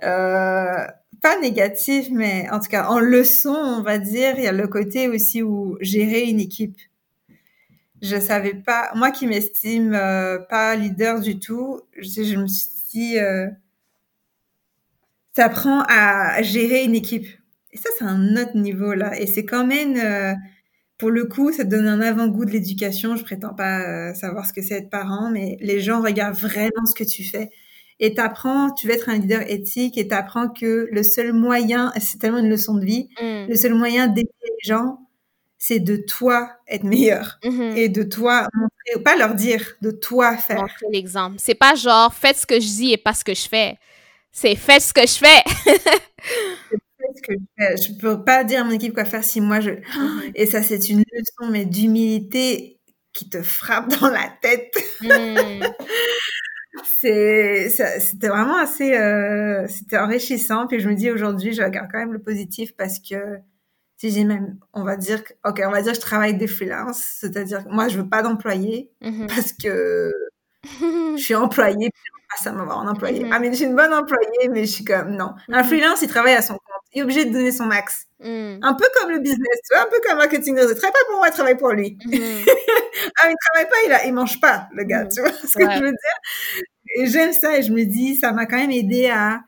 Euh, 0.03 0.87
pas 1.21 1.39
négatif, 1.39 2.07
mais 2.11 2.49
en 2.49 2.59
tout 2.59 2.69
cas, 2.69 2.87
en 2.87 2.99
leçon, 2.99 3.53
on 3.53 3.83
va 3.83 3.99
dire, 3.99 4.33
il 4.37 4.43
y 4.43 4.47
a 4.47 4.51
le 4.51 4.67
côté 4.67 5.07
aussi 5.07 5.43
où 5.43 5.77
gérer 5.81 6.21
une 6.21 6.39
équipe 6.39 6.77
je 8.01 8.19
savais 8.19 8.53
pas, 8.53 8.91
moi 8.95 9.11
qui 9.11 9.27
m'estime 9.27 9.93
euh, 9.93 10.39
pas 10.39 10.75
leader 10.75 11.19
du 11.19 11.39
tout, 11.39 11.81
je, 11.97 12.23
je 12.23 12.35
me 12.35 12.47
suis 12.47 12.67
dit, 12.91 13.19
euh, 13.19 13.47
ça 15.33 15.45
apprend 15.45 15.83
à 15.87 16.41
gérer 16.41 16.83
une 16.83 16.95
équipe. 16.95 17.27
Et 17.71 17.77
ça, 17.77 17.89
c'est 17.97 18.05
un 18.05 18.35
autre 18.35 18.57
niveau 18.57 18.93
là. 18.93 19.19
Et 19.19 19.27
c'est 19.27 19.45
quand 19.45 19.65
même, 19.65 19.95
euh, 19.97 20.33
pour 20.97 21.11
le 21.11 21.25
coup, 21.25 21.51
ça 21.51 21.63
te 21.63 21.69
donne 21.69 21.87
un 21.87 22.01
avant-goût 22.01 22.45
de 22.45 22.51
l'éducation. 22.51 23.15
Je 23.15 23.23
prétends 23.23 23.53
pas 23.53 23.81
euh, 23.81 24.13
savoir 24.13 24.45
ce 24.45 24.53
que 24.53 24.61
c'est 24.61 24.75
être 24.75 24.89
parent, 24.89 25.29
mais 25.31 25.57
les 25.61 25.79
gens 25.79 26.01
regardent 26.01 26.37
vraiment 26.37 26.85
ce 26.85 26.93
que 26.93 27.03
tu 27.03 27.23
fais. 27.23 27.51
Et 27.99 28.13
t'apprends, 28.13 28.71
tu 28.71 28.87
veux 28.87 28.93
être 28.93 29.09
un 29.09 29.17
leader 29.17 29.41
éthique 29.49 29.97
et 29.97 30.07
t'apprends 30.07 30.49
que 30.49 30.87
le 30.91 31.03
seul 31.03 31.33
moyen, 31.33 31.91
c'est 31.99 32.17
tellement 32.17 32.39
une 32.39 32.49
leçon 32.49 32.75
de 32.75 32.85
vie, 32.85 33.09
mm. 33.21 33.47
le 33.49 33.55
seul 33.55 33.75
moyen 33.75 34.07
d'aider 34.07 34.29
les 34.41 34.67
gens, 34.67 34.99
c'est 35.61 35.81
de 35.81 35.97
toi 35.97 36.49
être 36.67 36.85
meilleur 36.85 37.37
mm-hmm. 37.43 37.75
et 37.75 37.89
de 37.89 38.01
toi 38.01 38.47
montrer, 38.53 39.03
pas 39.03 39.17
leur 39.17 39.35
dire, 39.35 39.75
de 39.81 39.91
toi 39.91 40.37
faire. 40.37 40.61
Montrer 40.61 40.87
l'exemple. 40.91 41.35
C'est 41.37 41.53
pas 41.53 41.75
genre 41.75 42.13
faites 42.13 42.37
ce 42.37 42.47
que 42.47 42.59
je 42.59 42.65
dis 42.65 42.93
et 42.93 42.97
pas 42.97 43.13
ce 43.13 43.25
que 43.25 43.35
je 43.35 43.47
fais. 43.47 43.77
C'est 44.31 44.55
faites 44.55 44.81
ce 44.81 44.93
que 44.93 45.01
je 45.01 45.17
fais. 45.17 45.43
ce 47.15 47.21
que 47.21 47.33
je 47.33 47.45
fais. 47.57 47.77
Je 47.77 47.99
peux 47.99 48.23
pas 48.23 48.45
dire 48.45 48.61
à 48.61 48.63
mon 48.63 48.71
équipe 48.71 48.93
quoi 48.93 49.03
faire 49.03 49.23
si 49.23 49.41
moi 49.41 49.59
je. 49.59 49.71
Mm-hmm. 49.71 50.31
Et 50.35 50.45
ça, 50.45 50.63
c'est 50.63 50.89
une 50.89 51.03
leçon 51.11 51.51
mais 51.51 51.65
d'humilité 51.65 52.79
qui 53.11 53.29
te 53.29 53.41
frappe 53.41 53.89
dans 53.99 54.09
la 54.09 54.31
tête. 54.41 54.73
Mm. 55.01 55.65
c'est 57.01 57.69
c'était 57.69 58.29
vraiment 58.29 58.57
assez 58.57 58.95
euh, 58.95 59.67
c'était 59.67 59.97
enrichissant 59.97 60.67
puis 60.67 60.79
je 60.79 60.87
me 60.87 60.93
dis 60.93 61.11
aujourd'hui 61.11 61.51
je 61.51 61.63
regarde 61.63 61.89
quand 61.91 61.97
même 61.97 62.13
le 62.13 62.21
positif 62.21 62.75
parce 62.77 62.99
que 62.99 63.39
si 63.99 64.11
j'ai 64.11 64.23
même, 64.23 64.57
on 64.73 64.83
va 64.83 64.95
dire, 64.95 65.21
ok, 65.45 65.61
on 65.65 65.71
va 65.71 65.81
dire 65.81 65.91
que 65.91 65.97
je 65.97 66.01
travaille 66.01 66.33
des 66.33 66.47
freelances, 66.47 67.03
c'est-à-dire 67.19 67.65
que 67.65 67.69
moi, 67.69 67.89
je 67.89 67.97
veux 67.99 68.07
pas 68.07 68.21
d'employé 68.21 68.89
mm-hmm. 69.01 69.27
parce 69.27 69.51
que 69.51 70.13
je 70.63 71.21
suis 71.21 71.35
employée, 71.35 71.89
pas 72.29 72.41
ça 72.41 72.53
m'avoir 72.53 72.79
un 72.79 72.87
employé. 72.87 73.25
Mm-hmm. 73.25 73.29
Ah, 73.33 73.39
mais 73.39 73.49
je 73.49 73.55
suis 73.55 73.65
une 73.65 73.75
bonne 73.75 73.93
employée, 73.93 74.47
mais 74.51 74.61
je 74.61 74.71
suis 74.71 74.85
comme, 74.85 75.17
non. 75.17 75.33
Un 75.49 75.61
mm-hmm. 75.61 75.65
freelance, 75.65 76.01
il 76.01 76.07
travaille 76.07 76.33
à 76.33 76.41
son 76.41 76.53
compte. 76.53 76.63
Il 76.93 76.99
est 76.99 77.03
obligé 77.03 77.25
de 77.25 77.33
donner 77.33 77.51
son 77.51 77.65
max. 77.65 78.05
Mm. 78.21 78.59
Un 78.61 78.73
peu 78.73 78.85
comme 78.97 79.11
le 79.11 79.19
business, 79.19 79.59
tu 79.69 79.75
vois, 79.75 79.83
un 79.83 79.89
peu 79.89 79.99
comme 80.07 80.17
marketing. 80.17 80.57
Il 80.57 80.75
travaille 80.75 80.91
pas 80.91 81.05
pour 81.09 81.17
moi, 81.17 81.27
il 81.27 81.33
travaille 81.33 81.57
pour 81.57 81.71
lui. 81.71 81.97
ah, 82.05 83.29
il 83.29 83.35
travaille 83.51 83.69
pas, 83.69 83.75
il, 83.85 83.91
a, 83.91 84.05
il 84.05 84.13
mange 84.13 84.39
pas, 84.39 84.69
le 84.73 84.85
gars, 84.85 85.05
tu 85.07 85.19
vois 85.19 85.31
ce 85.31 85.57
que 85.57 85.69
je 85.69 85.79
veux 85.79 85.91
dire? 85.91 86.63
Et 86.95 87.05
j'aime 87.07 87.33
ça 87.33 87.57
et 87.57 87.63
je 87.63 87.73
me 87.73 87.83
dis, 87.83 88.15
ça 88.15 88.31
m'a 88.31 88.45
quand 88.45 88.57
même 88.57 88.71
aidé 88.71 89.09
à 89.09 89.41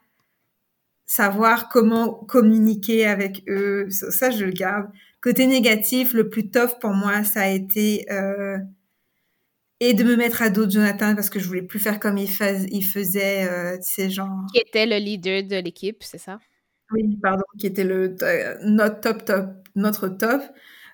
savoir 1.12 1.68
comment 1.68 2.14
communiquer 2.14 3.06
avec 3.06 3.44
eux. 3.50 3.88
Ça, 3.90 4.32
je 4.32 4.46
le 4.46 4.52
garde. 4.52 4.88
Côté 5.20 5.46
négatif, 5.46 6.14
le 6.14 6.30
plus 6.30 6.50
tough 6.50 6.80
pour 6.80 6.92
moi, 6.92 7.26
ça 7.26 7.42
a 7.42 7.48
été 7.50 8.06
euh, 8.10 8.58
et 9.82 9.94
de 9.94 10.06
me 10.06 10.16
mettre 10.16 10.42
à 10.42 10.50
dos 10.50 10.66
de 10.66 10.72
Jonathan 10.72 11.14
parce 11.14 11.30
que 11.30 11.38
je 11.38 11.48
voulais 11.50 11.64
plus 11.64 11.80
faire 11.80 12.00
comme 12.00 12.18
il, 12.18 12.30
il 12.72 12.86
faisait, 12.86 13.46
euh, 13.46 13.76
tu 13.76 13.92
sais, 13.92 14.10
genre. 14.10 14.46
Qui 14.54 14.62
était 14.62 14.86
le 14.86 14.96
leader 15.04 15.44
de 15.44 15.58
l'équipe, 15.58 16.02
c'est 16.02 16.18
ça? 16.18 16.40
Oui, 16.94 17.18
pardon, 17.22 17.44
qui 17.60 17.68
était 17.68 17.84
le 17.84 18.16
notre 18.64 19.02
top 19.02 19.26
top, 19.26 19.50
notre 19.76 20.08
top. 20.08 20.42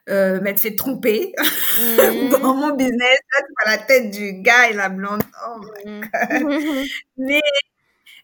Euh, 0.09 0.39
m'être 0.39 0.61
fait 0.61 0.73
tromper 0.73 1.33
mmh. 1.37 2.29
dans 2.41 2.55
mon 2.55 2.75
business. 2.75 3.19
Là, 3.33 3.39
tu 3.39 3.53
vois 3.53 3.75
la 3.75 3.77
tête 3.77 4.09
du 4.09 4.41
gars 4.41 4.69
et 4.69 4.73
la 4.73 4.87
blonde. 4.87 5.21
Oh 5.45 5.59
my 5.85 5.91
mmh. 5.91 6.01
God. 6.01 6.85
Mais 7.17 7.41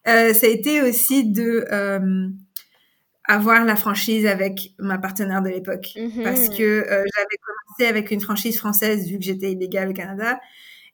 euh, 0.07 0.33
ça 0.33 0.47
a 0.47 0.49
été 0.49 0.81
aussi 0.81 1.25
de 1.31 1.65
euh, 1.71 2.27
avoir 3.25 3.63
la 3.63 3.75
franchise 3.75 4.25
avec 4.25 4.73
ma 4.79 4.97
partenaire 4.97 5.41
de 5.41 5.49
l'époque. 5.49 5.93
Mm-hmm. 5.95 6.23
Parce 6.23 6.49
que 6.49 6.63
euh, 6.63 7.03
j'avais 7.15 7.37
commencé 7.41 7.89
avec 7.89 8.11
une 8.11 8.21
franchise 8.21 8.57
française 8.57 9.07
vu 9.07 9.17
que 9.17 9.23
j'étais 9.23 9.51
illégale 9.51 9.89
au 9.89 9.93
Canada. 9.93 10.39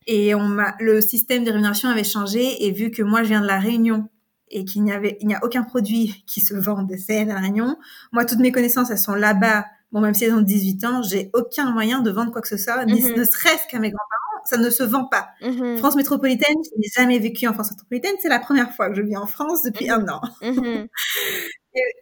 Et 0.07 0.34
on 0.36 0.47
m'a, 0.47 0.76
le 0.80 1.01
système 1.01 1.43
de 1.43 1.51
rémunération 1.51 1.89
avait 1.89 2.03
changé 2.03 2.66
et 2.66 2.72
vu 2.72 2.91
que 2.91 3.03
moi 3.03 3.24
je 3.24 3.30
viens 3.30 3.41
de 3.41 3.47
la 3.47 3.60
Réunion 3.60 4.10
et 4.49 4.66
qu'il 4.66 4.84
n'y 4.84 4.91
avait, 4.91 5.18
il 5.22 5.28
n'y 5.28 5.36
a 5.36 5.43
aucun 5.43 5.64
produit 5.64 6.24
qui 6.26 6.41
se 6.41 6.55
vend 6.55 6.84
de 6.84 6.95
CN 6.95 7.30
à 7.30 7.36
la 7.36 7.41
Réunion, 7.41 7.78
moi 8.12 8.26
toutes 8.26 8.39
mes 8.39 8.51
connaissances 8.51 8.89
elles 8.89 8.97
sont 8.97 9.14
là-bas. 9.14 9.66
Bon, 9.91 10.01
même 10.01 10.14
si 10.14 10.24
elles 10.24 10.34
ont 10.34 10.41
18 10.41 10.86
ans, 10.86 11.01
j'ai 11.03 11.32
aucun 11.34 11.72
moyen 11.72 12.01
de 12.01 12.12
vendre 12.12 12.32
quoi 12.32 12.41
que 12.41 12.47
ce 12.47 12.57
soit, 12.57 12.86
mm-hmm. 12.86 13.18
ne 13.18 13.24
serait-ce 13.24 13.68
qu'à 13.70 13.80
mes 13.80 13.89
grands-parents 13.89 14.28
ça 14.50 14.58
ne 14.58 14.70
se 14.70 14.84
vend 14.84 15.06
pas. 15.06 15.30
Mm-hmm. 15.41 15.78
France 15.78 15.95
métropolitaine, 15.95 16.56
je 16.64 16.80
n'ai 16.80 16.88
jamais 16.95 17.20
vécu 17.20 17.47
en 17.47 17.54
France 17.54 17.72
métropolitaine. 17.72 18.16
C'est 18.22 18.30
la 18.30 18.39
première 18.39 18.74
fois 18.74 18.89
que 18.89 18.95
je 18.95 19.02
vis 19.02 19.18
en 19.18 19.28
France 19.28 19.64
depuis 19.64 19.88
mm-hmm. 19.88 20.10
un 20.10 20.14
an. 20.14 20.22
Mm-hmm. 20.50 20.88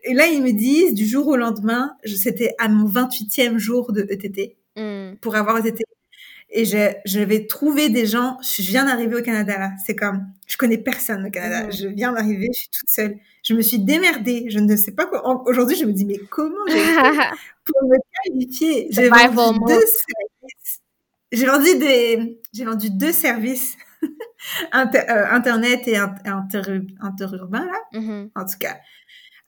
et, 0.03 0.13
là, 0.13 0.27
ils 0.27 0.41
me 0.41 0.51
disent, 0.51 0.93
du 0.93 1.05
jour 1.05 1.27
au 1.27 1.35
lendemain, 1.35 1.95
c'était 2.05 2.55
à 2.57 2.69
mon 2.69 2.87
28e 2.87 3.57
jour 3.57 3.91
de 3.91 4.01
ETT, 4.09 4.57
pour 5.21 5.35
avoir 5.35 5.65
ETT. 5.65 5.83
Et 6.49 6.63
je, 6.63 7.19
vais 7.19 7.45
trouver 7.45 7.89
des 7.89 8.05
gens, 8.05 8.37
je 8.41 8.61
viens 8.61 8.85
d'arriver 8.85 9.17
au 9.17 9.21
Canada 9.21 9.59
là, 9.59 9.71
c'est 9.85 9.97
comme, 9.97 10.25
je 10.47 10.55
connais 10.55 10.77
personne 10.77 11.25
au 11.25 11.29
Canada, 11.29 11.69
je 11.69 11.87
viens 11.87 12.13
d'arriver, 12.13 12.47
je 12.53 12.59
suis 12.59 12.69
toute 12.69 12.89
seule. 12.89 13.17
Je 13.43 13.53
me 13.53 13.61
suis 13.61 13.79
démerdée, 13.79 14.45
je 14.49 14.59
ne 14.59 14.75
sais 14.77 14.93
pas 14.93 15.05
quoi. 15.05 15.27
Aujourd'hui, 15.45 15.75
je 15.75 15.83
me 15.83 15.91
dis, 15.91 16.05
mais 16.05 16.19
comment 16.29 16.65
j'ai 16.69 16.79
fait 16.79 17.01
pour 17.65 17.83
me 17.89 17.97
qualifier? 18.23 18.87
J'ai 18.91 19.09
vendu 19.09 19.59
deux 19.67 19.85
j'ai 21.31 21.45
vendu 21.45 21.77
des, 21.77 22.39
j'ai 22.53 22.65
vendu 22.65 22.89
deux 22.89 23.11
services 23.11 23.75
euh, 24.03 25.25
internet 25.31 25.87
et 25.87 25.97
inter, 25.97 26.61
interurbain 27.01 27.65
là, 27.65 27.99
mm-hmm. 27.99 28.29
en 28.35 28.45
tout 28.45 28.57
cas. 28.59 28.77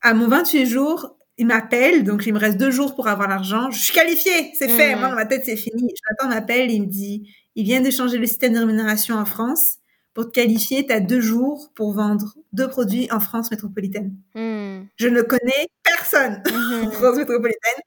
À 0.02 0.14
mon 0.14 0.28
28 0.28 0.66
jours, 0.66 1.16
il 1.38 1.46
m'appelle, 1.46 2.04
donc 2.04 2.26
il 2.26 2.34
me 2.34 2.38
reste 2.38 2.58
deux 2.58 2.70
jours 2.70 2.94
pour 2.94 3.08
avoir 3.08 3.28
l'argent. 3.28 3.70
Je 3.70 3.78
suis 3.78 3.94
qualifiée, 3.94 4.52
c'est 4.58 4.68
fait. 4.68 4.94
Moi, 4.94 5.08
mm. 5.08 5.10
dans 5.10 5.16
ma 5.16 5.26
tête, 5.26 5.42
c'est 5.44 5.56
fini. 5.56 5.90
J'attends 6.08 6.28
m'appelle, 6.28 6.70
il 6.70 6.82
me 6.82 6.86
dit, 6.86 7.30
il 7.54 7.64
vient 7.64 7.80
de 7.80 7.90
changer 7.90 8.18
le 8.18 8.26
système 8.26 8.52
de 8.52 8.58
rémunération 8.58 9.16
en 9.16 9.24
France. 9.24 9.76
Pour 10.12 10.26
te 10.26 10.32
qualifier, 10.32 10.86
tu 10.86 10.92
as 10.92 11.00
deux 11.00 11.20
jours 11.20 11.70
pour 11.74 11.94
vendre 11.94 12.34
deux 12.52 12.68
produits 12.68 13.08
en 13.10 13.20
France 13.20 13.50
métropolitaine. 13.50 14.16
Mm. 14.34 14.82
Je 14.96 15.08
ne 15.08 15.22
connais 15.22 15.68
personne 15.82 16.42
mm-hmm. 16.44 16.88
en 16.88 16.90
France 16.90 17.16
métropolitaine. 17.16 17.80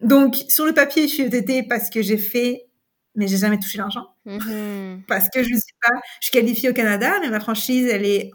Donc, 0.00 0.36
sur 0.48 0.64
le 0.64 0.72
papier, 0.72 1.08
je 1.08 1.14
suis 1.14 1.22
ETT 1.22 1.68
parce 1.68 1.90
que 1.90 2.02
j'ai 2.02 2.18
fait 2.18 2.66
mais 3.14 3.26
j'ai 3.28 3.36
jamais 3.36 3.58
touché 3.58 3.78
l'argent 3.78 4.14
mm-hmm. 4.26 5.02
parce 5.06 5.28
que 5.28 5.42
je 5.42 5.50
ne 5.50 5.58
suis 5.58 5.74
pas. 5.80 5.94
Je 6.20 6.26
suis 6.26 6.32
qualifiée 6.32 6.70
au 6.70 6.74
Canada, 6.74 7.12
mais 7.20 7.28
ma 7.28 7.40
franchise 7.40 7.86
elle 7.86 8.04
est 8.04 8.30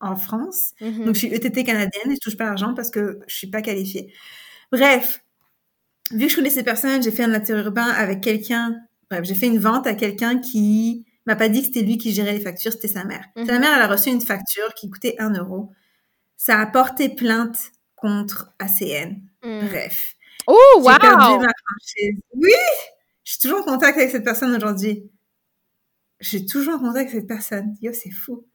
en 0.00 0.16
France, 0.16 0.72
mm-hmm. 0.80 1.04
donc 1.04 1.14
je 1.14 1.18
suis 1.18 1.34
ETT 1.34 1.64
canadienne 1.64 2.10
et 2.10 2.14
je 2.14 2.20
touche 2.20 2.36
pas 2.36 2.44
l'argent 2.44 2.74
parce 2.74 2.90
que 2.90 3.20
je 3.26 3.34
suis 3.34 3.48
pas 3.48 3.62
qualifiée. 3.62 4.12
Bref, 4.70 5.24
vu 6.12 6.26
que 6.26 6.30
je 6.30 6.36
connais 6.36 6.50
ces 6.50 6.62
personnes, 6.62 7.02
j'ai 7.02 7.10
fait 7.10 7.24
un 7.24 7.44
urbain 7.48 7.88
avec 7.88 8.20
quelqu'un. 8.20 8.76
Bref, 9.10 9.24
j'ai 9.24 9.34
fait 9.34 9.46
une 9.46 9.58
vente 9.58 9.86
à 9.86 9.94
quelqu'un 9.94 10.38
qui 10.38 11.06
m'a 11.26 11.36
pas 11.36 11.48
dit 11.48 11.60
que 11.60 11.66
c'était 11.66 11.82
lui 11.82 11.98
qui 11.98 12.12
gérait 12.12 12.32
les 12.32 12.40
factures, 12.40 12.72
c'était 12.72 12.88
sa 12.88 13.04
mère. 13.04 13.24
Sa 13.36 13.42
mhm. 13.42 13.60
mère, 13.60 13.72
elle 13.76 13.82
a 13.82 13.88
reçu 13.88 14.08
une 14.08 14.20
facture 14.20 14.72
qui 14.74 14.88
coûtait 14.90 15.16
un 15.18 15.30
euro. 15.34 15.72
Ça 16.36 16.58
a 16.58 16.66
porté 16.66 17.08
plainte 17.08 17.72
contre 17.96 18.52
ACN. 18.58 19.16
Bref. 19.42 20.14
Oh, 20.46 20.56
wow! 20.78 20.92
J'ai 20.92 20.98
perdu 20.98 21.38
ma 21.38 21.52
franchise. 21.66 22.20
Oui! 22.34 22.52
Je 23.28 23.34
suis 23.34 23.40
toujours 23.40 23.60
en 23.60 23.72
contact 23.72 23.98
avec 23.98 24.10
cette 24.10 24.24
personne 24.24 24.56
aujourd'hui. 24.56 25.04
Je 26.18 26.28
suis 26.28 26.46
toujours 26.46 26.76
en 26.76 26.78
contact 26.78 27.10
avec 27.10 27.10
cette 27.10 27.26
personne. 27.26 27.74
Yo, 27.82 27.92
c'est 27.92 28.10
fou. 28.10 28.48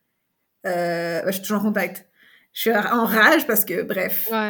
Euh, 0.66 1.22
je 1.28 1.32
suis 1.34 1.42
toujours 1.44 1.60
en 1.60 1.66
contact. 1.66 2.08
Je 2.54 2.62
suis 2.62 2.72
en 2.72 3.06
rage 3.06 3.46
parce 3.46 3.66
que, 3.66 3.84
bref. 3.84 4.28
Ouais. 4.32 4.50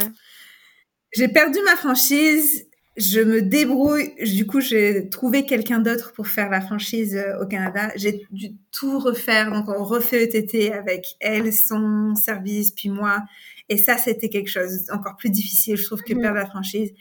J'ai 1.12 1.28
perdu 1.28 1.60
ma 1.66 1.76
franchise 1.76 2.66
je 2.96 3.22
me 3.22 3.42
débrouille. 3.42 4.14
Du 4.24 4.46
coup, 4.46 4.62
j'ai 4.62 5.10
trouvé 5.10 5.46
quelqu'un 5.46 5.80
d'autre 5.80 6.14
pour 6.14 6.28
faire 6.28 6.50
la 6.50 6.62
franchise 6.62 7.16
euh, 7.16 7.42
au 7.42 7.48
Canada. 7.48 7.92
J'ai 7.96 8.26
dû 8.32 8.52
tout 8.72 9.00
refaire. 9.00 9.52
Donc, 9.52 9.68
on 9.68 9.84
refait 9.84 10.24
ETT 10.24 10.72
avec 10.72 11.16
elle, 11.20 11.52
son 11.52 12.14
service, 12.16 12.72
puis 12.72 12.90
moi. 12.90 13.24
Et 13.70 13.78
ça, 13.78 13.98
c'était 13.98 14.30
quelque 14.30 14.50
chose 14.50 14.90
encore 14.92 15.16
plus 15.16 15.30
difficile, 15.30 15.78
je 15.78 15.86
trouve, 15.86 16.02
que 16.02 16.14
mhm. 16.14 16.22
perdre 16.22 16.38
la 16.38 16.46
franchise. 16.46 16.92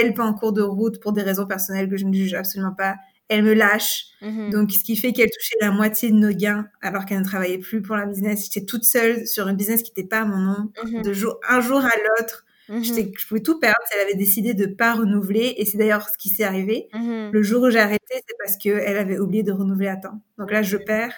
Elle, 0.00 0.14
pas 0.14 0.24
en 0.24 0.34
cours 0.34 0.52
de 0.52 0.62
route 0.62 1.00
pour 1.00 1.12
des 1.12 1.22
raisons 1.22 1.46
personnelles 1.46 1.88
que 1.88 1.96
je 1.96 2.04
ne 2.04 2.12
juge 2.12 2.34
absolument 2.34 2.74
pas. 2.74 2.96
Elle 3.28 3.44
me 3.44 3.54
lâche. 3.54 4.06
Mhm. 4.22 4.50
Donc, 4.50 4.72
ce 4.72 4.84
qui 4.84 4.96
fait 4.96 5.12
qu'elle 5.12 5.30
touchait 5.30 5.56
la 5.60 5.70
moitié 5.70 6.10
de 6.10 6.16
nos 6.16 6.32
gains 6.32 6.66
alors 6.82 7.06
qu'elle 7.06 7.20
ne 7.20 7.24
travaillait 7.24 7.58
plus 7.58 7.80
pour 7.80 7.96
la 7.96 8.06
business. 8.06 8.44
J'étais 8.44 8.66
toute 8.66 8.84
seule 8.84 9.26
sur 9.26 9.46
un 9.46 9.54
business 9.54 9.82
qui 9.82 9.90
n'était 9.90 10.08
pas 10.08 10.20
à 10.20 10.24
mon 10.24 10.36
nom. 10.36 10.72
Mhm. 10.84 11.02
De 11.02 11.12
jour, 11.12 11.38
un 11.48 11.60
jour 11.60 11.78
à 11.78 11.90
l'autre, 12.18 12.44
Mhm. 12.70 12.84
Je 13.18 13.26
pouvais 13.26 13.40
tout 13.40 13.58
perdre 13.58 13.80
si 13.88 13.96
elle 13.96 14.06
avait 14.06 14.16
décidé 14.16 14.54
de 14.54 14.66
pas 14.66 14.94
renouveler. 14.94 15.54
Et 15.56 15.64
c'est 15.64 15.76
d'ailleurs 15.76 16.08
ce 16.08 16.16
qui 16.16 16.28
s'est 16.28 16.44
arrivé. 16.44 16.88
Le 16.94 17.42
jour 17.42 17.64
où 17.64 17.70
j'ai 17.70 17.80
arrêté, 17.80 18.00
c'est 18.10 18.36
parce 18.38 18.56
qu'elle 18.56 18.96
avait 18.96 19.18
oublié 19.18 19.42
de 19.42 19.52
renouveler 19.52 19.88
à 19.88 19.96
temps. 19.96 20.22
Donc 20.38 20.50
là, 20.52 20.62
je 20.62 20.76
perds 20.76 21.14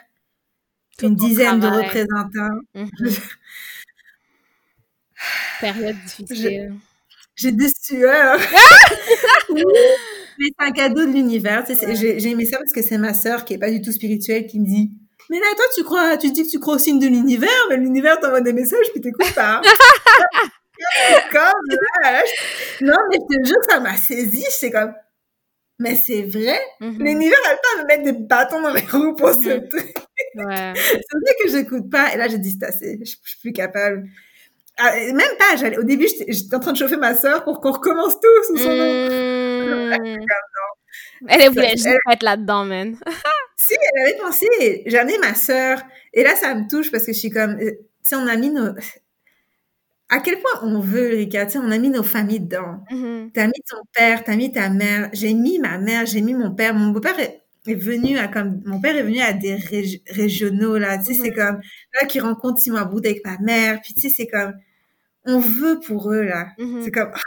une 1.02 1.14
dizaine 1.14 1.60
de 1.60 1.66
représentants. 1.66 2.60
Période 5.60 5.96
difficile. 6.04 6.74
J'ai 7.34 7.52
des 7.52 7.70
sueurs. 7.80 8.38
Mais 9.54 9.62
c'est 10.58 10.66
un 10.66 10.70
cadeau 10.72 11.06
de 11.06 11.12
l'univers. 11.12 11.64
J'ai 11.66 12.30
aimé 12.30 12.46
ça 12.46 12.58
parce 12.58 12.72
que 12.72 12.82
c'est 12.82 12.98
ma 12.98 13.14
sœur 13.14 13.44
qui 13.44 13.54
est 13.54 13.58
pas 13.58 13.70
du 13.70 13.80
tout 13.80 13.92
spirituelle 13.92 14.46
qui 14.46 14.60
me 14.60 14.66
dit 14.66 14.90
mais 15.30 15.38
là, 15.38 15.46
toi, 15.56 15.64
tu 15.74 15.84
crois, 15.84 16.16
tu 16.18 16.30
dis 16.30 16.44
que 16.44 16.50
tu 16.50 16.60
crois 16.60 16.74
au 16.74 16.78
signe 16.78 16.98
de 16.98 17.06
l'univers, 17.06 17.48
mais 17.70 17.76
l'univers 17.76 18.18
t'envoie 18.20 18.40
des 18.40 18.52
messages 18.52 18.90
puis 18.92 19.00
t'écoutes 19.00 19.34
pas. 19.34 19.62
comme 21.32 21.76
là, 22.02 22.22
non, 22.80 22.96
mais 23.08 23.16
je 23.16 23.38
te 23.38 23.46
jure, 23.46 23.56
ça 23.68 23.80
m'a 23.80 23.96
saisi. 23.96 24.44
C'est 24.50 24.70
comme, 24.70 24.92
mais 25.78 25.96
c'est 25.96 26.22
vrai? 26.22 26.60
Mm-hmm. 26.80 26.98
L'univers 26.98 27.38
a 27.46 27.52
le 27.52 27.56
temps 27.56 27.82
de 27.82 27.86
mettre 27.86 28.02
des 28.04 28.12
bâtons 28.12 28.60
dans 28.62 28.72
les 28.72 28.82
roues 28.82 29.14
pour 29.14 29.30
ce 29.30 29.48
mm-hmm. 29.48 29.68
truc. 29.68 29.96
Ouais. 30.34 30.72
c'est 30.76 31.18
vrai 31.22 31.34
que 31.42 31.50
j'écoute 31.50 31.90
pas. 31.90 32.12
Et 32.12 32.16
là, 32.16 32.28
j'ai 32.28 32.38
dit, 32.38 32.56
c'est 32.58 32.66
assez. 32.66 32.98
Je, 33.00 33.10
suis 33.10 33.38
plus 33.40 33.52
capable. 33.52 34.08
Ah, 34.78 34.94
même 34.94 35.36
pas. 35.38 35.78
Au 35.78 35.82
début, 35.82 36.08
j'étais 36.28 36.54
en 36.54 36.60
train 36.60 36.72
de 36.72 36.78
chauffer 36.78 36.96
ma 36.96 37.14
soeur 37.14 37.44
pour 37.44 37.60
qu'on 37.60 37.72
recommence 37.72 38.18
tous 38.20 38.46
sous 38.48 38.58
son 38.58 38.74
nom. 38.74 40.18
Mm. 41.22 41.26
Elle 41.28 41.50
voulait 41.50 41.76
juste 41.76 41.88
être 42.10 42.22
là-dedans, 42.22 42.64
man. 42.64 42.96
si, 43.56 43.74
elle 43.74 44.02
avait 44.02 44.18
pensé. 44.18 44.82
J'ai 44.86 44.98
amené 44.98 45.18
ma 45.18 45.34
sœur. 45.34 45.80
Et 46.12 46.22
là, 46.24 46.34
ça 46.34 46.54
me 46.54 46.68
touche 46.68 46.90
parce 46.90 47.06
que 47.06 47.12
je 47.12 47.18
suis 47.18 47.30
comme, 47.30 47.58
euh, 47.60 47.70
si 48.02 48.14
on 48.14 48.26
a 48.26 48.36
mis 48.36 48.50
nos, 48.50 48.74
à 50.08 50.20
quel 50.20 50.40
point 50.40 50.60
on 50.62 50.80
veut, 50.80 51.08
Rika, 51.16 51.46
tu 51.46 51.52
sais, 51.52 51.58
on 51.58 51.70
a 51.70 51.78
mis 51.78 51.88
nos 51.88 52.02
familles 52.02 52.40
dedans. 52.40 52.84
Mm-hmm. 52.90 53.32
T'as 53.32 53.46
mis 53.46 53.62
ton 53.66 53.78
père, 53.94 54.24
t'as 54.24 54.36
mis 54.36 54.52
ta 54.52 54.68
mère. 54.68 55.08
J'ai 55.12 55.32
mis 55.32 55.58
ma 55.58 55.78
mère, 55.78 56.06
j'ai 56.06 56.20
mis 56.20 56.34
mon 56.34 56.54
père. 56.54 56.74
Mon 56.74 56.90
beau-père 56.90 57.18
est, 57.18 57.41
venu 57.66 58.18
à 58.18 58.28
comme, 58.28 58.60
mon 58.64 58.80
père 58.80 58.96
est 58.96 59.02
venu 59.02 59.20
à 59.20 59.32
des 59.32 59.56
régionaux, 60.08 60.78
là. 60.78 60.98
Tu 60.98 61.06
sais, 61.06 61.14
c'est 61.14 61.30
mm-hmm. 61.30 61.34
comme, 61.34 61.60
là, 61.94 62.06
qui 62.06 62.20
rencontre 62.20 62.60
Simon 62.60 62.78
Aboud 62.78 63.06
avec 63.06 63.24
ma 63.24 63.38
mère. 63.38 63.80
Puis, 63.82 63.94
tu 63.94 64.02
sais, 64.02 64.08
c'est 64.08 64.26
comme, 64.26 64.54
on 65.24 65.38
veut 65.38 65.78
pour 65.86 66.12
eux, 66.12 66.22
là. 66.22 66.48
C'est 66.82 66.90
comme, 66.90 67.10
ah, 67.14 67.20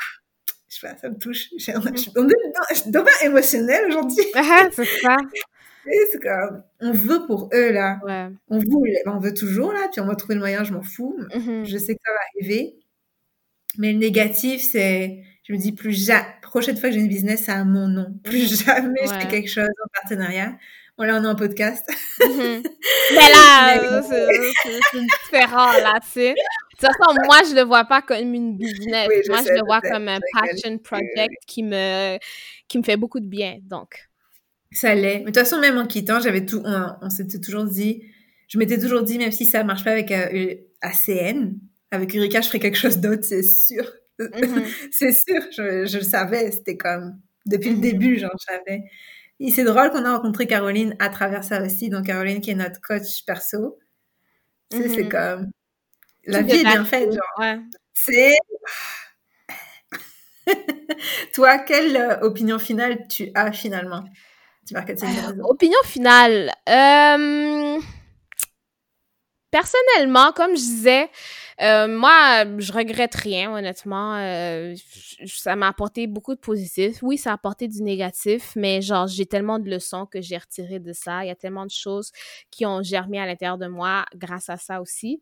je 0.68 0.76
sais 0.80 0.88
pas, 0.88 0.98
ça 0.98 1.10
me 1.10 1.18
touche. 1.18 1.50
Je, 1.58 1.72
mm-hmm. 1.72 2.12
on 2.18 2.28
est 2.28 2.92
dans, 2.92 3.04
pas 3.04 3.12
émotionnel 3.24 3.86
aujourd'hui. 3.88 4.26
Ah, 4.36 4.68
c'est 4.72 4.86
ça. 4.86 5.16
c'est 6.12 6.22
comme, 6.22 6.64
on 6.82 6.92
veut 6.92 7.26
pour 7.26 7.50
eux, 7.54 7.72
là. 7.72 8.00
On 8.50 8.60
veut, 8.60 8.66
on 9.06 9.20
veut 9.20 9.34
toujours, 9.34 9.72
là, 9.72 9.88
puis 9.92 10.02
on 10.02 10.08
va 10.08 10.16
trouver 10.16 10.36
le 10.36 10.42
moyen, 10.42 10.64
je 10.64 10.74
m'en 10.74 10.84
fous. 10.84 11.18
Mm-hmm. 11.34 11.66
Je 11.66 11.78
sais 11.78 11.96
que 11.96 12.02
ça 12.06 12.12
va 12.12 12.20
arriver. 12.36 12.76
Mais 13.78 13.94
le 13.94 14.00
négatif, 14.00 14.62
c'est, 14.62 15.22
je 15.44 15.54
me 15.54 15.58
dis, 15.58 15.72
plus 15.72 15.92
jamais, 15.92 16.26
prochaine 16.56 16.78
fois 16.78 16.88
que 16.88 16.96
j'ai 16.96 17.02
une 17.02 17.10
business, 17.10 17.44
c'est 17.46 17.52
à 17.52 17.66
mon 17.66 17.90
nom. 17.90 18.08
Plus 18.24 18.64
jamais 18.66 19.02
je 19.04 19.12
fais 19.12 19.28
quelque 19.28 19.50
chose 19.50 19.68
en 19.68 19.88
partenariat. 19.94 20.58
Bon, 20.98 21.04
là, 21.04 21.20
on 21.20 21.24
est 21.26 21.28
en 21.28 21.36
podcast. 21.36 21.84
Mm-hmm. 22.22 22.64
Mais 23.12 23.30
là, 23.30 24.02
c'est 24.02 25.02
différent, 25.02 25.74
là, 25.74 26.00
tu 26.02 26.12
sais. 26.12 26.30
De 26.30 26.78
toute 26.80 26.96
façon, 26.96 27.14
moi, 27.26 27.40
je 27.50 27.56
le 27.56 27.64
vois 27.64 27.84
pas 27.84 28.02
comme 28.02 28.34
une 28.34 28.56
business. 28.56 29.10
moi, 29.28 29.40
je 29.46 29.52
le 29.52 29.66
vois 29.66 29.82
comme 29.82 30.08
un 30.08 30.20
passion 30.34 30.78
project 30.78 31.36
qui 31.46 31.62
me, 31.62 32.18
qui 32.70 32.78
me 32.78 32.84
fait 32.84 32.96
beaucoup 32.96 33.20
de 33.20 33.28
bien, 33.28 33.58
donc. 33.62 34.08
Ça 34.72 34.96
l'est. 34.96 35.20
Mais 35.20 35.20
de 35.20 35.26
toute 35.26 35.40
façon, 35.40 35.60
même 35.60 35.78
en 35.78 35.86
quittant, 35.86 36.22
j'avais 36.22 36.46
tout, 36.46 36.64
on, 36.64 37.10
s'était 37.10 37.42
toujours 37.42 37.66
dit, 37.66 38.02
je 38.48 38.58
m'étais 38.58 38.80
toujours 38.80 39.04
dit, 39.04 39.18
même 39.18 39.34
si 39.34 39.46
ça 39.46 39.66
marche 39.66 39.84
pas 39.84 39.92
avec 39.92 40.10
euh, 40.10 40.56
ACN, 40.82 41.58
avec 41.92 42.16
Eureka, 42.16 42.40
je 42.40 42.48
ferais 42.48 42.60
quelque 42.60 42.78
chose 42.78 43.00
d'autre, 43.00 43.26
c'est 43.26 43.44
sûr. 43.44 43.84
Mm-hmm. 44.20 44.90
c'est 44.92 45.12
sûr, 45.12 45.42
je, 45.52 45.86
je, 45.86 45.98
le 45.98 46.04
savais, 46.04 46.52
c'était 46.52 46.78
comme, 46.78 47.20
depuis 47.46 47.72
le 47.72 47.78
mm-hmm. 47.78 47.82
début, 47.82 48.20
genre, 48.20 48.36
je 48.40 48.54
savais. 48.54 48.84
Et 49.40 49.52
c'est 49.52 49.66
drôle 49.66 49.92
qu'on 49.92 50.06
a 50.06 50.16
rencontré 50.16 50.48
Caroline 50.48 50.96
à 51.00 51.10
travers 51.10 51.44
ça 51.44 51.62
aussi. 51.62 51.90
Donc, 51.90 52.06
Caroline, 52.06 52.40
qui 52.40 52.52
est 52.52 52.56
notre 52.56 52.80
coach 52.80 53.26
perso, 53.26 53.78
c'est 54.72 54.80
mm-hmm. 54.80 55.10
comme, 55.10 55.52
la 56.26 56.42
vie 56.42 56.54
est 56.54 56.64
bien 56.64 56.86
faite, 56.86 57.12
genre. 57.12 57.56
C'est, 57.94 58.36
toi, 61.34 61.60
quelle 61.60 61.96
euh, 61.96 62.20
opinion 62.22 62.60
finale 62.60 63.08
tu 63.08 63.32
as 63.36 63.52
finalement? 63.52 64.04
opinion 65.44 65.78
finale. 65.84 66.52
Euh, 66.68 67.80
personnellement, 69.52 70.32
comme 70.32 70.52
je 70.52 70.62
disais, 70.62 71.10
euh, 71.62 71.88
moi, 71.88 72.44
je 72.58 72.72
regrette 72.74 73.16
rien, 73.16 73.54
honnêtement. 73.56 74.16
Euh, 74.18 74.76
ça 75.26 75.56
m'a 75.56 75.70
apporté 75.70 76.06
beaucoup 76.08 76.36
de 76.36 76.40
positif. 76.40 77.00
Oui, 77.02 77.18
ça 77.18 77.32
a 77.32 77.34
apporté 77.36 77.68
du 77.68 77.82
négatif, 77.82 78.52
mais 78.56 78.82
genre, 78.82 79.08
j'ai 79.08 79.26
tellement 79.26 79.60
de 79.60 79.70
leçons 79.70 80.06
que 80.06 80.22
j'ai 80.22 80.38
retirées 80.38 80.80
de 80.80 80.92
ça. 80.92 81.24
Il 81.24 81.28
y 81.28 81.32
a 81.32 81.36
tellement 81.36 81.66
de 81.66 81.72
choses 81.72 82.12
qui 82.52 82.66
ont 82.66 82.84
germé 82.84 83.20
à 83.20 83.26
l'intérieur 83.26 83.58
de 83.58 83.68
moi 83.68 84.06
grâce 84.16 84.50
à 84.50 84.58
ça 84.58 84.82
aussi. 84.82 85.22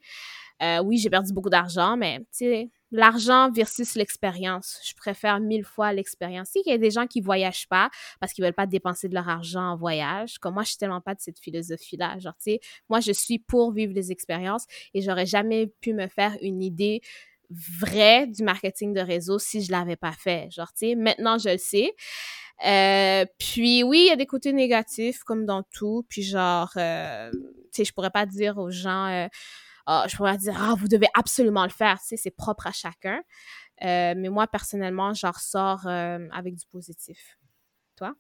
Oui, 0.84 0.98
j'ai 0.98 1.10
perdu 1.10 1.34
beaucoup 1.34 1.50
d'argent, 1.50 1.98
mais 1.98 2.20
tu 2.20 2.46
sais, 2.46 2.70
l'argent 2.94 3.52
versus 3.52 3.96
l'expérience. 3.96 4.80
Je 4.86 4.94
préfère 4.94 5.40
mille 5.40 5.66
fois 5.66 5.92
l'expérience. 5.92 6.52
Il 6.56 6.70
y 6.70 6.72
a 6.72 6.78
des 6.78 6.92
gens 6.92 7.08
qui 7.08 7.20
voyagent 7.22 7.68
pas 7.68 7.90
parce 8.20 8.32
qu'ils 8.32 8.46
veulent 8.46 8.54
pas 8.54 8.68
dépenser 8.68 9.10
de 9.10 9.16
leur 9.16 9.28
argent 9.28 9.72
en 9.72 9.76
voyage, 9.76 10.38
comme 10.38 10.54
moi, 10.54 10.64
je 10.64 10.70
suis 10.70 10.78
tellement 10.78 11.02
pas 11.02 11.16
de 11.16 11.20
cette 11.20 11.40
philosophie-là. 11.40 12.20
Genre, 12.20 12.36
tu 12.36 12.52
sais, 12.52 12.60
moi, 12.90 13.00
je 13.00 13.12
suis 13.12 13.40
pour 13.40 13.74
vivre 13.74 13.94
des 13.94 14.12
expériences 14.12 14.66
et 14.94 15.02
j'aurais 15.02 15.26
jamais 15.26 15.68
pu 15.82 15.94
me 15.94 16.08
faire 16.08 16.38
une 16.42 16.62
idée 16.62 17.02
vraie 17.50 18.28
du 18.28 18.44
marketing 18.44 18.94
de 18.94 19.02
réseau 19.02 19.40
si 19.40 19.64
je 19.64 19.72
l'avais 19.72 19.96
pas 19.96 20.14
fait. 20.14 20.50
Genre, 20.52 20.72
tu 20.74 20.88
sais, 20.88 20.96
maintenant, 20.96 21.38
je 21.40 21.50
le 21.50 21.58
sais. 21.58 21.94
Euh, 22.66 23.26
puis 23.40 23.84
oui, 23.84 24.04
il 24.06 24.08
y 24.10 24.12
a 24.12 24.16
des 24.16 24.28
côtés 24.28 24.54
négatifs 24.54 25.24
comme 25.24 25.46
dans 25.46 25.64
tout. 25.64 26.06
Puis 26.10 26.22
genre, 26.22 26.72
euh, 26.78 27.32
tu 27.32 27.40
sais, 27.72 27.86
je 27.86 27.94
pourrais 27.94 28.12
pas 28.12 28.28
dire 28.28 28.60
aux 28.60 28.70
gens, 28.70 29.08
euh, 29.08 29.28
ah, 29.86 30.06
je 30.08 30.16
pourrais 30.16 30.38
dire, 30.38 30.56
ah, 30.58 30.76
vous 30.78 30.88
devez 30.88 31.08
absolument 31.14 31.64
le 31.64 31.70
faire, 31.70 32.00
tu 32.00 32.08
sais, 32.08 32.18
c'est 32.18 32.32
propre 32.32 32.68
à 32.68 32.72
chacun. 32.72 33.22
Euh, 33.84 34.14
mais 34.16 34.30
moi, 34.30 34.48
personnellement, 34.48 35.14
j'en 35.14 35.32
ressors 35.32 35.86
euh, 35.88 36.28
avec 36.32 36.56
du 36.56 36.66
positif. 36.68 37.38
Toi? 37.96 38.16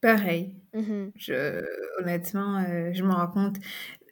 Pareil. 0.00 0.54
Mm-hmm. 0.74 1.12
Je, 1.16 1.64
honnêtement, 2.00 2.58
euh, 2.58 2.90
je 2.92 3.02
me 3.02 3.12
rends 3.12 3.28
compte. 3.28 3.56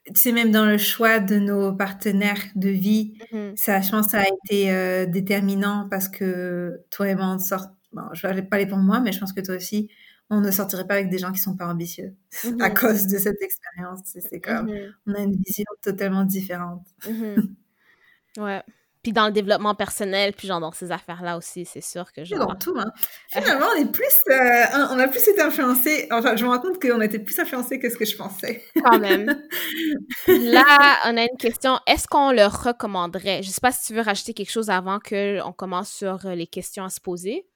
Tu 0.07 0.20
sais, 0.20 0.32
même 0.32 0.50
dans 0.50 0.64
le 0.64 0.78
choix 0.78 1.20
de 1.20 1.36
nos 1.36 1.74
partenaires 1.74 2.42
de 2.57 2.70
vie, 2.70 3.18
ça, 3.55 3.80
je 3.80 3.90
pense, 3.90 4.09
ça 4.09 4.22
a 4.22 4.24
été 4.24 5.07
déterminant 5.07 5.86
parce 5.88 6.09
que 6.09 6.80
toi 6.90 7.09
et 7.09 7.14
moi, 7.14 7.26
on 7.26 7.38
sort. 7.38 7.66
Bon, 7.92 8.03
je 8.12 8.26
vais 8.26 8.42
pas 8.42 8.48
parler 8.48 8.66
pour 8.66 8.78
moi, 8.78 8.98
mais 8.98 9.12
je 9.12 9.20
pense 9.20 9.32
que 9.32 9.40
toi 9.40 9.55
aussi, 9.55 9.90
on 10.33 10.41
ne 10.41 10.51
sortirait 10.51 10.87
pas 10.87 10.95
avec 10.95 11.11
des 11.11 11.18
gens 11.18 11.30
qui 11.30 11.41
sont 11.41 11.55
pas 11.55 11.66
ambitieux 11.66 12.16
à 12.61 12.70
mhm. 12.70 12.74
cause 12.74 13.07
de 13.07 13.18
cette 13.18 13.41
expérience. 13.43 14.01
C'est 14.05 14.41
comme, 14.41 14.66
mhm. 14.66 14.95
on 15.07 15.14
a 15.14 15.20
une 15.20 15.37
vision 15.37 15.66
totalement 15.83 16.24
différente. 16.24 16.87
Mhm. 17.07 17.55
ouais. 18.39 18.62
Puis 19.03 19.12
dans 19.12 19.26
le 19.26 19.33
développement 19.33 19.74
personnel, 19.74 20.33
puis 20.33 20.49
genre 20.49 20.61
dans 20.61 20.72
ces 20.72 20.91
affaires-là 20.91 21.37
aussi, 21.37 21.66
c'est 21.66 21.83
sûr 21.83 22.12
que 22.12 22.24
je. 22.24 22.37
Dans 22.37 22.55
tout, 22.55 22.74
hein. 22.78 22.93
Finalement, 23.30 23.66
on 23.74 23.80
est 23.80 23.93
plus, 23.93 24.22
euh, 24.30 24.87
on 24.91 24.99
a 24.99 25.09
plus 25.09 25.26
été 25.26 25.43
influencé. 25.43 26.07
Enfin, 26.12 26.37
je 26.37 26.45
me 26.45 26.51
rends 26.51 26.61
compte 26.61 26.80
qu'on 26.80 27.01
a 27.01 27.05
été 27.05 27.18
plus 27.18 27.39
influencé 27.39 27.80
que 27.80 27.91
ce 27.91 27.99
que 27.99 28.05
je 28.05 28.16
pensais. 28.16 28.64
Quand 28.83 29.01
même. 29.01 29.26
Là, 30.28 30.99
on 31.07 31.16
a 31.16 31.22
une 31.22 31.37
question. 31.37 31.80
Est-ce 31.89 32.07
qu'on 32.07 32.30
le 32.30 32.47
recommanderait? 32.47 33.43
Je 33.43 33.51
sais 33.51 33.61
pas 33.61 33.72
si 33.72 33.89
tu 33.89 33.95
veux 33.95 34.03
rajouter 34.03 34.35
quelque 34.35 34.53
chose 34.53 34.70
avant 34.70 35.01
qu'on 35.01 35.53
commence 35.53 35.91
sur 35.91 36.20
les 36.28 36.47
questions 36.47 36.85
à 36.85 36.89
se 36.89 37.01
poser. 37.01 37.49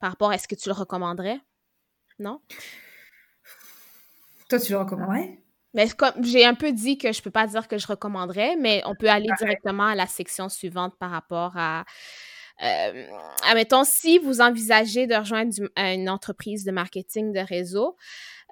Par 0.00 0.10
rapport 0.10 0.30
à 0.30 0.34
est-ce 0.34 0.46
que 0.46 0.54
tu 0.54 0.68
le 0.68 0.74
recommanderais? 0.74 1.40
Non? 2.18 2.40
Toi, 4.48 4.58
tu 4.58 4.72
le 4.72 4.78
recommanderais? 4.78 5.38
Mais 5.74 5.88
comme 5.88 6.22
j'ai 6.22 6.44
un 6.44 6.54
peu 6.54 6.72
dit 6.72 6.98
que 6.98 7.12
je 7.12 7.20
peux 7.20 7.32
pas 7.32 7.48
dire 7.48 7.66
que 7.66 7.78
je 7.78 7.86
recommanderais, 7.86 8.56
mais 8.56 8.80
on 8.86 8.94
peut 8.94 9.08
aller 9.08 9.28
directement 9.38 9.86
à 9.86 9.94
la 9.96 10.06
section 10.06 10.48
suivante 10.48 10.94
par 10.98 11.10
rapport 11.10 11.52
à 11.56 11.84
euh, 12.62 13.08
admettons, 13.44 13.82
si 13.82 14.18
vous 14.18 14.40
envisagez 14.40 15.08
de 15.08 15.14
rejoindre 15.16 15.52
une 15.76 16.08
entreprise 16.08 16.64
de 16.64 16.70
marketing 16.70 17.32
de 17.32 17.40
réseau, 17.40 17.96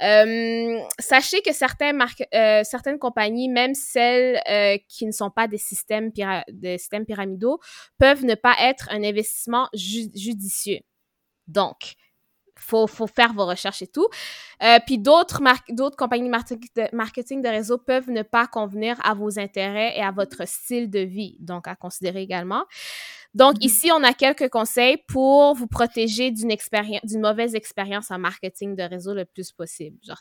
euh, 0.03 0.81
sachez 0.99 1.41
que 1.43 1.53
certains 1.53 1.97
euh, 2.35 2.63
certaines 2.65 2.99
compagnies, 2.99 3.49
même 3.49 3.75
celles 3.75 4.41
euh, 4.51 4.77
qui 4.89 5.07
ne 5.07 5.13
sont 5.13 5.31
pas 5.31 5.47
des 5.47 5.59
systèmes, 5.59 6.11
des 6.49 6.79
systèmes 6.79 7.07
pyramidaux, 7.07 7.61
peuvent 7.99 8.25
ne 8.25 8.35
pas 8.35 8.57
être 8.59 8.89
un 8.91 9.05
investissement 9.05 9.69
judicieux. 9.75 10.81
Donc, 11.47 11.95
faut, 12.63 12.87
faut 12.87 13.07
faire 13.07 13.33
vos 13.33 13.47
recherches 13.47 13.83
et 13.83 13.87
tout. 13.87 14.09
Euh, 14.63 14.79
puis 14.87 14.99
d'autres 14.99 15.43
d'autres 15.71 15.97
compagnies 15.97 16.29
de 16.29 16.97
marketing 16.97 17.43
de 17.43 17.49
réseau 17.49 17.79
peuvent 17.79 18.11
ne 18.11 18.23
pas 18.23 18.47
convenir 18.47 18.97
à 19.05 19.15
vos 19.15 19.39
intérêts 19.39 19.97
et 19.97 20.03
à 20.03 20.11
votre 20.11 20.47
style 20.47 20.91
de 20.91 21.01
vie, 21.01 21.37
donc 21.41 21.69
à 21.69 21.75
considérer 21.75 22.23
également. 22.23 22.65
Donc 23.35 23.57
mm-hmm. 23.57 23.65
ici, 23.65 23.91
on 23.93 24.03
a 24.03 24.13
quelques 24.13 24.49
conseils 24.49 24.99
pour 25.09 25.55
vous 25.55 25.67
protéger 25.67 26.31
d'une 26.31 26.51
expérience, 26.51 27.01
d'une 27.05 27.21
mauvaise 27.21 27.55
expérience 27.55 28.11
en 28.11 28.19
marketing 28.19 28.77
de 28.77 28.83
réseau 28.83 29.15
le 29.15 29.25
plus 29.25 29.53
possible, 29.53 29.99
genre. 30.07 30.21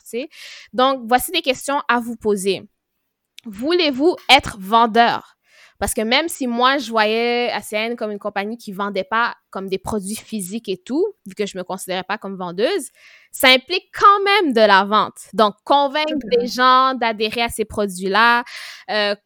Donc 0.72 1.02
voici 1.04 1.30
des 1.30 1.42
questions 1.42 1.80
à 1.88 2.00
vous 2.00 2.16
poser. 2.16 2.68
Voulez-vous 3.44 4.16
être 4.28 4.56
vendeur? 4.58 5.36
Parce 5.82 5.94
que 5.94 6.00
même 6.02 6.28
si 6.28 6.46
moi, 6.46 6.78
je 6.78 6.92
voyais 6.92 7.50
ACN 7.50 7.96
comme 7.96 8.12
une 8.12 8.20
compagnie 8.20 8.56
qui 8.56 8.70
vendait 8.70 9.02
pas 9.02 9.34
comme 9.50 9.68
des 9.68 9.78
produits 9.78 10.14
physiques 10.14 10.68
et 10.68 10.76
tout, 10.76 11.04
vu 11.26 11.34
que 11.34 11.44
je 11.44 11.58
me 11.58 11.64
considérais 11.64 12.04
pas 12.04 12.18
comme 12.18 12.36
vendeuse, 12.36 12.90
ça 13.32 13.48
implique 13.48 13.90
quand 13.92 14.22
même 14.22 14.52
de 14.52 14.60
la 14.60 14.84
vente. 14.84 15.16
Donc, 15.32 15.54
convaincre 15.64 16.14
des 16.38 16.46
gens 16.46 16.94
d'adhérer 16.94 17.42
à 17.42 17.48
ces 17.48 17.64
produits-là, 17.64 18.44
euh, 18.92 19.16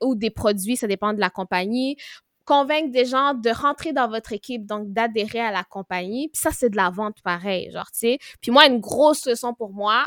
ou 0.00 0.14
des 0.14 0.30
produits, 0.30 0.76
ça 0.76 0.86
dépend 0.86 1.14
de 1.14 1.18
la 1.18 1.30
compagnie, 1.30 1.96
convaincre 2.44 2.92
des 2.92 3.04
gens 3.04 3.34
de 3.34 3.50
rentrer 3.50 3.92
dans 3.92 4.08
votre 4.08 4.32
équipe, 4.32 4.66
donc 4.66 4.92
d'adhérer 4.92 5.40
à 5.40 5.50
la 5.50 5.64
compagnie. 5.64 6.28
Puis 6.28 6.40
ça, 6.40 6.50
c'est 6.52 6.70
de 6.70 6.76
la 6.76 6.90
vente 6.90 7.16
pareil, 7.24 7.72
genre, 7.72 7.90
tu 7.90 7.98
sais. 7.98 8.18
Puis 8.40 8.52
moi, 8.52 8.66
une 8.66 8.78
grosse 8.78 9.26
leçon 9.26 9.52
pour 9.52 9.72
moi, 9.72 10.06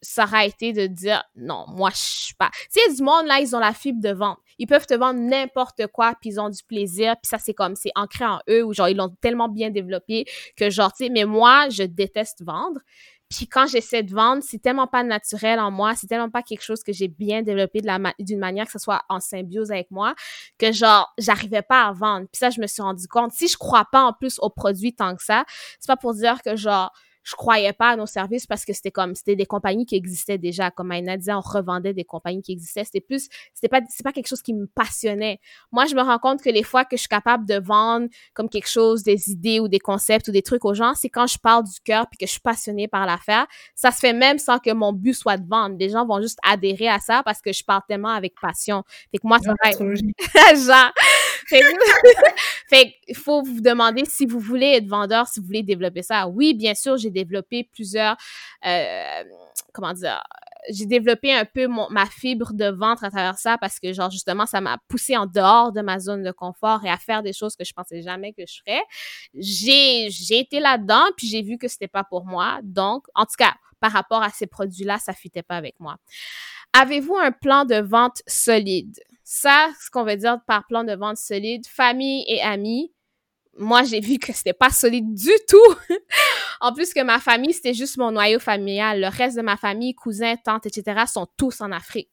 ça 0.00 0.24
aurait 0.24 0.48
été 0.48 0.72
de 0.72 0.86
dire 0.86 1.24
non, 1.36 1.64
moi 1.68 1.90
je 1.90 1.98
suis 1.98 2.34
pas. 2.34 2.50
Tu 2.72 2.80
sais, 2.80 2.94
du 2.94 3.02
monde 3.02 3.26
là, 3.26 3.40
ils 3.40 3.54
ont 3.54 3.58
la 3.58 3.72
fibre 3.72 4.00
de 4.00 4.10
vente. 4.10 4.38
Ils 4.58 4.66
peuvent 4.66 4.86
te 4.86 4.94
vendre 4.94 5.20
n'importe 5.20 5.86
quoi, 5.88 6.14
puis 6.20 6.30
ils 6.30 6.40
ont 6.40 6.48
du 6.48 6.62
plaisir, 6.64 7.14
puis 7.22 7.28
ça 7.28 7.38
c'est 7.38 7.54
comme 7.54 7.76
c'est 7.76 7.92
ancré 7.94 8.24
en 8.24 8.40
eux 8.48 8.64
ou 8.64 8.72
genre 8.72 8.88
ils 8.88 8.96
l'ont 8.96 9.14
tellement 9.20 9.48
bien 9.48 9.70
développé 9.70 10.24
que 10.56 10.70
genre 10.70 10.92
tu 10.92 11.04
sais, 11.04 11.10
mais 11.10 11.24
moi 11.24 11.68
je 11.68 11.82
déteste 11.84 12.42
vendre. 12.42 12.80
Puis 13.28 13.46
quand 13.46 13.66
j'essaie 13.66 14.02
de 14.02 14.14
vendre, 14.14 14.42
c'est 14.42 14.58
tellement 14.58 14.86
pas 14.86 15.02
naturel 15.02 15.60
en 15.60 15.70
moi, 15.70 15.94
c'est 15.94 16.06
tellement 16.06 16.30
pas 16.30 16.42
quelque 16.42 16.62
chose 16.62 16.82
que 16.82 16.92
j'ai 16.94 17.08
bien 17.08 17.42
développé 17.42 17.82
d'une 18.18 18.38
manière 18.38 18.64
que 18.64 18.72
ce 18.72 18.78
soit 18.78 19.02
en 19.10 19.20
symbiose 19.20 19.70
avec 19.70 19.90
moi 19.90 20.14
que 20.58 20.72
genre 20.72 21.12
j'arrivais 21.18 21.62
pas 21.62 21.84
à 21.84 21.92
vendre. 21.92 22.26
Puis 22.32 22.38
ça 22.38 22.50
je 22.50 22.60
me 22.60 22.66
suis 22.66 22.80
rendu 22.80 23.06
compte 23.06 23.32
si 23.32 23.48
je 23.48 23.58
crois 23.58 23.86
pas 23.92 24.02
en 24.02 24.12
plus 24.14 24.38
aux 24.40 24.50
produits 24.50 24.94
tant 24.94 25.14
que 25.14 25.22
ça, 25.22 25.44
c'est 25.78 25.88
pas 25.88 25.96
pour 25.96 26.14
dire 26.14 26.40
que 26.42 26.56
genre 26.56 26.90
je 27.28 27.34
croyais 27.34 27.74
pas 27.74 27.90
à 27.90 27.96
nos 27.96 28.06
services 28.06 28.46
parce 28.46 28.64
que 28.64 28.72
c'était 28.72 28.90
comme 28.90 29.14
c'était 29.14 29.36
des 29.36 29.44
compagnies 29.44 29.84
qui 29.84 29.96
existaient 29.96 30.38
déjà. 30.38 30.70
Comme 30.70 30.92
Aina 30.92 31.18
disait 31.18 31.34
on 31.34 31.40
revendait 31.40 31.92
des 31.92 32.04
compagnies 32.04 32.40
qui 32.40 32.52
existaient. 32.52 32.84
C'était 32.84 33.02
plus 33.02 33.28
c'était 33.52 33.68
pas 33.68 33.82
c'est 33.90 34.02
pas 34.02 34.12
quelque 34.12 34.28
chose 34.28 34.40
qui 34.40 34.54
me 34.54 34.66
passionnait. 34.66 35.38
Moi 35.70 35.84
je 35.84 35.94
me 35.94 36.00
rends 36.00 36.18
compte 36.18 36.40
que 36.42 36.48
les 36.48 36.62
fois 36.62 36.86
que 36.86 36.96
je 36.96 37.00
suis 37.00 37.08
capable 37.08 37.46
de 37.46 37.58
vendre 37.58 38.08
comme 38.32 38.48
quelque 38.48 38.68
chose 38.68 39.02
des 39.02 39.30
idées 39.30 39.60
ou 39.60 39.68
des 39.68 39.78
concepts 39.78 40.28
ou 40.28 40.32
des 40.32 40.40
trucs 40.40 40.64
aux 40.64 40.72
gens 40.72 40.94
c'est 40.94 41.10
quand 41.10 41.26
je 41.26 41.36
parle 41.36 41.64
du 41.64 41.78
cœur 41.84 42.06
puis 42.08 42.16
que 42.16 42.24
je 42.24 42.30
suis 42.32 42.40
passionnée 42.40 42.88
par 42.88 43.04
l'affaire. 43.04 43.46
Ça 43.74 43.90
se 43.90 43.98
fait 43.98 44.14
même 44.14 44.38
sans 44.38 44.58
que 44.58 44.72
mon 44.72 44.94
but 44.94 45.12
soit 45.12 45.36
de 45.36 45.46
vendre. 45.46 45.76
Les 45.78 45.90
gens 45.90 46.06
vont 46.06 46.22
juste 46.22 46.38
adhérer 46.42 46.88
à 46.88 46.98
ça 46.98 47.22
parce 47.22 47.42
que 47.42 47.52
je 47.52 47.62
parle 47.62 47.82
tellement 47.86 48.08
avec 48.08 48.40
passion. 48.40 48.84
Fait 49.10 49.18
que 49.18 49.26
moi 49.26 49.38
ça 49.38 49.52
va 49.62 49.70
genre. 50.54 50.92
Fait 51.46 52.94
il 53.08 53.16
faut 53.16 53.42
vous 53.42 53.60
demander 53.60 54.04
si 54.06 54.24
vous 54.24 54.40
voulez 54.40 54.76
être 54.76 54.86
vendeur 54.86 55.26
si 55.28 55.40
vous 55.40 55.46
voulez 55.46 55.62
développer 55.62 56.02
ça. 56.02 56.26
Oui 56.26 56.54
bien 56.54 56.74
sûr 56.74 56.96
j'ai 56.96 57.10
développé 57.24 57.68
plusieurs, 57.72 58.16
euh, 58.66 59.24
comment 59.72 59.92
dire, 59.92 60.22
j'ai 60.70 60.86
développé 60.86 61.32
un 61.32 61.44
peu 61.44 61.66
mon, 61.66 61.88
ma 61.90 62.06
fibre 62.06 62.52
de 62.52 62.66
ventre 62.66 63.04
à 63.04 63.10
travers 63.10 63.38
ça 63.38 63.58
parce 63.58 63.78
que, 63.78 63.92
genre, 63.92 64.10
justement, 64.10 64.46
ça 64.46 64.60
m'a 64.60 64.78
poussé 64.88 65.16
en 65.16 65.26
dehors 65.26 65.72
de 65.72 65.80
ma 65.80 65.98
zone 65.98 66.22
de 66.22 66.32
confort 66.32 66.84
et 66.84 66.90
à 66.90 66.96
faire 66.98 67.22
des 67.22 67.32
choses 67.32 67.56
que 67.56 67.64
je 67.64 67.72
pensais 67.72 68.02
jamais 68.02 68.32
que 68.32 68.42
je 68.46 68.60
ferais. 68.64 68.82
J'ai, 69.34 70.08
j'ai 70.10 70.40
été 70.40 70.60
là-dedans, 70.60 71.04
puis 71.16 71.28
j'ai 71.28 71.42
vu 71.42 71.58
que 71.58 71.68
c'était 71.68 71.88
pas 71.88 72.04
pour 72.04 72.24
moi. 72.24 72.60
Donc, 72.62 73.06
en 73.14 73.24
tout 73.24 73.36
cas, 73.38 73.54
par 73.80 73.92
rapport 73.92 74.22
à 74.22 74.30
ces 74.30 74.46
produits-là, 74.46 74.98
ça 74.98 75.12
fitait 75.12 75.42
pas 75.42 75.56
avec 75.56 75.78
moi. 75.80 75.96
Avez-vous 76.72 77.16
un 77.16 77.32
plan 77.32 77.64
de 77.64 77.76
vente 77.76 78.22
solide? 78.26 78.98
Ça, 79.24 79.68
ce 79.80 79.90
qu'on 79.90 80.04
veut 80.04 80.16
dire 80.16 80.38
par 80.46 80.66
plan 80.66 80.84
de 80.84 80.94
vente 80.94 81.16
solide, 81.16 81.66
famille 81.66 82.24
et 82.28 82.40
amis, 82.42 82.92
moi, 83.58 83.82
j'ai 83.82 84.00
vu 84.00 84.18
que 84.18 84.32
c'était 84.32 84.52
pas 84.52 84.70
solide 84.70 85.14
du 85.14 85.32
tout. 85.48 85.74
en 86.60 86.72
plus 86.72 86.94
que 86.94 87.02
ma 87.02 87.18
famille, 87.18 87.52
c'était 87.52 87.74
juste 87.74 87.96
mon 87.96 88.12
noyau 88.12 88.38
familial. 88.38 89.00
Le 89.00 89.08
reste 89.08 89.36
de 89.36 89.42
ma 89.42 89.56
famille, 89.56 89.94
cousins, 89.94 90.36
tantes, 90.36 90.66
etc., 90.66 91.04
sont 91.06 91.26
tous 91.36 91.60
en 91.60 91.72
Afrique. 91.72 92.10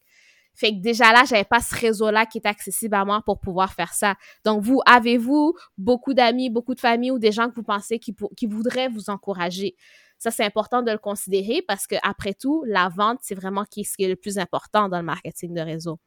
Fait 0.55 0.71
que 0.71 0.81
déjà 0.81 1.11
là, 1.11 1.23
j'avais 1.27 1.43
pas 1.43 1.59
ce 1.59 1.75
réseau-là 1.75 2.25
qui 2.25 2.37
était 2.37 2.49
accessible 2.49 2.95
à 2.95 3.03
moi 3.03 3.21
pour 3.25 3.39
pouvoir 3.39 3.73
faire 3.73 3.93
ça. 3.93 4.15
Donc, 4.45 4.63
vous, 4.63 4.81
avez-vous 4.85 5.53
beaucoup 5.77 6.13
d'amis, 6.13 6.49
beaucoup 6.49 6.75
de 6.75 6.79
familles 6.79 7.11
ou 7.11 7.19
des 7.19 7.33
gens 7.33 7.49
que 7.49 7.55
vous 7.55 7.63
pensez 7.63 7.99
qui, 7.99 8.15
qui 8.37 8.47
voudraient 8.47 8.87
vous 8.87 9.09
encourager? 9.09 9.75
Ça, 10.17 10.31
c'est 10.31 10.45
important 10.45 10.81
de 10.81 10.91
le 10.91 10.97
considérer 10.97 11.61
parce 11.67 11.87
que 11.87 11.95
après 12.01 12.33
tout, 12.33 12.63
la 12.65 12.87
vente, 12.87 13.19
c'est 13.21 13.35
vraiment 13.35 13.65
ce 13.69 13.83
qui 13.95 14.03
est 14.03 14.07
le 14.07 14.15
plus 14.15 14.37
important 14.39 14.87
dans 14.87 14.97
le 14.97 15.03
marketing 15.03 15.53
de 15.53 15.61
réseau. 15.61 15.99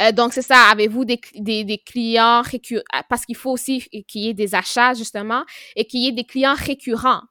Euh, 0.00 0.12
donc, 0.12 0.32
c'est 0.32 0.42
ça. 0.42 0.68
Avez-vous 0.70 1.04
des, 1.04 1.20
des, 1.34 1.78
clients 1.78 2.42
récurrents? 2.42 2.84
Parce 3.08 3.24
qu'il 3.24 3.36
faut 3.36 3.50
aussi 3.50 3.80
qu'il 4.06 4.22
y 4.22 4.28
ait 4.28 4.34
des 4.34 4.54
achats, 4.54 4.94
justement, 4.94 5.44
et 5.76 5.84
qu'il 5.84 6.00
y 6.00 6.08
ait 6.08 6.12
des 6.12 6.24
clients 6.24 6.54
récurrents. 6.54 7.22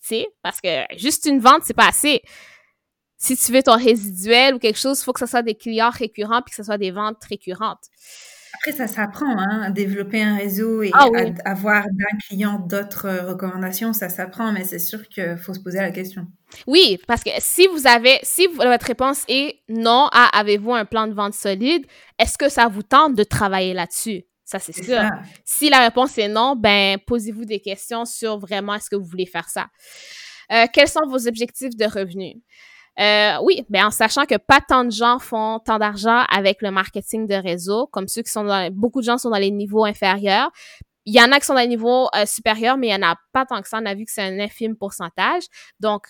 Tu 0.00 0.08
sais, 0.08 0.28
parce 0.42 0.60
que 0.60 0.84
juste 0.96 1.26
une 1.26 1.40
vente, 1.40 1.62
c'est 1.64 1.74
pas 1.74 1.88
assez. 1.88 2.22
Si 3.18 3.36
tu 3.36 3.52
veux 3.52 3.62
ton 3.62 3.76
résiduel 3.76 4.54
ou 4.54 4.58
quelque 4.58 4.78
chose, 4.78 5.00
il 5.00 5.04
faut 5.04 5.12
que 5.12 5.20
ce 5.20 5.26
soit 5.26 5.42
des 5.42 5.54
clients 5.54 5.90
récurrents 5.90 6.42
puis 6.42 6.50
que 6.50 6.56
ce 6.56 6.64
soit 6.64 6.78
des 6.78 6.90
ventes 6.90 7.22
récurrentes. 7.22 7.84
Après, 8.54 8.72
ça 8.72 8.86
s'apprend, 8.86 9.38
hein, 9.38 9.70
développer 9.70 10.22
un 10.22 10.36
réseau 10.36 10.82
et 10.82 10.90
ah 10.92 11.08
avoir 11.44 11.84
d'un 11.84 12.18
client 12.26 12.58
d'autres 12.58 13.06
euh, 13.06 13.28
recommandations, 13.30 13.92
ça 13.92 14.08
s'apprend, 14.08 14.52
mais 14.52 14.64
c'est 14.64 14.78
sûr 14.78 15.08
qu'il 15.08 15.36
faut 15.36 15.54
se 15.54 15.60
poser 15.60 15.78
la 15.78 15.90
question. 15.90 16.26
Oui, 16.66 16.98
parce 17.06 17.24
que 17.24 17.30
si 17.38 17.66
vous 17.68 17.86
avez, 17.86 18.18
si 18.22 18.46
votre 18.46 18.86
réponse 18.86 19.24
est 19.28 19.60
non 19.68 20.08
à 20.12 20.38
avez-vous 20.38 20.74
un 20.74 20.84
plan 20.84 21.06
de 21.06 21.14
vente 21.14 21.34
solide, 21.34 21.86
est-ce 22.18 22.36
que 22.36 22.48
ça 22.48 22.68
vous 22.68 22.82
tente 22.82 23.14
de 23.14 23.24
travailler 23.24 23.72
là-dessus? 23.72 24.24
Ça, 24.44 24.58
c'est 24.58 24.84
sûr. 24.84 25.00
Si 25.44 25.70
la 25.70 25.80
réponse 25.80 26.18
est 26.18 26.28
non, 26.28 26.56
ben, 26.56 26.98
posez-vous 27.06 27.46
des 27.46 27.60
questions 27.60 28.04
sur 28.04 28.38
vraiment 28.38 28.74
est-ce 28.74 28.90
que 28.90 28.96
vous 28.96 29.06
voulez 29.06 29.24
faire 29.24 29.48
ça. 29.48 29.68
Euh, 30.52 30.66
quels 30.72 30.88
sont 30.88 31.06
vos 31.08 31.26
objectifs 31.26 31.74
de 31.74 31.86
revenus? 31.86 32.36
Euh, 33.00 33.38
oui, 33.42 33.64
ben 33.70 33.86
en 33.86 33.90
sachant 33.90 34.26
que 34.26 34.36
pas 34.36 34.60
tant 34.60 34.84
de 34.84 34.90
gens 34.90 35.18
font 35.18 35.60
tant 35.60 35.78
d'argent 35.78 36.24
avec 36.30 36.60
le 36.60 36.70
marketing 36.70 37.26
de 37.26 37.34
réseau, 37.34 37.86
comme 37.86 38.06
ceux 38.06 38.22
qui 38.22 38.30
sont 38.30 38.44
dans 38.44 38.70
beaucoup 38.70 39.00
de 39.00 39.06
gens 39.06 39.18
sont 39.18 39.30
dans 39.30 39.38
les 39.38 39.50
niveaux 39.50 39.84
inférieurs. 39.84 40.50
Il 41.04 41.14
y 41.14 41.20
en 41.20 41.32
a 41.32 41.40
qui 41.40 41.46
sont 41.46 41.54
dans 41.54 41.60
les 41.60 41.68
niveaux 41.68 42.08
euh, 42.14 42.26
supérieurs, 42.26 42.76
mais 42.76 42.88
il 42.88 42.92
y 42.92 42.94
en 42.94 43.02
a 43.02 43.16
pas 43.32 43.44
tant 43.46 43.60
que 43.60 43.68
ça. 43.68 43.78
On 43.82 43.86
a 43.86 43.94
vu 43.94 44.04
que 44.04 44.12
c'est 44.12 44.22
un 44.22 44.38
infime 44.38 44.76
pourcentage. 44.76 45.44
Donc, 45.80 46.06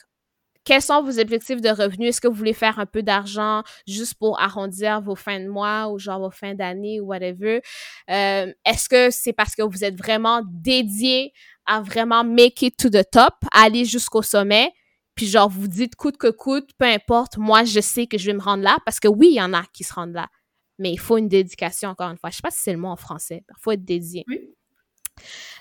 quels 0.64 0.82
sont 0.82 1.02
vos 1.02 1.18
objectifs 1.18 1.60
de 1.60 1.70
revenus? 1.70 2.10
Est-ce 2.10 2.20
que 2.20 2.28
vous 2.28 2.34
voulez 2.34 2.52
faire 2.52 2.78
un 2.78 2.86
peu 2.86 3.02
d'argent 3.02 3.62
juste 3.86 4.14
pour 4.14 4.40
arrondir 4.40 5.00
vos 5.00 5.16
fins 5.16 5.40
de 5.40 5.48
mois 5.48 5.88
ou 5.88 5.98
genre 5.98 6.20
vos 6.20 6.30
fins 6.30 6.54
d'année 6.54 7.00
ou 7.00 7.06
whatever? 7.06 7.62
Euh, 8.10 8.52
est-ce 8.64 8.88
que 8.88 9.10
c'est 9.10 9.32
parce 9.32 9.54
que 9.54 9.62
vous 9.62 9.84
êtes 9.84 9.96
vraiment 9.96 10.42
dédié 10.44 11.32
à 11.66 11.80
vraiment 11.80 12.22
make 12.22 12.62
it 12.62 12.76
to 12.76 12.90
the 12.90 13.04
top, 13.10 13.34
aller 13.52 13.84
jusqu'au 13.84 14.22
sommet? 14.22 14.72
Puis 15.14 15.26
genre 15.26 15.48
vous 15.48 15.68
dites 15.68 15.96
coûte 15.96 16.16
que 16.16 16.30
coûte, 16.30 16.70
peu 16.78 16.86
importe, 16.86 17.36
moi 17.36 17.64
je 17.64 17.80
sais 17.80 18.06
que 18.06 18.18
je 18.18 18.26
vais 18.26 18.36
me 18.36 18.42
rendre 18.42 18.62
là 18.62 18.78
parce 18.84 19.00
que 19.00 19.08
oui, 19.08 19.28
il 19.30 19.36
y 19.36 19.42
en 19.42 19.52
a 19.52 19.64
qui 19.72 19.84
se 19.84 19.92
rendent 19.92 20.14
là. 20.14 20.28
Mais 20.78 20.90
il 20.92 20.98
faut 20.98 21.18
une 21.18 21.28
dédication 21.28 21.90
encore 21.90 22.10
une 22.10 22.18
fois. 22.18 22.30
Je 22.30 22.36
sais 22.36 22.42
pas 22.42 22.50
si 22.50 22.60
c'est 22.60 22.72
le 22.72 22.78
mot 22.78 22.88
en 22.88 22.96
français. 22.96 23.44
Il 23.48 23.60
faut 23.60 23.72
être 23.72 23.84
dédié. 23.84 24.24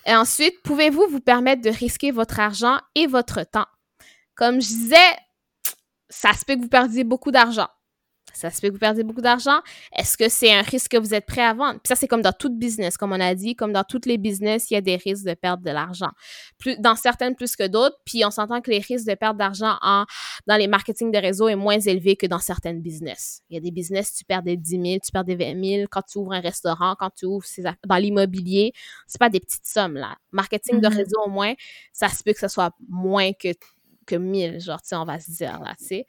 Et 0.06 0.16
ensuite, 0.16 0.62
pouvez-vous 0.64 1.06
vous 1.10 1.20
permettre 1.20 1.62
de 1.62 1.70
risquer 1.70 2.12
votre 2.12 2.40
argent 2.40 2.80
et 2.96 3.08
votre 3.08 3.44
temps? 3.44 3.68
Comme 4.36 4.62
je 4.62 4.68
disais, 4.68 4.96
ça 6.10 6.34
se 6.34 6.46
peut 6.46 6.56
que 6.56 6.62
vous 6.62 6.70
perdiez 6.70 7.04
beaucoup 7.04 7.32
d'argent 7.32 7.68
ça 8.34 8.50
se 8.50 8.60
fait 8.60 8.68
que 8.68 8.74
vous 8.74 8.80
perdez 8.80 9.04
beaucoup 9.04 9.22
d'argent. 9.22 9.60
Est-ce 9.98 10.18
que 10.18 10.30
c'est 10.30 10.54
un 10.54 10.62
risque 10.62 10.92
que 10.92 10.98
vous 10.98 11.14
êtes 11.14 11.26
prêt 11.26 11.44
à 11.44 11.54
vendre? 11.54 11.80
Puis 11.80 11.88
ça, 11.88 11.96
c'est 11.96 12.08
comme 12.08 12.22
dans 12.22 12.34
tout 12.34 12.50
business, 12.50 12.98
comme 12.98 13.12
on 13.12 13.20
a 13.20 13.36
dit, 13.36 13.56
comme 13.56 13.74
dans 13.74 13.84
tous 13.84 14.02
les 14.06 14.18
business, 14.18 14.70
il 14.72 14.76
y 14.76 14.78
a 14.78 14.82
des 14.82 14.96
risques 14.96 15.26
de 15.26 15.34
perdre 15.34 15.64
de 15.64 15.72
l'argent. 15.72 16.12
Plus, 16.58 16.78
dans 16.80 16.96
certaines 16.96 17.36
plus 17.36 17.56
que 17.56 17.68
d'autres, 17.68 17.98
puis 18.06 18.24
on 18.26 18.32
s'entend 18.32 18.62
que 18.62 18.72
les 18.72 18.80
risques 18.80 19.08
de 19.08 19.16
perdre 19.16 19.38
d'argent 19.38 19.78
en, 19.82 20.06
dans 20.48 20.56
les 20.56 20.68
marketing 20.68 21.12
de 21.12 21.18
réseau 21.18 21.48
est 21.48 21.56
moins 21.56 21.80
élevé 21.80 22.16
que 22.16 22.26
dans 22.26 22.40
certaines 22.40 22.82
business. 22.82 23.42
Il 23.50 23.56
y 23.56 23.58
a 23.58 23.62
des 23.62 23.72
business, 23.72 24.14
tu 24.14 24.26
perds 24.26 24.44
des 24.44 24.58
10 24.58 24.70
000, 24.72 24.84
tu 25.04 25.12
perds 25.12 25.26
des 25.26 25.36
20 25.36 25.64
000 25.64 25.88
quand 25.90 26.02
tu 26.02 26.18
ouvres 26.18 26.34
un 26.34 26.42
restaurant, 26.42 26.96
quand 26.98 27.10
tu 27.12 27.26
ouvres 27.26 27.46
dans 27.86 27.98
l'immobilier. 27.98 28.74
C'est 29.08 29.20
pas 29.20 29.30
des 29.30 29.40
petites 29.40 29.66
sommes, 29.66 29.96
là. 29.96 30.16
Marketing 30.32 30.80
de 30.80 30.88
mm-hmm. 30.88 30.96
réseau, 30.96 31.22
au 31.26 31.30
moins, 31.30 31.54
ça 31.94 32.10
se 32.10 32.24
peut 32.24 32.34
que 32.34 32.40
ce 32.40 32.48
soit 32.48 32.72
moins 32.88 33.32
que 33.34 33.50
que 34.08 34.16
1000, 34.16 34.60
genre, 34.60 34.82
tu 34.82 34.90
sais, 34.90 34.96
on 34.96 35.06
va 35.06 35.20
se 35.20 35.32
dire, 35.32 35.60
là, 35.60 35.74
tu 35.78 35.86
sais. 35.86 36.06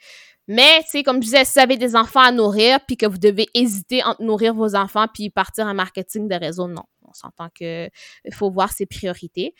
Mais, 0.48 0.82
tu 0.82 0.90
sais, 0.90 1.02
comme 1.02 1.16
je 1.16 1.26
disais, 1.26 1.44
si 1.44 1.54
vous 1.54 1.60
avez 1.60 1.76
des 1.76 1.94
enfants 1.94 2.20
à 2.20 2.32
nourrir, 2.32 2.80
puis 2.86 2.96
que 2.96 3.06
vous 3.06 3.18
devez 3.18 3.46
hésiter 3.54 4.02
entre 4.02 4.22
nourrir 4.22 4.54
vos 4.54 4.74
enfants 4.74 5.06
puis 5.12 5.30
partir 5.30 5.66
en 5.66 5.74
marketing 5.74 6.28
de 6.28 6.34
réseau, 6.34 6.68
non. 6.68 6.82
On 7.08 7.12
s'entend 7.12 7.48
que 7.48 7.88
il 8.24 8.34
faut 8.34 8.50
voir 8.50 8.72
ses 8.72 8.86
priorités. 8.86 9.54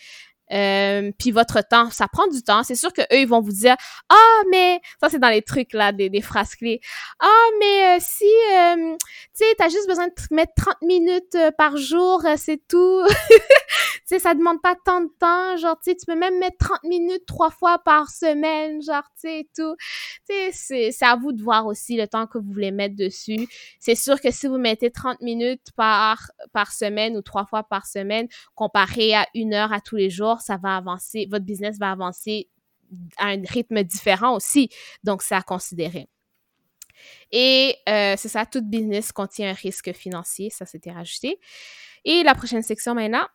Euh, 0.53 1.13
puis 1.19 1.31
votre 1.31 1.61
temps, 1.67 1.91
ça 1.91 2.09
prend 2.09 2.27
du 2.27 2.43
temps. 2.43 2.63
C'est 2.63 2.75
sûr 2.75 2.93
que 2.93 3.03
eux 3.03 3.21
ils 3.21 3.29
vont 3.29 3.41
vous 3.41 3.53
dire 3.53 3.75
ah 4.09 4.43
mais 4.51 4.81
ça 5.01 5.09
c'est 5.09 5.19
dans 5.19 5.31
les 5.31 5.43
trucs 5.43 5.73
là 5.73 5.93
des, 5.93 6.11
des 6.11 6.21
phrases 6.21 6.55
clés. 6.55 6.81
Ah 7.21 7.47
mais 7.59 7.97
euh, 7.97 7.99
si 8.01 8.25
euh, 8.53 8.97
tu 8.99 9.45
sais 9.45 9.55
t'as 9.57 9.69
juste 9.69 9.89
besoin 9.89 10.09
de 10.09 10.13
mettre 10.31 10.53
30 10.57 10.77
minutes 10.83 11.35
euh, 11.37 11.51
par 11.53 11.77
jour, 11.77 12.23
c'est 12.37 12.61
tout. 12.69 13.07
sais 14.05 14.19
ça 14.19 14.35
demande 14.35 14.61
pas 14.63 14.75
tant 14.85 15.01
de 15.01 15.11
temps, 15.19 15.57
genre 15.57 15.79
tu 15.83 15.95
peux 16.07 16.17
même 16.17 16.39
mettre 16.39 16.59
30 16.59 16.85
minutes 16.85 17.27
trois 17.27 17.51
fois 17.51 17.79
par 17.79 18.11
semaine, 18.11 18.83
genre 18.83 19.05
tu 19.21 19.29
sais 19.29 19.49
tout. 19.57 19.75
Tu 20.29 20.35
sais 20.53 20.91
c'est 20.93 21.05
à 21.05 21.17
vous 21.17 21.33
de 21.33 21.43
voir 21.43 21.67
aussi 21.67 21.97
le 21.97 22.07
temps 22.07 22.27
que 22.27 22.39
vous 22.39 22.53
voulez 22.53 22.71
mettre 22.71 22.97
dessus. 22.97 23.49
C'est 23.79 23.95
sûr 23.95 24.21
que 24.21 24.31
si 24.31 24.47
vous 24.47 24.59
mettez 24.59 24.91
30 24.91 25.21
minutes 25.21 25.69
par 25.77 26.33
semaine 26.73 27.17
ou 27.17 27.23
trois 27.23 27.47
fois 27.47 27.63
par 27.63 27.87
semaine 27.87 28.29
comparé 28.55 29.15
à 29.15 29.27
une 29.35 29.55
heure 29.55 29.73
à 29.73 29.81
tous 29.81 29.97
les 29.97 30.11
jours 30.11 30.41
ça 30.41 30.57
va 30.57 30.77
avancer, 30.77 31.27
votre 31.31 31.45
business 31.45 31.79
va 31.79 31.91
avancer 31.91 32.49
à 33.17 33.29
un 33.29 33.43
rythme 33.49 33.83
différent 33.83 34.37
aussi. 34.37 34.69
Donc, 35.05 35.23
c'est 35.23 35.35
à 35.35 35.43
considérer. 35.43 36.09
Et 37.31 37.77
euh, 37.89 38.15
c'est 38.17 38.29
ça, 38.29 38.47
tout 38.47 38.63
business 38.63 39.13
contient 39.13 39.51
un 39.51 39.55
risque 39.55 39.93
financier, 39.93 40.51
ça 40.51 40.67
s'était 40.67 40.93
rajouté. 40.93 41.41
Et 42.05 42.23
la 42.23 42.35
prochaine 42.35 42.63
section 42.63 42.95
maintenant. 42.95 43.27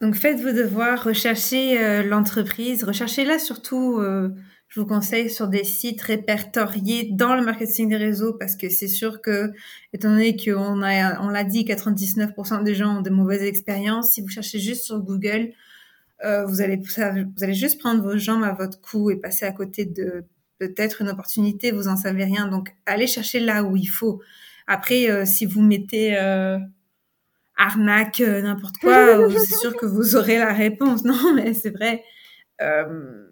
Donc, 0.00 0.14
faites 0.14 0.40
vos 0.40 0.52
devoirs, 0.52 1.02
recherchez 1.02 1.80
euh, 1.80 2.02
l'entreprise, 2.02 2.84
recherchez-la 2.84 3.38
surtout, 3.38 3.98
euh, 3.98 4.28
je 4.68 4.80
vous 4.80 4.86
conseille, 4.86 5.30
sur 5.30 5.48
des 5.48 5.64
sites 5.64 6.02
répertoriés 6.02 7.08
dans 7.12 7.34
le 7.34 7.42
marketing 7.42 7.88
des 7.88 7.96
réseaux 7.96 8.34
parce 8.34 8.56
que 8.56 8.68
c'est 8.68 8.88
sûr 8.88 9.22
que, 9.22 9.52
étant 9.94 10.10
donné 10.10 10.36
qu'on 10.36 10.82
a, 10.82 11.20
on 11.22 11.28
l'a 11.28 11.44
dit, 11.44 11.64
99% 11.64 12.62
des 12.62 12.74
gens 12.74 12.98
ont 12.98 13.00
de 13.00 13.10
mauvaises 13.10 13.42
expériences, 13.42 14.12
si 14.12 14.20
vous 14.20 14.28
cherchez 14.28 14.58
juste 14.58 14.84
sur 14.84 14.98
Google, 14.98 15.52
euh, 16.24 16.44
vous 16.44 16.60
allez, 16.60 16.76
vous 16.76 17.44
allez 17.44 17.54
juste 17.54 17.80
prendre 17.80 18.02
vos 18.02 18.18
jambes 18.18 18.44
à 18.44 18.52
votre 18.52 18.80
cou 18.80 19.10
et 19.10 19.16
passer 19.16 19.46
à 19.46 19.52
côté 19.52 19.86
de 19.86 20.24
peut-être 20.58 21.02
une 21.02 21.08
opportunité, 21.08 21.72
vous 21.72 21.88
en 21.88 21.96
savez 21.96 22.24
rien. 22.24 22.48
Donc, 22.48 22.74
allez 22.86 23.06
chercher 23.06 23.40
là 23.40 23.62
où 23.62 23.76
il 23.76 23.86
faut. 23.86 24.22
Après, 24.66 25.10
euh, 25.10 25.24
si 25.24 25.46
vous 25.46 25.62
mettez 25.62 26.16
arnaque, 27.56 28.20
n'importe 28.20 28.76
quoi, 28.78 29.28
c'est 29.30 29.56
sûr 29.56 29.76
que 29.76 29.86
vous 29.86 30.16
aurez 30.16 30.38
la 30.38 30.52
réponse. 30.52 31.04
Non, 31.04 31.34
mais 31.34 31.54
c'est 31.54 31.70
vrai. 31.70 32.02
Euh, 32.60 33.26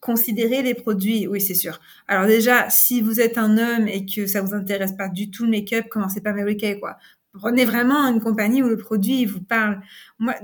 considérer 0.00 0.62
les 0.62 0.74
produits, 0.74 1.26
oui, 1.26 1.40
c'est 1.40 1.54
sûr. 1.54 1.80
Alors 2.08 2.26
déjà, 2.26 2.68
si 2.68 3.00
vous 3.00 3.20
êtes 3.20 3.38
un 3.38 3.56
homme 3.56 3.88
et 3.88 4.04
que 4.04 4.26
ça 4.26 4.42
vous 4.42 4.54
intéresse 4.54 4.92
pas 4.92 5.08
du 5.08 5.30
tout 5.30 5.44
le 5.44 5.50
make-up, 5.50 5.86
commencez 5.88 6.20
pas 6.20 6.32
Mary 6.32 6.56
Kay, 6.56 6.78
quoi. 6.78 6.98
Prenez 7.32 7.64
vraiment 7.64 8.06
une 8.06 8.20
compagnie 8.20 8.62
où 8.62 8.68
le 8.68 8.76
produit 8.76 9.24
vous 9.24 9.42
parle. 9.42 9.80
Moi, 10.18 10.34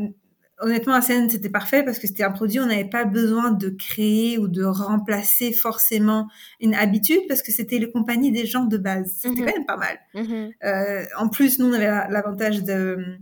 honnêtement, 0.60 0.94
à 0.94 1.00
scène, 1.00 1.28
c'était 1.30 1.48
parfait 1.48 1.82
parce 1.82 1.98
que 1.98 2.06
c'était 2.06 2.22
un 2.22 2.30
produit, 2.30 2.60
on 2.60 2.66
n'avait 2.66 2.88
pas 2.88 3.04
besoin 3.04 3.50
de 3.50 3.68
créer 3.70 4.38
ou 4.38 4.48
de 4.48 4.64
remplacer 4.64 5.52
forcément 5.52 6.28
une 6.60 6.74
habitude 6.74 7.22
parce 7.28 7.42
que 7.42 7.52
c'était 7.52 7.78
les 7.78 7.90
compagnies 7.90 8.32
des 8.32 8.46
gens 8.46 8.64
de 8.64 8.76
base. 8.76 9.12
C'était 9.16 9.28
mhm. 9.30 9.38
quand 9.38 9.52
même 9.56 9.66
pas 9.66 9.76
mal. 9.76 9.98
Mhm. 10.14 10.50
euh, 10.64 11.04
en 11.18 11.28
plus, 11.28 11.58
nous, 11.58 11.66
on 11.66 11.72
avait 11.72 11.86
l'avantage 12.10 12.62
de 12.62 13.18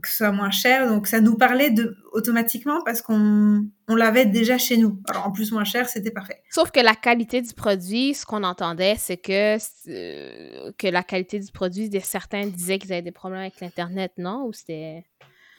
que 0.00 0.08
ce 0.08 0.18
soit 0.18 0.32
moins 0.32 0.50
cher. 0.50 0.88
Donc, 0.88 1.06
ça 1.06 1.20
nous 1.20 1.36
parlait 1.36 1.70
de, 1.70 1.96
automatiquement 2.12 2.80
parce 2.84 3.02
qu'on 3.02 3.66
on 3.88 3.94
l'avait 3.96 4.26
déjà 4.26 4.58
chez 4.58 4.76
nous. 4.76 5.00
Alors, 5.08 5.26
en 5.26 5.32
plus, 5.32 5.50
moins 5.52 5.64
cher, 5.64 5.88
c'était 5.88 6.12
parfait. 6.12 6.42
Sauf 6.50 6.70
que 6.70 6.80
la 6.80 6.94
qualité 6.94 7.42
du 7.42 7.52
produit, 7.54 8.14
ce 8.14 8.24
qu'on 8.24 8.44
entendait, 8.44 8.94
c'est 8.98 9.16
que, 9.16 9.56
euh, 9.88 10.72
que 10.78 10.86
la 10.86 11.02
qualité 11.02 11.40
du 11.40 11.50
produit, 11.50 11.90
certains 12.02 12.46
disaient 12.46 12.78
qu'ils 12.78 12.92
avaient 12.92 13.02
des 13.02 13.10
problèmes 13.10 13.40
avec 13.40 13.60
l'Internet, 13.60 14.12
non? 14.16 14.44
Ou 14.46 14.52
c'était... 14.52 15.04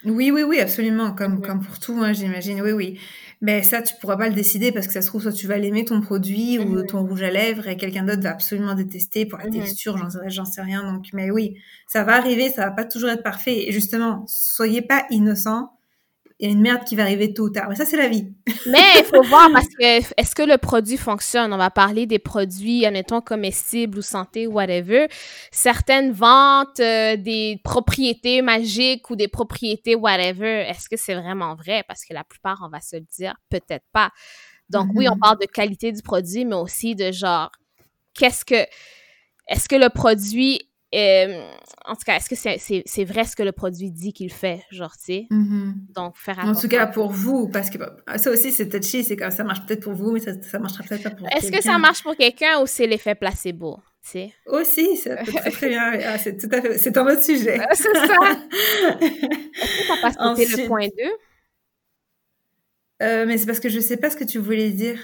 Oui, 0.06 0.32
oui, 0.32 0.44
oui, 0.44 0.60
absolument, 0.60 1.14
comme, 1.14 1.42
comme 1.42 1.62
pour 1.62 1.80
tout, 1.80 1.98
hein, 2.02 2.14
j'imagine, 2.14 2.62
oui, 2.62 2.72
oui. 2.72 3.00
Mais 3.42 3.64
ça, 3.64 3.82
tu 3.82 3.96
pourras 4.00 4.18
pas 4.18 4.30
le 4.30 4.36
décider 4.36 4.72
parce 4.72 4.88
que 4.88 4.94
ça 4.94 5.02
se 5.02 5.08
trouve, 5.08 5.22
soit 5.22 5.32
tu 5.32 5.48
vas 5.48 5.58
l'aimer 5.58 5.84
ton 5.84 6.00
produit 6.02 6.60
ou 6.60 6.66
mhm. 6.66 6.86
ton 6.86 7.06
rouge 7.06 7.24
à 7.24 7.32
lèvres 7.32 7.68
et 7.68 7.76
quelqu'un 7.76 8.04
d'autre 8.04 8.22
va 8.22 8.32
absolument 8.32 8.76
détester 8.76 9.26
pour 9.26 9.40
la 9.40 9.46
mhm. 9.46 9.54
texture, 9.54 9.98
j'en 9.98 10.10
sais, 10.10 10.20
j'en 10.28 10.46
sais 10.46 10.62
rien. 10.62 10.84
Donc, 10.84 11.08
mais 11.14 11.32
oui, 11.32 11.58
ça 11.88 12.04
va 12.04 12.16
arriver, 12.16 12.50
ça 12.50 12.66
va 12.66 12.72
pas 12.72 12.86
toujours 12.86 13.10
être 13.10 13.24
parfait. 13.24 13.68
Et 13.68 13.72
justement, 13.72 14.24
soyez 14.28 14.84
pas 14.84 15.06
innocents 15.10 15.72
il 16.42 16.48
y 16.48 16.52
a 16.52 16.54
une 16.54 16.62
merde 16.62 16.84
qui 16.84 16.96
va 16.96 17.04
arriver 17.04 17.36
tôt 17.36 17.44
ou 17.44 17.50
tard. 17.52 17.68
Mais 17.70 17.76
ça, 17.76 17.86
c'est 17.86 17.98
la 17.98 18.08
vie. 18.08 18.34
Mais 18.66 18.80
il 18.98 19.06
faut 19.06 19.22
voir 19.22 19.48
parce 19.54 19.68
que 19.68 19.84
est-ce 20.20 20.34
que 20.34 20.42
le 20.42 20.58
produit 20.58 20.98
fonctionne? 20.98 21.54
On 21.54 21.58
va 21.58 21.70
parler 21.70 22.08
des 22.08 22.18
produits, 22.18 22.84
admettons, 22.84 23.22
comestibles 23.22 24.00
ou 24.00 24.02
santé 24.02 24.48
ou 24.48 24.54
whatever. 24.54 25.08
Certaines 25.52 26.12
ventes 26.12 26.80
euh, 26.80 27.16
des 27.16 27.62
propriétés 27.64 28.42
magiques 28.42 29.08
ou 29.12 29.16
des 29.16 29.28
propriétés 29.28 29.94
whatever. 29.94 30.66
Est-ce 30.68 30.90
que 30.90 30.98
c'est 30.98 31.14
vraiment 31.14 31.54
vrai? 31.54 31.84
Parce 31.88 32.04
que 32.06 32.14
la 32.16 32.24
plupart, 32.24 32.64
on 32.66 32.70
va 32.70 32.82
se 32.82 32.96
le 32.96 33.06
dire, 33.16 33.36
peut-être 33.52 33.86
pas. 33.94 34.10
Donc, 34.72 34.88
oui, 34.96 35.08
on 35.08 35.14
mm-hmm. 35.14 35.20
parle 35.20 35.38
de 35.40 35.46
qualité 35.46 35.92
du 35.92 36.02
produit, 36.02 36.46
mais 36.46 36.56
aussi 36.56 36.96
de 36.96 37.12
genre, 37.12 37.52
qu'est-ce 38.16 38.46
que, 38.46 38.66
est-ce 39.48 39.70
que 39.70 39.76
le 39.76 39.90
produit 39.90 40.71
euh, 40.94 41.50
en 41.86 41.96
tout 41.96 42.04
cas, 42.06 42.18
est-ce 42.18 42.30
que 42.30 42.36
c'est 42.86 43.04
vrai 43.06 43.24
ce 43.24 43.36
que 43.36 43.44
le 43.44 43.52
produit 43.52 43.92
dit 43.92 44.12
qu'il 44.14 44.32
fait, 44.32 44.64
genre, 44.72 44.96
tu 44.98 45.06
sais? 45.06 45.28
Mm-hmm. 45.32 45.74
Donc, 45.96 46.18
faire 46.18 46.40
attention. 46.40 46.58
En 46.58 46.62
tout 46.62 46.68
cas, 46.68 46.88
pour 46.88 47.12
vous, 47.12 47.48
parce 47.48 47.70
que 47.70 47.78
ça 48.18 48.32
aussi, 48.32 48.52
c'est 48.52 48.68
touchy, 48.68 49.04
c'est 49.04 49.16
comme 49.16 49.32
ça 49.32 49.44
marche 49.44 49.66
peut-être 49.66 49.84
pour 49.84 49.94
vous, 49.94 50.12
mais 50.12 50.20
ça, 50.20 50.32
ça 50.42 50.60
marchera 50.60 50.84
peut-être 50.84 51.04
pas 51.04 51.12
pour 51.12 51.28
Est-ce 51.36 51.52
que 51.52 51.62
ça 51.62 51.78
marche 51.78 52.04
pour 52.04 52.16
quelqu'un 52.16 52.60
ou 52.62 52.66
c'est 52.66 52.88
l'effet 52.88 53.16
placebo? 53.16 53.80
Tu 54.04 54.10
sais? 54.10 54.34
Aussi, 54.48 54.98
ça 54.98 55.16
peut 55.18 55.32
très, 55.32 55.52
très 55.52 55.70
bien. 55.70 55.94
Ah, 56.06 56.18
c'est 56.18 56.36
tout 56.36 56.50
à 56.52 56.62
fait, 56.62 56.78
c'est 56.78 56.98
un 56.98 57.06
autre 57.06 57.22
sujet. 57.22 57.60
c'est 57.74 57.94
ça. 57.94 58.16
est-ce 59.02 59.82
que 59.82 59.88
ça 59.88 59.96
passe 60.02 60.18
le 60.18 60.68
point 60.68 60.88
2? 60.88 60.92
Euh, 63.02 63.26
mais 63.26 63.38
c'est 63.38 63.46
parce 63.46 63.60
que 63.60 63.70
je 63.70 63.80
sais 63.80 63.98
pas 63.98 64.10
ce 64.10 64.18
que 64.18 64.24
tu 64.24 64.40
voulais 64.40 64.72
dire. 64.72 65.00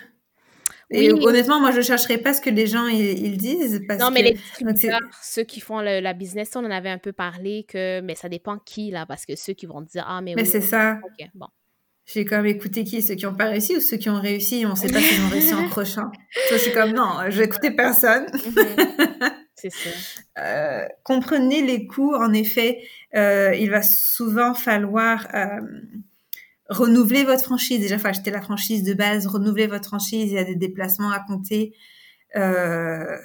Et 0.89 1.11
honnêtement, 1.11 1.59
moi, 1.59 1.71
je 1.71 1.81
chercherai 1.81 2.17
pas 2.17 2.33
ce 2.33 2.41
que 2.41 2.49
les 2.49 2.65
gens 2.65 2.87
ils, 2.87 3.37
disent. 3.37 3.81
Parce 3.87 3.99
non, 3.99 4.09
mais 4.09 4.21
les 4.21 4.33
distributeurs, 4.33 4.99
ceux 5.21 5.43
qui 5.43 5.59
font 5.59 5.79
la 5.79 6.13
business, 6.13 6.51
on 6.55 6.59
en 6.59 6.71
avait 6.71 6.89
un 6.89 6.97
peu 6.97 7.11
parlé 7.11 7.65
que, 7.67 7.99
mais 8.01 8.15
ça 8.15 8.29
dépend 8.29 8.57
qui 8.57 8.91
là, 8.91 9.05
parce 9.05 9.25
que 9.25 9.35
ceux 9.35 9.53
qui 9.53 9.65
vont 9.65 9.81
dire 9.81 10.05
ah 10.07 10.21
mais. 10.21 10.33
Mais 10.35 10.45
c'est 10.45 10.61
ça. 10.61 10.99
Ok, 11.03 11.27
bon. 11.35 11.47
J'ai 12.07 12.23
comme 12.23 12.45
écouté 12.45 12.85
qui 12.85 13.01
Ceux 13.01 13.15
qui 13.15 13.25
n'ont 13.25 13.35
pas 13.35 13.47
réussi 13.47 13.75
ou 13.75 13.81
ceux 13.81 13.97
qui 13.97 14.09
ont 14.09 14.21
réussi 14.21 14.63
On 14.65 14.71
ne 14.71 14.75
sait 14.75 14.87
pas 14.87 14.99
s'ils 14.99 15.21
ont 15.23 15.29
réussi 15.29 15.53
en 15.53 15.67
prochain. 15.67 16.09
je 16.49 16.55
suis 16.55 16.71
comme 16.71 16.93
non, 16.93 17.29
je 17.29 17.41
écouter 17.41 17.71
personne. 17.71 18.27
Mhm. 18.45 19.17
c'est 19.55 19.71
ça. 19.71 19.89
Euh, 20.39 20.85
comprenez 21.03 21.61
les 21.61 21.85
coûts. 21.85 22.15
En 22.15 22.31
effet, 22.31 22.79
euh, 23.13 23.53
il 23.55 23.69
va 23.69 23.81
souvent 23.81 24.53
falloir 24.53 25.27
euh, 25.33 25.59
renouveler 26.69 27.23
votre 27.23 27.43
franchise. 27.43 27.79
Déjà, 27.79 27.97
faut 27.97 28.07
acheter 28.07 28.31
la 28.31 28.41
franchise 28.41 28.83
de 28.83 28.93
base, 28.93 29.27
renouveler 29.27 29.67
votre 29.67 29.87
franchise. 29.87 30.31
Il 30.31 30.35
y 30.35 30.37
a 30.37 30.43
des 30.43 30.55
déplacements 30.55 31.11
à 31.11 31.19
compter. 31.19 31.73
Euh, 32.35 33.17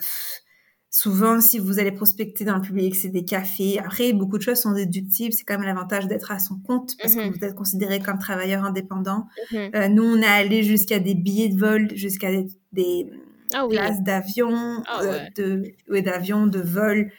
souvent, 0.91 1.41
si 1.41 1.59
vous 1.59 1.79
allez 1.79 1.93
prospecter 1.93 2.45
dans 2.45 2.57
le 2.57 2.63
public, 2.63 2.95
c'est 2.95 3.09
des 3.09 3.25
cafés. 3.25 3.79
Après, 3.79 4.13
beaucoup 4.13 4.39
de 4.39 4.43
choses 4.43 4.59
sont 4.59 4.73
déductibles. 4.73 5.33
C'est 5.33 5.45
quand 5.45 5.59
même 5.59 5.67
l'avantage 5.67 6.07
d'être 6.07 6.31
à 6.31 6.39
son 6.39 6.59
compte 6.59 6.97
parce 7.01 7.15
que 7.15 7.21
mhm. 7.21 7.33
vous 7.33 7.45
êtes 7.45 7.55
considéré 7.55 8.01
comme 8.01 8.19
travailleur 8.19 8.65
indépendant. 8.65 9.27
Mhm. 9.51 9.71
euh, 9.75 9.89
nous, 9.89 10.05
on 10.05 10.23
est 10.23 10.27
allé 10.27 10.63
jusqu'à 10.63 10.99
des 10.99 11.15
billets 11.15 11.49
de 11.49 11.59
vol, 11.59 11.89
jusqu'à 11.95 12.31
des, 12.31 12.47
des 12.73 13.07
ah 13.55 13.67
places 13.69 14.03
d'avion, 14.03 14.83
ah 14.87 15.03
euh, 15.03 15.19
de, 15.37 15.73
ouais, 15.89 16.03
d'avion, 16.03 16.47
de 16.47 16.61
vol 16.61 17.11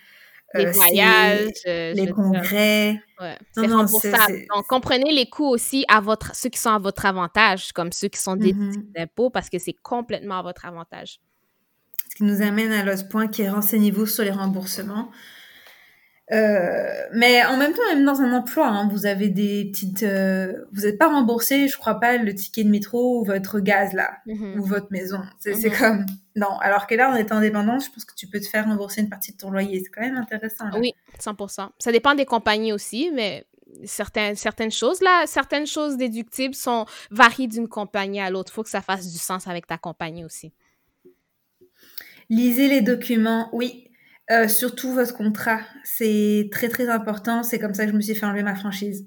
les 0.54 0.66
euh, 0.66 0.72
voyages, 0.72 1.50
euh, 1.68 1.94
les 1.94 2.10
congrès. 2.10 3.02
Ouais, 3.20 3.38
c'est 3.52 3.68
remboursable. 3.68 4.46
Donc, 4.54 4.68
comprenez 4.68 5.12
les 5.12 5.30
coûts 5.30 5.48
aussi 5.48 5.86
à 5.88 6.00
votre, 6.00 6.36
ceux 6.36 6.50
qui 6.50 6.60
sont 6.60 6.72
à 6.72 6.80
votre 6.80 7.06
avantage, 7.06 7.72
comme 7.72 7.92
ceux 7.92 8.08
qui 8.08 8.20
sont 8.20 8.36
des 8.36 8.54
mm 8.54 8.74
d'impôts, 8.96 9.30
parce 9.30 9.50
que 9.50 9.60
c'est 9.60 9.74
complètement 9.74 10.40
à 10.40 10.42
votre 10.44 10.66
avantage. 10.66 11.20
Ce 12.10 12.16
qui 12.16 12.24
nous 12.24 12.42
amène 12.42 12.72
à 12.72 12.84
l'autre 12.84 13.08
point 13.10 13.28
qui 13.28 13.42
est 13.42 13.50
renseignez-vous 13.50 14.06
sur 14.06 14.24
les 14.24 14.32
remboursements. 14.32 15.10
Euh, 16.32 16.94
mais 17.14 17.44
en 17.46 17.58
même 17.58 17.74
temps, 17.74 17.82
même 17.90 18.06
dans 18.06 18.22
un 18.22 18.32
emploi, 18.34 18.68
hein, 18.68 18.88
vous 18.90 19.06
avez 19.06 19.28
des 19.28 19.66
petites, 19.66 20.04
euh, 20.04 20.54
vous 20.72 20.84
n'êtes 20.84 20.98
pas 20.98 21.10
remboursé, 21.10 21.68
je 21.68 21.78
crois 21.78 22.00
pas, 22.00 22.18
le 22.18 22.34
ticket 22.34 22.64
de 22.64 22.70
métro 22.70 23.20
ou 23.20 23.26
votre 23.26 23.60
gaz 23.60 23.94
là, 23.94 24.18
mm-hmm. 24.26 24.58
ou 24.58 24.64
votre 24.64 24.88
maison. 24.90 25.20
C'est 25.40 25.52
mm-hmm. 25.52 25.78
comme 25.78 26.06
non. 26.36 26.58
Alors 26.62 26.88
que 26.88 26.96
là, 26.96 27.12
en 27.12 27.16
étant 27.16 27.38
indépendant, 27.38 27.78
je 27.80 27.90
pense 27.92 28.06
que 28.06 28.16
tu 28.16 28.28
peux 28.28 28.40
te 28.40 28.48
faire 28.48 28.66
rembourser 28.66 29.02
une 29.02 29.10
partie 29.10 29.34
de 29.34 29.38
ton 29.38 29.52
loyer. 29.52 29.82
C'est 29.84 29.90
quand 29.90 30.02
même 30.02 30.18
intéressant. 30.18 30.66
Oui, 30.80 30.94
100%. 31.20 31.70
Ça 31.78 31.92
dépend 31.92 32.16
des 32.16 32.26
compagnies 32.26 32.72
aussi, 32.72 33.12
mais 33.14 33.46
certaines 33.86 34.36
certaines 34.36 34.72
choses 34.72 35.02
là, 35.02 35.26
certaines 35.26 35.66
choses 35.66 35.98
déductibles 35.98 36.54
sont 36.56 36.86
varient 37.12 37.48
d'une 37.48 37.68
compagnie 37.68 38.22
à 38.22 38.30
l'autre. 38.30 38.52
Il 38.54 38.56
faut 38.56 38.64
que 38.64 38.70
ça 38.70 38.82
fasse 38.82 39.12
du 39.12 39.18
sens 39.18 39.48
avec 39.48 39.68
ta 39.68 39.78
compagnie 39.78 40.24
aussi. 40.24 40.54
Lisez 42.30 42.70
les 42.70 42.82
documents. 42.82 43.50
Oui, 43.52 43.90
euh, 44.32 44.48
surtout 44.48 44.92
votre 44.94 45.16
contrat, 45.16 45.60
c'est 45.84 46.50
très 46.52 46.70
très 46.70 46.90
important. 46.90 47.44
C'est 47.44 47.60
comme 47.60 47.74
ça 47.74 47.86
que 47.86 47.92
je 47.92 47.96
me 47.96 48.02
suis 48.02 48.16
fait 48.16 48.26
enlever 48.26 48.44
ma 48.44 48.56
franchise. 48.56 49.06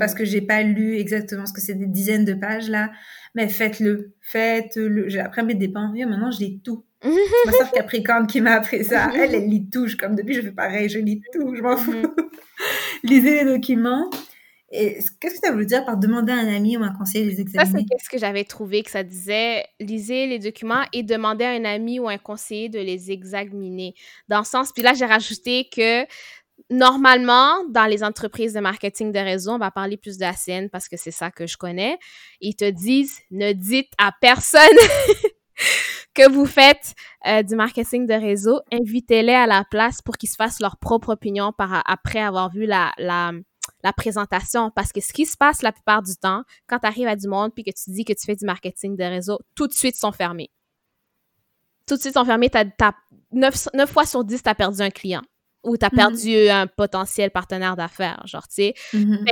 parce 0.00 0.12
que 0.14 0.24
j'ai 0.24 0.40
pas 0.40 0.62
lu 0.62 0.96
exactement 0.96 1.46
ce 1.46 1.52
que 1.52 1.60
c'est 1.60 1.74
des 1.74 1.86
dizaines 1.86 2.24
de 2.24 2.34
pages 2.34 2.68
là. 2.68 2.90
Mais 3.34 3.48
faites-le, 3.48 4.14
faites-le. 4.20 5.08
J'ai 5.08 5.20
appris 5.20 5.42
mettre 5.42 5.60
des 5.60 5.68
pains. 5.68 5.92
Maintenant, 5.94 6.30
je 6.30 6.40
lis 6.40 6.60
tout. 6.60 6.84
Ma 7.04 7.52
soeur 7.52 7.70
Capricorne 7.70 8.26
qui 8.26 8.40
m'a 8.40 8.54
appris 8.54 8.84
ça. 8.84 9.10
Elle, 9.14 9.34
elle 9.34 9.48
lit 9.48 9.68
tout. 9.70 9.86
Comme 9.98 10.16
depuis, 10.16 10.34
je 10.34 10.42
fais 10.42 10.50
pareil. 10.50 10.88
Je 10.88 10.98
lis 10.98 11.22
tout. 11.32 11.54
Je 11.54 11.62
m'en 11.62 11.76
fous. 11.76 11.92
Mhm. 11.92 12.12
Lisez 13.04 13.44
les 13.44 13.44
documents. 13.44 14.10
Qu'est-ce 14.70 15.10
que 15.12 15.38
ça 15.42 15.52
veut 15.52 15.64
dire 15.64 15.84
par 15.84 15.96
demander 15.96 16.32
à 16.32 16.36
un 16.36 16.54
ami 16.54 16.76
ou 16.76 16.82
un 16.82 16.92
conseiller 16.92 17.24
les 17.24 17.40
examiner? 17.40 17.70
Ça, 17.70 17.78
c'est 17.90 18.04
ce 18.04 18.10
que 18.10 18.18
j'avais 18.18 18.44
trouvé 18.44 18.82
que 18.82 18.90
ça 18.90 19.02
disait. 19.02 19.64
Lisez 19.80 20.26
les 20.26 20.38
documents 20.38 20.84
et 20.92 21.02
demandez 21.02 21.44
à 21.44 21.50
un 21.50 21.64
ami 21.64 21.98
ou 21.98 22.08
un 22.08 22.18
conseiller 22.18 22.68
de 22.68 22.78
les 22.78 23.10
examiner. 23.10 23.94
Dans 24.28 24.40
le 24.40 24.44
sens, 24.44 24.72
puis 24.72 24.82
là, 24.82 24.92
j'ai 24.92 25.06
rajouté 25.06 25.68
que 25.74 26.04
normalement, 26.70 27.64
dans 27.70 27.86
les 27.86 28.04
entreprises 28.04 28.52
de 28.52 28.60
marketing 28.60 29.10
de 29.10 29.18
réseau, 29.18 29.52
on 29.52 29.58
va 29.58 29.70
parler 29.70 29.96
plus 29.96 30.18
de 30.18 30.22
la 30.22 30.34
parce 30.70 30.88
que 30.88 30.98
c'est 30.98 31.12
ça 31.12 31.30
que 31.30 31.46
je 31.46 31.56
connais. 31.56 31.98
Ils 32.40 32.54
te 32.54 32.68
disent, 32.68 33.18
ne 33.30 33.52
dites 33.52 33.92
à 33.96 34.12
personne 34.20 34.60
que 36.14 36.30
vous 36.30 36.46
faites 36.46 36.94
euh, 37.26 37.42
du 37.42 37.56
marketing 37.56 38.06
de 38.06 38.14
réseau. 38.14 38.60
Invitez-les 38.70 39.32
à 39.32 39.46
la 39.46 39.64
place 39.64 40.02
pour 40.02 40.18
qu'ils 40.18 40.28
se 40.28 40.36
fassent 40.36 40.60
leur 40.60 40.76
propre 40.76 41.10
opinion 41.10 41.52
par, 41.56 41.82
après 41.86 42.20
avoir 42.20 42.50
vu 42.50 42.66
la, 42.66 42.92
la, 42.98 43.32
la 43.82 43.92
présentation. 43.92 44.70
Parce 44.70 44.92
que 44.92 45.00
ce 45.00 45.12
qui 45.12 45.26
se 45.26 45.36
passe 45.36 45.62
la 45.62 45.72
plupart 45.72 46.02
du 46.02 46.16
temps, 46.16 46.42
quand 46.66 46.78
tu 46.78 46.86
arrives 46.86 47.08
à 47.08 47.16
du 47.16 47.28
monde 47.28 47.52
puis 47.54 47.64
que 47.64 47.70
tu 47.70 47.90
dis 47.90 48.04
que 48.04 48.12
tu 48.12 48.24
fais 48.24 48.36
du 48.36 48.44
marketing 48.44 48.96
de 48.96 49.04
réseau, 49.04 49.38
tout 49.54 49.66
de 49.66 49.72
suite 49.72 49.96
sont 49.96 50.12
fermés. 50.12 50.50
Tout 51.86 51.96
de 51.96 52.00
suite 52.00 52.14
sont 52.14 52.24
fermés. 52.24 52.50
T'as, 52.50 52.64
as 52.80 52.94
9, 53.32 53.68
9 53.74 53.90
fois 53.90 54.06
sur 54.06 54.24
10, 54.24 54.42
tu 54.42 54.48
as 54.48 54.54
perdu 54.54 54.80
un 54.80 54.90
client 54.90 55.22
ou 55.64 55.76
tu 55.76 55.84
as 55.84 55.88
mm-hmm. 55.88 55.96
perdu 55.96 56.48
un 56.48 56.66
potentiel 56.66 57.30
partenaire 57.30 57.76
d'affaires, 57.76 58.22
genre, 58.26 58.46
tu 58.48 58.54
sais. 58.54 58.74
Mm-hmm. 58.94 59.24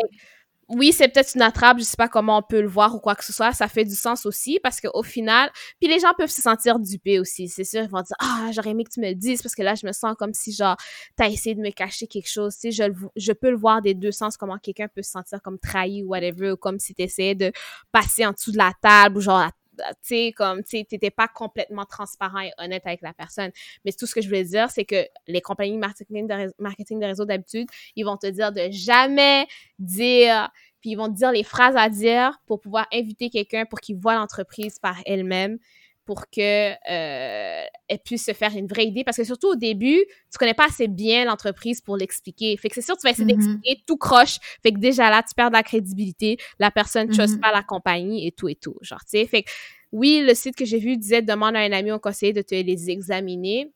Oui, 0.69 0.93
c'est 0.93 1.07
peut-être 1.07 1.37
une 1.37 1.43
attrape, 1.43 1.79
je 1.79 1.85
sais 1.85 1.97
pas 1.97 2.09
comment 2.09 2.39
on 2.39 2.43
peut 2.43 2.61
le 2.61 2.67
voir 2.67 2.93
ou 2.93 2.99
quoi 2.99 3.15
que 3.15 3.25
ce 3.25 3.33
soit, 3.33 3.53
ça 3.53 3.69
fait 3.69 3.85
du 3.85 3.95
sens 3.95 4.27
aussi 4.27 4.59
parce 4.61 4.81
qu'au 4.81 5.05
final, 5.05 5.49
puis 5.81 5.89
les 5.89 6.01
gens 6.01 6.13
peuvent 6.19 6.29
se 6.29 6.43
sentir 6.43 6.81
dupés 6.81 7.21
aussi, 7.21 7.47
c'est 7.47 7.63
sûr, 7.63 7.85
ils 7.85 7.89
vont 7.89 8.03
dire 8.03 8.17
ah, 8.19 8.51
j'aurais 8.53 8.71
aimé 8.71 8.83
que 8.83 8.91
tu 8.91 9.01
me 9.01 9.07
le 9.09 9.15
dises 9.15 9.43
parce 9.43 9.55
que 9.55 9.63
là 9.63 9.77
je 9.77 9.87
me 9.87 9.93
sens 9.93 10.17
comme 10.19 10.35
si 10.35 10.53
genre 10.53 10.77
tu 11.17 11.23
as 11.23 11.29
essayé 11.29 11.55
de 11.55 11.61
me 11.61 11.71
cacher 11.71 12.09
quelque 12.09 12.29
chose, 12.29 12.55
tu 12.55 12.73
sais, 12.73 12.73
je, 12.73 12.93
je 13.15 13.33
peux 13.33 13.51
le 13.51 13.57
voir 13.57 13.81
des 13.81 13.95
deux 13.95 14.11
sens 14.11 14.37
comment 14.37 14.59
quelqu'un 14.59 14.89
peut 14.89 15.03
se 15.03 15.11
sentir 15.13 15.41
comme 15.41 15.61
trahi 15.61 16.03
ou 16.03 16.09
whatever 16.09 16.51
ou 16.51 16.57
comme 16.57 16.81
si 16.81 16.97
tu 16.97 17.03
essayais 17.03 17.37
de 17.37 17.53
passer 17.93 18.27
en 18.27 18.33
dessous 18.33 18.51
de 18.51 18.59
la 18.59 18.73
table 18.83 19.19
ou 19.19 19.21
genre 19.21 19.49
tu 19.77 19.95
sais, 20.03 20.33
comme, 20.37 20.63
tu 20.63 20.77
n'étais 20.77 21.11
pas 21.11 21.29
complètement 21.29 21.85
transparent 21.85 22.41
et 22.41 22.53
honnête 22.59 22.87
avec 22.87 23.01
la 23.03 23.13
personne. 23.13 23.51
Mais 23.85 23.93
tout 23.93 24.07
ce 24.07 24.15
que 24.15 24.21
je 24.21 24.29
voulais 24.29 24.45
dire, 24.45 24.71
c'est 24.71 24.85
que 24.85 25.07
les 25.27 25.41
compagnies 25.41 25.79
marketing 25.79 26.27
de, 26.27 26.53
marketing 26.59 27.01
de 27.01 27.07
réseau 27.07 27.25
d'habitude, 27.25 27.69
ils 27.95 28.05
vont 28.05 28.17
te 28.17 28.27
dire 28.27 28.53
de 28.53 28.69
jamais 28.71 29.47
dire, 29.79 30.51
puis 30.81 30.91
ils 30.91 30.97
vont 30.97 31.09
te 31.09 31.17
dire 31.17 31.33
les 31.33 31.45
phrases 31.45 31.77
à 31.77 31.89
dire 31.89 32.41
pour 32.47 32.61
pouvoir 32.61 32.87
inviter 32.93 33.31
quelqu'un 33.31 33.65
pour 33.67 33.81
qu'il 33.81 33.97
voit 33.97 34.15
l'entreprise 34.15 34.79
par 34.79 34.97
elle-même 35.05 35.59
pour 36.07 36.31
que 36.31 36.71
euh, 36.71 37.65
elle 37.89 37.99
puisse 37.99 38.25
se 38.25 38.33
faire 38.33 38.57
une 38.57 38.67
vraie 38.67 38.87
idée. 38.87 39.05
Parce 39.05 39.19
que 39.19 39.25
surtout 39.25 39.49
au 39.49 39.57
début 39.57 40.03
tu 40.33 40.39
connais 40.39 40.55
pas 40.55 40.67
assez 40.67 40.89
bien 40.89 41.25
l'entreprise 41.25 41.81
pour 41.81 41.97
l'expliquer. 41.97 42.57
Fait 42.57 42.69
que 42.69 42.77
c'est 42.77 42.83
sûr 42.83 42.97
tu 42.97 43.03
vas 43.07 43.11
essayer 43.11 43.25
mm-hmm. 43.25 43.37
d'expliquer 43.37 43.83
tout 43.87 43.97
croche. 43.99 44.39
Fait 44.63 44.73
que 44.73 44.79
déjà 44.79 45.11
là 45.11 45.23
tu 45.23 45.35
perds 45.35 45.51
de 45.51 45.57
la 45.57 45.63
crédibilité. 45.63 46.39
La 46.59 46.71
personne 46.71 47.09
ne 47.09 47.27
mm 47.27 47.41
pas 47.41 47.53
la 47.53 47.63
compagnie 47.63 48.27
et 48.27 48.33
tout 48.33 48.49
et 48.49 48.55
tout 48.55 48.77
genre 48.81 49.01
tu 49.01 49.19
sais. 49.19 49.27
Fait 49.27 49.43
que 49.43 49.51
oui 49.93 50.23
le 50.25 50.35
site 50.35 50.57
que 50.57 50.65
j'ai 50.65 50.79
vu 50.79 50.97
disait 50.97 51.23
demande 51.23 51.57
à 51.57 51.61
un 51.61 51.73
ami 51.73 51.91
ou 51.91 51.95
un 51.95 51.99
conseiller 51.99 52.33
de 52.33 52.43
te 52.43 52.55
les 52.55 52.91
examiner. 52.91 53.73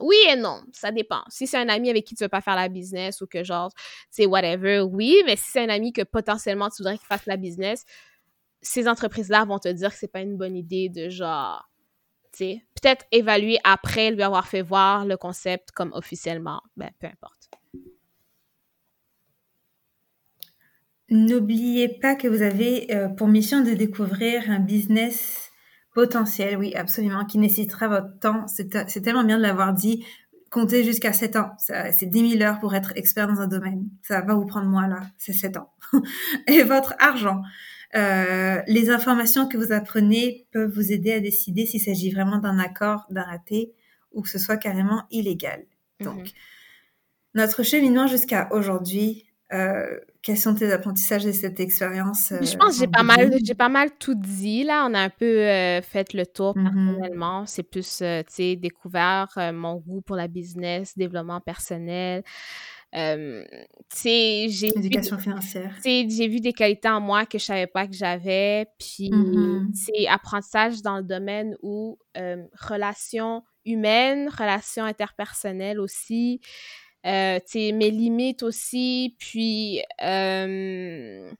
Oui 0.00 0.16
et 0.28 0.34
non, 0.34 0.62
ça 0.72 0.90
dépend. 0.90 1.22
Si 1.28 1.46
c'est 1.46 1.56
un 1.56 1.68
ami 1.68 1.88
avec 1.88 2.04
qui 2.04 2.16
tu 2.16 2.24
veux 2.24 2.28
pas 2.28 2.40
faire 2.40 2.56
la 2.56 2.68
business 2.68 3.20
ou 3.20 3.26
que 3.28 3.44
genre, 3.44 3.70
c'est 4.10 4.26
whatever, 4.26 4.80
oui, 4.80 5.22
mais 5.24 5.36
si 5.36 5.50
c'est 5.52 5.60
un 5.60 5.68
ami 5.68 5.92
que 5.92 6.02
potentiellement 6.02 6.68
tu 6.68 6.82
voudrais 6.82 6.98
qu'il 6.98 7.06
fasse 7.06 7.26
la 7.26 7.36
business, 7.36 7.84
ces 8.64 8.88
entreprises-là 8.88 9.44
vont 9.44 9.58
te 9.58 9.68
dire 9.68 9.90
que 9.90 9.96
c'est 9.96 10.08
pas 10.08 10.20
une 10.20 10.36
bonne 10.36 10.56
idée 10.56 10.88
de 10.88 11.08
genre, 11.08 11.70
tu 12.32 12.38
sais, 12.38 12.66
peut-être 12.80 13.04
évaluer 13.12 13.58
après 13.62 14.10
lui 14.10 14.22
avoir 14.22 14.46
fait 14.46 14.62
voir 14.62 15.06
le 15.06 15.16
concept 15.16 15.70
comme 15.72 15.92
officiellement. 15.92 16.62
Ben, 16.76 16.90
peu 16.98 17.06
importe. 17.06 17.50
N'oubliez 21.10 21.88
pas 21.88 22.14
que 22.16 22.26
vous 22.26 22.42
avez 22.42 22.92
euh, 22.94 23.08
pour 23.08 23.28
mission 23.28 23.62
de 23.62 23.72
découvrir 23.72 24.50
un 24.50 24.58
business 24.58 25.50
potentiel, 25.94 26.56
oui, 26.58 26.74
absolument, 26.74 27.24
qui 27.24 27.38
nécessitera 27.38 27.88
votre 27.88 28.18
temps. 28.18 28.46
C'est 28.48 29.00
tellement 29.02 29.24
bien 29.24 29.36
de 29.36 29.42
l'avoir 29.42 29.72
dit. 29.74 30.04
Comptez 30.50 30.82
jusqu'à 30.82 31.12
7 31.12 31.36
ans. 31.36 31.50
C'est 31.58 32.06
10 32.06 32.38
000 32.38 32.42
heures 32.42 32.58
pour 32.58 32.74
être 32.74 32.92
expert 32.96 33.28
dans 33.28 33.40
un 33.40 33.46
domaine. 33.46 33.88
Ça 34.02 34.20
va 34.22 34.34
vous 34.34 34.46
prendre 34.46 34.66
moins 34.66 34.88
là. 34.88 35.00
C'est 35.18 35.32
7 35.32 35.56
ans. 35.56 35.72
Et 36.46 36.62
votre 36.62 36.94
argent. 36.98 37.42
Euh, 37.96 38.60
les 38.66 38.90
informations 38.90 39.48
que 39.48 39.56
vous 39.56 39.72
apprenez 39.72 40.46
peuvent 40.52 40.70
vous 40.70 40.92
aider 40.92 41.12
à 41.12 41.20
décider 41.20 41.64
s'il 41.64 41.80
s'agit 41.80 42.10
vraiment 42.10 42.38
d'un 42.38 42.58
accord, 42.58 43.06
d'un 43.10 43.22
raté, 43.22 43.72
ou 44.12 44.22
que 44.22 44.28
ce 44.28 44.38
soit 44.38 44.56
carrément 44.56 45.04
illégal. 45.10 45.64
Donc, 46.00 46.18
mhm. 46.18 46.24
notre 47.34 47.62
cheminement 47.62 48.08
jusqu'à 48.08 48.48
aujourd'hui, 48.50 49.26
euh, 49.52 50.00
quels 50.22 50.38
sont 50.38 50.54
tes 50.54 50.72
apprentissages 50.72 51.24
de 51.24 51.30
cette 51.30 51.60
expérience 51.60 52.32
euh, 52.32 52.42
Je 52.42 52.56
pense 52.56 52.74
que 52.74 52.80
j'ai 52.80 52.88
pas 52.88 53.04
mal, 53.04 53.32
j'ai 53.44 53.54
pas 53.54 53.68
mal 53.68 53.90
tout 53.96 54.16
dit 54.16 54.64
là. 54.64 54.86
On 54.90 54.94
a 54.94 55.00
un 55.00 55.10
peu 55.10 55.36
fait 55.82 56.12
le 56.14 56.24
tour 56.24 56.56
mhm. 56.56 56.64
personnellement. 56.64 57.46
C'est 57.46 57.62
plus, 57.62 57.98
tu 57.98 58.04
sais, 58.26 58.56
découvert 58.56 59.28
mon 59.52 59.76
goût 59.76 60.00
pour 60.00 60.16
la 60.16 60.26
business, 60.26 60.98
développement 60.98 61.40
personnel. 61.40 62.24
Euh, 62.96 63.44
j'ai 64.02 64.68
éducation 64.76 65.18
financière. 65.18 65.74
J'ai 65.84 66.28
vu 66.28 66.40
des 66.40 66.52
qualités 66.52 66.88
en 66.88 67.00
moi 67.00 67.26
que 67.26 67.38
je 67.38 67.44
savais 67.44 67.66
pas 67.66 67.86
que 67.86 67.94
j'avais. 67.94 68.66
Puis, 68.78 69.10
mm-hmm. 69.10 69.74
c'est 69.74 70.06
apprentissage 70.06 70.82
dans 70.82 70.98
le 70.98 71.02
domaine 71.02 71.56
où 71.62 71.98
euh, 72.16 72.44
relations 72.60 73.42
humaines, 73.64 74.28
relations 74.28 74.84
interpersonnelles 74.84 75.80
aussi, 75.80 76.40
euh, 77.06 77.38
mes 77.54 77.90
limites 77.90 78.42
aussi, 78.42 79.16
puis 79.18 79.82
euh, 80.02 81.30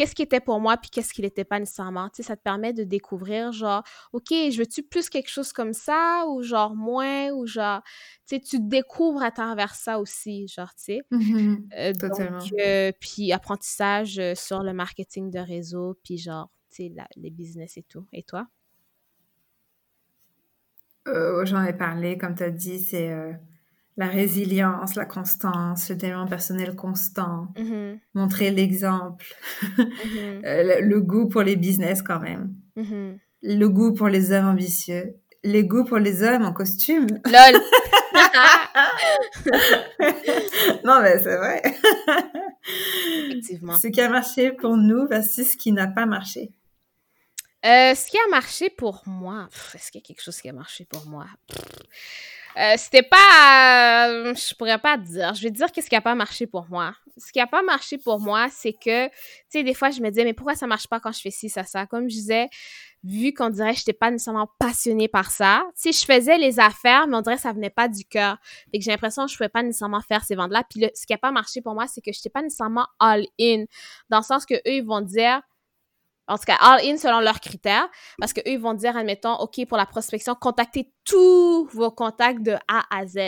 qu'est-ce 0.00 0.14
qui 0.14 0.22
était 0.22 0.40
pour 0.40 0.60
moi 0.60 0.78
puis 0.78 0.88
qu'est-ce 0.88 1.12
qui 1.12 1.20
n'était 1.20 1.44
pas 1.44 1.58
nécessairement. 1.58 2.08
Tu 2.08 2.16
sais, 2.16 2.22
ça 2.22 2.34
te 2.34 2.42
permet 2.42 2.72
de 2.72 2.84
découvrir, 2.84 3.52
genre, 3.52 3.82
OK, 4.14 4.28
je 4.30 4.56
veux-tu 4.56 4.82
plus 4.82 5.10
quelque 5.10 5.28
chose 5.28 5.52
comme 5.52 5.74
ça 5.74 6.24
ou 6.26 6.42
genre 6.42 6.74
moins 6.74 7.30
ou 7.32 7.44
genre, 7.44 7.82
tu 8.26 8.36
sais, 8.36 8.40
tu 8.40 8.60
découvres 8.60 9.22
à 9.22 9.30
travers 9.30 9.74
ça 9.74 10.00
aussi, 10.00 10.48
genre, 10.48 10.74
tu 10.74 10.84
sais? 10.84 11.00
Euh, 11.78 11.92
donc, 11.92 12.18
euh, 12.64 12.92
puis 12.98 13.30
apprentissage 13.32 14.18
euh, 14.18 14.34
sur 14.34 14.62
le 14.62 14.72
marketing 14.72 15.30
de 15.30 15.38
réseau, 15.38 15.98
puis 16.02 16.16
genre, 16.16 16.50
tu 16.70 16.86
sais, 16.86 16.92
les 17.16 17.30
business 17.30 17.76
et 17.76 17.82
tout. 17.82 18.06
Et 18.12 18.22
toi? 18.22 18.46
J'en 21.04 21.62
ai 21.62 21.74
parlé, 21.74 22.16
comme 22.16 22.34
tu 22.34 22.42
as 22.42 22.50
dit, 22.50 22.78
c'est 22.78 23.12
la 24.00 24.06
résilience, 24.06 24.94
la 24.94 25.04
constance, 25.04 25.90
le 25.90 25.96
développement 25.96 26.26
personnel 26.26 26.74
constant, 26.74 27.48
mm-hmm. 27.54 27.98
montrer 28.14 28.50
l'exemple, 28.50 29.26
mm-hmm. 29.62 30.46
euh, 30.46 30.80
le, 30.80 31.00
goût 31.02 31.28
pour 31.28 31.42
les 31.42 31.54
business 31.54 32.00
quand 32.00 32.18
même, 32.18 32.54
mm-hmm. 32.78 33.18
le 33.42 33.68
goût 33.68 33.92
pour 33.92 34.08
les 34.08 34.32
hommes 34.32 34.46
ambitieux, 34.46 35.16
le 35.44 35.60
goût 35.60 35.84
pour 35.84 35.98
les 35.98 36.22
hommes 36.22 36.46
en 36.46 36.54
costume. 36.54 37.08
Lol. 37.26 37.60
non 40.84 41.02
mais 41.02 41.18
c'est 41.18 41.36
vrai. 41.36 41.60
Effectivement. 43.26 43.76
Ce 43.76 43.88
qui 43.88 44.00
a 44.00 44.08
marché 44.08 44.52
pour 44.52 44.78
nous 44.78 45.06
versus 45.08 45.52
ce 45.52 45.58
qui 45.58 45.72
n'a 45.72 45.88
pas 45.88 46.06
marché. 46.06 46.54
Euh, 47.66 47.94
ce 47.94 48.06
qui 48.06 48.16
a 48.16 48.30
marché 48.30 48.70
pour 48.70 49.02
moi, 49.04 49.46
est-ce 49.74 49.92
qu'il 49.92 50.00
y 50.00 50.04
a 50.04 50.06
quelque 50.06 50.22
chose 50.22 50.40
qui 50.40 50.48
a 50.48 50.54
marché 50.54 50.86
pour 50.86 51.04
moi? 51.04 51.26
Euh, 52.56 52.74
c'était 52.76 53.02
pas. 53.02 54.08
Euh, 54.08 54.34
je 54.34 54.54
pourrais 54.54 54.78
pas 54.78 54.96
dire. 54.96 55.34
Je 55.34 55.42
vais 55.42 55.50
dire 55.50 55.70
qu'est-ce 55.72 55.88
qui 55.88 55.96
a 55.96 56.00
pas 56.00 56.14
marché 56.14 56.46
pour 56.46 56.66
moi. 56.68 56.94
Ce 57.16 57.32
qui 57.32 57.40
a 57.40 57.46
pas 57.46 57.62
marché 57.62 57.98
pour 57.98 58.18
moi, 58.18 58.48
c'est 58.50 58.72
que, 58.72 59.06
tu 59.08 59.12
sais, 59.50 59.62
des 59.62 59.74
fois, 59.74 59.90
je 59.90 60.00
me 60.00 60.08
disais, 60.08 60.24
mais 60.24 60.32
pourquoi 60.32 60.54
ça 60.54 60.66
marche 60.66 60.88
pas 60.88 61.00
quand 61.00 61.12
je 61.12 61.20
fais 61.20 61.30
ci, 61.30 61.48
ça, 61.48 61.64
ça? 61.64 61.86
Comme 61.86 62.08
je 62.08 62.14
disais, 62.14 62.48
vu 63.04 63.32
qu'on 63.32 63.50
dirait 63.50 63.72
que 63.72 63.78
j'étais 63.78 63.92
pas 63.92 64.10
nécessairement 64.10 64.48
passionnée 64.58 65.08
par 65.08 65.30
ça, 65.30 65.64
tu 65.80 65.92
sais, 65.92 66.00
je 66.00 66.04
faisais 66.04 66.38
les 66.38 66.60
affaires, 66.60 67.06
mais 67.06 67.16
on 67.16 67.22
dirait 67.22 67.36
que 67.36 67.42
ça 67.42 67.52
venait 67.52 67.70
pas 67.70 67.88
du 67.88 68.04
cœur. 68.04 68.38
Fait 68.70 68.78
que 68.78 68.84
j'ai 68.84 68.90
l'impression 68.90 69.26
que 69.26 69.32
je 69.32 69.36
pouvais 69.36 69.48
pas 69.48 69.62
nécessairement 69.62 70.00
faire 70.00 70.24
ces 70.24 70.34
ventes-là. 70.34 70.64
Puis 70.68 70.86
ce 70.94 71.06
qui 71.06 71.12
a 71.14 71.18
pas 71.18 71.30
marché 71.32 71.60
pour 71.60 71.74
moi, 71.74 71.86
c'est 71.86 72.00
que 72.00 72.12
j'étais 72.12 72.30
pas 72.30 72.42
nécessairement 72.42 72.86
all-in. 72.98 73.64
Dans 74.08 74.18
le 74.18 74.24
sens 74.24 74.44
que 74.44 74.54
eux, 74.54 74.60
ils 74.66 74.84
vont 74.84 75.00
dire, 75.00 75.40
en 76.30 76.38
tout 76.38 76.44
cas, 76.46 76.56
all-in 76.60 76.96
selon 76.96 77.18
leurs 77.18 77.40
critères, 77.40 77.88
parce 78.18 78.32
qu'eux, 78.32 78.42
ils 78.46 78.58
vont 78.58 78.74
dire, 78.74 78.96
admettons, 78.96 79.34
OK, 79.34 79.66
pour 79.66 79.76
la 79.76 79.84
prospection, 79.84 80.36
contactez 80.36 80.92
tous 81.04 81.68
vos 81.72 81.90
contacts 81.90 82.42
de 82.42 82.52
A 82.68 82.84
à 82.88 83.04
Z. 83.04 83.18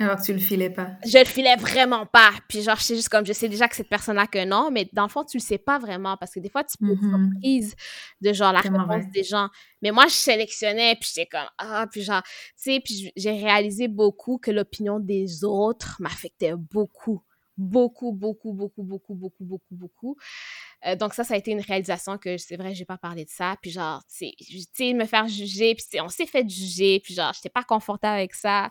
Alors 0.00 0.16
que 0.16 0.22
tu 0.24 0.32
le 0.32 0.40
filais 0.40 0.70
pas. 0.70 0.90
Je 1.06 1.18
le 1.18 1.24
filais 1.24 1.54
vraiment 1.54 2.04
pas. 2.04 2.30
Puis 2.48 2.62
genre, 2.62 2.76
je 2.76 2.82
sais 2.82 2.96
juste 2.96 3.08
comme, 3.08 3.24
je 3.24 3.32
sais 3.32 3.48
déjà 3.48 3.68
que 3.68 3.76
cette 3.76 3.88
personne-là 3.88 4.26
que 4.26 4.44
non, 4.44 4.70
mais 4.72 4.88
dans 4.92 5.04
le 5.04 5.08
fond, 5.08 5.22
tu 5.22 5.36
le 5.36 5.42
sais 5.42 5.58
pas 5.58 5.78
vraiment, 5.78 6.16
parce 6.16 6.32
que 6.32 6.40
des 6.40 6.50
fois, 6.50 6.64
tu 6.64 6.76
peux 6.78 6.92
être 6.92 7.00
mm-hmm. 7.00 7.32
surprise 7.32 7.76
de 8.20 8.32
genre 8.32 8.52
la 8.52 8.60
réponse 8.60 9.04
des 9.12 9.22
gens. 9.22 9.48
Mais 9.80 9.92
moi, 9.92 10.06
je 10.08 10.14
sélectionnais, 10.14 10.96
puis 11.00 11.08
j'étais 11.14 11.28
comme, 11.28 11.48
ah, 11.58 11.86
puis 11.90 12.02
genre, 12.02 12.22
tu 12.24 12.30
sais, 12.56 12.80
puis 12.84 13.12
j'ai 13.14 13.30
réalisé 13.30 13.86
beaucoup 13.86 14.38
que 14.38 14.50
l'opinion 14.50 14.98
des 14.98 15.44
autres 15.44 15.96
m'affectait 16.00 16.54
beaucoup 16.56 17.22
beaucoup, 17.56 18.12
beaucoup, 18.12 18.52
beaucoup, 18.52 18.82
beaucoup, 18.82 19.14
beaucoup, 19.14 19.44
beaucoup, 19.44 19.74
beaucoup. 19.74 20.16
Euh, 20.86 20.94
donc 20.94 21.14
ça, 21.14 21.24
ça 21.24 21.34
a 21.34 21.36
été 21.36 21.50
une 21.50 21.60
réalisation 21.60 22.18
que 22.18 22.36
c'est 22.36 22.56
vrai, 22.56 22.74
j'ai 22.74 22.84
pas 22.84 22.98
parlé 22.98 23.24
de 23.24 23.30
ça. 23.30 23.56
Puis 23.62 23.70
genre, 23.70 24.02
tu 24.06 24.30
sais, 24.74 24.92
me 24.92 25.04
faire 25.06 25.26
juger, 25.26 25.74
puis 25.74 26.00
on 26.00 26.08
s'est 26.08 26.26
fait 26.26 26.48
juger, 26.48 27.00
puis 27.00 27.14
genre, 27.14 27.32
j'étais 27.32 27.48
pas 27.48 27.64
confortable 27.64 28.18
avec 28.18 28.34
ça. 28.34 28.70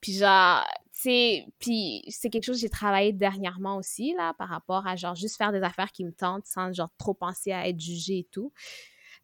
Puis 0.00 0.14
genre, 0.14 0.64
tu 0.92 1.02
sais, 1.02 1.46
puis 1.58 2.02
c'est 2.08 2.30
quelque 2.30 2.44
chose 2.44 2.56
que 2.56 2.62
j'ai 2.62 2.70
travaillé 2.70 3.12
dernièrement 3.12 3.76
aussi, 3.76 4.14
là, 4.16 4.34
par 4.34 4.48
rapport 4.48 4.86
à 4.86 4.96
genre 4.96 5.14
juste 5.14 5.36
faire 5.36 5.52
des 5.52 5.62
affaires 5.62 5.92
qui 5.92 6.04
me 6.04 6.12
tentent 6.12 6.46
sans 6.46 6.72
genre 6.72 6.90
trop 6.98 7.14
penser 7.14 7.52
à 7.52 7.68
être 7.68 7.80
jugée 7.80 8.18
et 8.18 8.28
tout. 8.30 8.52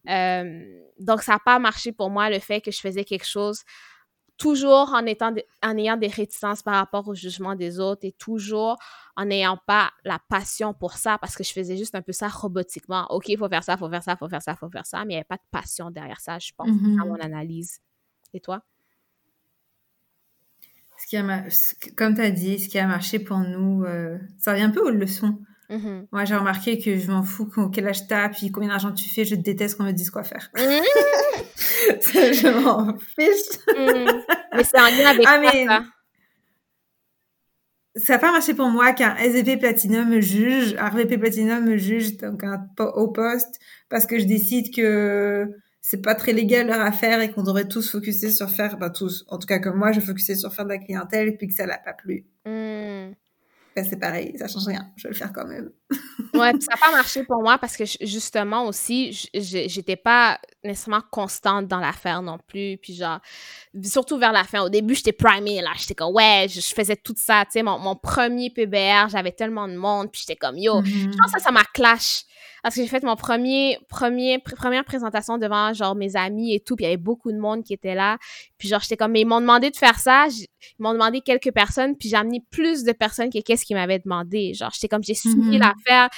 Euh, 0.08 0.82
donc 1.00 1.22
ça 1.22 1.32
n'a 1.32 1.38
pas 1.38 1.58
marché 1.58 1.92
pour 1.92 2.10
moi 2.10 2.30
le 2.30 2.38
fait 2.38 2.60
que 2.60 2.70
je 2.70 2.78
faisais 2.78 3.04
quelque 3.04 3.26
chose 3.26 3.62
toujours 4.38 4.92
en, 4.92 5.06
étant 5.06 5.34
en 5.62 5.76
ayant 5.76 5.96
des 5.96 6.08
réticences 6.08 6.62
par 6.62 6.74
rapport 6.74 7.08
au 7.08 7.14
jugement 7.14 7.54
des 7.54 7.80
autres 7.80 8.04
et 8.04 8.12
toujours 8.12 8.76
en 9.16 9.26
n'ayant 9.26 9.58
pas 9.66 9.90
la 10.04 10.18
passion 10.28 10.74
pour 10.74 10.92
ça 10.94 11.18
parce 11.18 11.34
que 11.36 11.44
je 11.44 11.52
faisais 11.52 11.76
juste 11.76 11.94
un 11.94 12.02
peu 12.02 12.12
ça 12.12 12.28
robotiquement. 12.28 13.06
OK, 13.10 13.28
il 13.28 13.38
faut 13.38 13.48
faire 13.48 13.64
ça, 13.64 13.74
il 13.74 13.78
faut 13.78 13.88
faire 13.88 14.02
ça, 14.02 14.12
il 14.12 14.18
faut 14.18 14.28
faire 14.28 14.42
ça, 14.42 14.52
il 14.52 14.58
faut 14.58 14.70
faire 14.70 14.86
ça, 14.86 14.98
mais 15.04 15.04
il 15.04 15.08
n'y 15.08 15.16
avait 15.16 15.24
pas 15.24 15.36
de 15.36 15.42
passion 15.50 15.90
derrière 15.90 16.20
ça, 16.20 16.38
je 16.38 16.52
pense, 16.56 16.68
mm-hmm. 16.68 17.00
à 17.00 17.04
mon 17.04 17.20
analyse. 17.20 17.80
Et 18.34 18.40
toi? 18.40 18.62
Ce 20.98 21.06
qui 21.06 21.16
a 21.16 21.44
Comme 21.96 22.14
tu 22.14 22.20
as 22.20 22.30
dit, 22.30 22.58
ce 22.58 22.68
qui 22.68 22.78
a 22.78 22.86
marché 22.86 23.18
pour 23.18 23.38
nous, 23.38 23.84
euh, 23.84 24.18
ça 24.38 24.52
revient 24.52 24.64
un 24.64 24.70
peu 24.70 24.80
aux 24.80 24.90
leçons. 24.90 25.38
Mm-hmm. 25.70 26.06
Moi, 26.12 26.24
j'ai 26.24 26.36
remarqué 26.36 26.78
que 26.78 26.98
je 26.98 27.10
m'en 27.10 27.22
fous 27.22 27.50
quel 27.72 27.86
âge 27.88 28.06
t'as, 28.06 28.28
puis 28.28 28.50
combien 28.50 28.70
d'argent 28.70 28.92
tu 28.92 29.08
fais. 29.08 29.24
Je 29.24 29.34
déteste 29.34 29.76
qu'on 29.76 29.84
me 29.84 29.92
dise 29.92 30.10
quoi 30.10 30.24
faire. 30.24 30.50
Mm-hmm. 31.86 32.32
je 32.34 32.48
m'en 32.48 32.98
fiche. 32.98 33.58
Mm-hmm. 33.68 34.22
Mais 34.54 34.64
c'est 34.64 34.78
un 34.78 34.90
lien 34.90 35.06
avec 35.06 35.26
ah, 35.26 35.66
ça. 35.66 35.84
Ça 37.96 38.12
n'a 38.14 38.18
pas 38.18 38.32
marché 38.32 38.54
pour 38.54 38.68
moi 38.68 38.92
qu'un 38.92 39.16
SVP 39.16 39.56
Platinum 39.56 40.08
me 40.08 40.20
juge, 40.20 40.74
un 40.78 40.88
RVP 40.88 41.16
Platinum 41.18 41.64
me 41.64 41.76
juge 41.78 42.18
donc 42.18 42.42
au 42.78 43.08
poste 43.08 43.58
parce 43.88 44.04
que 44.04 44.18
je 44.18 44.24
décide 44.24 44.74
que 44.74 45.48
c'est 45.80 46.02
pas 46.02 46.14
très 46.14 46.32
légal 46.32 46.66
leur 46.66 46.80
affaire 46.80 47.20
et 47.20 47.30
qu'on 47.30 47.42
devrait 47.42 47.68
tous 47.68 47.90
focuser 47.90 48.30
sur 48.30 48.50
faire, 48.50 48.76
bah 48.76 48.90
tous, 48.90 49.24
en 49.28 49.38
tout 49.38 49.46
cas 49.46 49.60
comme 49.60 49.78
moi, 49.78 49.92
je 49.92 50.00
focusais 50.00 50.34
sur 50.34 50.52
faire 50.52 50.64
de 50.64 50.70
la 50.70 50.78
clientèle 50.78 51.28
et 51.28 51.32
puis 51.32 51.46
que 51.46 51.54
ça 51.54 51.64
l'a 51.64 51.78
pas 51.78 51.94
plu. 51.94 52.26
C'est 53.84 54.00
pareil, 54.00 54.34
ça 54.38 54.48
change 54.48 54.66
rien. 54.66 54.90
Je 54.96 55.04
vais 55.04 55.10
le 55.10 55.14
faire 55.14 55.32
quand 55.32 55.46
même. 55.46 55.70
ouais, 55.90 56.52
ça 56.60 56.70
n'a 56.70 56.76
pas 56.78 56.90
marché 56.92 57.24
pour 57.24 57.42
moi 57.42 57.58
parce 57.58 57.76
que 57.76 57.84
justement 58.00 58.66
aussi, 58.66 59.28
j'étais 59.34 59.96
pas 59.96 60.40
nécessairement 60.64 61.02
constante 61.10 61.68
dans 61.68 61.78
l'affaire 61.78 62.22
non 62.22 62.38
plus. 62.38 62.78
Puis 62.78 62.94
genre, 62.94 63.20
surtout 63.82 64.16
vers 64.16 64.32
la 64.32 64.44
fin. 64.44 64.62
Au 64.62 64.70
début, 64.70 64.94
j'étais 64.94 65.12
primée, 65.12 65.60
là. 65.60 65.72
J'étais 65.76 65.94
comme, 65.94 66.14
ouais, 66.14 66.46
je, 66.48 66.60
faisais 66.60 66.96
tout 66.96 67.14
ça. 67.16 67.44
Tu 67.44 67.52
sais, 67.52 67.62
mon, 67.62 67.78
mon, 67.78 67.96
premier 67.96 68.50
PBR, 68.50 69.08
j'avais 69.10 69.32
tellement 69.32 69.68
de 69.68 69.76
monde. 69.76 70.10
Puis 70.10 70.22
j'étais 70.26 70.36
comme, 70.36 70.56
yo, 70.56 70.82
je 70.82 70.90
mm-hmm. 70.90 71.16
pense 71.18 71.32
que 71.32 71.40
ça, 71.40 71.44
ça 71.44 71.50
m'a 71.50 71.64
clash 71.64 72.24
parce 72.62 72.74
que 72.74 72.82
j'ai 72.82 72.88
fait 72.88 73.02
mon 73.02 73.16
premier, 73.16 73.78
premier, 73.88 74.38
première 74.38 74.84
présentation 74.84 75.38
devant, 75.38 75.72
genre, 75.72 75.94
mes 75.94 76.16
amis 76.16 76.54
et 76.54 76.60
tout, 76.60 76.76
puis 76.76 76.84
il 76.84 76.88
y 76.88 76.92
avait 76.92 76.96
beaucoup 76.96 77.32
de 77.32 77.38
monde 77.38 77.64
qui 77.64 77.74
était 77.74 77.94
là. 77.94 78.18
Puis 78.58 78.68
genre, 78.68 78.80
j'étais 78.80 78.96
comme, 78.96 79.12
mais 79.12 79.22
ils 79.22 79.26
m'ont 79.26 79.40
demandé 79.40 79.70
de 79.70 79.76
faire 79.76 79.98
ça, 79.98 80.26
ils 80.28 80.46
m'ont 80.78 80.92
demandé 80.92 81.20
quelques 81.20 81.52
personnes, 81.52 81.96
puis 81.96 82.08
j'ai 82.08 82.16
amené 82.16 82.42
plus 82.50 82.84
de 82.84 82.92
personnes 82.92 83.30
que 83.30 83.40
qu'est-ce 83.40 83.64
qu'ils 83.64 83.76
m'avaient 83.76 83.98
demandé. 83.98 84.54
Genre, 84.54 84.70
j'étais 84.72 84.88
comme, 84.88 85.04
j'ai 85.04 85.14
suivi 85.14 85.58
mm-hmm. 85.58 85.58
l'affaire. 85.58 86.08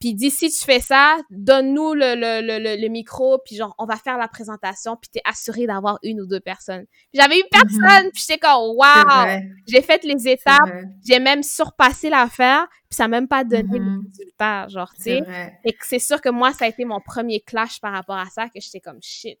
Puis 0.00 0.14
dis, 0.14 0.30
si 0.30 0.50
tu 0.50 0.64
fais 0.64 0.80
ça, 0.80 1.18
donne-nous 1.28 1.92
le, 1.92 2.14
le, 2.14 2.40
le, 2.40 2.80
le, 2.80 2.88
micro, 2.88 3.38
puis 3.44 3.54
genre, 3.56 3.74
on 3.76 3.84
va 3.84 3.96
faire 3.96 4.16
la 4.16 4.28
présentation, 4.28 4.96
puis 4.96 5.10
t'es 5.12 5.20
assuré 5.26 5.66
d'avoir 5.66 5.98
une 6.02 6.22
ou 6.22 6.26
deux 6.26 6.40
personnes. 6.40 6.86
J'avais 7.12 7.38
eu 7.38 7.42
personne, 7.50 8.06
mm-hmm. 8.06 8.10
puis 8.10 8.24
j'étais 8.26 8.38
comme, 8.38 8.76
waouh! 8.76 9.40
J'ai 9.68 9.82
fait 9.82 10.02
les 10.04 10.26
étapes, 10.26 10.70
j'ai 11.06 11.18
même 11.18 11.42
surpassé 11.42 12.08
l'affaire, 12.08 12.66
puis 12.88 12.96
ça 12.96 13.04
n'a 13.04 13.08
même 13.08 13.28
pas 13.28 13.44
donné 13.44 13.78
le 13.78 13.84
mm-hmm. 13.84 14.06
résultat, 14.08 14.68
genre, 14.68 14.90
tu 14.94 15.02
sais. 15.02 15.22
Et 15.66 15.76
c'est 15.82 15.98
sûr 15.98 16.22
que 16.22 16.30
moi, 16.30 16.54
ça 16.54 16.64
a 16.64 16.68
été 16.68 16.86
mon 16.86 17.00
premier 17.00 17.40
clash 17.40 17.78
par 17.78 17.92
rapport 17.92 18.16
à 18.16 18.26
ça, 18.26 18.46
que 18.46 18.58
j'étais 18.58 18.80
comme, 18.80 18.98
shit. 19.02 19.38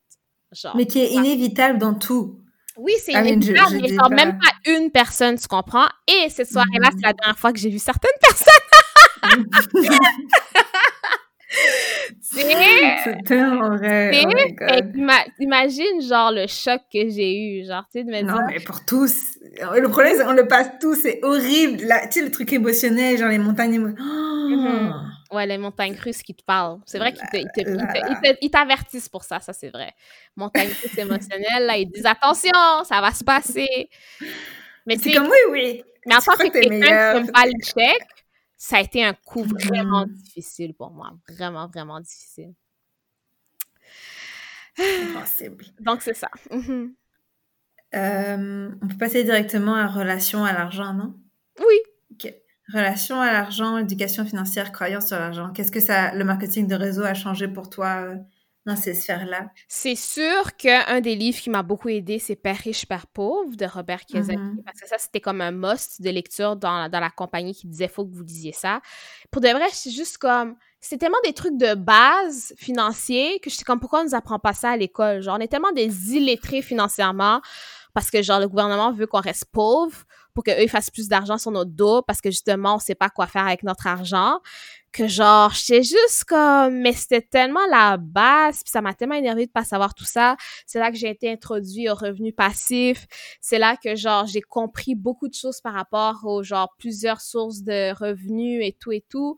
Genre, 0.52 0.76
mais 0.76 0.86
qui 0.86 1.00
est 1.00 1.12
inévitable 1.12 1.78
dans 1.78 1.94
tout. 1.94 2.38
Oui, 2.76 2.92
c'est 2.98 3.12
inévitable, 3.12 3.78
mais 3.80 4.24
même 4.24 4.38
pas 4.38 4.52
une 4.70 4.90
personne, 4.90 5.38
tu 5.38 5.48
comprends? 5.48 5.88
Et 6.06 6.28
cette 6.28 6.50
soirée-là, 6.50 6.90
c'est 6.92 7.06
la 7.06 7.12
dernière 7.14 7.38
fois 7.38 7.52
que 7.52 7.58
j'ai 7.58 7.70
vu 7.70 7.78
certaines 7.78 8.10
personnes. 8.20 8.69
c'est 12.20 13.24
tellement 13.26 13.76
vrai. 13.76 14.22
Oh 14.24 14.28
imagine, 15.40 16.00
genre, 16.02 16.32
le 16.32 16.46
choc 16.46 16.80
que 16.92 17.08
j'ai 17.08 17.36
eu, 17.36 17.66
genre, 17.66 17.84
tu 17.92 17.98
sais, 17.98 18.04
de 18.04 18.10
me 18.10 18.22
Non, 18.22 18.38
mais 18.46 18.60
pour 18.60 18.84
tous. 18.84 19.38
Le 19.42 19.88
problème, 19.88 20.14
c'est 20.16 20.24
qu'on 20.24 20.32
le 20.32 20.46
passe 20.46 20.70
tous, 20.80 20.94
c'est 20.94 21.20
horrible. 21.22 21.78
tu 21.78 21.86
sais, 22.10 22.22
le 22.22 22.30
truc 22.30 22.52
émotionnel, 22.52 23.18
genre 23.18 23.28
les 23.28 23.38
montagnes 23.38 23.78
mm-hmm. 23.78 24.92
Ouais, 25.32 25.46
les 25.46 25.58
montagnes 25.58 25.96
russes 25.96 26.22
qui 26.22 26.34
te 26.34 26.42
parlent. 26.42 26.78
C'est 26.86 26.98
vrai 26.98 27.12
qu'ils 27.12 28.50
t'avertissent 28.50 29.08
pour 29.08 29.24
ça, 29.24 29.40
ça 29.40 29.52
c'est 29.52 29.70
vrai. 29.70 29.92
Montagnes 30.36 30.70
russes 30.82 30.98
émotionnelles, 30.98 31.66
là, 31.66 31.76
ils 31.76 31.86
disent 31.86 32.06
attention, 32.06 32.52
ça 32.84 33.00
va 33.00 33.12
se 33.12 33.24
passer. 33.24 33.88
Mais 34.86 34.96
c'est 34.98 35.12
comme 35.12 35.26
oui, 35.26 35.38
oui. 35.50 35.84
Mais 36.06 36.16
en 36.16 36.20
tant 36.20 36.32
que 36.32 36.48
quelqu'un 36.48 36.70
qui 36.70 36.78
n'aime 36.78 37.30
pas 37.30 37.44
le 37.44 37.52
check, 37.62 38.19
ça 38.62 38.76
a 38.76 38.80
été 38.82 39.02
un 39.02 39.14
coup 39.14 39.42
vraiment 39.42 40.04
mm-hmm. 40.04 40.12
difficile 40.12 40.74
pour 40.74 40.90
moi. 40.90 41.12
Vraiment, 41.30 41.66
vraiment 41.66 41.98
difficile. 41.98 42.52
Impossible. 44.78 45.64
Donc, 45.80 46.02
c'est 46.02 46.14
ça. 46.14 46.28
Mm-hmm. 46.50 46.92
Euh, 47.94 48.70
on 48.82 48.86
peut 48.86 48.98
passer 48.98 49.24
directement 49.24 49.76
à 49.76 49.86
relation 49.86 50.44
à 50.44 50.52
l'argent, 50.52 50.92
non? 50.92 51.18
Oui. 51.58 51.78
OK. 52.12 52.34
Relation 52.74 53.18
à 53.18 53.32
l'argent, 53.32 53.78
éducation 53.78 54.26
financière, 54.26 54.72
croyance 54.72 55.06
sur 55.06 55.18
l'argent. 55.18 55.52
Qu'est-ce 55.52 55.72
que 55.72 55.80
ça, 55.80 56.14
le 56.14 56.24
marketing 56.24 56.66
de 56.66 56.74
réseau 56.74 57.02
a 57.02 57.14
changé 57.14 57.48
pour 57.48 57.70
toi 57.70 58.02
euh, 58.02 58.16
dans 58.66 58.76
ces 58.76 58.94
sphères-là? 58.94 59.50
C'est 59.68 59.94
sûr 59.94 60.56
qu'un 60.56 61.00
des 61.00 61.14
livres 61.14 61.40
qui 61.40 61.50
m'a 61.50 61.62
beaucoup 61.62 61.88
aidé, 61.88 62.18
c'est 62.18 62.36
Père 62.36 62.58
riche, 62.58 62.86
Père 62.86 63.06
pauvre 63.06 63.56
de 63.56 63.64
Robert 63.64 64.04
Kiyosaki. 64.04 64.38
Mm-hmm. 64.38 64.62
Parce 64.64 64.80
que 64.80 64.88
ça, 64.88 64.96
c'était 64.98 65.20
comme 65.20 65.40
un 65.40 65.50
must 65.50 66.02
de 66.02 66.10
lecture 66.10 66.56
dans, 66.56 66.90
dans 66.90 67.00
la 67.00 67.10
compagnie 67.10 67.54
qui 67.54 67.66
disait 67.66 67.88
faut 67.88 68.04
que 68.04 68.14
vous 68.14 68.22
lisiez 68.22 68.52
ça. 68.52 68.80
Pour 69.30 69.40
de 69.40 69.48
vrai, 69.48 69.66
c'est 69.72 69.90
juste 69.90 70.18
comme. 70.18 70.56
C'est 70.82 70.96
tellement 70.96 71.18
des 71.24 71.34
trucs 71.34 71.58
de 71.58 71.74
base 71.74 72.54
financiers 72.56 73.38
que 73.40 73.50
je 73.50 73.56
sais 73.56 73.64
comme 73.64 73.80
pourquoi 73.80 74.00
on 74.00 74.04
nous 74.04 74.14
apprend 74.14 74.38
pas 74.38 74.54
ça 74.54 74.70
à 74.70 74.76
l'école? 74.78 75.20
Genre, 75.20 75.36
on 75.38 75.40
est 75.40 75.48
tellement 75.48 75.72
des 75.72 76.14
illettrés 76.14 76.62
financièrement 76.62 77.42
parce 77.92 78.10
que, 78.10 78.22
genre, 78.22 78.40
le 78.40 78.48
gouvernement 78.48 78.90
veut 78.92 79.06
qu'on 79.06 79.20
reste 79.20 79.44
pauvre 79.52 80.04
pour 80.32 80.44
qu'eux 80.44 80.68
fassent 80.68 80.90
plus 80.90 81.08
d'argent 81.08 81.38
sur 81.38 81.50
notre 81.50 81.72
dos 81.72 82.02
parce 82.02 82.20
que 82.20 82.30
justement, 82.30 82.76
on 82.76 82.78
sait 82.78 82.94
pas 82.94 83.10
quoi 83.10 83.26
faire 83.26 83.46
avec 83.46 83.62
notre 83.62 83.86
argent 83.86 84.40
que 84.92 85.06
genre 85.06 85.52
j'étais 85.52 85.82
juste 85.82 86.24
comme 86.24 86.80
mais 86.80 86.92
c'était 86.92 87.22
tellement 87.22 87.66
la 87.70 87.96
base 87.96 88.62
puis 88.62 88.70
ça 88.70 88.80
m'a 88.80 88.94
tellement 88.94 89.14
énervé 89.14 89.46
de 89.46 89.50
pas 89.50 89.64
savoir 89.64 89.94
tout 89.94 90.04
ça. 90.04 90.36
C'est 90.66 90.78
là 90.78 90.90
que 90.90 90.96
j'ai 90.96 91.10
été 91.10 91.30
introduit 91.30 91.88
au 91.88 91.94
revenu 91.94 92.32
passif. 92.32 93.06
C'est 93.40 93.58
là 93.58 93.76
que 93.76 93.94
genre 93.96 94.26
j'ai 94.26 94.40
compris 94.40 94.94
beaucoup 94.94 95.28
de 95.28 95.34
choses 95.34 95.60
par 95.60 95.74
rapport 95.74 96.20
aux 96.24 96.42
genre 96.42 96.74
plusieurs 96.78 97.20
sources 97.20 97.62
de 97.62 97.92
revenus 97.92 98.64
et 98.64 98.76
tout 98.78 98.92
et 98.92 99.04
tout. 99.08 99.36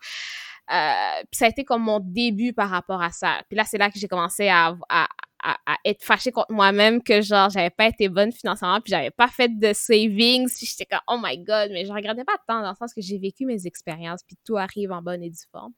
Euh, 0.73 1.23
puis 1.31 1.39
ça 1.39 1.47
a 1.47 1.49
été 1.49 1.65
comme 1.65 1.83
mon 1.83 2.01
début 2.01 2.53
par 2.53 2.71
rapport 2.71 3.03
à 3.03 3.11
ça. 3.11 3.43
Puis 3.49 3.57
là 3.57 3.65
c'est 3.65 3.79
là 3.79 3.91
que 3.91 3.99
j'ai 3.99 4.09
commencé 4.09 4.49
à, 4.49 4.75
à, 4.89 5.09
à, 5.43 5.57
être 5.85 6.03
fâchée 6.05 6.31
contre 6.31 6.53
moi-même 6.53 7.03
que 7.03 7.21
genre 7.21 7.51
j'avais 7.51 7.71
pas 7.71 7.87
été 7.89 8.09
bonne 8.09 8.33
financièrement 8.33 8.81
puis 8.81 8.91
j'avais 8.91 9.11
pas 9.11 9.29
fait 9.29 9.49
de 9.49 9.73
savings 9.73 10.49
puis 10.49 10.67
j'étais 10.67 10.87
comme 10.87 11.01
oh 11.09 11.19
my 11.23 11.39
god 11.39 11.71
mais 11.73 11.85
je 11.85 11.93
regardais 11.93 12.25
pas 12.25 12.37
tant 12.47 12.63
dans 12.63 12.71
le 12.71 12.77
sens 12.77 12.95
que 12.95 13.01
j'ai 13.01 13.19
vécu 13.19 13.45
mes 13.45 13.67
expériences 13.67 14.23
puis 14.23 14.37
tout 14.45 14.57
arrive 14.57 14.93
en 14.93 15.03
bonne 15.03 15.23
et 15.23 15.31
due 15.31 15.47
forme 15.51 15.73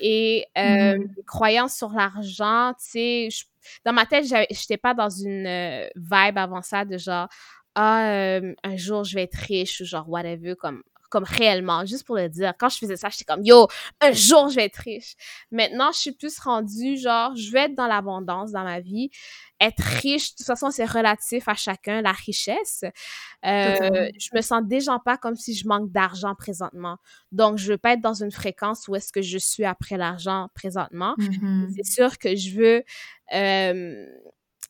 et 0.00 0.46
euh, 0.56 0.98
mm. 0.98 1.14
croyance 1.26 1.76
sur 1.76 1.90
l'argent 1.90 2.72
tu 2.78 2.90
sais 2.90 3.28
dans 3.84 3.92
ma 3.92 4.06
tête 4.06 4.24
j'étais 4.50 4.78
pas 4.78 4.94
dans 4.94 5.10
une 5.10 5.46
euh, 5.46 5.88
vibe 5.96 6.38
avant 6.38 6.62
ça 6.62 6.84
de 6.84 6.96
genre 6.96 7.28
ah 7.74 8.08
euh, 8.08 8.54
un 8.64 8.76
jour 8.76 9.04
je 9.04 9.14
vais 9.14 9.22
être 9.24 9.36
riche 9.36 9.80
ou 9.80 9.84
genre 9.84 10.08
whatever 10.08 10.56
comme 10.56 10.82
comme 11.12 11.24
réellement, 11.24 11.84
juste 11.84 12.04
pour 12.04 12.16
le 12.16 12.30
dire. 12.30 12.54
Quand 12.58 12.70
je 12.70 12.78
faisais 12.78 12.96
ça, 12.96 13.10
j'étais 13.10 13.24
comme, 13.24 13.44
yo, 13.44 13.68
un 14.00 14.12
jour, 14.12 14.48
je 14.48 14.56
vais 14.56 14.64
être 14.64 14.76
riche. 14.76 15.14
Maintenant, 15.50 15.92
je 15.92 15.98
suis 15.98 16.12
plus 16.12 16.38
rendue, 16.38 16.96
genre, 16.96 17.36
je 17.36 17.52
vais 17.52 17.64
être 17.64 17.74
dans 17.74 17.86
l'abondance 17.86 18.50
dans 18.50 18.64
ma 18.64 18.80
vie. 18.80 19.10
Être 19.60 19.82
riche, 19.82 20.32
de 20.32 20.36
toute 20.38 20.46
façon, 20.46 20.70
c'est 20.70 20.86
relatif 20.86 21.46
à 21.48 21.54
chacun, 21.54 22.00
la 22.00 22.12
richesse. 22.12 22.84
Euh, 23.44 24.10
je 24.18 24.30
me 24.34 24.40
sens 24.40 24.62
déjà 24.64 24.98
pas 25.04 25.18
comme 25.18 25.36
si 25.36 25.54
je 25.54 25.68
manque 25.68 25.92
d'argent 25.92 26.34
présentement. 26.34 26.96
Donc, 27.30 27.58
je 27.58 27.72
veux 27.72 27.78
pas 27.78 27.92
être 27.92 28.00
dans 28.00 28.14
une 28.14 28.32
fréquence 28.32 28.88
où 28.88 28.96
est-ce 28.96 29.12
que 29.12 29.20
je 29.20 29.36
suis 29.36 29.66
après 29.66 29.98
l'argent 29.98 30.48
présentement. 30.54 31.14
Mm-hmm. 31.18 31.74
C'est 31.76 31.92
sûr 31.92 32.16
que 32.16 32.34
je 32.34 32.56
veux... 32.56 32.84
Euh, 33.34 34.06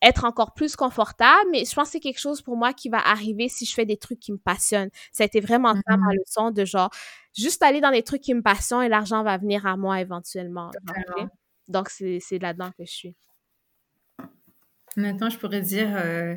être 0.03 0.25
encore 0.25 0.53
plus 0.53 0.75
confortable, 0.75 1.49
mais 1.53 1.65
je 1.65 1.75
pense 1.75 1.89
que 1.89 1.93
c'est 1.93 2.01
quelque 2.01 2.19
chose 2.19 2.43
pour 2.43 2.57
moi 2.57 2.73
qui 2.73 2.89
va 2.89 2.99
arriver 2.99 3.49
si 3.49 3.65
je 3.65 3.73
fais 3.73 3.87
des 3.87 3.97
trucs 3.97 4.19
qui 4.19 4.33
me 4.33 4.39
passionnent. 4.39 4.91
Ça 5.13 5.23
a 5.23 5.27
été 5.27 5.41
vraiment 5.41 5.75
ça 5.75 5.81
ma 5.87 5.97
mm-hmm. 5.97 6.19
leçon 6.19 6.51
de 6.51 6.65
genre, 6.65 6.91
juste 7.37 7.63
aller 7.63 7.81
dans 7.81 7.93
des 7.93 8.03
trucs 8.03 8.21
qui 8.21 8.35
me 8.35 8.43
passionnent 8.43 8.83
et 8.83 8.89
l'argent 8.89 9.23
va 9.23 9.39
venir 9.39 9.65
à 9.67 9.77
moi 9.77 10.01
éventuellement. 10.01 10.71
Donc, 11.69 11.89
c'est 11.89 12.39
là-dedans 12.41 12.71
que 12.77 12.85
je 12.85 12.93
suis. 12.93 13.17
Maintenant, 14.97 15.31
je 15.31 15.39
pourrais 15.39 15.63
dire 15.63 15.89
euh, 15.97 16.35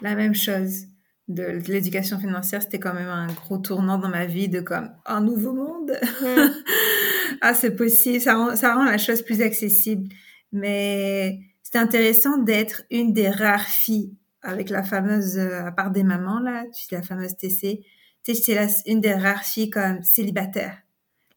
la 0.00 0.14
même 0.14 0.34
chose. 0.34 0.86
de 1.28 1.62
l'éducation 1.68 2.18
financière, 2.18 2.60
c'était 2.60 2.80
quand 2.80 2.92
même 2.92 3.08
un 3.08 3.28
gros 3.28 3.56
tournant 3.56 3.96
dans 3.96 4.10
ma 4.10 4.26
vie 4.26 4.48
de 4.48 4.60
comme 4.60 4.90
un 5.06 5.20
nouveau 5.20 5.54
monde. 5.54 5.92
ah, 7.40 7.54
c'est 7.54 7.74
possible, 7.76 8.20
ça 8.20 8.34
rend, 8.36 8.56
ça 8.56 8.74
rend 8.74 8.84
la 8.84 8.98
chose 8.98 9.22
plus 9.22 9.40
accessible. 9.40 10.12
Mais 10.52 11.38
c'est 11.64 11.78
intéressant 11.78 12.38
d'être 12.38 12.82
une 12.90 13.12
des 13.12 13.28
rares 13.28 13.66
filles 13.66 14.14
avec 14.42 14.70
la 14.70 14.84
fameuse, 14.84 15.38
euh, 15.38 15.64
à 15.64 15.72
part 15.72 15.90
des 15.90 16.04
mamans 16.04 16.38
là, 16.38 16.64
tu 16.66 16.84
sais, 16.84 16.94
la 16.94 17.02
fameuse 17.02 17.36
TC, 17.36 17.80
tu 18.22 18.34
sais, 18.34 18.34
j'étais 18.34 18.66
une 18.86 19.00
des 19.00 19.14
rares 19.14 19.42
filles 19.42 19.70
comme 19.70 20.02
célibataire. 20.02 20.78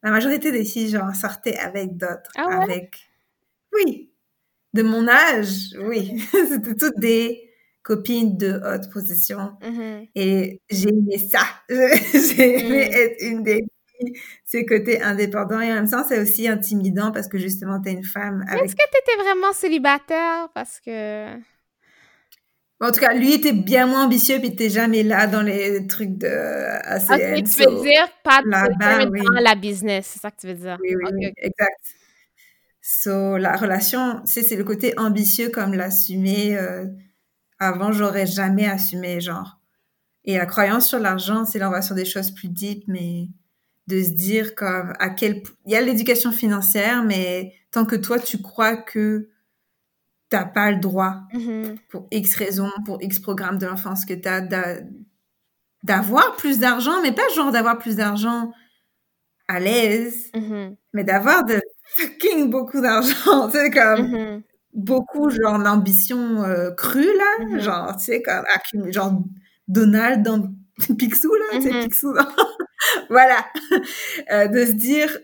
La 0.02 0.10
majorité 0.10 0.52
des 0.52 0.64
filles, 0.64 0.90
genre, 0.90 1.12
sortaient 1.14 1.58
avec 1.58 1.96
d'autres. 1.96 2.30
Ah 2.36 2.60
avec, 2.62 2.96
oui. 3.72 4.12
De 4.74 4.82
mon 4.82 5.08
âge, 5.08 5.74
oui. 5.80 6.22
C'était 6.30 6.74
toutes 6.76 6.98
des, 6.98 7.48
copine 7.82 8.36
de 8.36 8.60
haute 8.64 8.90
position. 8.92 9.56
Mm-hmm. 9.62 10.08
Et 10.14 10.60
j'ai 10.70 10.90
aimé 10.90 11.18
ça. 11.18 11.40
j'ai 11.68 12.60
aimé 12.60 12.88
mm. 12.90 12.92
être 12.92 13.22
une 13.22 13.42
des 13.42 13.64
ce 14.44 14.66
côté 14.66 15.02
indépendant. 15.02 15.60
Et 15.60 15.70
en 15.70 15.76
même 15.76 15.90
temps, 15.90 16.04
c'est 16.06 16.20
aussi 16.20 16.48
intimidant 16.48 17.12
parce 17.12 17.28
que 17.28 17.38
justement, 17.38 17.80
tu 17.80 17.90
es 17.90 17.92
une 17.92 18.04
femme. 18.04 18.44
Avec... 18.48 18.64
Est-ce 18.64 18.76
que 18.76 18.82
tu 18.90 18.98
étais 18.98 19.22
vraiment 19.22 19.52
célibataire? 19.52 20.48
Parce 20.54 20.80
que. 20.80 21.36
En 22.80 22.92
tout 22.92 23.00
cas, 23.00 23.12
lui 23.12 23.34
était 23.34 23.52
bien 23.52 23.88
moins 23.88 24.04
ambitieux, 24.04 24.38
puis 24.38 24.54
t'es 24.54 24.70
jamais 24.70 25.02
là 25.02 25.26
dans 25.26 25.42
les 25.42 25.84
trucs 25.88 26.16
de 26.16 26.28
ACN. 26.28 27.42
tu 27.42 27.64
veux 27.64 27.82
dire 27.82 28.08
pas 28.22 28.40
de 28.40 28.50
dans 28.50 29.40
la 29.40 29.54
business, 29.56 30.06
c'est 30.06 30.20
ça 30.20 30.30
que 30.30 30.36
tu 30.40 30.46
veux 30.46 30.54
dire? 30.54 30.78
Oui, 30.80 30.94
oui, 30.94 31.32
exact. 31.38 31.80
So, 32.80 33.36
la 33.36 33.56
relation, 33.56 34.22
c'est 34.24 34.54
le 34.54 34.62
côté 34.62 34.96
ambitieux 34.96 35.50
comme 35.50 35.74
l'assumer. 35.74 36.56
Euh, 36.56 36.86
avant, 37.58 37.90
j'aurais 37.90 38.26
jamais 38.26 38.66
assumé, 38.66 39.20
genre. 39.20 39.58
Et 40.24 40.36
la 40.36 40.46
croyance 40.46 40.86
sur 40.86 40.98
l'argent, 40.98 41.44
c'est 41.44 41.58
là, 41.58 41.68
on 41.68 41.72
va 41.72 41.82
sur 41.82 41.94
des 41.94 42.04
choses 42.04 42.30
plus 42.30 42.48
deep, 42.48 42.84
mais 42.86 43.28
de 43.88 44.02
se 44.02 44.10
dire 44.10 44.54
comme 44.54 44.92
à 45.00 45.10
quel 45.10 45.42
il 45.66 45.72
y 45.72 45.76
a 45.76 45.80
l'éducation 45.80 46.30
financière, 46.30 47.02
mais 47.02 47.54
tant 47.72 47.84
que 47.84 47.96
toi, 47.96 48.20
tu 48.20 48.40
crois 48.40 48.76
que 48.76 49.28
t'as 50.28 50.44
pas 50.44 50.70
le 50.70 50.78
droit, 50.78 51.22
mm-hmm. 51.32 51.78
pour 51.88 52.06
X 52.10 52.34
raisons, 52.34 52.70
pour 52.84 53.02
X 53.02 53.18
programme 53.18 53.58
de 53.58 53.66
l'enfance 53.66 54.04
que 54.04 54.14
t'as, 54.14 54.42
d'avoir 55.82 56.36
plus 56.36 56.58
d'argent, 56.58 57.02
mais 57.02 57.12
pas 57.12 57.22
genre 57.34 57.50
d'avoir 57.50 57.78
plus 57.78 57.96
d'argent 57.96 58.52
à 59.48 59.58
l'aise, 59.58 60.30
mm-hmm. 60.34 60.76
mais 60.92 61.04
d'avoir 61.04 61.44
de 61.44 61.60
fucking 61.84 62.50
beaucoup 62.50 62.82
d'argent. 62.82 63.50
C'est 63.52 63.70
comme, 63.70 64.06
mm-hmm 64.06 64.42
beaucoup 64.74 65.28
genre 65.30 65.58
l'ambition 65.58 66.42
euh, 66.44 66.70
crue 66.72 67.02
là, 67.16 67.58
genre 67.58 67.96
tu 67.96 68.04
sais 68.04 68.22
comme 68.22 68.44
genre 68.92 69.22
Donald 69.66 70.22
dans 70.22 70.50
Picsou 70.98 71.32
là, 71.34 71.44
tu 71.58 71.62
sais 71.62 71.70
mm-hmm. 71.70 71.84
Picsou. 71.84 72.14
voilà, 73.10 73.46
euh, 74.32 74.46
de 74.48 74.66
se 74.66 74.72
dire 74.72 75.16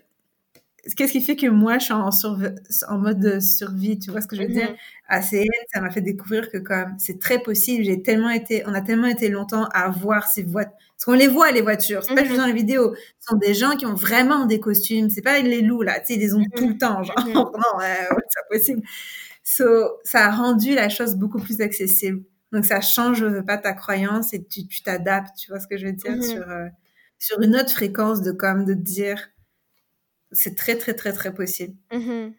qu'est-ce 0.96 1.12
qui 1.12 1.22
fait 1.22 1.36
que 1.36 1.46
moi 1.46 1.78
je 1.78 1.84
suis 1.84 1.94
en, 1.94 2.10
en 2.10 2.98
mode 2.98 3.20
de 3.20 3.40
survie, 3.40 3.98
tu 3.98 4.10
vois 4.10 4.20
ce 4.20 4.26
que 4.26 4.36
je 4.36 4.42
veux 4.42 4.48
dire? 4.48 4.74
À 5.08 5.20
mm-hmm. 5.20 5.30
CN, 5.30 5.64
ça 5.72 5.80
m'a 5.80 5.90
fait 5.90 6.00
découvrir 6.00 6.50
que 6.50 6.58
comme 6.58 6.94
c'est 6.98 7.18
très 7.18 7.38
possible, 7.38 7.84
j'ai 7.84 8.02
tellement 8.02 8.30
été, 8.30 8.62
on 8.66 8.74
a 8.74 8.80
tellement 8.80 9.06
été 9.06 9.28
longtemps 9.28 9.64
à 9.72 9.88
voir 9.88 10.28
ces 10.28 10.42
voitures, 10.42 10.72
parce 10.72 11.04
qu'on 11.04 11.12
les 11.12 11.28
voit 11.28 11.50
les 11.52 11.62
voitures, 11.62 12.02
c'est 12.04 12.14
pas 12.14 12.24
juste 12.24 12.38
dans 12.38 12.46
les 12.46 12.52
vidéos, 12.52 12.94
ce 13.20 13.28
sont 13.28 13.36
des 13.36 13.54
gens 13.54 13.76
qui 13.76 13.86
ont 13.86 13.94
vraiment 13.94 14.46
des 14.46 14.60
costumes, 14.60 15.10
c'est 15.10 15.22
pas 15.22 15.40
les 15.40 15.62
loups 15.62 15.82
là, 15.82 16.00
tu 16.00 16.06
sais 16.06 16.14
ils 16.14 16.20
les 16.20 16.34
ont 16.34 16.44
tout 16.54 16.68
le 16.68 16.76
temps, 16.76 17.02
genre 17.02 17.16
non, 17.28 17.46
c'est 17.80 18.08
pas 18.08 18.48
possible. 18.50 18.82
So, 19.44 20.00
ça 20.04 20.26
a 20.26 20.30
rendu 20.30 20.74
la 20.74 20.88
chose 20.88 21.16
beaucoup 21.16 21.38
plus 21.38 21.60
accessible. 21.60 22.24
Donc, 22.54 22.64
ça 22.64 22.80
change 22.80 23.24
pas 23.42 23.58
ta 23.58 23.72
croyance 23.72 24.32
et 24.32 24.44
tu 24.44 24.82
t'adaptes, 24.82 25.36
tu 25.36 25.50
vois 25.50 25.58
ce 25.58 25.66
que 25.66 25.76
je 25.76 25.86
veux 25.86 25.92
dire, 25.92 26.12
mm-hmm. 26.12 26.22
sur, 26.22 26.48
euh, 26.48 26.68
sur 27.18 27.40
une 27.40 27.56
autre 27.56 27.72
fréquence 27.72 28.22
de 28.22 28.30
comme 28.30 28.64
de 28.64 28.74
dire 28.74 29.28
c'est 30.30 30.56
très, 30.56 30.78
très, 30.78 30.94
très, 30.94 31.12
très 31.12 31.34
possible. 31.34 31.76
Mm-hmm. 31.90 32.32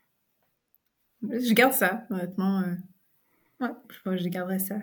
Je 1.23 1.53
garde 1.53 1.73
ça, 1.73 2.05
honnêtement. 2.09 2.61
Euh... 2.61 2.75
Ouais, 3.59 3.73
je 3.91 3.99
crois 3.99 4.15
que 4.15 4.23
je 4.23 4.27
garderai 4.29 4.59
ça. 4.59 4.75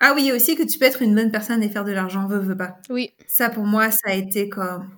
Ah 0.00 0.12
oui, 0.14 0.30
aussi 0.32 0.54
que 0.54 0.62
tu 0.62 0.78
peux 0.78 0.84
être 0.84 1.02
une 1.02 1.16
bonne 1.16 1.32
personne 1.32 1.64
et 1.64 1.68
faire 1.68 1.84
de 1.84 1.90
l'argent, 1.90 2.28
veux, 2.28 2.38
veux 2.38 2.56
pas. 2.56 2.78
Oui. 2.88 3.12
Ça, 3.26 3.50
pour 3.50 3.64
moi, 3.64 3.90
ça 3.90 4.10
a 4.10 4.14
été 4.14 4.48
comme 4.48 4.96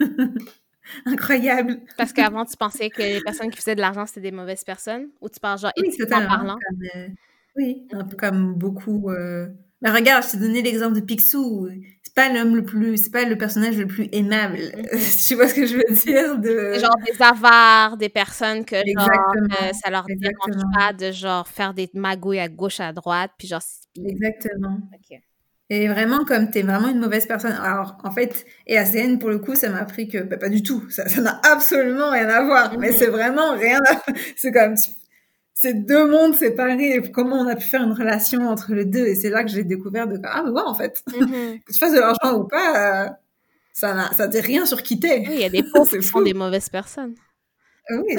waouh! 0.00 0.28
incroyable. 1.06 1.80
Parce 1.96 2.12
qu'avant, 2.12 2.44
tu 2.44 2.56
pensais 2.56 2.90
que 2.90 3.02
les 3.02 3.20
personnes 3.22 3.50
qui 3.50 3.56
faisaient 3.56 3.74
de 3.74 3.80
l'argent, 3.80 4.06
c'était 4.06 4.20
des 4.20 4.32
mauvaises 4.32 4.62
personnes? 4.62 5.08
Ou 5.20 5.28
tu 5.28 5.40
parles 5.40 5.58
genre 5.58 5.72
oui, 5.78 5.90
en 6.02 6.26
parlant? 6.26 6.58
Euh, 6.96 7.08
oui, 7.56 7.86
un 7.92 8.04
peu 8.04 8.16
comme 8.16 8.54
beaucoup... 8.54 9.10
Euh... 9.10 9.48
Mais 9.82 9.90
regarde, 9.90 10.24
je 10.24 10.30
t'ai 10.30 10.36
donné 10.38 10.62
l'exemple 10.62 10.94
de 10.94 11.00
Picsou. 11.00 11.68
C'est 12.02 12.14
pas 12.14 12.32
l'homme 12.32 12.56
le 12.56 12.64
plus... 12.64 12.96
C'est 12.96 13.10
pas 13.10 13.24
le 13.24 13.36
personnage 13.36 13.76
le 13.76 13.86
plus 13.86 14.08
aimable. 14.12 14.56
Mm-hmm. 14.56 15.26
tu 15.28 15.34
vois 15.34 15.48
ce 15.48 15.54
que 15.54 15.66
je 15.66 15.76
veux 15.76 15.94
dire? 15.94 16.38
De... 16.38 16.78
Genre 16.78 16.96
des 17.04 17.22
avares, 17.22 17.96
des 17.96 18.08
personnes 18.08 18.64
que 18.64 18.76
genre, 18.76 19.08
euh, 19.36 19.72
ça 19.82 19.90
leur 19.90 20.06
dérange 20.06 20.62
pas 20.74 20.92
de 20.92 21.12
genre 21.12 21.46
faire 21.46 21.74
des 21.74 21.90
magouilles 21.94 22.40
à 22.40 22.48
gauche, 22.48 22.80
à 22.80 22.92
droite, 22.92 23.32
puis 23.38 23.48
genre... 23.48 23.62
Exactement. 23.96 24.78
Et 25.70 25.88
vraiment, 25.88 26.24
comme 26.24 26.50
tu 26.50 26.58
es 26.58 26.62
vraiment 26.62 26.88
une 26.88 26.98
mauvaise 26.98 27.26
personne. 27.26 27.52
Alors, 27.52 27.96
en 28.04 28.10
fait, 28.10 28.44
et 28.66 28.76
ACN, 28.76 29.18
pour 29.18 29.30
le 29.30 29.38
coup, 29.38 29.54
ça 29.54 29.70
m'a 29.70 29.78
appris 29.78 30.08
que, 30.08 30.18
bah, 30.18 30.36
pas 30.36 30.50
du 30.50 30.62
tout. 30.62 30.88
Ça, 30.90 31.08
ça 31.08 31.22
n'a 31.22 31.40
absolument 31.50 32.10
rien 32.10 32.28
à 32.28 32.44
voir. 32.44 32.78
Mais 32.78 32.90
mhm. 32.90 32.96
c'est 32.96 33.06
vraiment 33.06 33.52
rien 33.52 33.80
à, 33.88 34.12
c'est 34.36 34.52
comme, 34.52 34.74
c'est 35.64 35.74
deux 35.74 36.06
mondes 36.06 36.34
séparés. 36.34 37.00
Comment 37.12 37.36
on 37.36 37.48
a 37.48 37.56
pu 37.56 37.66
faire 37.66 37.82
une 37.82 37.92
relation 37.92 38.46
entre 38.48 38.74
les 38.74 38.84
deux? 38.84 39.06
Et 39.06 39.14
c'est 39.14 39.30
là 39.30 39.42
que 39.44 39.50
j'ai 39.50 39.64
découvert 39.64 40.06
de, 40.06 40.20
ah, 40.22 40.42
mais 40.44 40.50
ouais, 40.50 40.62
en 40.64 40.74
fait. 40.74 41.02
Mhm. 41.08 41.60
que 41.66 41.72
tu 41.72 41.78
fasses 41.78 41.94
de 41.94 42.00
l'argent 42.00 42.38
ou 42.38 42.44
pas, 42.44 43.06
euh, 43.06 43.08
ça 43.72 43.94
n'a, 43.94 44.12
ça 44.12 44.26
dit 44.28 44.40
rien 44.40 44.66
sur 44.66 44.82
qui 44.82 45.00
t'es. 45.00 45.20
Oui, 45.20 45.34
il 45.34 45.40
y 45.40 45.44
a 45.44 45.48
des 45.48 45.62
pauvres 45.62 45.96
qui 45.98 46.06
sont 46.06 46.20
des 46.20 46.34
mauvaises 46.34 46.68
personnes. 46.68 47.14
Ah 47.88 47.94
oui. 47.96 48.16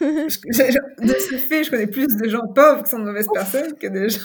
de 0.00 0.28
ce 0.28 1.36
fait, 1.36 1.64
je 1.64 1.70
connais 1.70 1.86
plus 1.86 2.08
de 2.08 2.28
gens 2.28 2.46
pauvres 2.54 2.82
qui 2.84 2.90
sont 2.90 2.98
de 2.98 3.04
mauvaises 3.04 3.28
personnes 3.32 3.74
que 3.76 3.86
de 3.86 4.08
gens. 4.08 4.20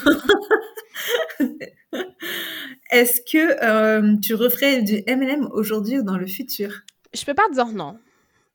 Est-ce 2.91 3.21
que 3.21 3.63
euh, 3.63 4.15
tu 4.21 4.35
referais 4.35 4.81
du 4.83 5.03
MLM 5.07 5.49
aujourd'hui 5.51 5.99
ou 5.99 6.03
dans 6.03 6.17
le 6.17 6.27
futur? 6.27 6.81
Je 7.13 7.25
peux 7.25 7.33
pas 7.33 7.49
dire 7.53 7.67
non. 7.67 7.97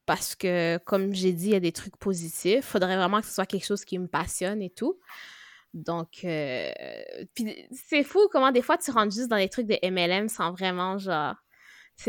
Parce 0.08 0.34
que, 0.34 0.78
comme 0.86 1.12
j'ai 1.12 1.34
dit, 1.34 1.48
il 1.48 1.52
y 1.52 1.54
a 1.54 1.60
des 1.60 1.70
trucs 1.70 1.98
positifs. 1.98 2.64
Faudrait 2.64 2.96
vraiment 2.96 3.20
que 3.20 3.26
ce 3.26 3.34
soit 3.34 3.44
quelque 3.44 3.66
chose 3.66 3.84
qui 3.84 3.98
me 3.98 4.06
passionne 4.06 4.62
et 4.62 4.70
tout. 4.70 4.98
Donc, 5.74 6.20
euh, 6.24 6.70
c'est 7.72 8.04
fou 8.04 8.26
comment 8.32 8.50
des 8.50 8.62
fois 8.62 8.78
tu 8.78 8.90
rentres 8.90 9.14
juste 9.14 9.28
dans 9.28 9.36
des 9.36 9.50
trucs 9.50 9.66
de 9.66 9.76
MLM 9.82 10.30
sans 10.30 10.52
vraiment, 10.52 10.96
genre. 10.96 11.34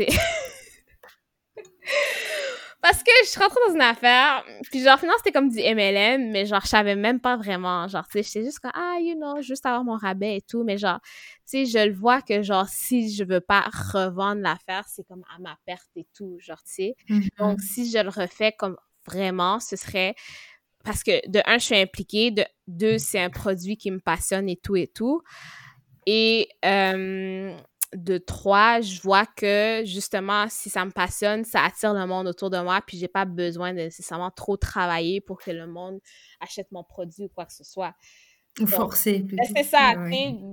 Parce 2.82 3.02
que 3.02 3.10
je 3.24 3.28
suis 3.28 3.40
rentrée 3.40 3.60
dans 3.68 3.74
une 3.74 3.82
affaire, 3.82 4.42
puis 4.70 4.82
genre, 4.82 4.98
finalement, 4.98 5.18
c'était 5.18 5.32
comme 5.32 5.50
du 5.50 5.58
MLM, 5.58 6.30
mais 6.30 6.46
genre, 6.46 6.62
je 6.62 6.68
savais 6.68 6.96
même 6.96 7.20
pas 7.20 7.36
vraiment. 7.36 7.86
Genre, 7.88 8.06
tu 8.06 8.12
sais, 8.12 8.22
j'étais 8.22 8.44
juste 8.46 8.60
comme, 8.60 8.72
ah, 8.74 8.96
you 9.00 9.14
know, 9.16 9.42
juste 9.42 9.66
avoir 9.66 9.84
mon 9.84 9.96
rabais 9.96 10.38
et 10.38 10.40
tout, 10.40 10.64
mais 10.64 10.78
genre, 10.78 10.98
tu 11.02 11.64
sais, 11.64 11.66
je 11.66 11.86
le 11.86 11.92
vois 11.92 12.22
que 12.22 12.42
genre, 12.42 12.68
si 12.68 13.12
je 13.12 13.24
veux 13.24 13.40
pas 13.40 13.68
revendre 13.92 14.40
l'affaire, 14.40 14.84
c'est 14.88 15.04
comme 15.04 15.24
à 15.36 15.38
ma 15.40 15.58
perte 15.66 15.90
et 15.96 16.06
tout, 16.14 16.38
genre, 16.40 16.62
tu 16.62 16.72
sais. 16.72 16.94
Mm-hmm. 17.08 17.28
Donc, 17.38 17.60
si 17.60 17.90
je 17.90 17.98
le 17.98 18.08
refais 18.08 18.52
comme 18.52 18.76
vraiment, 19.06 19.60
ce 19.60 19.76
serait 19.76 20.14
parce 20.84 21.02
que 21.02 21.28
de 21.28 21.40
un, 21.44 21.58
je 21.58 21.64
suis 21.64 21.76
impliquée, 21.76 22.30
de 22.30 22.44
deux, 22.66 22.98
c'est 22.98 23.20
un 23.20 23.30
produit 23.30 23.76
qui 23.76 23.90
me 23.90 24.00
passionne 24.00 24.48
et 24.48 24.56
tout 24.56 24.76
et 24.76 24.86
tout. 24.86 25.22
Et 26.06 26.48
euh, 26.64 27.54
de 27.94 28.18
trois, 28.18 28.80
je 28.80 29.00
vois 29.00 29.26
que 29.26 29.82
justement, 29.84 30.46
si 30.48 30.70
ça 30.70 30.84
me 30.84 30.90
passionne, 30.90 31.44
ça 31.44 31.64
attire 31.64 31.92
le 31.94 32.06
monde 32.06 32.28
autour 32.28 32.50
de 32.50 32.58
moi, 32.58 32.80
puis 32.86 32.96
j'ai 32.98 33.08
pas 33.08 33.24
besoin 33.24 33.72
de 33.72 33.78
nécessairement 33.78 34.30
trop 34.30 34.56
travailler 34.56 35.20
pour 35.20 35.38
que 35.38 35.50
le 35.50 35.66
monde 35.66 35.98
achète 36.40 36.70
mon 36.70 36.84
produit 36.84 37.24
ou 37.24 37.28
quoi 37.28 37.46
que 37.46 37.52
ce 37.52 37.64
soit. 37.64 37.94
Ou 38.58 38.66
forcer. 38.66 39.20
Ben, 39.20 39.38
c'est 39.56 39.62
ça. 39.62 39.94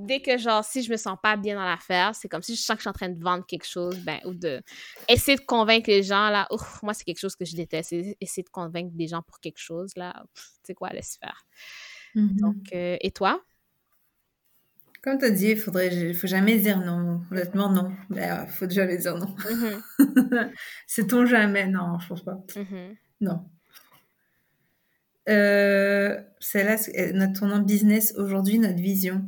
Dès 0.06 0.22
que, 0.22 0.38
genre, 0.38 0.64
si 0.64 0.84
je 0.84 0.92
me 0.92 0.98
sens 0.98 1.18
pas 1.22 1.36
bien 1.36 1.56
dans 1.56 1.66
l'affaire, 1.66 2.14
c'est 2.14 2.28
comme 2.28 2.44
si 2.44 2.56
je 2.56 2.62
sens 2.62 2.76
que 2.76 2.80
je 2.80 2.84
suis 2.84 2.90
en 2.90 2.94
train 2.94 3.10
de 3.10 3.22
vendre 3.22 3.46
quelque 3.46 3.66
chose, 3.66 3.98
ben, 4.00 4.20
ou 4.26 4.34
de 4.34 4.62
essayer 5.10 5.36
de 5.36 5.44
convaincre 5.44 5.90
les 5.90 6.04
gens, 6.04 6.30
là. 6.30 6.48
Ouf, 6.52 6.82
moi, 6.84 6.94
c'est 6.94 7.04
quelque 7.04 7.20
chose 7.20 7.36
que 7.36 7.44
je 7.44 7.56
déteste. 7.56 7.94
Essayer 8.22 8.44
de 8.44 8.50
convaincre 8.50 8.96
des 8.96 9.08
gens 9.08 9.24
pour 9.24 9.40
quelque 9.40 9.58
chose, 9.58 9.94
là. 9.96 10.24
Tu 10.36 10.44
sais 10.64 10.74
quoi, 10.76 10.90
laisse 10.90 11.18
faire. 11.20 11.46
Mm-hmm. 12.16 12.40
Donc, 12.40 12.74
euh, 12.74 12.98
et 13.02 13.12
toi? 13.12 13.42
Comme 15.04 15.18
tu 15.20 15.26
as 15.26 15.32
dit, 15.32 15.50
il 15.52 15.58
faudrait, 15.58 16.14
faut 16.14 16.28
jamais 16.28 16.58
dire 16.58 16.80
non. 16.80 17.22
Honnêtement, 17.32 17.70
non. 17.70 17.92
Il 18.10 18.16
ben, 18.16 18.46
faut 18.48 18.70
jamais 18.70 18.98
dire 18.98 19.18
non. 19.18 19.36
C'est 20.88 21.08
ton 21.08 21.26
jamais? 21.26 21.68
Non, 21.68 22.00
je 22.00 22.08
pense 22.08 22.24
pas. 22.24 22.44
Mm-hmm. 22.56 22.96
Non. 23.22 23.46
Euh, 25.30 26.22
c'est 26.40 26.64
là 26.64 26.78
notre 27.14 27.40
tournant 27.40 27.60
business 27.60 28.14
aujourd'hui, 28.16 28.60
notre 28.60 28.80
vision. 28.80 29.26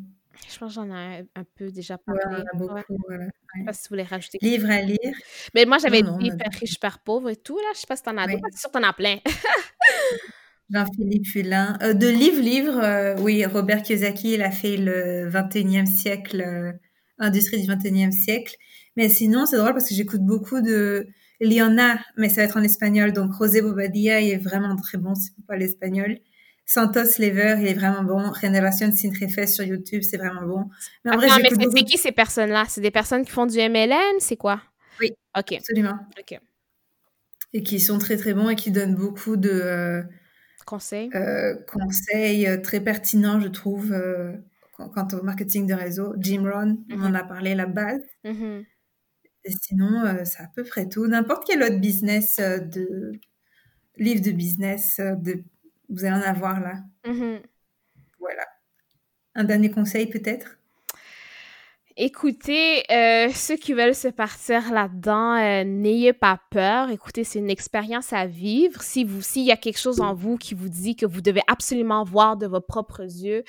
Je 0.49 0.57
pense 0.57 0.69
que 0.69 0.75
j'en 0.75 0.89
ai 0.89 1.27
un 1.35 1.43
peu 1.55 1.71
déjà 1.71 1.97
parlé. 1.97 2.21
Ouais, 2.25 2.43
on 2.53 2.57
a 2.57 2.57
beaucoup. 2.57 2.97
Ouais. 3.09 3.27
Je 3.53 3.59
sais 3.59 3.65
pas 3.65 3.73
si 3.73 3.83
tu 3.83 3.89
voulais 3.89 4.03
rajouter. 4.03 4.37
Livre 4.41 4.69
à 4.69 4.81
lire. 4.81 5.13
Mais 5.53 5.65
moi, 5.65 5.77
j'avais 5.77 6.01
dit 6.01 6.31
Père 6.31 6.59
riche, 6.59 6.79
Père 6.79 6.99
pauvre 6.99 7.29
et 7.29 7.35
tout. 7.35 7.57
Là. 7.57 7.71
Je 7.75 7.81
sais 7.81 7.87
pas 7.87 7.95
si 7.95 8.03
t'en 8.03 8.17
as 8.17 8.27
d'autres. 8.27 8.45
C'est 8.51 8.59
sûr 8.59 8.71
t'en 8.71 8.83
as 8.83 8.93
plein. 8.93 9.17
Jean-Philippe 10.71 11.27
Hulin. 11.35 11.77
Euh, 11.81 11.93
de 11.93 12.07
livre-livre, 12.07 12.79
euh, 12.83 13.15
oui, 13.19 13.45
Robert 13.45 13.81
Kiyosaki, 13.81 14.33
il 14.33 14.41
a 14.41 14.51
fait 14.51 14.77
le 14.77 15.29
21e 15.29 15.85
siècle, 15.85 16.41
euh, 16.41 16.71
industrie 17.17 17.61
du 17.61 17.67
21e 17.67 18.11
siècle. 18.11 18.55
Mais 18.95 19.09
sinon, 19.09 19.45
c'est 19.45 19.57
drôle 19.57 19.73
parce 19.73 19.87
que 19.87 19.95
j'écoute 19.95 20.21
beaucoup 20.21 20.61
de... 20.61 21.07
Il 21.41 21.53
y 21.53 21.61
en 21.61 21.77
a, 21.77 21.97
mais 22.17 22.27
ça 22.29 22.41
va 22.41 22.43
être 22.43 22.57
en 22.57 22.63
espagnol. 22.63 23.13
Donc, 23.13 23.31
José 23.37 23.61
Bobadilla, 23.61 24.19
il 24.19 24.29
est 24.29 24.37
vraiment 24.37 24.75
très 24.75 24.97
bon, 24.97 25.15
c'est 25.15 25.31
pas 25.47 25.55
l'espagnol. 25.55 26.17
Santos 26.65 27.17
Lever, 27.17 27.55
il 27.61 27.67
est 27.67 27.73
vraiment 27.73 28.03
bon. 28.03 28.31
Génération 28.39 28.91
Sin 28.91 29.11
sur 29.47 29.63
YouTube, 29.63 30.03
c'est 30.03 30.17
vraiment 30.17 30.45
bon. 30.45 30.69
Mais 31.03 31.11
en 31.11 31.17
vrai, 31.17 31.27
mais 31.41 31.49
c'est 31.49 31.83
qui 31.83 31.97
ces 31.97 32.11
personnes-là? 32.11 32.65
C'est 32.67 32.81
des 32.81 32.91
personnes 32.91 33.25
qui 33.25 33.31
font 33.31 33.47
du 33.47 33.57
MLM? 33.57 34.19
C'est 34.19 34.35
quoi? 34.35 34.61
Oui, 34.99 35.13
Ok. 35.35 35.53
absolument. 35.53 35.97
OK. 36.19 36.39
Et 37.53 37.63
qui 37.63 37.79
sont 37.79 37.97
très, 37.97 38.17
très 38.17 38.33
bons 38.35 38.49
et 38.49 38.55
qui 38.55 38.69
donnent 38.69 38.93
beaucoup 38.95 39.35
de... 39.35 40.03
Conseils? 40.69 41.09
Euh, 41.15 41.55
conseils 41.67 42.45
euh, 42.45 42.61
très 42.61 42.79
pertinents, 42.79 43.39
je 43.39 43.47
trouve, 43.47 43.91
euh, 43.91 44.33
quant 44.73 45.07
au 45.13 45.23
marketing 45.23 45.65
de 45.65 45.73
réseau. 45.73 46.13
Jim 46.19 46.43
Rohn, 46.43 46.77
on 46.91 47.01
en 47.01 47.09
mhm. 47.09 47.15
a 47.15 47.23
parlé, 47.23 47.55
la 47.55 47.65
base. 47.65 48.03
Mhm. 48.23 48.65
Et 49.45 49.51
sinon, 49.63 50.03
c'est 50.25 50.43
à 50.43 50.51
peu 50.55 50.63
près 50.63 50.87
tout. 50.87 51.07
N'importe 51.07 51.45
quel 51.47 51.63
autre 51.63 51.79
business 51.79 52.37
de 52.37 53.13
livre 53.97 54.21
de 54.21 54.29
business, 54.29 54.99
de, 54.99 55.43
vous 55.89 56.05
allez 56.05 56.23
en 56.23 56.29
avoir 56.29 56.59
là. 56.59 56.83
Mhm. 57.03 57.39
Voilà. 58.19 58.45
Un 59.33 59.45
dernier 59.45 59.71
conseil 59.71 60.05
peut-être? 60.05 60.58
Écoutez, 62.01 62.89
euh, 62.89 63.29
ceux 63.35 63.57
qui 63.57 63.73
veulent 63.73 63.93
se 63.93 64.07
partir 64.07 64.71
là-dedans, 64.71 65.35
euh, 65.35 65.65
n'ayez 65.65 66.13
pas 66.13 66.39
peur. 66.49 66.89
Écoutez, 66.91 67.25
c'est 67.25 67.39
une 67.39 67.49
expérience 67.49 68.13
à 68.13 68.25
vivre. 68.25 68.81
Si 68.81 69.03
vous, 69.03 69.21
s'il 69.21 69.43
y 69.43 69.51
a 69.51 69.57
quelque 69.57 69.79
chose 69.79 69.99
en 69.99 70.13
vous 70.13 70.37
qui 70.37 70.53
vous 70.53 70.69
dit 70.69 70.95
que 70.95 71.05
vous 71.05 71.19
devez 71.19 71.41
absolument 71.47 72.05
voir 72.05 72.37
de 72.37 72.47
vos 72.47 72.61
propres 72.61 73.03
yeux, 73.03 73.43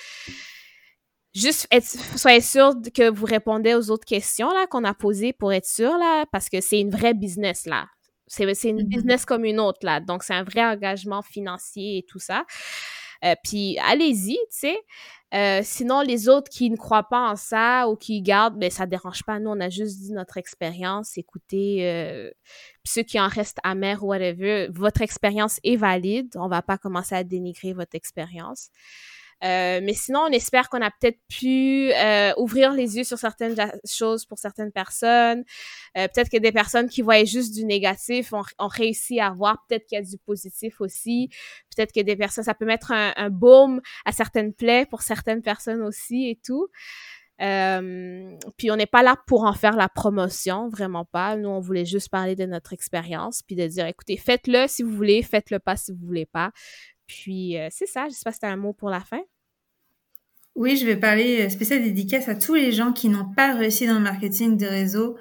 juste 1.32 1.68
soyez 2.16 2.40
sûr 2.40 2.74
que 2.92 3.08
vous 3.08 3.24
répondez 3.24 3.74
aux 3.76 3.88
autres 3.92 4.04
questions 4.04 4.48
là 4.48 4.66
qu'on 4.66 4.82
a 4.82 4.94
posées 4.94 5.32
pour 5.32 5.52
être 5.52 5.68
sûr 5.68 5.96
là, 5.96 6.26
parce 6.32 6.48
que 6.48 6.60
c'est 6.60 6.80
une 6.80 6.90
vraie 6.90 7.14
business 7.14 7.66
là. 7.66 7.86
C'est, 8.26 8.52
c'est 8.54 8.70
une 8.70 8.80
mm-hmm. 8.80 8.88
business 8.88 9.24
comme 9.26 9.44
une 9.44 9.60
autre 9.60 9.78
là, 9.82 10.00
donc 10.00 10.24
c'est 10.24 10.34
un 10.34 10.42
vrai 10.42 10.64
engagement 10.64 11.22
financier 11.22 11.98
et 11.98 12.02
tout 12.02 12.18
ça. 12.18 12.44
Euh, 13.24 13.34
puis 13.44 13.78
allez-y, 13.78 14.34
tu 14.34 14.38
sais. 14.50 14.78
Euh, 15.32 15.60
sinon, 15.62 16.00
les 16.00 16.28
autres 16.28 16.50
qui 16.50 16.70
ne 16.70 16.76
croient 16.76 17.08
pas 17.08 17.30
en 17.30 17.36
ça 17.36 17.88
ou 17.88 17.94
qui 17.94 18.20
gardent, 18.20 18.58
ben 18.58 18.70
ça 18.70 18.86
dérange 18.86 19.22
pas. 19.22 19.38
Nous, 19.38 19.50
on 19.50 19.60
a 19.60 19.68
juste 19.70 20.00
dit 20.00 20.12
notre 20.12 20.38
expérience. 20.38 21.16
Écoutez, 21.16 21.88
euh, 21.88 22.30
ceux 22.84 23.02
qui 23.02 23.20
en 23.20 23.28
restent 23.28 23.60
amers 23.62 24.02
ou 24.02 24.08
whatever, 24.08 24.68
votre 24.72 25.02
expérience 25.02 25.60
est 25.62 25.76
valide. 25.76 26.30
On 26.36 26.48
va 26.48 26.62
pas 26.62 26.78
commencer 26.78 27.14
à 27.14 27.22
dénigrer 27.22 27.74
votre 27.74 27.94
expérience. 27.94 28.70
Euh, 29.42 29.80
mais 29.82 29.94
sinon, 29.94 30.20
on 30.28 30.32
espère 30.32 30.68
qu'on 30.68 30.82
a 30.82 30.90
peut-être 30.90 31.18
pu 31.28 31.92
euh, 31.92 32.32
ouvrir 32.36 32.72
les 32.72 32.96
yeux 32.96 33.04
sur 33.04 33.18
certaines 33.18 33.56
choses 33.84 34.24
pour 34.26 34.38
certaines 34.38 34.72
personnes. 34.72 35.44
Euh, 35.96 36.08
peut-être 36.08 36.30
que 36.30 36.38
des 36.38 36.52
personnes 36.52 36.88
qui 36.88 37.02
voyaient 37.02 37.26
juste 37.26 37.54
du 37.54 37.64
négatif 37.64 38.32
ont, 38.32 38.42
réussi 38.68 39.20
à 39.20 39.30
voir 39.30 39.64
peut-être 39.68 39.86
qu'il 39.86 39.96
y 39.96 40.00
a 40.00 40.04
du 40.04 40.18
positif 40.18 40.80
aussi. 40.80 41.28
Peut-être 41.74 41.92
que 41.92 42.00
des 42.00 42.16
personnes, 42.16 42.44
ça 42.44 42.54
peut 42.54 42.66
mettre 42.66 42.92
un, 42.92 43.12
un 43.16 43.30
baume 43.30 43.80
à 44.04 44.12
certaines 44.12 44.52
plaies 44.52 44.86
pour 44.86 45.02
certaines 45.02 45.42
personnes 45.42 45.82
aussi 45.82 46.28
et 46.28 46.38
tout. 46.44 46.68
Euh, 47.40 48.36
puis 48.58 48.70
on 48.70 48.76
n'est 48.76 48.86
pas 48.86 49.02
là 49.02 49.16
pour 49.26 49.44
en 49.44 49.54
faire 49.54 49.76
la 49.76 49.88
promotion, 49.88 50.68
vraiment 50.68 51.06
pas. 51.06 51.36
Nous, 51.36 51.48
on 51.48 51.60
voulait 51.60 51.86
juste 51.86 52.10
parler 52.10 52.36
de 52.36 52.44
notre 52.44 52.72
expérience, 52.72 53.42
puis 53.42 53.56
de 53.56 53.66
dire, 53.66 53.86
écoutez, 53.86 54.16
faites-le 54.16 54.66
si 54.68 54.82
vous 54.82 54.94
voulez, 54.94 55.22
faites-le 55.22 55.58
pas 55.58 55.76
si 55.76 55.92
vous 55.92 56.06
voulez 56.06 56.26
pas. 56.26 56.52
Puis 57.06 57.58
euh, 57.58 57.68
c'est 57.70 57.86
ça, 57.86 58.04
j'espère 58.08 58.32
que 58.32 58.36
c'était 58.36 58.46
un 58.46 58.56
mot 58.56 58.72
pour 58.72 58.90
la 58.90 59.00
fin. 59.00 59.20
Oui, 60.60 60.76
je 60.76 60.84
vais 60.84 60.96
parler 60.96 61.46
euh, 61.46 61.48
spécial 61.48 61.82
dédicace 61.82 62.28
à 62.28 62.34
tous 62.34 62.54
les 62.54 62.70
gens 62.70 62.92
qui 62.92 63.08
n'ont 63.08 63.24
pas 63.24 63.54
réussi 63.54 63.86
dans 63.86 63.94
le 63.94 64.00
marketing 64.00 64.58
de 64.58 64.66
réseau 64.66 65.16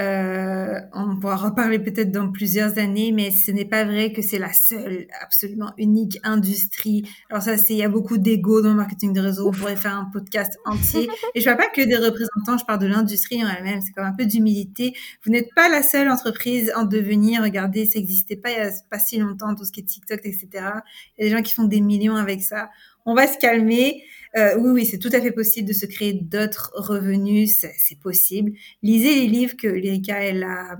euh, 0.00 0.78
on 0.92 1.18
pourra 1.18 1.34
reparler 1.34 1.80
peut-être 1.80 2.12
dans 2.12 2.30
plusieurs 2.30 2.78
années, 2.78 3.10
mais 3.10 3.32
ce 3.32 3.50
n'est 3.50 3.64
pas 3.64 3.84
vrai 3.84 4.12
que 4.12 4.22
c'est 4.22 4.38
la 4.38 4.52
seule, 4.52 5.08
absolument 5.20 5.72
unique 5.76 6.20
industrie. 6.22 7.02
Alors 7.30 7.42
ça, 7.42 7.56
c'est 7.56 7.74
il 7.74 7.78
y 7.78 7.82
a 7.82 7.88
beaucoup 7.88 8.16
d'ego 8.16 8.62
dans 8.62 8.68
le 8.68 8.76
marketing 8.76 9.12
de 9.12 9.20
réseau. 9.20 9.48
On 9.48 9.50
pourrait 9.50 9.74
faire 9.74 9.96
un 9.96 10.08
podcast 10.12 10.56
entier. 10.66 11.10
Et 11.34 11.40
je 11.40 11.44
parle 11.44 11.56
pas 11.56 11.68
que 11.68 11.82
des 11.82 11.96
représentants, 11.96 12.58
je 12.58 12.64
parle 12.64 12.78
de 12.78 12.86
l'industrie 12.86 13.44
en 13.44 13.48
elle-même. 13.48 13.80
C'est 13.80 13.90
comme 13.90 14.04
un 14.04 14.12
peu 14.12 14.24
d'humilité. 14.24 14.94
Vous 15.24 15.32
n'êtes 15.32 15.52
pas 15.56 15.68
la 15.68 15.82
seule 15.82 16.08
entreprise 16.08 16.72
en 16.76 16.84
devenir. 16.84 17.42
Regardez, 17.42 17.84
ça 17.84 17.98
n'existait 17.98 18.36
pas 18.36 18.52
il 18.52 18.58
y 18.58 18.60
a 18.60 18.70
pas 18.88 19.00
si 19.00 19.18
longtemps 19.18 19.52
tout 19.56 19.64
ce 19.64 19.72
qui 19.72 19.80
est 19.80 19.84
TikTok, 19.84 20.20
etc. 20.22 20.48
Il 20.54 21.24
y 21.24 21.26
a 21.26 21.28
des 21.28 21.30
gens 21.30 21.42
qui 21.42 21.56
font 21.56 21.64
des 21.64 21.80
millions 21.80 22.14
avec 22.14 22.40
ça. 22.42 22.70
On 23.04 23.14
va 23.14 23.26
se 23.26 23.36
calmer. 23.38 24.04
Euh, 24.36 24.56
oui, 24.58 24.70
oui, 24.70 24.86
c'est 24.86 24.98
tout 24.98 25.10
à 25.12 25.20
fait 25.20 25.32
possible 25.32 25.68
de 25.68 25.72
se 25.72 25.86
créer 25.86 26.12
d'autres 26.12 26.70
revenus, 26.74 27.64
c'est 27.76 27.98
possible. 27.98 28.52
Lisez 28.82 29.14
les 29.14 29.26
livres 29.26 29.56
que 29.56 29.68
Lyrika, 29.68 30.22
elle 30.22 30.42
a, 30.42 30.76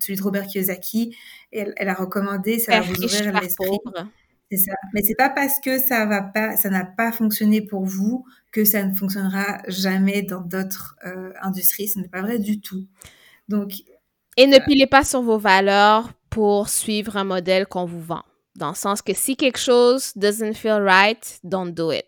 celui 0.00 0.16
de 0.16 0.22
Robert 0.22 0.46
Kiyosaki, 0.46 1.16
elle, 1.50 1.74
elle 1.76 1.88
a 1.88 1.94
recommandé, 1.94 2.58
ça 2.58 2.80
va 2.80 2.86
vous 2.86 3.02
ouvrir 3.02 3.40
l'esprit. 3.40 3.78
C'est 4.50 4.58
ça. 4.58 4.72
Mais 4.92 5.00
c'est 5.02 5.14
pas 5.14 5.30
parce 5.30 5.60
que 5.60 5.78
ça 5.78 6.04
va 6.04 6.20
pas, 6.20 6.56
ça 6.56 6.68
n'a 6.68 6.84
pas 6.84 7.10
fonctionné 7.10 7.62
pour 7.62 7.86
vous 7.86 8.26
que 8.52 8.66
ça 8.66 8.82
ne 8.84 8.94
fonctionnera 8.94 9.62
jamais 9.66 10.20
dans 10.20 10.42
d'autres 10.42 10.96
euh, 11.06 11.32
industries. 11.40 11.88
Ce 11.88 11.98
n'est 11.98 12.08
pas 12.08 12.20
vrai 12.20 12.38
du 12.38 12.60
tout. 12.60 12.86
Donc. 13.48 13.72
Et 14.36 14.46
ne 14.46 14.56
euh, 14.56 14.60
pilez 14.60 14.86
pas 14.86 15.04
sur 15.04 15.22
vos 15.22 15.38
valeurs 15.38 16.12
pour 16.28 16.68
suivre 16.68 17.16
un 17.16 17.24
modèle 17.24 17.66
qu'on 17.66 17.86
vous 17.86 18.02
vend. 18.02 18.24
Dans 18.54 18.68
le 18.68 18.74
sens 18.74 19.00
que 19.00 19.14
si 19.14 19.36
quelque 19.36 19.58
chose 19.58 20.12
doesn't 20.16 20.54
feel 20.54 20.82
right, 20.82 21.40
don't 21.42 21.72
do 21.72 21.90
it. 21.90 22.04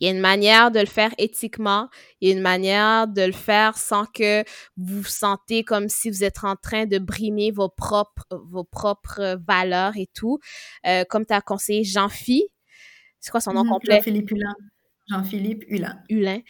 Il 0.00 0.06
y 0.06 0.10
a 0.10 0.14
une 0.14 0.20
manière 0.20 0.70
de 0.70 0.80
le 0.80 0.86
faire 0.86 1.12
éthiquement, 1.18 1.88
il 2.20 2.28
y 2.28 2.32
a 2.32 2.34
une 2.34 2.42
manière 2.42 3.08
de 3.08 3.22
le 3.22 3.32
faire 3.32 3.78
sans 3.78 4.04
que 4.04 4.42
vous 4.76 4.98
vous 4.98 5.04
sentez 5.04 5.64
comme 5.64 5.88
si 5.88 6.10
vous 6.10 6.22
êtes 6.24 6.44
en 6.44 6.56
train 6.56 6.86
de 6.86 6.98
brimer 6.98 7.50
vos 7.50 7.68
propres, 7.68 8.26
vos 8.30 8.64
propres 8.64 9.38
valeurs 9.46 9.96
et 9.96 10.08
tout. 10.14 10.38
Euh, 10.86 11.04
comme 11.08 11.24
tu 11.24 11.32
as 11.32 11.40
conseillé 11.40 11.84
Jean-Phi, 11.84 12.44
c'est 13.20 13.30
quoi 13.30 13.40
son 13.40 13.52
nom 13.52 13.64
mhm, 13.64 13.70
complet? 13.70 13.96
Jean-Philippe 13.96 14.30
Hulin. 14.30 14.54
Jean-Philippe 15.08 15.64
Hulin. 15.68 15.98
Hulin. 16.08 16.40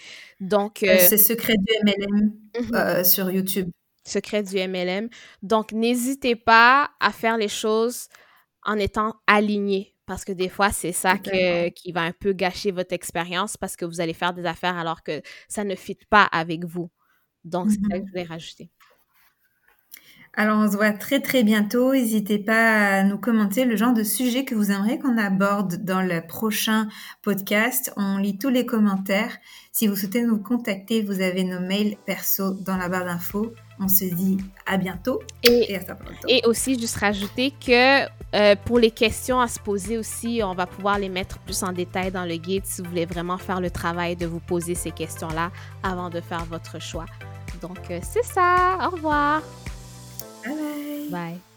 Donc. 0.40 0.82
Euh, 0.82 0.96
c'est 0.98 1.18
Secret 1.18 1.54
du 1.56 1.72
MLM 1.84 2.32
mhm. 2.60 2.74
euh, 2.74 3.04
sur 3.04 3.30
YouTube. 3.30 3.70
Secret 4.04 4.42
du 4.42 4.56
MLM. 4.56 5.08
Donc, 5.42 5.72
n'hésitez 5.72 6.36
pas 6.36 6.90
à 7.00 7.10
faire 7.12 7.38
les 7.38 7.48
choses 7.48 8.08
en 8.62 8.78
étant 8.78 9.14
aligné 9.26 9.95
parce 10.06 10.24
que 10.24 10.32
des 10.32 10.48
fois, 10.48 10.70
c'est 10.70 10.92
ça 10.92 11.18
qui 11.18 11.92
va 11.92 12.02
un 12.02 12.12
peu 12.12 12.32
gâcher 12.32 12.70
votre 12.70 12.92
expérience 12.92 13.56
parce 13.56 13.76
que 13.76 13.84
vous 13.84 14.00
allez 14.00 14.14
faire 14.14 14.32
des 14.32 14.46
affaires 14.46 14.76
alors 14.76 15.02
que 15.02 15.20
ça 15.48 15.64
ne 15.64 15.74
fit 15.74 15.98
pas 16.08 16.24
avec 16.24 16.64
vous. 16.64 16.90
Donc, 17.44 17.70
c'est 17.70 17.76
ça 17.76 17.88
que 17.88 17.94
je 17.96 18.00
mm-hmm. 18.00 18.10
voulais 18.10 18.22
rajouter. 18.24 18.70
Alors, 20.38 20.58
on 20.58 20.70
se 20.70 20.76
voit 20.76 20.92
très 20.92 21.20
très 21.20 21.44
bientôt. 21.44 21.94
N'hésitez 21.94 22.38
pas 22.38 22.98
à 22.98 23.04
nous 23.04 23.18
commenter 23.18 23.64
le 23.64 23.74
genre 23.74 23.94
de 23.94 24.02
sujet 24.02 24.44
que 24.44 24.54
vous 24.54 24.70
aimeriez 24.70 24.98
qu'on 24.98 25.16
aborde 25.16 25.82
dans 25.82 26.02
le 26.02 26.20
prochain 26.26 26.88
podcast. 27.22 27.90
On 27.96 28.18
lit 28.18 28.36
tous 28.36 28.50
les 28.50 28.66
commentaires. 28.66 29.38
Si 29.72 29.86
vous 29.86 29.96
souhaitez 29.96 30.22
nous 30.22 30.38
contacter, 30.38 31.02
vous 31.02 31.22
avez 31.22 31.42
nos 31.42 31.60
mails 31.60 31.96
perso 32.04 32.52
dans 32.52 32.76
la 32.76 32.90
barre 32.90 33.06
d'infos. 33.06 33.54
On 33.78 33.88
se 33.88 34.04
dit 34.04 34.38
à 34.64 34.78
bientôt 34.78 35.20
et, 35.42 35.76
à 35.76 35.80
Et 36.28 36.42
aussi, 36.46 36.78
juste 36.78 36.96
rajouter 36.96 37.50
que 37.50 38.06
euh, 38.34 38.56
pour 38.64 38.78
les 38.78 38.90
questions 38.90 39.38
à 39.38 39.48
se 39.48 39.58
poser 39.58 39.98
aussi, 39.98 40.40
on 40.42 40.54
va 40.54 40.66
pouvoir 40.66 40.98
les 40.98 41.08
mettre 41.08 41.38
plus 41.40 41.62
en 41.62 41.72
détail 41.72 42.10
dans 42.10 42.24
le 42.24 42.36
guide 42.36 42.64
si 42.64 42.80
vous 42.80 42.88
voulez 42.88 43.06
vraiment 43.06 43.38
faire 43.38 43.60
le 43.60 43.70
travail 43.70 44.16
de 44.16 44.26
vous 44.26 44.40
poser 44.40 44.74
ces 44.74 44.90
questions-là 44.90 45.50
avant 45.82 46.08
de 46.08 46.20
faire 46.20 46.44
votre 46.46 46.80
choix. 46.80 47.06
Donc, 47.60 47.78
euh, 47.90 48.00
c'est 48.02 48.24
ça. 48.24 48.78
Au 48.86 48.96
revoir. 48.96 49.42
Bye. 50.44 51.10
Bye. 51.10 51.55